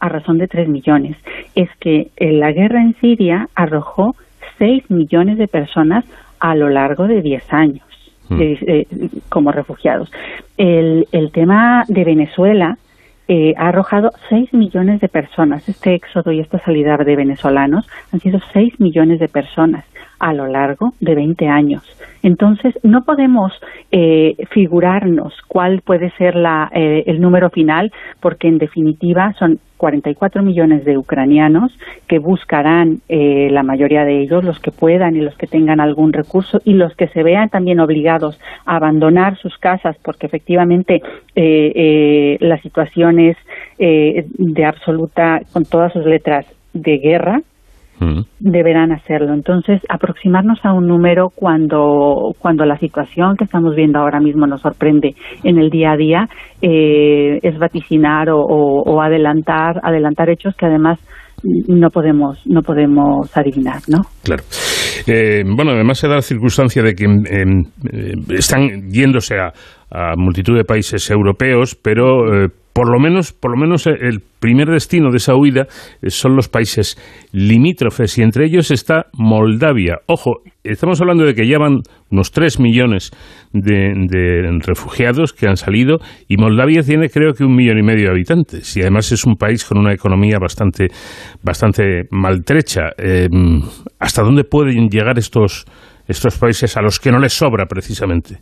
a 0.00 0.10
razón 0.10 0.36
de 0.36 0.48
3 0.48 0.68
millones. 0.68 1.16
Es 1.54 1.70
que 1.80 2.10
eh, 2.18 2.32
la 2.32 2.52
guerra 2.52 2.82
en 2.82 2.94
Siria 3.00 3.48
arrojó 3.54 4.16
6 4.58 4.90
millones 4.90 5.38
de 5.38 5.48
personas 5.48 6.04
a 6.38 6.54
lo 6.54 6.68
largo 6.68 7.06
de 7.06 7.22
10 7.22 7.52
años. 7.54 7.89
Hmm. 8.30 8.40
Eh, 8.40 8.86
como 9.28 9.52
refugiados. 9.52 10.10
El, 10.56 11.08
el 11.12 11.32
tema 11.32 11.84
de 11.88 12.04
Venezuela 12.04 12.78
eh, 13.28 13.54
ha 13.56 13.68
arrojado 13.68 14.12
6 14.28 14.54
millones 14.54 15.00
de 15.00 15.08
personas. 15.08 15.68
Este 15.68 15.94
éxodo 15.94 16.32
y 16.32 16.40
esta 16.40 16.58
salida 16.60 16.96
de 16.96 17.16
venezolanos 17.16 17.88
han 18.12 18.20
sido 18.20 18.40
6 18.52 18.80
millones 18.80 19.20
de 19.20 19.28
personas 19.28 19.84
a 20.20 20.32
lo 20.32 20.46
largo 20.46 20.92
de 21.00 21.14
20 21.14 21.48
años. 21.48 21.82
Entonces, 22.22 22.78
no 22.82 23.04
podemos 23.04 23.52
eh, 23.90 24.36
figurarnos 24.50 25.34
cuál 25.48 25.80
puede 25.80 26.10
ser 26.12 26.36
la, 26.36 26.70
eh, 26.74 27.04
el 27.06 27.20
número 27.20 27.48
final, 27.48 27.90
porque 28.20 28.46
en 28.46 28.58
definitiva 28.58 29.34
son 29.38 29.58
44 29.78 30.42
millones 30.42 30.84
de 30.84 30.98
ucranianos 30.98 31.72
que 32.06 32.18
buscarán, 32.18 32.98
eh, 33.08 33.48
la 33.50 33.62
mayoría 33.62 34.04
de 34.04 34.20
ellos, 34.20 34.44
los 34.44 34.60
que 34.60 34.70
puedan 34.70 35.16
y 35.16 35.22
los 35.22 35.34
que 35.36 35.46
tengan 35.46 35.80
algún 35.80 36.12
recurso, 36.12 36.60
y 36.64 36.74
los 36.74 36.94
que 36.94 37.08
se 37.08 37.22
vean 37.22 37.48
también 37.48 37.80
obligados 37.80 38.38
a 38.66 38.76
abandonar 38.76 39.38
sus 39.38 39.56
casas, 39.56 39.96
porque 40.02 40.26
efectivamente 40.26 41.00
la 41.34 42.60
situación 42.60 43.18
es 43.18 43.36
de 43.78 44.64
absoluta, 44.66 45.40
con 45.52 45.64
todas 45.64 45.94
sus 45.94 46.04
letras, 46.04 46.44
de 46.74 46.98
guerra, 46.98 47.40
deberán 48.38 48.92
hacerlo. 48.92 49.34
Entonces, 49.34 49.80
aproximarnos 49.88 50.58
a 50.64 50.72
un 50.72 50.86
número 50.86 51.28
cuando, 51.34 52.32
cuando 52.38 52.64
la 52.64 52.78
situación 52.78 53.36
que 53.36 53.44
estamos 53.44 53.74
viendo 53.74 53.98
ahora 53.98 54.20
mismo 54.20 54.46
nos 54.46 54.62
sorprende 54.62 55.14
en 55.44 55.58
el 55.58 55.70
día 55.70 55.92
a 55.92 55.96
día 55.96 56.28
eh, 56.62 57.38
es 57.42 57.58
vaticinar 57.58 58.28
o, 58.30 59.00
adelantar, 59.00 59.80
adelantar 59.82 60.30
hechos 60.30 60.54
que 60.56 60.66
además 60.66 60.98
no 61.42 61.88
podemos 61.88 62.46
no 62.46 62.60
podemos 62.60 63.34
adivinar, 63.34 63.80
¿no? 63.88 64.02
Claro. 64.22 64.42
Eh, 65.06 65.42
bueno, 65.46 65.70
además 65.70 65.96
se 65.98 66.06
da 66.06 66.16
la 66.16 66.22
circunstancia 66.22 66.82
de 66.82 66.94
que 66.94 67.04
em, 67.04 67.62
eh, 67.90 68.12
están 68.36 68.90
yéndose 68.90 69.36
a, 69.38 69.52
multitud 70.16 70.56
de 70.56 70.64
países 70.64 71.10
europeos, 71.10 71.74
pero 71.74 72.46
por 72.72 72.90
lo 72.90 72.98
menos, 73.00 73.32
por 73.32 73.50
lo 73.50 73.56
menos 73.56 73.86
eh, 73.86 73.90
el 74.00 74.20
primer 74.20 74.68
destino 74.68 75.10
de 75.10 75.18
esa 75.18 75.34
huida 75.34 75.66
eh, 76.02 76.10
son 76.10 76.36
los 76.36 76.48
países 76.48 76.96
limítrofes 77.32 78.16
y 78.18 78.22
entre 78.22 78.46
ellos 78.46 78.70
está 78.70 79.06
Moldavia. 79.12 79.98
Ojo, 80.06 80.42
estamos 80.62 81.00
hablando 81.00 81.24
de 81.24 81.34
que 81.34 81.46
llevan 81.46 81.80
unos 82.10 82.30
3 82.32 82.60
millones 82.60 83.10
de, 83.52 84.58
refugiados 84.64 85.32
que 85.32 85.48
han 85.48 85.56
salido 85.56 85.98
y 86.28 86.36
Moldavia 86.36 86.82
tiene 86.82 87.08
creo 87.08 87.32
que 87.32 87.44
un 87.44 87.54
millón 87.54 87.78
y 87.78 87.82
medio 87.82 88.06
de 88.06 88.12
habitantes 88.12 88.76
y 88.76 88.80
además 88.82 89.10
es 89.12 89.24
un 89.24 89.34
país 89.36 89.64
con 89.64 89.78
una 89.78 89.92
economía 89.92 90.38
bastante, 90.40 90.88
bastante 91.42 92.04
maltrecha. 92.10 92.90
Eh, 92.96 93.28
¿Hasta 93.98 94.22
dónde 94.22 94.44
pueden 94.44 94.88
llegar 94.88 95.18
estos, 95.18 95.64
estos 96.06 96.38
países 96.38 96.76
a 96.76 96.82
los 96.82 96.98
que 96.98 97.10
no 97.10 97.18
les 97.18 97.32
sobra 97.32 97.66
precisamente? 97.66 98.38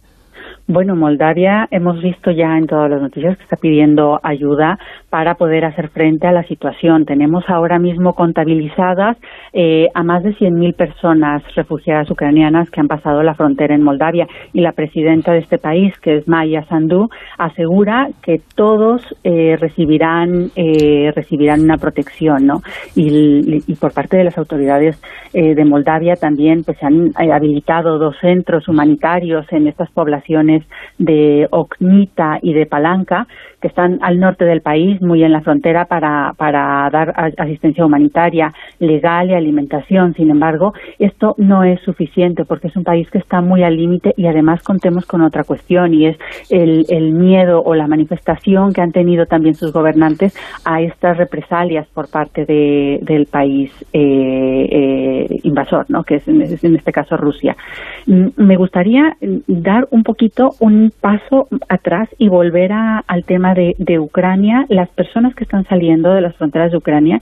Bueno, 0.70 0.94
Moldavia 0.96 1.66
hemos 1.70 1.98
visto 2.02 2.30
ya 2.30 2.58
en 2.58 2.66
todas 2.66 2.90
las 2.90 3.00
noticias 3.00 3.38
que 3.38 3.42
está 3.42 3.56
pidiendo 3.56 4.20
ayuda 4.22 4.78
para 5.08 5.36
poder 5.36 5.64
hacer 5.64 5.88
frente 5.88 6.26
a 6.26 6.32
la 6.32 6.42
situación. 6.42 7.06
Tenemos 7.06 7.42
ahora 7.48 7.78
mismo 7.78 8.12
contabilizadas 8.12 9.16
eh, 9.54 9.88
a 9.94 10.02
más 10.02 10.22
de 10.24 10.34
100.000 10.34 10.76
personas 10.76 11.42
refugiadas 11.54 12.10
ucranianas 12.10 12.68
que 12.68 12.80
han 12.80 12.86
pasado 12.86 13.22
la 13.22 13.34
frontera 13.34 13.74
en 13.74 13.82
Moldavia 13.82 14.26
y 14.52 14.60
la 14.60 14.72
presidenta 14.72 15.32
de 15.32 15.38
este 15.38 15.56
país, 15.56 15.98
que 16.00 16.18
es 16.18 16.28
Maya 16.28 16.62
Sandu, 16.64 17.08
asegura 17.38 18.08
que 18.22 18.42
todos 18.54 19.00
eh, 19.24 19.56
recibirán 19.58 20.50
eh, 20.54 21.12
recibirán 21.16 21.62
una 21.62 21.78
protección, 21.78 22.44
¿no? 22.44 22.60
Y, 22.94 23.62
por 23.80 23.94
parte 23.94 24.18
de 24.18 24.24
las 24.24 24.36
autoridades 24.36 25.00
de 25.32 25.64
Moldavia 25.64 26.14
también 26.16 26.64
pues 26.64 26.78
se 26.78 26.86
han 26.86 27.12
habilitado 27.16 27.98
dos 27.98 28.16
centros 28.20 28.66
humanitarios 28.66 29.46
en 29.52 29.68
estas 29.68 29.90
poblaciones 29.90 30.57
de 30.98 31.48
Oknita 31.50 32.38
y 32.42 32.52
de 32.52 32.66
Palanca, 32.66 33.26
que 33.60 33.68
están 33.68 33.98
al 34.02 34.20
norte 34.20 34.44
del 34.44 34.60
país, 34.60 35.00
muy 35.02 35.24
en 35.24 35.32
la 35.32 35.40
frontera, 35.40 35.86
para, 35.86 36.32
para 36.36 36.88
dar 36.90 37.32
asistencia 37.38 37.84
humanitaria 37.84 38.52
legal 38.78 39.30
y 39.30 39.34
alimentación. 39.34 40.14
Sin 40.14 40.30
embargo, 40.30 40.74
esto 40.98 41.34
no 41.38 41.64
es 41.64 41.80
suficiente 41.80 42.44
porque 42.44 42.68
es 42.68 42.76
un 42.76 42.84
país 42.84 43.10
que 43.10 43.18
está 43.18 43.40
muy 43.40 43.62
al 43.62 43.76
límite 43.76 44.14
y 44.16 44.26
además 44.26 44.62
contemos 44.62 45.06
con 45.06 45.22
otra 45.22 45.44
cuestión 45.44 45.94
y 45.94 46.06
es 46.06 46.18
el, 46.50 47.08
miedo 47.08 47.62
o 47.64 47.74
la 47.74 47.86
manifestación 47.86 48.72
que 48.72 48.82
han 48.82 48.92
tenido 48.92 49.26
también 49.26 49.54
sus 49.54 49.72
gobernantes 49.72 50.36
a 50.64 50.82
estas 50.82 51.16
represalias 51.16 51.86
por 51.88 52.10
parte 52.10 52.44
de, 52.44 52.98
del 53.02 53.26
país 53.26 53.72
eh, 53.92 54.68
eh, 54.70 55.40
invasor, 55.42 55.86
¿no? 55.88 56.04
que 56.04 56.16
es 56.16 56.28
en, 56.28 56.42
en 56.42 56.76
este 56.76 56.92
caso 56.92 57.16
Rusia. 57.16 57.56
Mm, 58.06 58.28
me 58.36 58.56
gustaría 58.56 59.16
dar 59.46 59.88
un 59.90 60.02
poquito 60.02 60.50
un 60.60 60.92
paso 61.00 61.48
atrás 61.68 62.08
y 62.18 62.28
volver 62.28 62.72
a, 62.72 63.02
al 63.06 63.24
tema 63.24 63.47
de, 63.54 63.98
Ucrania, 63.98 64.66
las 64.68 64.88
personas 64.90 65.34
que 65.34 65.44
están 65.44 65.64
saliendo 65.64 66.12
de 66.12 66.20
las 66.20 66.36
fronteras 66.36 66.70
de 66.70 66.78
Ucrania, 66.78 67.20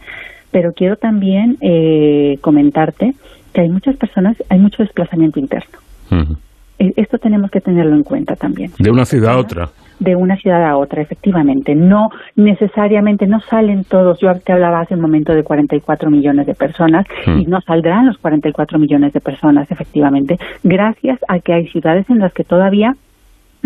pero 0.51 0.73
quiero 0.73 0.97
también 0.97 1.57
eh, 1.61 2.39
comentarte 2.41 3.15
que 3.53 3.61
hay 3.63 3.69
muchas 3.69 3.97
personas, 3.97 4.37
hay 4.49 4.59
mucho 4.59 4.83
desplazamiento 4.83 5.41
interno. 5.41 5.79
E, 6.79 6.93
esto 6.97 7.19
tenemos 7.19 7.51
que 7.51 7.61
tenerlo 7.61 7.95
en 7.95 8.03
cuenta 8.03 8.37
también. 8.37 8.71
De 8.79 8.91
una 8.91 9.05
ciudad 9.05 9.35
a 9.35 9.39
otra. 9.39 9.69
De 9.99 10.15
una 10.15 10.37
ciudad 10.37 10.63
a 10.65 10.77
otra, 10.77 11.01
efectivamente. 11.01 11.75
No 11.75 12.11
necesariamente, 12.35 13.27
no 13.27 13.41
salen 13.41 13.85
todos. 13.85 14.19
Yo 14.21 14.29
te 14.41 14.53
hablaba 14.53 14.81
hace 14.81 14.95
un 14.95 15.01
momento 15.01 15.35
de 15.35 15.43
44 15.43 16.11
millones 16.11 16.47
de 16.47 16.55
personas 16.55 17.07
y 17.27 17.47
no 17.47 17.61
saldrán 17.63 18.07
los 18.07 18.19
44 18.19 18.79
millones 18.79 19.15
de 19.15 19.21
personas, 19.21 19.71
efectivamente, 19.71 20.37
gracias 20.63 21.19
a 21.29 21.39
que 21.39 21.55
hay 21.55 21.67
ciudades 21.69 22.09
en 22.11 22.19
las 22.19 22.33
que 22.35 22.45
todavía 22.45 22.95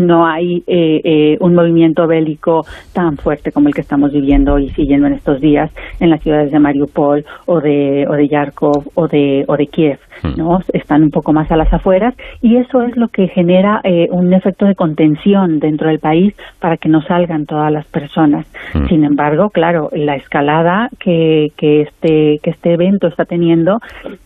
no 0.01 0.27
hay 0.27 0.63
eh, 0.67 1.01
eh, 1.05 1.37
un 1.41 1.55
movimiento 1.55 2.07
bélico 2.07 2.65
tan 2.93 3.17
fuerte 3.17 3.53
como 3.53 3.69
el 3.69 3.75
que 3.75 3.81
estamos 3.81 4.13
viviendo 4.13 4.59
y 4.59 4.69
siguiendo 4.71 5.07
en 5.07 5.15
estos 5.15 5.41
días 5.41 5.71
en 6.01 6.11
las 6.11 6.23
ciudades 6.23 6.51
de 6.51 6.59
Mariupol 6.59 7.25
o 7.47 7.61
de 7.61 8.07
o 8.09 8.13
de 8.13 8.29
Yarkov 8.29 8.91
o 8.95 9.09
de 9.09 9.45
o 9.47 9.57
de 9.57 9.67
Kiev 9.67 9.99
hmm. 10.23 10.37
no 10.37 10.61
están 10.73 11.03
un 11.03 11.11
poco 11.11 11.33
más 11.33 11.51
a 11.51 11.57
las 11.57 11.73
afueras 11.73 12.15
y 12.41 12.57
eso 12.57 12.83
es 12.83 12.97
lo 12.97 13.09
que 13.09 13.29
genera 13.29 13.81
eh, 13.85 14.09
un 14.11 14.33
efecto 14.33 14.67
de 14.67 14.75
contención 14.75 15.59
dentro 15.61 15.89
del 15.89 15.99
país 15.99 16.35
para 16.59 16.77
que 16.77 16.89
no 16.89 17.03
salgan 17.03 17.47
todas 17.47 17.73
las 17.73 17.87
personas 17.87 18.47
hmm. 18.75 18.87
sin 18.89 19.05
embargo 19.05 19.51
claro 19.51 19.91
la 19.93 20.17
escalada 20.17 20.89
que, 20.99 21.53
que 21.57 21.83
este 21.83 22.39
que 22.43 22.51
este 22.51 22.73
evento 22.73 23.09
está 23.09 23.25
teniendo 23.25 23.79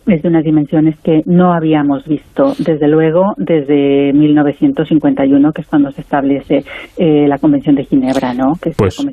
es 0.07 0.21
de 0.21 0.29
unas 0.29 0.43
dimensiones 0.43 0.97
que 0.99 1.21
no 1.25 1.53
habíamos 1.53 2.05
visto 2.05 2.53
desde 2.59 2.87
luego 2.87 3.33
desde 3.37 4.13
1951 4.13 5.51
que 5.51 5.61
es 5.65 5.69
cuando 5.69 5.91
se 5.91 6.01
establece 6.01 6.63
eh, 6.97 7.27
la 7.27 7.37
Convención 7.37 7.75
de 7.75 7.83
Ginebra, 7.85 8.33
¿no? 8.33 8.53
pues, 8.77 9.05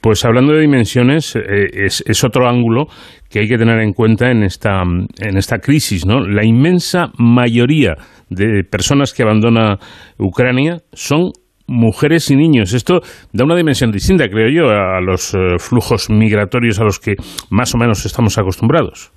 pues 0.00 0.24
hablando 0.24 0.52
de 0.52 0.60
dimensiones, 0.60 1.34
eh, 1.36 1.40
es, 1.86 2.24
otro 2.24 2.48
ángulo 2.48 2.86
que 3.30 3.40
hay 3.40 3.48
que 3.48 3.56
tener 3.56 3.80
en 3.80 3.92
cuenta 3.92 4.30
en 4.30 4.42
esta, 4.42 4.82
en 4.82 5.36
esta 5.36 5.58
crisis, 5.58 6.06
¿no? 6.06 6.20
La 6.20 6.44
inmensa 6.44 7.10
mayoría 7.18 7.96
de 8.28 8.64
personas 8.64 9.14
que 9.14 9.22
abandona 9.22 9.78
Ucrania 10.18 10.78
son 10.92 11.32
mujeres 11.66 12.30
y 12.30 12.36
niños. 12.36 12.74
Esto 12.74 13.00
da 13.32 13.44
una 13.44 13.56
dimensión 13.56 13.90
distinta, 13.90 14.28
creo 14.28 14.50
yo, 14.50 14.68
a 14.68 15.00
los 15.00 15.34
eh, 15.34 15.58
flujos 15.58 16.10
migratorios 16.10 16.78
a 16.80 16.84
los 16.84 16.98
que 16.98 17.14
más 17.50 17.74
o 17.74 17.78
menos 17.78 18.04
estamos 18.04 18.36
acostumbrados. 18.36 19.10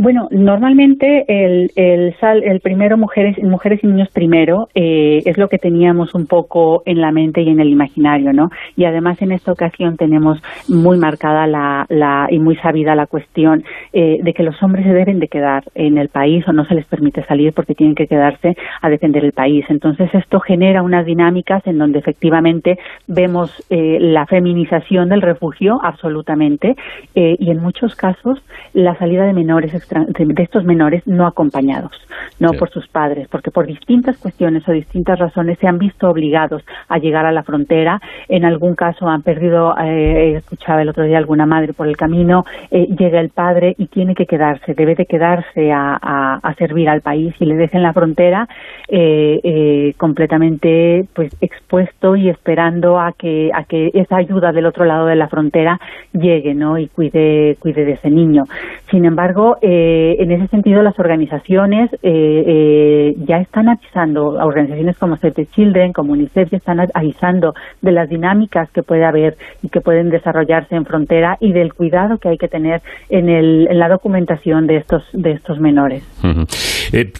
Bueno, 0.00 0.28
normalmente 0.30 1.24
el, 1.26 1.72
el, 1.74 2.14
sal, 2.20 2.44
el 2.44 2.60
primero 2.60 2.96
mujeres, 2.96 3.36
mujeres 3.42 3.82
y 3.82 3.88
niños 3.88 4.08
primero 4.12 4.68
eh, 4.72 5.24
es 5.26 5.36
lo 5.36 5.48
que 5.48 5.58
teníamos 5.58 6.14
un 6.14 6.28
poco 6.28 6.84
en 6.86 7.00
la 7.00 7.10
mente 7.10 7.42
y 7.42 7.48
en 7.48 7.58
el 7.58 7.68
imaginario, 7.68 8.32
¿no? 8.32 8.48
Y 8.76 8.84
además 8.84 9.20
en 9.22 9.32
esta 9.32 9.50
ocasión 9.50 9.96
tenemos 9.96 10.40
muy 10.68 10.98
marcada 10.98 11.48
la, 11.48 11.84
la 11.88 12.28
y 12.30 12.38
muy 12.38 12.54
sabida 12.58 12.94
la 12.94 13.08
cuestión 13.08 13.64
eh, 13.92 14.20
de 14.22 14.34
que 14.34 14.44
los 14.44 14.62
hombres 14.62 14.84
se 14.84 14.92
deben 14.92 15.18
de 15.18 15.26
quedar 15.26 15.64
en 15.74 15.98
el 15.98 16.10
país 16.10 16.46
o 16.46 16.52
no 16.52 16.64
se 16.66 16.76
les 16.76 16.86
permite 16.86 17.24
salir 17.24 17.52
porque 17.52 17.74
tienen 17.74 17.96
que 17.96 18.06
quedarse 18.06 18.56
a 18.80 18.88
defender 18.88 19.24
el 19.24 19.32
país. 19.32 19.64
Entonces 19.68 20.14
esto 20.14 20.38
genera 20.38 20.84
unas 20.84 21.06
dinámicas 21.06 21.66
en 21.66 21.76
donde 21.76 21.98
efectivamente 21.98 22.78
vemos 23.08 23.50
eh, 23.68 23.98
la 24.00 24.26
feminización 24.26 25.08
del 25.08 25.22
refugio 25.22 25.80
absolutamente 25.82 26.76
eh, 27.16 27.34
y 27.36 27.50
en 27.50 27.58
muchos 27.58 27.96
casos 27.96 28.40
la 28.74 28.96
salida 28.96 29.24
de 29.24 29.32
menores 29.32 29.74
de 29.88 30.42
estos 30.42 30.64
menores 30.64 31.06
no 31.06 31.26
acompañados, 31.26 31.92
no 32.38 32.52
por 32.52 32.70
sus 32.70 32.86
padres, 32.88 33.28
porque 33.28 33.50
por 33.50 33.66
distintas 33.66 34.16
cuestiones 34.18 34.68
o 34.68 34.72
distintas 34.72 35.18
razones 35.18 35.58
se 35.58 35.66
han 35.66 35.78
visto 35.78 36.08
obligados 36.08 36.62
a 36.88 36.98
llegar 36.98 37.26
a 37.26 37.32
la 37.32 37.42
frontera. 37.42 38.00
En 38.28 38.44
algún 38.44 38.74
caso 38.74 39.08
han 39.08 39.22
perdido, 39.22 39.74
eh, 39.78 40.36
escuchaba 40.36 40.82
el 40.82 40.88
otro 40.88 41.04
día 41.04 41.18
alguna 41.18 41.46
madre 41.46 41.72
por 41.72 41.86
el 41.86 41.96
camino, 41.96 42.44
eh, 42.70 42.86
llega 42.98 43.20
el 43.20 43.30
padre 43.30 43.74
y 43.78 43.86
tiene 43.86 44.14
que 44.14 44.26
quedarse, 44.26 44.74
debe 44.74 44.94
de 44.94 45.06
quedarse 45.06 45.72
a, 45.72 46.40
servir 46.58 46.88
al 46.88 47.02
país 47.02 47.34
y 47.38 47.44
le 47.44 47.54
dejen 47.54 47.82
la 47.82 47.92
frontera 47.92 48.48
eh, 48.88 49.38
eh, 49.44 49.94
completamente 49.96 51.06
pues 51.14 51.36
expuesto 51.40 52.16
y 52.16 52.28
esperando 52.28 52.98
a 52.98 53.12
que 53.12 53.50
a 53.54 53.64
que 53.64 53.90
esa 53.94 54.16
ayuda 54.16 54.50
del 54.50 54.66
otro 54.66 54.84
lado 54.84 55.06
de 55.06 55.14
la 55.14 55.28
frontera 55.28 55.78
llegue, 56.12 56.54
¿no? 56.54 56.78
Y 56.78 56.88
cuide 56.88 57.56
cuide 57.60 57.84
de 57.84 57.92
ese 57.92 58.10
niño. 58.10 58.44
Sin 58.90 59.04
embargo, 59.04 59.58
eh, 59.60 59.77
eh, 59.78 60.16
en 60.18 60.32
ese 60.32 60.48
sentido, 60.48 60.82
las 60.82 60.98
organizaciones 60.98 61.92
eh, 61.94 61.98
eh, 62.02 63.14
ya 63.28 63.36
están 63.36 63.68
avisando, 63.68 64.30
organizaciones 64.30 64.98
como 64.98 65.16
Save 65.16 65.34
the 65.34 65.46
Children, 65.46 65.92
como 65.92 66.12
UNICEF, 66.12 66.50
ya 66.50 66.58
están 66.58 66.80
avisando 66.94 67.52
de 67.80 67.92
las 67.92 68.08
dinámicas 68.08 68.70
que 68.72 68.82
puede 68.82 69.04
haber 69.04 69.36
y 69.62 69.68
que 69.68 69.80
pueden 69.80 70.10
desarrollarse 70.10 70.74
en 70.74 70.84
frontera 70.84 71.36
y 71.40 71.52
del 71.52 71.74
cuidado 71.74 72.18
que 72.18 72.30
hay 72.30 72.38
que 72.38 72.48
tener 72.48 72.80
en, 73.08 73.28
el, 73.28 73.68
en 73.70 73.78
la 73.78 73.88
documentación 73.88 74.66
de 74.66 74.78
estos, 74.78 75.04
de 75.12 75.32
estos 75.32 75.60
menores. 75.60 76.02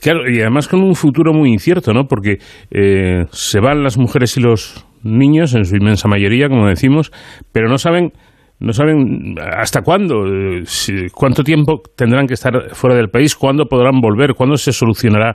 claro, 0.02 0.28
y 0.28 0.40
además 0.40 0.66
con 0.66 0.82
un 0.82 0.94
futuro 0.94 1.32
muy 1.32 1.50
incierto, 1.50 1.92
¿no? 1.92 2.06
Porque 2.08 2.38
se 2.40 3.60
van 3.60 3.84
las 3.84 3.98
mujeres 3.98 4.36
y 4.36 4.40
los 4.40 4.84
niños, 5.04 5.54
en 5.54 5.64
su 5.64 5.76
inmensa 5.76 6.08
mayoría, 6.08 6.48
como 6.48 6.66
decimos, 6.66 7.12
pero 7.52 7.68
no 7.68 7.78
saben 7.78 8.12
no 8.60 8.72
saben 8.72 9.36
hasta 9.38 9.82
cuándo, 9.82 10.26
eh, 10.26 10.64
cuánto 11.12 11.44
tiempo 11.44 11.80
tendrán 11.96 12.26
que 12.26 12.34
estar 12.34 12.74
fuera 12.74 12.96
del 12.96 13.08
país, 13.08 13.36
cuándo 13.36 13.66
podrán 13.66 14.00
volver, 14.00 14.34
cuándo 14.34 14.56
se 14.56 14.72
solucionará 14.72 15.34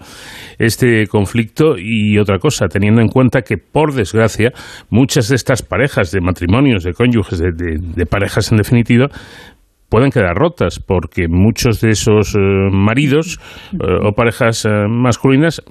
este 0.59 1.07
conflicto 1.07 1.75
y 1.77 2.17
otra 2.17 2.37
cosa, 2.37 2.67
teniendo 2.67 3.01
en 3.01 3.07
cuenta 3.07 3.41
que, 3.41 3.57
por 3.57 3.93
desgracia, 3.93 4.51
muchas 4.89 5.29
de 5.29 5.35
estas 5.35 5.61
parejas 5.61 6.11
de 6.11 6.19
matrimonios, 6.19 6.83
de 6.83 6.93
cónyuges, 6.93 7.39
de, 7.39 8.05
parejas 8.05 8.51
en 8.51 8.57
definitiva, 8.57 9.07
pueden 9.87 10.11
quedar 10.11 10.35
rotas 10.35 10.79
porque 10.79 11.27
muchos 11.29 11.79
de 11.79 11.91
esos 11.91 12.35
eh, 12.35 12.39
maridos 12.71 13.39
eh, 13.73 13.77
o 14.03 14.11
parejas 14.11 14.67
masculinas, 14.89 15.61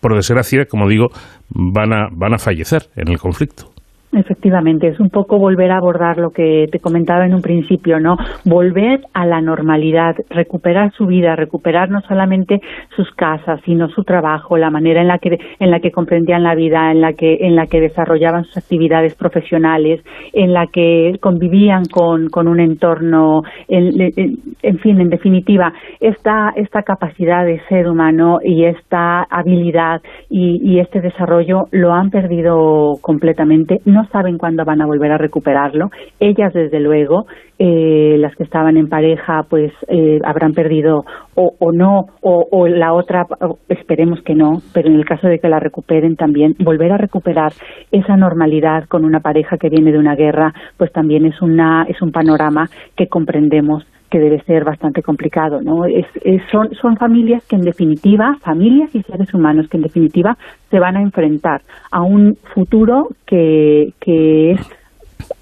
por 0.00 0.16
desgracia, 0.16 0.64
como 0.64 0.88
digo, 0.88 1.10
van 1.50 1.92
a, 1.92 2.08
van 2.10 2.34
a 2.34 2.38
fallecer 2.38 2.88
en 2.96 3.08
el 3.08 3.18
conflicto. 3.18 3.77
Efectivamente, 4.10 4.88
es 4.88 4.98
un 5.00 5.10
poco 5.10 5.38
volver 5.38 5.70
a 5.70 5.76
abordar 5.76 6.16
lo 6.16 6.30
que 6.30 6.66
te 6.72 6.78
comentaba 6.78 7.26
en 7.26 7.34
un 7.34 7.42
principio, 7.42 8.00
¿no? 8.00 8.16
Volver 8.46 9.02
a 9.12 9.26
la 9.26 9.42
normalidad, 9.42 10.16
recuperar 10.30 10.92
su 10.92 11.04
vida, 11.04 11.36
recuperar 11.36 11.90
no 11.90 12.00
solamente 12.00 12.62
sus 12.96 13.10
casas, 13.12 13.60
sino 13.66 13.90
su 13.90 14.04
trabajo, 14.04 14.56
la 14.56 14.70
manera 14.70 15.02
en 15.02 15.08
la 15.08 15.18
que 15.18 15.38
en 15.58 15.70
la 15.70 15.80
que 15.80 15.90
comprendían 15.90 16.42
la 16.42 16.54
vida, 16.54 16.90
en 16.90 17.02
la 17.02 17.12
que 17.12 17.36
en 17.40 17.54
la 17.54 17.66
que 17.66 17.82
desarrollaban 17.82 18.44
sus 18.44 18.56
actividades 18.56 19.14
profesionales, 19.14 20.00
en 20.32 20.54
la 20.54 20.68
que 20.68 21.18
convivían 21.20 21.84
con, 21.84 22.30
con 22.30 22.48
un 22.48 22.60
entorno, 22.60 23.42
en, 23.68 24.78
fin, 24.78 25.02
en 25.02 25.10
definitiva, 25.10 25.74
esta 26.00 26.54
esta 26.56 26.82
capacidad 26.82 27.44
de 27.44 27.60
ser 27.68 27.86
humano 27.86 28.38
y 28.42 28.64
esta 28.64 29.24
habilidad 29.24 30.00
y, 30.30 30.60
y 30.62 30.80
este 30.80 31.02
desarrollo 31.02 31.64
lo 31.72 31.92
han 31.92 32.08
perdido 32.08 32.94
completamente 33.02 33.80
saben 34.06 34.38
cuándo 34.38 34.64
van 34.64 34.80
a 34.80 34.86
volver 34.86 35.12
a 35.12 35.18
recuperarlo. 35.18 35.90
Ellas, 36.20 36.52
desde 36.52 36.80
luego, 36.80 37.26
eh, 37.58 38.16
las 38.18 38.34
que 38.36 38.44
estaban 38.44 38.76
en 38.76 38.88
pareja, 38.88 39.44
pues 39.48 39.72
eh, 39.88 40.18
habrán 40.24 40.52
perdido 40.52 41.04
o, 41.34 41.54
o 41.58 41.72
no, 41.72 42.06
o, 42.20 42.46
o, 42.50 42.68
la 42.68 42.92
otra, 42.92 43.26
esperemos 43.68 44.20
que 44.22 44.34
no, 44.34 44.60
pero 44.72 44.88
en 44.88 44.94
el 44.94 45.04
caso 45.04 45.28
de 45.28 45.38
que 45.38 45.48
la 45.48 45.60
recuperen 45.60 46.16
también, 46.16 46.54
volver 46.58 46.92
a 46.92 46.98
recuperar 46.98 47.52
esa 47.90 48.16
normalidad 48.16 48.84
con 48.84 49.04
una 49.04 49.20
pareja 49.20 49.56
que 49.58 49.68
viene 49.68 49.92
de 49.92 49.98
una 49.98 50.14
guerra, 50.14 50.52
pues 50.76 50.92
también 50.92 51.26
es, 51.26 51.40
una, 51.42 51.84
es 51.88 52.00
un 52.02 52.12
panorama 52.12 52.66
que 52.96 53.08
comprendemos 53.08 53.84
que 54.10 54.18
debe 54.18 54.42
ser 54.44 54.64
bastante 54.64 55.02
complicado, 55.02 55.60
¿no? 55.60 55.84
Es, 55.84 56.06
son, 56.50 56.74
son 56.74 56.96
familias 56.96 57.44
que 57.46 57.56
en 57.56 57.62
definitiva, 57.62 58.36
familias 58.40 58.94
y 58.94 59.02
seres 59.02 59.32
humanos 59.34 59.68
que 59.68 59.76
en 59.76 59.82
definitiva 59.82 60.36
se 60.70 60.78
van 60.78 60.96
a 60.96 61.02
enfrentar 61.02 61.62
a 61.90 62.02
un 62.02 62.36
futuro 62.54 63.08
que, 63.26 63.92
que 64.00 64.52
es 64.52 64.60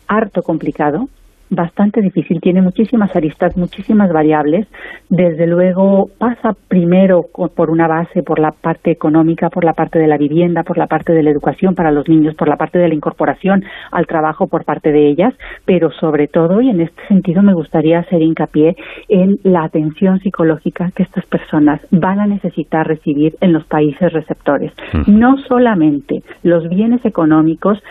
harto 0.09 0.43
complicado, 0.43 1.09
bastante 1.51 2.01
difícil, 2.01 2.40
tiene 2.40 2.62
muchísimas 2.62 3.14
aristas, 3.14 3.56
muchísimas 3.56 4.12
variables. 4.12 4.66
Desde 5.09 5.47
luego 5.47 6.09
pasa 6.18 6.52
primero 6.68 7.24
por 7.55 7.70
una 7.70 7.86
base, 7.86 8.23
por 8.23 8.39
la 8.39 8.51
parte 8.51 8.90
económica, 8.90 9.48
por 9.51 9.64
la 9.64 9.73
parte 9.73 9.98
de 9.98 10.06
la 10.06 10.16
vivienda, 10.16 10.62
por 10.62 10.78
la 10.78 10.86
parte 10.86 11.12
de 11.12 11.23
la 11.23 11.31
educación 11.31 11.74
para 11.74 11.90
los 11.90 12.09
niños, 12.09 12.35
por 12.35 12.48
la 12.48 12.56
parte 12.56 12.78
de 12.78 12.89
la 12.89 12.94
incorporación 12.94 13.62
al 13.93 14.06
trabajo 14.06 14.47
por 14.47 14.64
parte 14.64 14.93
de 14.93 15.09
ellas, 15.09 15.35
pero 15.64 15.90
sobre 15.93 16.28
todo, 16.28 16.60
y 16.60 16.70
en 16.70 16.81
este 16.81 17.06
sentido 17.09 17.43
me 17.43 17.55
gustaría 17.55 18.01
hacer 18.01 18.23
hincapié 18.23 18.77
en 19.09 19.36
la 19.43 19.64
atención 19.64 20.20
psicológica 20.20 20.90
que 20.94 21.02
estas 21.02 21.27
personas 21.27 21.81
van 21.90 22.20
a 22.20 22.27
necesitar 22.27 22.86
recibir 22.86 23.36
en 23.40 23.52
los 23.52 23.64
países 23.64 24.12
receptores. 24.12 24.73
Mm. 24.93 25.18
No 25.18 25.36
solamente 25.48 26.23
los 26.43 26.68
bienes 26.68 27.05
económicos 27.05 27.82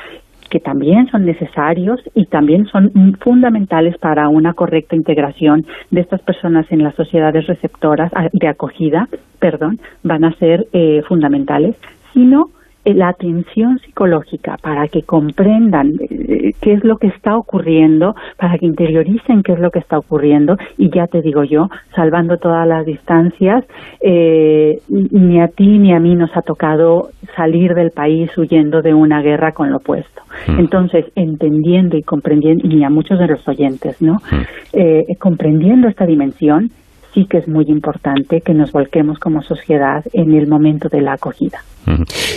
que 0.50 0.60
también 0.60 1.08
son 1.08 1.26
necesarios 1.26 2.00
y 2.14 2.26
también 2.26 2.66
son 2.68 2.92
fundamentales 3.20 3.98
para 3.98 4.30
una 4.30 4.54
correcta 4.54 4.96
integración 4.96 5.66
de 5.92 6.02
estas 6.02 6.22
personas 6.22 6.66
en 6.72 6.84
las 6.84 6.96
sociedades 6.96 7.48
receptoras 7.48 8.12
de 8.32 8.48
acogida, 8.48 9.08
perdón, 9.40 9.80
van 10.04 10.24
a 10.24 10.34
ser 10.38 10.68
eh, 10.74 11.02
fundamentales, 11.08 11.76
sino 12.14 12.50
la 12.94 13.10
atención 13.10 13.80
psicológica 13.80 14.58
para 14.62 14.88
que 14.88 15.04
comprendan 15.04 15.94
eh, 16.10 16.54
qué 16.62 16.74
es 16.74 16.84
lo 16.84 16.98
que 16.98 17.08
está 17.08 17.36
ocurriendo, 17.38 18.16
para 18.38 18.58
que 18.58 18.66
interioricen 18.66 19.44
qué 19.44 19.54
es 19.54 19.60
lo 19.60 19.72
que 19.72 19.80
está 19.80 19.98
ocurriendo 19.98 20.58
y 20.78 20.90
ya 20.94 21.08
te 21.08 21.22
digo 21.22 21.44
yo, 21.44 21.70
salvando 21.96 22.38
todas 22.38 22.68
las 22.68 22.86
distancias, 22.86 23.66
eh, 24.02 24.80
ni 24.88 25.42
a 25.42 25.48
ti 25.48 25.80
ni 25.80 25.94
a 25.94 26.00
mí 26.00 26.16
nos 26.16 26.36
ha 26.36 26.42
tocado 26.42 27.10
salir 27.36 27.74
del 27.74 27.92
país 27.92 28.36
huyendo 28.38 28.82
de 28.82 28.94
una 28.94 29.22
guerra 29.22 29.52
con 29.54 29.72
lo 29.72 29.78
opuesto. 29.78 30.22
Mm. 30.48 30.60
Entonces, 30.60 31.06
entendiendo 31.16 31.98
y 31.98 32.04
comprendiendo, 32.04 32.68
y 32.68 32.84
a 32.84 32.90
muchos 32.90 33.20
de 33.20 33.28
los 33.28 33.48
oyentes, 33.48 34.02
¿no? 34.02 34.16
Mm. 34.16 35.14
comprendiendo 35.20 35.88
esta 35.88 36.06
dimensión, 36.06 36.70
sí 37.16 37.26
que 37.30 37.38
es 37.38 37.48
muy 37.48 37.66
importante 37.68 38.42
que 38.42 38.54
nos 38.54 38.72
volquemos 38.72 39.18
como 39.20 39.42
sociedad 39.42 40.04
en 40.14 40.34
el 40.34 40.48
momento 40.48 40.90
de 40.90 41.02
la 41.02 41.14
acogida. 41.14 41.60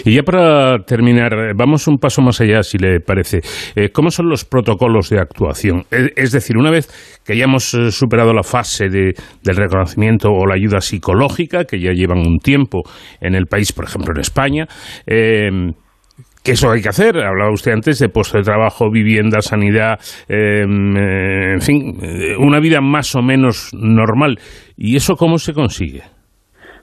Y 0.05 0.15
ya 0.15 0.23
para 0.23 0.79
terminar, 0.85 1.33
vamos 1.57 1.89
un 1.89 1.97
paso 1.97 2.23
más 2.23 2.41
allá, 2.41 2.63
si 2.63 2.79
le 2.79 3.01
parece. 3.01 3.41
Eh, 3.75 3.89
¿Cómo 3.91 4.11
son 4.11 4.29
los 4.29 4.45
protocolos 4.45 5.09
de 5.09 5.19
actuación? 5.19 5.85
Es 5.91 6.33
decir, 6.33 6.57
una 6.57 6.71
vez 6.71 6.89
que 7.25 7.33
hayamos 7.33 7.75
eh, 7.75 7.91
superado 7.91 8.33
la 8.33 8.43
fase 8.43 8.89
de, 8.89 9.15
del 9.43 9.57
reconocimiento 9.57 10.29
o 10.31 10.47
la 10.47 10.55
ayuda 10.55 10.81
psicológica, 10.81 11.65
que 11.65 11.81
ya 11.81 11.93
llevan 11.93 12.19
un 12.19 12.39
tiempo 12.39 12.83
en 13.21 13.35
el 13.35 13.47
país, 13.47 13.73
por 13.73 13.87
ejemplo 13.87 14.13
en 14.15 14.21
España, 14.21 14.67
eh, 15.07 15.51
que 16.49 16.53
eso 16.53 16.71
hay 16.71 16.81
que 16.81 16.89
hacer. 16.89 17.19
Hablaba 17.19 17.53
usted 17.53 17.73
antes 17.73 17.99
de 17.99 18.09
puesto 18.09 18.39
de 18.39 18.43
trabajo, 18.43 18.91
vivienda, 18.91 19.43
sanidad, 19.43 20.01
em, 20.29 20.97
eh, 20.97 21.53
en 21.53 21.61
fin, 21.61 21.99
eh, 22.01 22.37
una 22.39 22.59
vida 22.59 22.81
más 22.81 23.15
o 23.15 23.21
menos 23.21 23.69
normal. 23.75 24.39
¿Y 24.75 24.97
eso 24.97 25.15
cómo 25.15 25.37
se 25.37 25.53
consigue? 25.53 26.05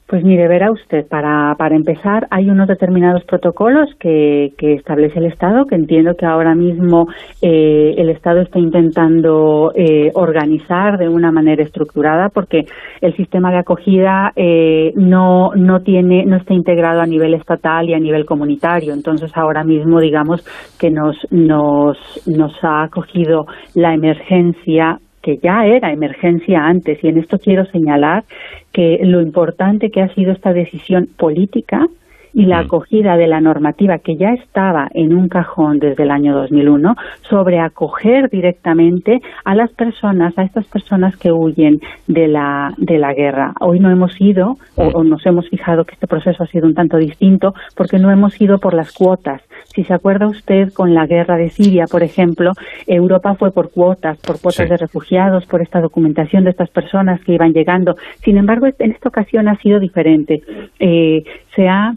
Pues 0.07 0.23
mire, 0.23 0.48
verá 0.48 0.69
usted, 0.69 1.07
para, 1.07 1.56
para 1.57 1.76
empezar, 1.76 2.27
hay 2.30 2.48
unos 2.48 2.68
determinados 2.68 3.23
protocolos 3.23 3.90
que, 3.99 4.53
que 4.56 4.73
establece 4.73 5.18
el 5.18 5.26
Estado, 5.26 5.65
que 5.65 5.73
entiendo 5.73 6.15
que 6.15 6.27
ahora 6.27 6.53
mismo 6.53 7.07
eh, 7.41 7.95
el 7.98 8.10
Estado 8.10 8.41
está 8.41 8.60
intentando 8.60 9.72
eh, 9.73 10.11
organizar 10.14 10.99
de 10.99 11.10
una 11.10 11.32
manera 11.32 11.64
estructurada, 11.64 12.30
porque 12.30 12.68
el 13.02 13.15
sistema 13.15 13.49
de 13.49 13.57
acogida 13.57 14.32
eh, 14.36 14.94
no, 14.95 15.56
no, 15.56 15.80
tiene, 15.80 16.23
no 16.23 16.36
está 16.36 16.53
integrado 16.53 17.02
a 17.02 17.07
nivel 17.07 17.34
estatal 17.34 17.90
y 17.90 17.95
a 17.95 17.99
nivel 17.99 18.26
comunitario. 18.26 18.94
Entonces, 18.94 19.32
ahora 19.34 19.64
mismo, 19.64 19.99
digamos 19.99 20.45
que 20.80 20.91
nos, 20.91 21.18
nos, 21.32 21.98
nos 22.27 22.53
ha 22.64 22.84
acogido 22.84 23.48
la 23.73 23.95
emergencia 23.95 24.99
que 25.26 25.39
ya 25.39 25.65
era 25.65 25.91
emergencia 25.91 26.68
antes, 26.68 27.03
y 27.03 27.07
en 27.07 27.18
esto 27.18 27.39
quiero 27.39 27.65
señalar 27.65 28.26
que 28.72 28.99
lo 29.02 29.22
importante 29.22 29.89
que 29.89 30.03
ha 30.03 30.14
sido 30.14 30.31
esta 30.31 30.53
decisión 30.53 31.10
política 31.18 31.88
y 32.36 32.45
la 32.45 32.60
acogida 32.60 33.16
de 33.16 33.28
la 33.28 33.40
normativa 33.40 33.99
que 33.99 34.18
ya 34.18 34.34
estaba 34.34 34.90
en 34.94 35.16
un 35.16 35.30
cajón 35.30 35.80
desde 35.80 36.03
el 36.03 36.12
año 36.12 36.36
2001 36.36 36.95
sobre 37.22 37.60
acoger 37.60 38.30
directamente 38.30 39.22
a 39.45 39.56
las 39.56 39.72
personas, 39.72 40.38
a 40.38 40.44
estas 40.44 40.66
personas 40.68 41.16
que 41.16 41.32
huyen 41.32 41.80
de 42.07 42.28
la, 42.28 42.74
de 42.78 42.98
la 42.98 43.14
guerra. 43.14 43.53
Hoy 43.62 43.80
no 43.80 43.90
hemos 43.90 44.20
ido, 44.20 44.57
o, 44.76 45.03
nos 45.06 45.26
hemos 45.26 45.48
fijado 45.49 45.86
que 45.86 45.94
este 45.94 46.07
proceso 46.07 46.44
ha 46.44 46.48
sido 46.48 46.68
un 46.68 46.76
tanto 46.76 46.98
distinto, 46.98 47.53
porque 47.76 47.99
no 47.99 48.12
hemos 48.12 48.40
ido 48.41 48.60
por 48.60 48.74
las 48.74 48.91
cuotas. 48.91 49.41
Si 49.74 49.86
se 49.86 49.94
acuerda 49.94 50.28
usted 50.28 50.74
con 50.74 50.94
la 50.94 51.07
guerra 51.07 51.38
de 51.38 51.49
Siria, 51.49 51.86
por 51.90 52.03
ejemplo, 52.03 52.52
Europa 52.86 53.36
fue 53.36 53.52
por 53.52 53.72
cuotas, 53.72 54.18
por 54.18 54.41
cuotas 54.41 54.70
de 54.70 54.76
refugiados, 54.76 55.45
por 55.45 55.62
esta 55.62 55.80
documentación 55.80 56.44
de 56.44 56.49
estas 56.49 56.70
personas 56.70 57.22
que 57.22 57.34
iban 57.34 57.53
llegando. 57.53 57.95
Sin 58.24 58.38
embargo, 58.38 58.68
en 58.68 58.91
esta 58.91 59.07
ocasión 59.07 59.48
ha 59.48 59.56
sido 59.56 59.80
diferente. 59.80 60.44
Eh, 60.80 61.24
se 61.56 61.70
ha 61.70 61.94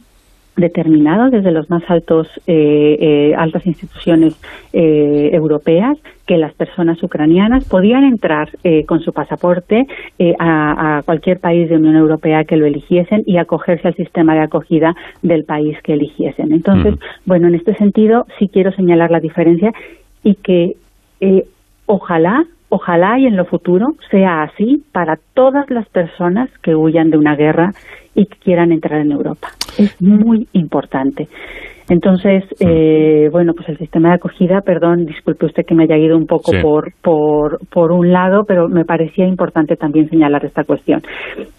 determinado 0.58 1.30
desde 1.30 1.52
los 1.52 1.70
más 1.70 1.82
altos 1.88 2.28
eh, 2.46 2.96
eh, 3.00 3.34
altas 3.36 3.66
instituciones 3.66 4.38
eh, 4.72 5.30
europeas 5.32 5.96
que 6.26 6.36
las 6.36 6.52
personas 6.52 7.02
ucranianas 7.02 7.64
podían 7.64 8.04
entrar 8.04 8.50
con 8.86 9.00
su 9.00 9.14
pasaporte 9.14 9.86
a, 10.38 11.00
cualquier 11.06 11.40
país 11.40 11.70
de 11.70 11.76
Unión 11.76 11.96
Europea 11.96 12.44
que 12.44 12.58
lo 12.58 12.66
eligiesen 12.66 13.22
y 13.24 13.38
acogerse 13.38 13.88
al 13.88 13.94
sistema 13.94 14.34
de 14.34 14.40
acogida 14.40 14.94
del 15.22 15.44
país 15.44 15.78
que 15.82 15.94
eligiesen. 15.94 16.52
Entonces, 16.52 16.96
bueno, 17.24 17.48
en 17.48 17.54
este 17.54 17.74
sentido 17.76 18.26
sí 18.38 18.50
quiero 18.52 18.72
señalar 18.72 19.10
la 19.10 19.20
diferencia 19.20 19.72
y 20.22 20.34
que 20.34 20.74
ojalá 21.86 22.44
ojalá 22.68 23.18
y 23.18 23.26
en 23.26 23.36
lo 23.36 23.46
futuro 23.46 23.94
sea 24.10 24.42
así 24.42 24.84
para 24.92 25.18
todas 25.32 25.70
las 25.70 25.88
personas 25.88 26.50
que 26.62 26.74
huyan 26.74 27.08
de 27.08 27.16
una 27.16 27.36
guerra 27.36 27.72
y 28.14 28.26
que 28.26 28.36
quieran 28.36 28.72
entrar 28.72 29.00
en 29.00 29.12
Europa. 29.12 29.48
Es 29.78 30.00
muy 30.00 30.48
importante. 30.52 31.28
Entonces, 31.88 32.44
eh, 32.60 33.28
bueno, 33.32 33.54
pues 33.54 33.68
el 33.70 33.78
sistema 33.78 34.10
de 34.10 34.16
acogida, 34.16 34.60
perdón, 34.60 35.06
disculpe 35.06 35.46
usted 35.46 35.64
que 35.64 35.74
me 35.74 35.84
haya 35.84 35.96
ido 35.96 36.16
un 36.16 36.26
poco 36.26 36.52
por, 36.60 36.92
por, 37.00 37.60
por 37.70 37.92
un 37.92 38.12
lado, 38.12 38.44
pero 38.44 38.68
me 38.68 38.84
parecía 38.84 39.26
importante 39.26 39.76
también 39.76 40.08
señalar 40.10 40.44
esta 40.44 40.64
cuestión. 40.64 41.00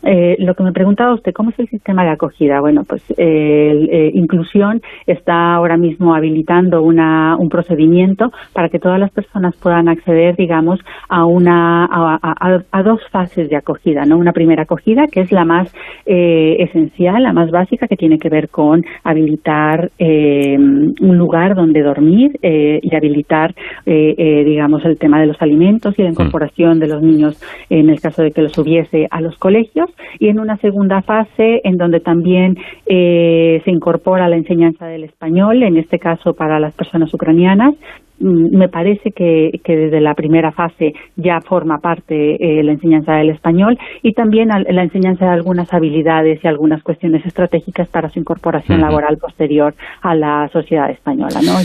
Eh, 0.04 0.36
lo 0.40 0.54
que 0.54 0.64
me 0.64 0.72
preguntaba 0.72 1.16
usted, 1.16 1.34
¿cómo 1.34 1.50
es 1.50 1.60
el 1.60 1.68
sistema 1.68 2.04
de 2.04 2.12
acogida? 2.12 2.60
Bueno, 2.60 2.84
pues 2.88 3.04
eh, 3.18 4.12
Inclusión 4.14 4.82
está 5.08 5.56
ahora 5.56 5.78
mismo 5.78 6.14
habilitando 6.14 6.84
una, 6.84 7.36
un 7.38 7.50
procedimiento 7.50 8.32
para 8.54 8.70
que 8.70 8.80
todas 8.80 9.00
las 9.00 9.12
personas 9.12 9.56
puedan 9.58 9.90
acceder, 9.90 10.36
digamos, 10.36 10.80
a 11.08 11.26
una 11.26 11.86
a, 11.86 12.60
a, 12.72 12.84
dos 12.84 13.02
fases 13.12 13.50
de 13.50 13.56
acogida, 13.56 14.06
¿no? 14.06 14.18
Una 14.18 14.32
primera 14.32 14.64
acogida 14.64 15.08
que 15.08 15.22
es 15.22 15.32
la 15.32 15.46
más 15.46 15.74
esencial, 16.06 17.24
la 17.24 17.34
más 17.34 17.52
básica, 17.52 17.88
que 17.88 17.96
tiene 17.96 18.18
que 18.18 18.30
ver 18.30 18.50
con 18.50 18.84
habilitar 19.04 19.92
eh, 19.98 20.19
eh, 20.20 20.58
un 20.58 21.18
lugar 21.18 21.56
donde 21.56 21.82
dormir 21.82 22.40
y 22.42 22.96
habilitar, 22.96 23.54
digamos, 23.86 24.84
el 24.86 24.98
tema 24.98 25.20
de 25.20 25.28
los 25.28 25.42
alimentos 25.42 25.98
y 25.98 26.04
la 26.04 26.10
mm. 26.10 26.12
incorporación 26.12 26.80
de 26.80 26.88
los 26.88 27.02
niños 27.02 27.42
en 27.70 27.90
el 27.90 28.00
caso 28.00 28.22
de 28.22 28.32
que 28.32 28.42
los 28.42 28.58
hubiese 28.58 29.08
a 29.12 29.22
los 29.22 29.38
colegios 29.38 29.90
y 30.20 30.28
en 30.28 30.40
una 30.40 30.58
segunda 30.58 31.02
fase 31.02 31.62
en 31.64 31.78
donde 31.78 32.00
también 32.00 32.58
se 32.86 33.62
incorpora 33.66 34.30
la 34.30 34.38
enseñanza 34.38 34.88
del 34.88 35.04
español, 35.04 35.64
en 35.64 35.78
este 35.78 36.00
caso 36.00 36.34
para 36.34 36.60
las 36.60 36.74
personas 36.74 37.14
ucranianas, 37.14 37.76
me 38.20 38.70
parece 38.70 39.12
que, 39.12 39.52
desde 39.66 40.02
la 40.02 40.14
primera 40.14 40.52
fase 40.52 40.94
ya 41.16 41.40
forma 41.42 41.78
parte 41.78 42.36
eh, 42.36 42.64
la 42.64 42.74
enseñanza 42.74 43.14
del 43.14 43.30
español 43.30 43.78
y 44.02 44.14
también 44.14 44.50
la 44.50 44.84
enseñanza 44.84 45.26
de 45.26 45.32
algunas 45.32 45.74
habilidades 45.74 46.44
y 46.44 46.48
algunas 46.48 46.84
cuestiones 46.84 47.26
estratégicas 47.26 47.88
para 47.90 48.10
su 48.10 48.20
incorporación 48.20 48.82
laboral 48.82 49.18
posterior 49.18 49.74
a 50.02 50.16
la 50.16 50.50
sociedad 50.52 50.90
española. 50.90 51.40
¿no? 51.42 51.60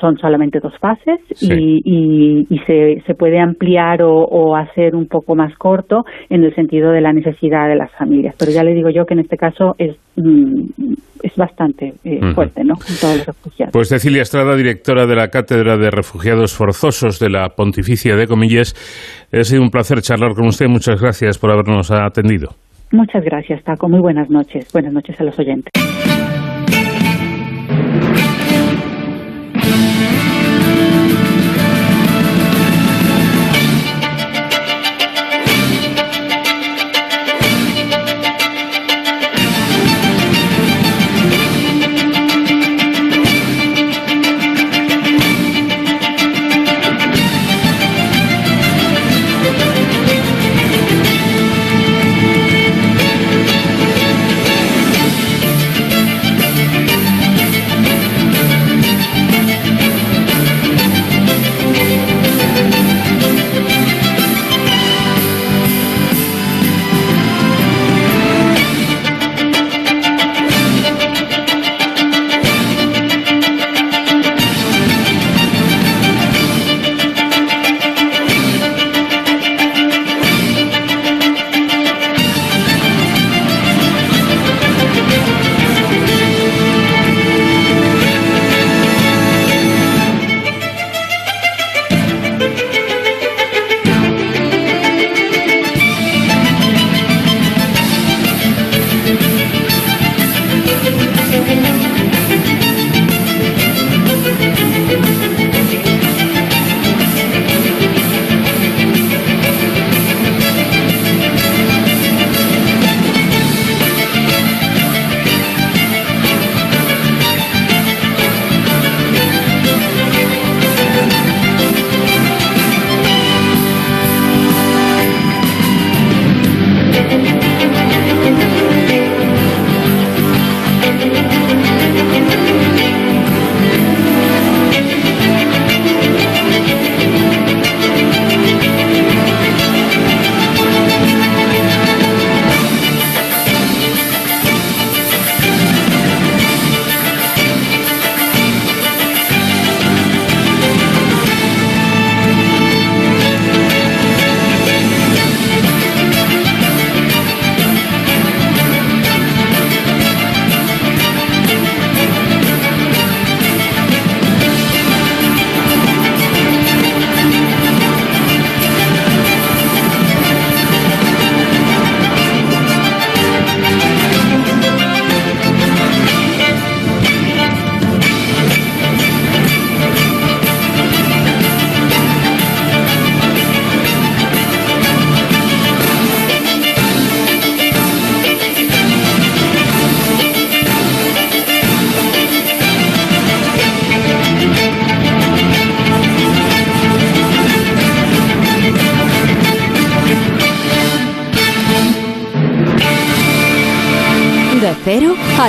son 0.00 0.16
solamente 0.18 0.60
dos 0.60 0.72
fases 0.80 1.18
y, 1.40 2.46
se, 2.66 3.02
se, 3.06 3.14
puede 3.14 3.40
ampliar 3.40 4.02
o, 4.02 4.56
hacer 4.56 4.94
un 4.94 5.06
poco 5.06 5.34
más 5.34 5.54
corto 5.56 6.04
en 6.28 6.44
el 6.44 6.54
sentido 6.54 6.90
de 6.90 7.00
la 7.00 7.12
necesidad 7.12 7.68
de 7.68 7.76
las 7.76 7.90
familias. 7.92 8.34
Pero 8.38 8.52
ya 8.52 8.62
le 8.62 8.74
digo 8.74 8.90
yo 8.90 9.04
que 9.04 9.14
en 9.14 9.20
este 9.20 9.36
caso 9.36 9.74
es, 9.78 9.96
mm, 10.16 10.64
es 11.22 11.36
bastante 11.36 11.94
eh, 12.04 12.20
fuerte 12.34 12.62
¿no? 12.64 12.74
todos 13.00 13.18
los 13.18 13.26
refugiados. 13.26 13.72
Pues 13.72 13.88
Cecilia 13.88 14.22
Estrada, 14.22 14.56
directora 14.56 15.06
de 15.06 15.16
la 15.16 15.28
Cátedra 15.38 15.76
de 15.76 15.88
Refugiados 15.92 16.52
Forzosos 16.52 17.20
de 17.20 17.30
la 17.30 17.50
Pontificia 17.50 18.16
de 18.16 18.26
Comillas. 18.26 18.74
Ha 19.32 19.44
sido 19.44 19.62
un 19.62 19.70
placer 19.70 20.00
charlar 20.00 20.34
con 20.34 20.48
usted. 20.48 20.66
Muchas 20.66 21.00
gracias 21.00 21.38
por 21.38 21.52
habernos 21.52 21.92
atendido. 21.92 22.48
Muchas 22.90 23.22
gracias, 23.22 23.62
Paco. 23.62 23.88
Muy 23.88 24.00
buenas 24.00 24.28
noches. 24.30 24.66
Buenas 24.72 24.92
noches 24.92 25.20
a 25.20 25.22
los 25.22 25.38
oyentes. 25.38 25.70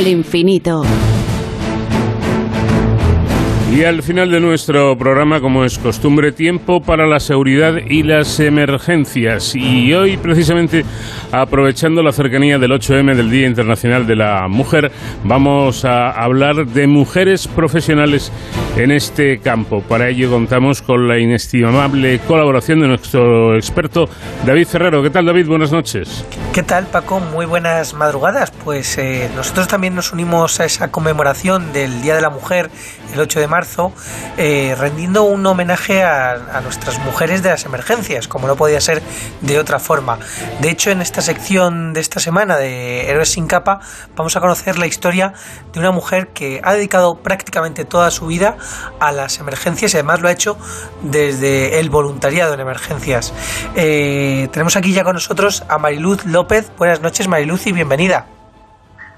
Infinito. 0.10 0.84
Y 3.72 3.84
al 3.84 4.02
final 4.02 4.32
de 4.32 4.40
nuestro 4.40 4.98
programa, 4.98 5.40
como 5.40 5.64
es 5.64 5.78
costumbre, 5.78 6.32
tiempo 6.32 6.82
para 6.82 7.06
la 7.06 7.20
seguridad 7.20 7.78
y 7.88 8.02
las 8.04 8.40
emergencias. 8.40 9.56
Y 9.56 9.94
hoy, 9.94 10.18
precisamente, 10.18 10.84
aprovechando 11.32 12.02
la 12.02 12.12
cercanía 12.12 12.58
del 12.58 12.72
8M 12.72 13.16
del 13.16 13.30
Día 13.30 13.48
Internacional 13.48 14.08
de 14.08 14.16
la 14.16 14.48
Mujer, 14.48 14.92
vamos 15.24 15.86
a 15.86 16.10
hablar 16.12 16.66
de 16.66 16.88
mujeres 16.88 17.48
profesionales 17.48 18.32
en 18.78 18.92
este 18.92 19.40
campo. 19.40 19.82
Para 19.82 20.10
ello 20.10 20.30
contamos 20.30 20.82
con 20.82 21.08
la 21.08 21.20
inestimable 21.20 22.20
colaboración 22.20 22.82
de 22.82 22.88
nuestro 22.88 23.56
experto 23.56 24.10
David 24.46 24.68
Ferrero. 24.68 25.04
¿Qué 25.04 25.10
tal, 25.10 25.26
David? 25.26 25.48
Buenas 25.48 25.72
noches. 25.72 26.26
¿Qué 26.54 26.64
tal, 26.64 26.88
Paco? 26.88 27.20
Muy 27.20 27.46
buenas 27.46 27.94
madrugadas. 27.94 28.52
Pues 28.52 28.98
eh, 28.98 29.30
nosotros 29.36 29.68
también 29.68 29.96
nos 29.96 30.14
unimos 30.14 30.60
a 30.60 30.66
esa 30.66 30.90
conmemoración 30.90 31.74
del 31.74 32.02
Día 32.02 32.16
de 32.16 32.22
la 32.22 32.30
Mujer 32.30 32.70
el 33.14 33.20
8 33.20 33.40
de 33.40 33.48
marzo, 33.48 33.92
eh, 34.38 34.76
rendiendo 34.78 35.24
un 35.24 35.46
homenaje 35.46 36.04
a, 36.04 36.62
nuestras 36.64 37.00
mujeres 37.00 37.42
de 37.42 37.50
las 37.50 37.66
emergencias, 37.66 38.28
como 38.28 38.48
no 38.48 38.56
podía 38.56 38.80
ser 38.82 39.02
de 39.42 39.60
otra 39.60 39.80
forma. 39.80 40.20
De 40.62 40.70
hecho, 40.70 40.92
en 40.92 41.02
esta 41.20 41.34
sección 41.34 41.92
de 41.92 42.00
esta 42.00 42.22
semana 42.22 42.56
de 42.56 43.10
Héroes 43.10 43.30
sin 43.30 43.46
capa, 43.46 43.82
vamos 44.16 44.38
a 44.38 44.40
conocer 44.40 44.78
la 44.78 44.88
historia 44.88 45.34
de 45.74 45.80
una 45.82 45.92
mujer 45.92 46.30
que 46.30 46.62
ha 46.64 46.74
dedicado 46.74 47.22
prácticamente 47.22 47.84
toda 47.84 48.10
su 48.10 48.28
vida 48.28 48.56
a 49.02 49.12
las 49.12 49.40
emergencias 49.40 49.94
y 49.94 49.98
además 49.98 50.22
lo 50.22 50.30
ha 50.30 50.32
hecho 50.32 50.58
desde 51.02 51.82
el 51.82 51.90
voluntariado 51.90 52.54
en 52.54 52.62
emergencias. 52.62 53.34
Eh, 53.76 54.48
tenemos 54.54 54.78
aquí 54.78 54.94
ya 54.94 55.04
con 55.04 55.16
nosotros 55.16 55.66
a 55.68 55.78
Mariluz 55.78 56.24
López. 56.24 56.72
Buenas 56.78 57.02
noches, 57.02 57.28
Mariluz, 57.28 57.68
y 57.68 57.74
bienvenida. 57.74 58.26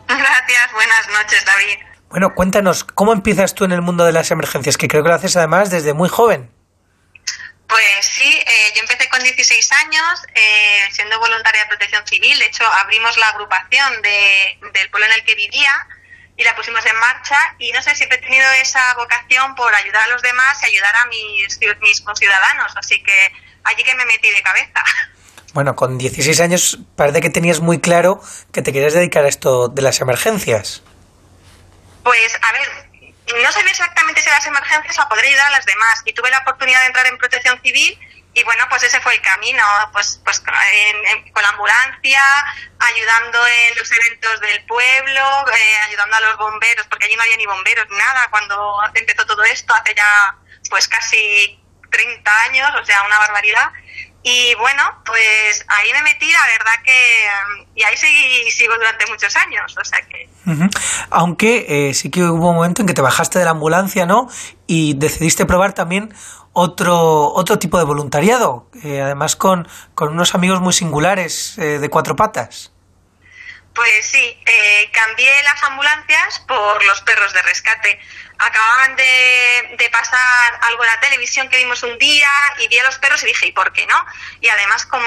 Gracias, 0.08 0.74
buenas 0.74 1.08
noches, 1.08 1.46
David. 1.46 1.86
Bueno, 2.10 2.34
cuéntanos, 2.34 2.84
¿cómo 2.84 3.14
empiezas 3.14 3.54
tú 3.54 3.66
en 3.66 3.74
el 3.74 3.84
mundo 3.84 4.06
de 4.06 4.12
las 4.12 4.32
emergencias? 4.32 4.76
Que 4.76 4.88
creo 4.88 5.04
que 5.04 5.10
lo 5.10 5.16
haces 5.16 5.38
además 5.38 5.70
desde 5.70 5.94
muy 5.94 6.10
joven. 6.10 6.50
Pues 7.68 7.84
sí, 8.02 8.41
con 9.22 9.24
16 9.24 9.72
años 9.86 10.24
eh, 10.34 10.90
siendo 10.92 11.20
voluntaria 11.20 11.62
de 11.62 11.68
protección 11.68 12.06
civil. 12.08 12.38
De 12.40 12.46
hecho, 12.46 12.66
abrimos 12.66 13.16
la 13.18 13.28
agrupación 13.28 14.02
de, 14.02 14.58
del 14.74 14.90
pueblo 14.90 15.06
en 15.08 15.14
el 15.14 15.24
que 15.24 15.36
vivía 15.36 15.88
y 16.38 16.44
la 16.44 16.56
pusimos 16.56 16.84
en 16.86 16.98
marcha. 16.98 17.38
Y 17.60 17.72
no 17.72 17.82
sé, 17.84 17.96
siempre 17.96 18.18
he 18.18 18.22
tenido 18.22 18.50
esa 18.54 18.82
vocación 18.96 19.54
por 19.56 19.74
ayudar 19.76 20.04
a 20.04 20.08
los 20.08 20.22
demás 20.22 20.58
y 20.64 20.66
ayudar 20.68 20.96
a 21.04 21.06
mis, 21.08 21.60
mis 21.82 22.02
conciudadanos. 22.02 22.76
Así 22.76 23.02
que 23.04 23.34
allí 23.64 23.84
que 23.84 23.94
me 23.96 24.06
metí 24.06 24.30
de 24.32 24.42
cabeza. 24.42 24.82
Bueno, 25.54 25.76
con 25.76 25.98
16 25.98 26.40
años 26.40 26.80
parece 26.96 27.20
que 27.20 27.30
tenías 27.30 27.60
muy 27.60 27.82
claro 27.82 28.22
que 28.54 28.62
te 28.62 28.72
querías 28.72 28.94
dedicar 28.94 29.26
a 29.26 29.28
esto 29.28 29.68
de 29.68 29.82
las 29.82 30.00
emergencias. 30.00 30.82
Pues, 32.04 32.40
a 32.42 32.52
ver, 32.54 33.44
no 33.44 33.52
sabía 33.52 33.70
exactamente 33.70 34.22
si 34.22 34.30
las 34.30 34.46
emergencias 34.46 34.98
o 34.98 35.10
poder 35.10 35.26
ayudar 35.26 35.48
a 35.48 35.52
las 35.52 35.66
demás. 35.66 36.02
Y 36.06 36.14
tuve 36.14 36.32
la 36.32 36.40
oportunidad 36.40 36.80
de 36.80 36.86
entrar 36.88 37.06
en 37.06 37.18
protección 37.18 37.62
civil 37.62 38.00
y 38.34 38.44
bueno, 38.44 38.64
pues 38.70 38.84
ese 38.84 39.02
fue 39.02 39.16
el 39.16 39.22
camino, 39.22 39.64
pues, 39.92 40.22
pues 40.24 40.40
con 40.40 40.54
la 40.54 41.50
ambulancia, 41.50 42.22
ayudando 42.80 43.40
en 43.46 43.78
los 43.78 43.92
eventos 43.92 44.40
del 44.40 44.66
pueblo, 44.66 45.22
eh, 45.54 45.76
ayudando 45.88 46.16
a 46.16 46.22
los 46.22 46.38
bomberos, 46.38 46.88
porque 46.88 47.08
allí 47.08 47.16
no 47.18 47.24
había 47.24 47.36
ni 47.36 47.46
bomberos 47.46 47.86
ni 47.90 47.98
nada 47.98 48.28
cuando 48.30 48.80
empezó 48.94 49.26
todo 49.26 49.44
esto, 49.44 49.74
hace 49.74 49.94
ya 49.96 50.38
pues 50.70 50.88
casi 50.88 51.60
30 51.92 52.32
años, 52.50 52.70
o 52.82 52.86
sea, 52.86 53.04
una 53.04 53.20
barbaridad. 53.20 53.72
Y 54.24 54.54
bueno, 54.56 54.84
pues 55.04 55.66
ahí 55.68 55.92
me 55.94 56.04
metí, 56.04 56.32
la 56.32 56.46
verdad 56.46 56.84
que... 56.86 57.24
Um, 57.48 57.66
y 57.76 57.84
ahí 57.84 57.98
seguí, 57.98 58.52
sigo 58.52 58.76
durante 58.76 59.08
muchos 59.08 59.36
años, 59.36 59.76
o 59.76 59.84
sea 59.84 60.00
que... 60.04 60.30
Aunque 61.10 61.66
eh, 61.68 61.94
sí 61.94 62.12
que 62.12 62.24
hubo 62.24 62.50
un 62.50 62.56
momento 62.56 62.82
en 62.82 62.88
que 62.88 62.94
te 62.94 63.02
bajaste 63.02 63.40
de 63.40 63.46
la 63.46 63.52
ambulancia, 63.52 64.06
¿no? 64.06 64.30
Y 64.68 64.94
decidiste 64.94 65.46
probar 65.46 65.74
también 65.74 66.14
otro, 66.54 67.32
otro 67.34 67.60
tipo 67.60 67.78
de 67.78 67.84
voluntariado, 67.84 68.70
eh, 68.84 69.02
además 69.02 69.36
con, 69.36 69.68
con 69.94 70.10
unos 70.10 70.36
amigos 70.36 70.62
muy 70.62 70.74
singulares 70.74 71.58
eh, 71.58 71.80
de 71.80 71.90
cuatro 71.90 72.16
patas. 72.16 72.72
Pues 73.74 74.06
sí, 74.06 74.38
cambié 74.92 75.32
las 75.44 75.64
ambulancias 75.64 76.40
por 76.46 76.84
los 76.84 77.02
perros 77.04 77.32
de 77.32 77.42
rescate 77.42 78.00
acababan 78.42 78.96
de, 78.96 79.90
pasar 79.92 80.60
algo 80.62 80.84
en 80.84 80.90
la 80.90 81.00
televisión 81.00 81.50
que 81.50 81.58
vimos 81.58 81.84
un 81.84 81.98
día 81.98 82.30
y 82.60 82.68
vi 82.68 82.80
a 82.80 82.84
los 82.84 82.98
perros 82.98 83.22
y 83.24 83.28
dije, 83.28 83.48
¿y 83.48 83.52
por 83.52 83.72
qué 83.74 83.86
no? 83.86 84.06
Y 84.40 84.48
además 84.48 84.86
con, 84.86 85.02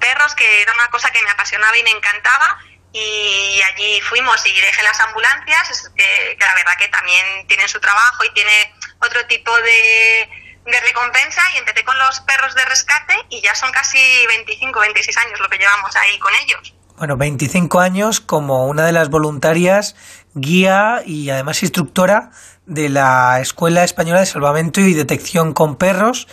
perros, 0.00 0.34
que 0.34 0.62
era 0.62 0.72
una 0.74 0.88
cosa 0.88 1.10
que 1.10 1.22
me 1.22 1.30
apasionaba 1.30 1.76
y 1.76 1.82
me 1.82 1.90
encantaba. 1.90 2.58
Y 2.92 3.60
allí 3.70 4.00
fuimos 4.00 4.44
y 4.46 4.60
dejé 4.60 4.82
las 4.82 4.98
ambulancias, 5.00 5.90
que, 5.94 6.36
la 6.40 6.54
verdad 6.54 6.72
que 6.78 6.88
también 6.88 7.46
tienen 7.46 7.68
su 7.68 7.78
trabajo 7.80 8.24
y 8.24 8.32
tiene 8.32 8.74
otro 9.00 9.26
tipo 9.26 9.54
de, 9.60 10.28
de 10.64 10.80
recompensa 10.80 11.42
y 11.54 11.58
empecé 11.58 11.84
con 11.84 11.98
los 11.98 12.20
perros 12.20 12.54
de 12.54 12.64
rescate 12.64 13.14
y 13.30 13.40
ya 13.40 13.54
son 13.54 13.70
casi 13.72 13.98
25, 14.26 14.80
26 14.80 15.16
años 15.18 15.40
lo 15.40 15.48
que 15.48 15.58
llevamos 15.58 15.94
ahí 15.96 16.18
con 16.18 16.32
ellos. 16.44 16.74
Bueno, 16.98 17.16
25 17.16 17.78
años 17.80 18.20
como 18.20 18.66
una 18.66 18.84
de 18.84 18.92
las 18.92 19.08
voluntarias 19.08 19.94
guía 20.34 21.02
y 21.06 21.30
además 21.30 21.62
instructora 21.62 22.30
de 22.66 22.88
la 22.88 23.40
Escuela 23.40 23.84
Española 23.84 24.20
de 24.20 24.26
Salvamento 24.26 24.80
y 24.80 24.94
Detección 24.94 25.52
con 25.52 25.76
Perros, 25.76 26.26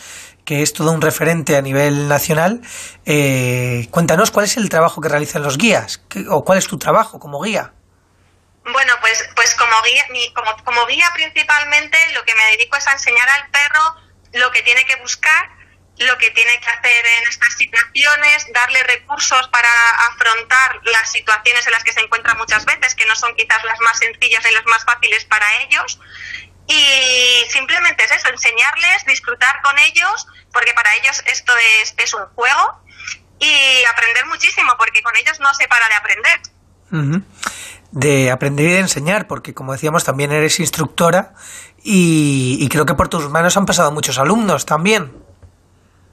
que 0.44 0.62
es 0.64 0.74
todo 0.74 0.92
un 0.92 1.02
referente 1.02 1.56
a 1.56 1.62
nivel 1.62 2.08
nacional. 2.08 2.62
Eh, 3.06 3.88
cuéntanos 3.92 4.32
cuál 4.32 4.46
es 4.46 4.58
el 4.58 4.70
trabajo 4.70 5.02
que 5.02 5.10
realizan 5.10 5.44
los 5.44 5.58
guías 5.58 6.02
o 6.30 6.44
cuál 6.44 6.58
es 6.58 6.68
tu 6.68 6.78
trabajo 6.78 7.20
como 7.20 7.42
guía. 7.42 7.74
Bueno, 8.64 8.94
pues, 9.02 9.24
pues 9.36 9.54
como 9.54 9.76
guía, 9.84 10.34
como, 10.34 10.52
como 10.64 10.88
guía 10.88 11.06
principalmente 11.14 11.98
lo 12.16 12.24
que 12.26 12.34
me 12.34 12.44
dedico 12.58 12.76
es 12.78 12.88
a 12.88 12.94
enseñar 12.94 13.28
al 13.30 13.52
perro 13.52 14.05
lo 14.36 14.52
que 14.52 14.62
tiene 14.62 14.86
que 14.86 14.96
buscar 14.98 15.50
lo 15.98 16.18
que 16.18 16.30
tiene 16.32 16.60
que 16.60 16.70
hacer 16.70 17.06
en 17.22 17.30
estas 17.30 17.54
situaciones, 17.54 18.48
darle 18.54 18.84
recursos 18.84 19.48
para 19.48 19.70
afrontar 20.12 20.82
las 20.84 21.12
situaciones 21.12 21.66
en 21.66 21.72
las 21.72 21.84
que 21.84 21.94
se 21.94 22.02
encuentran 22.02 22.38
muchas 22.38 22.66
veces, 22.66 22.96
que 22.96 23.06
no 23.06 23.16
son 23.16 23.34
quizás 23.36 23.64
las 23.64 23.80
más 23.80 23.98
sencillas 23.98 24.46
y 24.50 24.54
las 24.54 24.66
más 24.66 24.84
fáciles 24.84 25.24
para 25.26 25.46
ellos. 25.62 26.00
Y 26.68 27.46
simplemente 27.50 28.04
es 28.04 28.12
eso, 28.12 28.28
enseñarles, 28.28 29.06
disfrutar 29.06 29.62
con 29.62 29.78
ellos, 29.80 30.28
porque 30.52 30.74
para 30.74 30.94
ellos 30.96 31.24
esto 31.28 31.54
es, 31.82 31.94
es 31.98 32.14
un 32.14 32.26
juego, 32.28 32.82
y 33.40 33.84
aprender 33.86 34.26
muchísimo, 34.26 34.76
porque 34.78 35.02
con 35.02 35.16
ellos 35.16 35.40
no 35.40 35.54
se 35.54 35.68
para 35.68 35.88
de 35.88 35.96
aprender. 35.96 36.42
De 37.96 38.30
aprender 38.30 38.66
y 38.66 38.74
de 38.74 38.80
enseñar, 38.80 39.26
porque 39.26 39.54
como 39.54 39.72
decíamos, 39.72 40.04
también 40.04 40.34
eres 40.34 40.60
instructora 40.60 41.32
y, 41.82 42.68
creo 42.68 42.86
que 42.86 42.94
por 42.94 43.08
tus 43.08 43.30
manos 43.30 43.56
han 43.56 43.66
pasado 43.66 43.90
muchos 43.92 44.18
alumnos 44.18 44.66
también. 44.66 45.14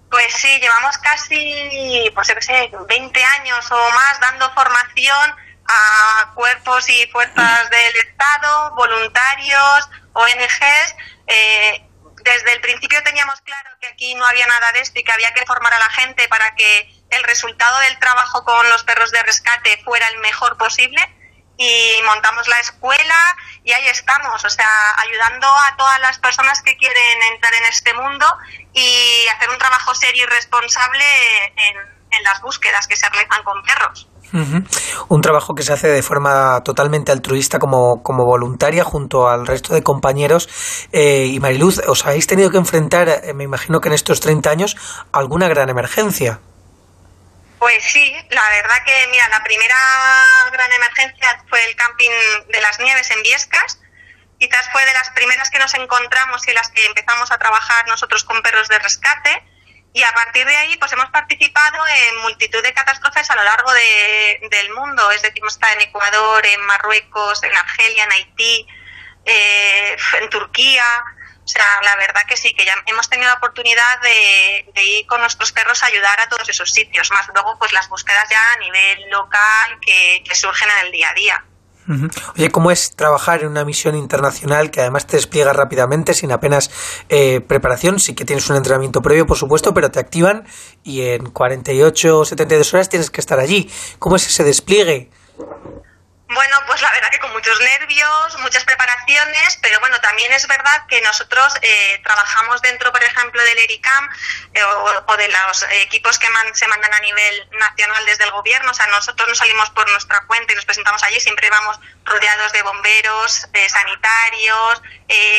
Pues 0.09 0.33
sí, 0.33 0.61
llevamos 0.61 0.97
casi, 0.99 2.09
pues 2.15 2.29
yo 2.29 2.35
sé, 2.39 2.71
20 2.89 3.25
años 3.41 3.73
o 3.73 3.91
más 3.91 4.21
dando 4.21 4.49
formación 4.55 5.35
a 5.67 6.33
cuerpos 6.35 6.89
y 6.89 7.07
fuerzas 7.11 7.69
del 7.71 7.97
Estado, 8.07 8.75
voluntarios, 8.77 9.91
ONGs. 10.13 10.95
Eh, 11.27 11.89
desde 12.23 12.53
el 12.53 12.61
principio 12.61 13.03
teníamos 13.03 13.41
claro 13.41 13.71
que 13.81 13.89
aquí 13.89 14.15
no 14.15 14.25
había 14.25 14.47
nada 14.47 14.71
de 14.73 14.81
esto 14.81 15.01
y 15.01 15.03
que 15.03 15.11
había 15.11 15.35
que 15.35 15.45
formar 15.47 15.75
a 15.75 15.81
la 15.81 15.91
gente 15.91 16.29
para 16.29 16.55
que 16.55 16.95
el 17.11 17.25
resultado 17.25 17.77
del 17.81 17.99
trabajo 17.99 18.45
con 18.45 18.69
los 18.71 18.85
perros 18.85 19.11
de 19.11 19.23
rescate 19.25 19.83
fuera 19.85 20.07
el 20.09 20.19
mejor 20.19 20.57
posible 20.57 21.01
y 21.57 22.03
montamos 22.05 22.49
la 22.49 22.59
escuela 22.61 23.17
y 23.65 23.73
ahí 23.73 23.87
estamos, 23.89 24.45
o 24.45 24.51
sea, 24.51 24.69
ayudando 24.99 25.47
a 25.47 25.77
todas 25.77 26.01
las 26.01 26.19
personas 26.19 26.63
que 26.63 26.77
quieren 26.77 27.23
entrar 27.33 27.55
en 27.55 27.65
este 27.69 27.95
mundo 27.95 28.27
y 28.73 29.27
hacer 29.35 29.51
un 29.51 29.59
trabajo 29.59 29.95
serio 29.95 30.25
y 30.25 30.27
responsable 30.27 31.05
en, 31.57 31.93
las 32.25 32.43
búsquedas 32.43 32.87
que 32.87 32.95
se 32.95 33.09
realizan 33.09 33.43
con 33.43 33.63
perros. 33.63 34.07
Un 35.09 35.21
trabajo 35.23 35.55
que 35.55 35.63
se 35.63 35.73
hace 35.73 35.89
de 35.89 36.03
forma 36.03 36.61
totalmente 36.63 37.11
altruista 37.11 37.59
como, 37.59 38.03
como 38.03 38.25
voluntaria 38.27 38.85
junto 38.85 39.29
al 39.29 39.47
resto 39.47 39.73
de 39.75 39.83
compañeros. 39.83 40.49
Eh, 40.93 41.27
y 41.27 41.41
Mariluz, 41.41 41.81
os 41.89 42.05
habéis 42.05 42.27
tenido 42.27 42.51
que 42.51 42.59
enfrentar, 42.59 43.09
eh, 43.09 43.33
me 43.35 43.45
imagino 43.45 43.81
que 43.81 43.89
en 43.89 43.95
estos 43.95 44.21
30 44.21 44.51
años, 44.51 44.77
alguna 45.11 45.49
gran 45.49 45.71
emergencia. 45.71 46.41
Pues 47.63 47.85
sí, 47.85 48.13
la 48.31 48.43
verdad 48.51 48.85
que, 48.85 49.07
mira, 49.13 49.29
la 49.29 49.45
primera 49.45 49.77
gran 50.51 50.73
emergencia 50.73 51.45
fue 51.49 51.65
el 51.67 51.77
camping 51.77 52.11
de 52.49 52.61
las 52.61 52.81
nieves 52.81 53.09
en 53.13 53.23
Viescas. 53.23 53.79
Quizás 54.41 54.69
fue 54.73 54.85
de 54.85 54.93
las 54.93 55.11
primeras 55.11 55.49
que 55.49 55.61
nos 55.61 55.73
encontramos 55.75 56.49
y 56.49 56.53
las 56.55 56.71
que 56.71 56.85
empezamos 56.87 57.31
a 57.31 57.39
trabajar 57.39 57.87
nosotros 57.87 58.25
con 58.25 58.43
perros 58.43 58.67
de 58.67 58.81
rescate. 58.81 59.45
Y 59.93 60.03
a 60.03 60.13
partir 60.13 60.45
de 60.45 60.57
ahí, 60.57 60.77
pues 60.79 60.93
hemos 60.93 61.09
participado 61.11 61.85
en 61.87 62.17
multitud 62.23 62.65
de 62.65 62.75
catástrofes 62.75 63.31
a 63.31 63.37
lo 63.37 63.45
largo 63.45 63.73
del 63.73 64.71
mundo. 64.75 65.09
Es 65.13 65.23
decir, 65.23 65.39
hemos 65.39 65.55
estado 65.55 65.75
en 65.75 65.83
Ecuador, 65.83 66.45
en 66.45 66.63
Marruecos, 66.63 67.45
en 67.45 67.55
Argelia, 67.55 68.03
en 68.03 68.11
Haití, 68.11 68.67
eh, 69.25 69.97
en 70.21 70.31
Turquía. 70.31 70.85
O 71.45 71.49
sea, 71.49 71.65
la 71.83 71.97
verdad 71.97 72.21
que 72.29 72.37
sí, 72.37 72.55
que 72.55 72.65
ya 72.65 72.75
hemos 72.87 73.09
tenido 73.09 73.29
la 73.29 73.35
oportunidad 73.35 74.01
de, 74.03 74.83
ir 74.83 75.07
con 75.07 75.21
nuestros 75.21 75.51
perros 75.53 75.83
a 75.83 75.87
ayudar 75.87 76.21
a 76.21 76.29
todos 76.29 76.49
esos 76.49 76.71
sitios, 76.71 77.11
más 77.11 77.27
luego 77.35 77.59
pues 77.59 77.73
las 77.73 77.89
búsquedas 77.89 78.29
ya 78.31 78.53
a 78.55 78.59
nivel 78.59 79.11
local 79.11 79.79
que, 79.81 80.23
surgen 80.35 80.69
en 80.79 80.87
el 80.87 80.93
día 80.93 81.11
a 81.11 81.15
día. 81.15 81.45
Oye, 82.37 82.49
¿cómo 82.51 82.71
es 82.71 82.95
trabajar 82.95 83.43
en 83.43 83.49
una 83.49 83.65
misión 83.65 83.97
internacional 83.97 84.71
que 84.71 84.81
además 84.81 85.07
te 85.07 85.17
despliega 85.17 85.53
rápidamente, 85.53 86.15
sin 86.15 86.31
apenas 86.31 86.71
eh, 87.09 87.41
preparación? 87.41 87.99
Sí 87.99 88.15
que 88.15 88.25
tienes 88.25 88.49
un 88.49 88.57
entrenamiento 88.57 89.03
previo, 89.03 89.27
por 89.27 89.37
supuesto, 89.37 89.75
pero 89.75 89.91
te 89.91 89.99
activan 89.99 90.47
y 90.85 91.03
en 91.03 91.31
48 91.31 92.19
o 92.21 92.25
72 92.25 92.73
horas 92.73 92.89
tienes 92.89 93.11
que 93.11 93.21
estar 93.21 93.41
allí. 93.41 93.71
¿Cómo 93.99 94.15
es 94.15 94.27
ese 94.29 94.45
despliegue? 94.45 95.11
Bueno, 96.35 96.57
pues 96.67 96.81
la 96.81 96.91
verdad 96.93 97.11
que 97.11 97.19
con 97.19 97.31
muchos 97.33 97.61
nervios, 97.61 98.39
muchas 98.39 98.65
preparaciones, 98.65 99.59
pero 99.61 99.79
bueno, 99.81 100.01
también 100.01 100.33
es 100.33 100.47
verdad 100.47 100.87
que 100.89 100.99
nosotros 101.03 101.53
eh, 101.61 102.01
trabajamos 102.03 102.63
dentro, 102.63 102.91
por 102.91 103.03
ejemplo, 103.03 103.43
del 103.43 103.59
ERICAM 103.59 104.09
eh, 104.55 104.63
o, 104.65 105.17
de 105.17 105.29
los 105.29 105.63
equipos 105.83 106.19
que 106.19 106.29
se 106.55 106.67
mandan 106.69 106.95
a 106.95 107.01
nivel 107.01 107.51
nacional 107.59 108.07
desde 108.07 108.25
el 108.25 108.31
gobierno. 108.31 108.71
O 108.71 108.75
sea, 108.75 108.87
nosotros 108.87 109.29
no 109.29 109.35
salimos 109.35 109.69
por 109.71 109.91
nuestra 109.91 110.21
cuenta 110.27 110.55
y 110.55 110.57
nos 110.57 110.65
presentamos 110.65 111.03
allí, 111.03 111.21
siempre 111.21 111.51
vamos 111.51 111.79
rodeados 112.05 112.51
de 112.53 112.63
bomberos, 112.63 113.47
eh, 113.53 113.69
sanitarios, 113.69 114.83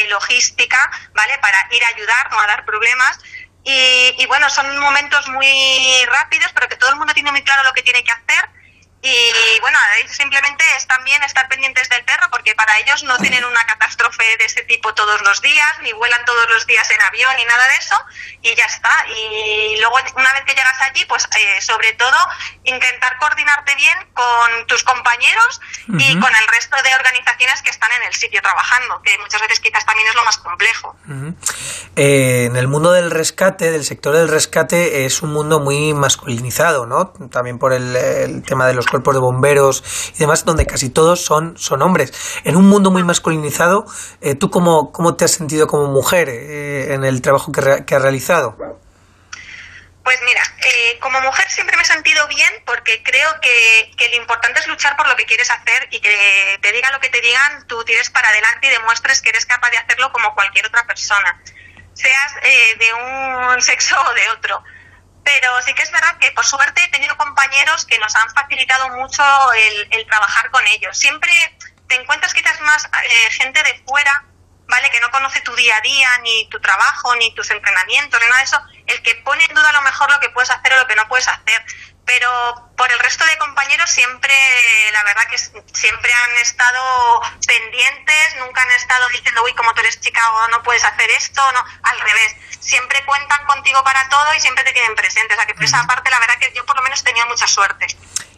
logística, 0.10 0.91
¿vale? 1.14 1.40
Para 1.40 1.57
ir 1.72 1.84
a 1.84 1.88
ayudar, 1.88 2.32
no 2.32 2.40
a 2.40 2.45
dar 2.45 2.65
problemas. 2.65 3.18
Y, 3.64 4.14
y 4.20 4.26
bueno, 4.28 4.48
son 4.52 4.78
momentos 4.78 5.28
muy 5.30 6.06
rápidos, 6.06 6.52
pero 6.53 6.70
que 6.70 6.76
todo 6.76 6.91
el 6.91 6.98
mundo 6.98 7.15
tiene 7.15 7.32
muy 7.32 7.44
claro 7.44 7.64
lo 7.64 7.74
que 7.74 7.82
tiene 7.82 8.03
que 8.03 8.11
hacer 8.11 8.62
Y 9.06 9.60
bueno, 9.60 9.78
simplemente 10.08 10.64
es 10.78 10.88
también 10.88 11.22
estar 11.24 11.50
pendientes 11.50 11.90
del 11.90 12.06
perro 12.06 12.28
porque 12.32 12.56
para 12.56 12.80
ellos 12.80 13.04
no 13.04 13.18
tienen 13.18 13.44
una 13.44 13.62
catástrofe 13.66 14.24
de 14.38 14.46
ese 14.46 14.62
tipo 14.62 14.94
todos 14.94 15.22
los 15.24 15.42
días, 15.42 15.68
ni 15.82 15.92
vuelan 15.92 16.24
todos 16.24 16.50
los 16.50 16.66
días 16.66 16.90
en 16.90 17.02
avión, 17.02 17.36
ni 17.36 17.44
nada 17.44 17.66
de 17.66 17.74
eso, 17.80 17.96
y 18.42 18.56
ya 18.56 18.64
está. 18.64 19.06
Y 19.10 19.76
luego, 19.82 19.98
una 20.16 20.32
vez 20.32 20.44
que 20.46 20.56
llegas 20.56 20.82
allí, 20.88 21.04
pues 21.04 21.26
eh, 21.26 21.62
sobre 21.62 21.92
todo 21.94 22.16
intentar 22.64 23.18
coordinarte 23.18 23.76
bien 23.76 23.94
con 24.14 24.68
tus 24.68 24.86
compañeros 24.86 25.60
y 26.00 26.18
con 26.18 26.34
el 26.34 26.48
resto 26.48 26.78
de 26.82 26.96
organizaciones 26.96 27.62
que 27.62 27.72
están 27.72 27.92
en 27.98 28.08
el 28.08 28.14
sitio 28.14 28.42
trabajando, 28.42 29.02
que 29.02 29.18
muchas 29.18 29.42
veces 29.42 29.60
quizás 29.60 29.86
también 29.86 30.08
es 30.08 30.16
lo 30.16 30.24
más 30.24 30.38
complejo. 30.38 30.96
Eh, 31.98 32.46
en 32.46 32.56
el 32.56 32.70
mundo 32.70 32.94
del 32.94 33.12
rescate, 33.12 33.70
del 33.70 33.84
sector 33.84 34.16
del 34.16 34.30
rescate, 34.30 35.06
es 35.06 35.22
un 35.22 35.34
mundo 35.34 35.60
muy 35.60 35.94
masculinizado, 35.94 36.86
¿no? 36.86 37.10
También 37.30 37.60
por 37.60 37.74
el, 37.74 37.96
el 37.96 38.44
tema 38.44 38.66
de 38.66 38.74
los 38.74 38.93
cuerpos 38.94 39.15
de 39.15 39.20
bomberos 39.20 39.84
y 40.15 40.20
demás, 40.20 40.45
donde 40.45 40.68
casi 40.68 40.90
todos 40.91 41.26
son, 41.26 41.57
son 41.57 41.82
hombres. 41.82 42.14
En 42.44 42.56
un 42.56 42.68
mundo 42.70 42.91
muy 42.91 43.03
masculinizado, 43.03 43.86
eh, 44.22 44.36
¿tú 44.36 44.52
cómo, 44.52 44.91
cómo, 44.91 45.15
te 45.15 45.26
has 45.26 45.32
sentido 45.32 45.65
como 45.65 45.88
mujer 45.88 46.30
eh, 46.30 46.94
en 46.94 47.03
el 47.03 47.22
trabajo 47.22 47.52
que, 47.52 47.86
que 47.86 47.95
has 47.95 48.02
realizado? 48.02 48.56
Pues 50.03 50.20
mira, 50.26 50.41
eh, 50.60 50.99
como 50.99 51.22
mujer 51.22 51.49
siempre 51.49 51.76
me 51.78 51.82
he 51.82 51.86
sentido 51.86 52.28
bien 52.28 52.52
porque 52.65 53.02
creo 53.03 53.30
que, 53.41 53.91
que, 53.98 54.10
lo 54.10 54.15
importante 54.18 54.60
es 54.60 54.68
luchar 54.68 54.95
por 54.98 55.07
lo 55.07 55.15
que 55.15 55.26
quieres 55.26 55.49
hacer 55.49 55.88
y 55.91 56.02
que 56.02 56.60
te 56.61 56.72
digan 56.74 56.91
lo 56.91 56.99
que 56.99 57.10
te 57.10 57.22
digan, 57.22 57.65
tú 57.68 57.84
tires 57.86 58.10
para 58.10 58.28
adelante 58.28 58.68
y 58.68 58.70
demuestres 58.70 59.22
que 59.22 59.30
eres 59.30 59.45
capaz 59.45 59.72
de 59.72 59.78
hacerlo 59.78 60.11
como 60.11 60.36
cualquier 60.36 60.68
otra 60.68 60.86
persona, 60.86 61.41
seas 61.94 62.36
eh, 62.44 62.78
de 62.78 62.94
un 62.94 63.61
sexo 63.61 63.95
o 63.99 64.14
de 64.14 64.30
otro. 64.38 64.61
Pero 65.24 65.62
sí 65.62 65.74
que 65.74 65.84
es 65.84 65.91
verdad 65.91 66.18
que 66.18 66.32
por 66.32 66.45
suerte 66.45 66.84
he 66.84 66.88
tenido 66.90 67.16
compañeros 67.18 67.86
que 67.86 67.98
nos 68.00 68.16
han 68.16 68.30
facilitado 68.32 68.90
mucho 68.90 69.24
el, 69.54 69.88
el 69.91 70.06
trabajar 70.06 70.52
con 70.52 70.66
ellos. 70.68 70.98
Siempre 70.98 71.32
te 71.88 71.95
encuentras 71.95 72.34
quizás 72.34 72.60
más 72.62 72.86
eh, 72.86 73.32
gente 73.32 73.64
de 73.64 73.82
fuera 73.86 74.26
¿vale? 74.68 74.90
Que 74.90 75.00
no 75.00 75.12
conoce 75.12 75.41
tu 75.41 75.56
día 75.56 75.76
a 75.78 75.82
día, 75.82 76.10
ni 76.24 76.48
tu 76.50 76.60
trabajo, 76.60 77.16
ni 77.16 77.34
tus 77.36 77.50
entrenamientos, 77.52 78.20
ni 78.20 78.28
nada 78.28 78.40
de 78.40 78.44
eso, 78.44 78.62
el 78.88 79.02
que 79.04 79.16
pone 79.16 79.44
en 79.45 79.54
duda 79.54 79.70
a 79.70 79.74
lo 79.74 79.82
mejor 79.82 80.12
lo 80.12 80.20
que 80.20 80.30
puedes 80.30 80.50
hacer 80.50 80.74
o 80.74 80.78
lo 80.78 80.88
que 80.88 80.95
no 80.95 81.08
puedes 81.08 81.28
hacer. 81.28 81.64
Pero 82.06 82.30
por 82.76 82.92
el 82.92 83.00
resto 83.00 83.26
de 83.26 83.38
compañeros 83.38 83.90
siempre, 83.90 84.34
la 84.92 85.04
verdad 85.04 85.24
que 85.30 85.38
siempre 85.38 86.12
han 86.14 86.42
estado 86.42 87.22
pendientes, 87.48 88.36
nunca 88.40 88.62
han 88.62 88.72
estado 88.72 89.08
diciendo, 89.10 89.42
uy, 89.44 89.54
como 89.54 89.74
tú 89.74 89.82
eres 89.82 90.00
chica 90.02 90.20
o 90.32 90.48
no 90.50 90.62
puedes 90.64 90.84
hacer 90.84 91.10
esto, 91.18 91.42
no, 91.54 91.64
al 91.84 92.00
revés. 92.00 92.36
Siempre 92.60 93.04
cuentan 93.06 93.46
contigo 93.46 93.84
para 93.84 94.08
todo 94.10 94.34
y 94.36 94.40
siempre 94.40 94.64
te 94.64 94.74
tienen 94.74 94.96
presente. 94.96 95.34
O 95.34 95.38
sea 95.38 95.46
que 95.46 95.54
por 95.54 95.64
esa 95.64 95.86
parte, 95.88 96.12
la 96.12 96.20
verdad 96.20 96.36
que 96.40 96.52
yo 96.54 96.66
por 96.66 96.76
lo 96.76 96.84
menos 96.84 97.02
he 97.02 97.04
tenido 97.04 97.26
mucha 97.28 97.48
suerte. 97.48 97.88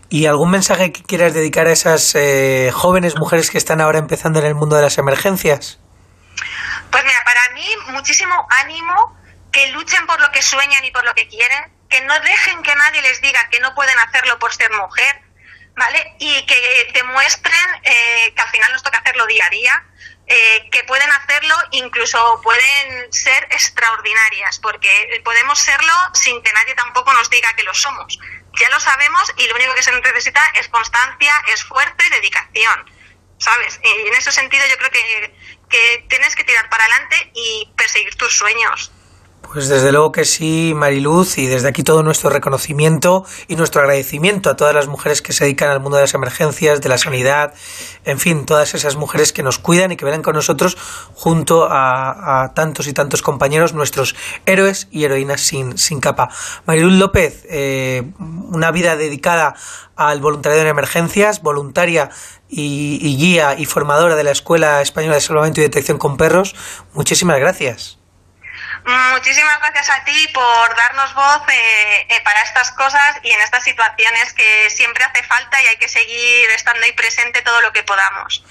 ¿Y 0.09 0.27
algún 0.27 0.51
mensaje 0.51 0.91
que 0.91 1.03
quieras 1.03 1.33
dedicar 1.33 1.67
a 1.67 1.71
esas 1.71 2.13
eh, 2.15 2.71
jóvenes 2.73 3.15
mujeres 3.15 3.49
que 3.49 3.57
están 3.57 3.81
ahora 3.81 3.97
empezando 3.99 4.39
en 4.39 4.45
el 4.45 4.55
mundo 4.55 4.75
de 4.75 4.83
las 4.83 4.97
emergencias? 4.97 5.79
Pues 6.91 7.03
mira, 7.03 7.19
para 7.25 7.49
mí 7.53 7.67
muchísimo 7.87 8.47
ánimo, 8.61 9.17
que 9.51 9.67
luchen 9.71 10.05
por 10.05 10.19
lo 10.21 10.31
que 10.31 10.41
sueñan 10.41 10.85
y 10.85 10.91
por 10.91 11.03
lo 11.03 11.13
que 11.15 11.27
quieren, 11.27 11.74
que 11.89 12.01
no 12.01 12.19
dejen 12.19 12.63
que 12.63 12.75
nadie 12.75 13.01
les 13.01 13.21
diga 13.21 13.49
que 13.49 13.59
no 13.59 13.73
pueden 13.75 13.97
hacerlo 13.99 14.39
por 14.39 14.53
ser 14.53 14.71
mujer, 14.71 15.21
¿vale? 15.75 16.15
Y 16.19 16.45
que 16.45 16.91
demuestren 16.93 17.81
eh, 17.83 18.33
que 18.35 18.41
al 18.41 18.49
final 18.49 18.71
nos 18.71 18.83
toca 18.83 18.99
hacerlo 18.99 19.25
día 19.27 19.45
a 19.45 19.49
día, 19.49 19.85
eh, 20.27 20.69
que 20.71 20.83
pueden 20.85 21.09
hacerlo, 21.11 21.55
incluso 21.71 22.41
pueden 22.41 23.13
ser 23.13 23.43
extraordinarias, 23.51 24.57
porque 24.59 25.21
podemos 25.23 25.59
serlo 25.59 25.93
sin 26.13 26.41
que 26.41 26.51
nadie 26.53 26.73
tampoco 26.73 27.13
nos 27.13 27.29
diga 27.29 27.53
que 27.55 27.63
lo 27.63 27.73
somos. 27.73 28.17
Ya 28.59 28.69
lo 28.69 28.79
sabemos 28.79 29.33
y 29.37 29.47
lo 29.47 29.55
único 29.55 29.75
que 29.75 29.83
se 29.83 29.91
necesita 29.91 30.41
es 30.55 30.67
constancia, 30.69 31.31
esfuerzo 31.47 31.95
y 32.07 32.09
dedicación. 32.09 32.91
¿Sabes? 33.37 33.79
Y 33.83 34.07
en 34.07 34.13
ese 34.13 34.31
sentido 34.31 34.65
yo 34.67 34.77
creo 34.77 34.91
que, 34.91 35.35
que 35.69 36.05
tienes 36.09 36.35
que 36.35 36.45
tirar 36.45 36.69
para 36.69 36.85
adelante 36.85 37.31
y 37.35 37.71
perseguir 37.75 38.15
tus 38.15 38.35
sueños. 38.35 38.91
Pues 39.51 39.69
desde 39.69 39.91
luego 39.91 40.11
que 40.11 40.25
sí, 40.25 40.73
Mariluz, 40.75 41.37
y 41.37 41.47
desde 41.47 41.69
aquí 41.69 41.83
todo 41.83 42.03
nuestro 42.03 42.29
reconocimiento 42.29 43.25
y 43.47 43.55
nuestro 43.55 43.81
agradecimiento 43.81 44.49
a 44.49 44.55
todas 44.55 44.75
las 44.75 44.87
mujeres 44.87 45.21
que 45.21 45.31
se 45.31 45.45
dedican 45.45 45.69
al 45.69 45.79
mundo 45.79 45.97
de 45.97 46.03
las 46.03 46.13
emergencias, 46.13 46.81
de 46.81 46.89
la 46.89 46.97
sanidad, 46.97 47.53
en 48.03 48.19
fin, 48.19 48.45
todas 48.45 48.73
esas 48.73 48.97
mujeres 48.97 49.31
que 49.31 49.43
nos 49.43 49.57
cuidan 49.57 49.91
y 49.91 49.95
que 49.95 50.03
ven 50.03 50.21
con 50.23 50.35
nosotros 50.35 50.77
junto 51.13 51.65
a, 51.69 52.43
a 52.43 52.53
tantos 52.53 52.87
y 52.87 52.93
tantos 52.93 53.21
compañeros, 53.21 53.73
nuestros 53.73 54.15
héroes 54.45 54.87
y 54.91 55.05
heroínas 55.05 55.41
sin, 55.41 55.77
sin 55.77 56.01
capa. 56.01 56.29
Mariluz 56.65 56.93
López, 56.93 57.45
eh, 57.49 58.11
una 58.19 58.71
vida 58.71 58.97
dedicada 58.97 59.55
al 59.95 60.19
voluntariado 60.19 60.63
en 60.63 60.67
emergencias, 60.69 61.41
voluntaria 61.41 62.09
y, 62.49 62.99
y 63.01 63.15
guía 63.15 63.55
y 63.57 63.65
formadora 63.65 64.15
de 64.15 64.23
la 64.23 64.31
Escuela 64.31 64.81
Española 64.81 65.15
de 65.15 65.21
Salvamento 65.21 65.61
y 65.61 65.63
Detección 65.63 65.97
con 65.97 66.17
Perros. 66.17 66.55
Muchísimas 66.93 67.39
gracias. 67.39 68.04
Muchísimas 68.85 69.59
gracias 69.59 69.89
a 69.89 70.03
ti 70.03 70.27
por 70.33 70.75
darnos 70.75 71.13
voz 71.15 71.41
eh, 71.49 72.05
eh, 72.07 72.21
para 72.23 72.39
estas 72.41 72.71
cosas 72.71 73.17
y 73.23 73.31
en 73.31 73.41
estas 73.41 73.63
situaciones 73.63 74.33
que 74.33 74.69
siempre 74.69 75.03
hace 75.03 75.23
falta 75.23 75.61
y 75.63 75.67
hay 75.67 75.77
que 75.77 75.87
seguir 75.87 76.49
estando 76.55 76.83
ahí 76.83 76.91
presente 76.91 77.41
todo 77.41 77.61
lo 77.61 77.73
que 77.73 77.81
podamos. 77.81 78.43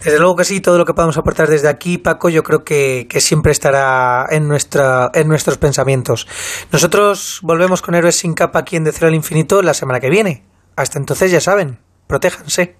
Desde 0.00 0.20
luego 0.20 0.36
que 0.36 0.44
sí, 0.44 0.60
todo 0.60 0.78
lo 0.78 0.84
que 0.84 0.94
podamos 0.94 1.16
aportar 1.18 1.48
desde 1.48 1.68
aquí, 1.68 1.98
Paco, 1.98 2.28
yo 2.28 2.44
creo 2.44 2.62
que, 2.62 3.08
que 3.10 3.20
siempre 3.20 3.50
estará 3.50 4.26
en, 4.30 4.46
nuestra, 4.46 5.10
en 5.12 5.26
nuestros 5.26 5.58
pensamientos. 5.58 6.28
Nosotros 6.70 7.40
volvemos 7.42 7.82
con 7.82 7.96
Héroes 7.96 8.16
sin 8.16 8.34
capa 8.34 8.60
aquí 8.60 8.76
en 8.76 8.84
De 8.84 8.92
Cero 8.92 9.08
al 9.08 9.14
Infinito 9.16 9.60
la 9.60 9.74
semana 9.74 9.98
que 9.98 10.08
viene. 10.08 10.44
Hasta 10.76 10.98
entonces, 10.98 11.32
ya 11.32 11.40
saben, 11.40 11.80
protéjanse. 12.06 12.76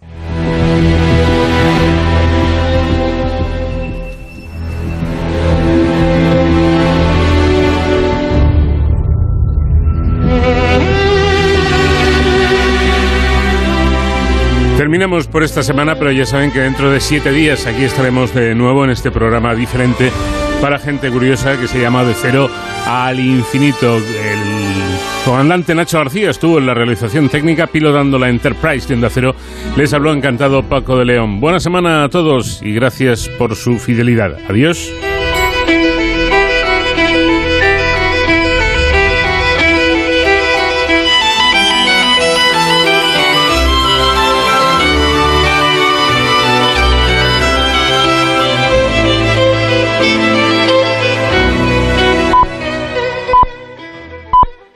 Por 15.26 15.42
esta 15.42 15.64
semana, 15.64 15.96
pero 15.96 16.12
ya 16.12 16.24
saben 16.24 16.52
que 16.52 16.60
dentro 16.60 16.90
de 16.90 17.00
siete 17.00 17.32
días 17.32 17.66
aquí 17.66 17.82
estaremos 17.82 18.32
de 18.34 18.54
nuevo 18.54 18.84
en 18.84 18.90
este 18.90 19.10
programa 19.10 19.54
diferente 19.54 20.12
para 20.62 20.78
gente 20.78 21.10
curiosa 21.10 21.58
que 21.58 21.66
se 21.66 21.80
llama 21.80 22.04
De 22.04 22.14
Cero 22.14 22.48
al 22.86 23.18
Infinito. 23.18 23.96
El 23.96 24.38
comandante 25.24 25.74
Nacho 25.74 25.98
García 25.98 26.30
estuvo 26.30 26.58
en 26.58 26.66
la 26.66 26.74
realización 26.74 27.28
técnica 27.28 27.66
pilotando 27.66 28.18
la 28.18 28.28
Enterprise 28.28 28.86
de 28.86 28.94
Onda 28.94 29.10
Cero. 29.10 29.34
Les 29.76 29.92
habló 29.92 30.12
encantado 30.12 30.62
Paco 30.62 30.96
de 30.96 31.04
León. 31.04 31.40
Buena 31.40 31.58
semana 31.58 32.04
a 32.04 32.08
todos 32.08 32.62
y 32.62 32.72
gracias 32.74 33.28
por 33.28 33.56
su 33.56 33.78
fidelidad. 33.78 34.38
Adiós. 34.48 34.92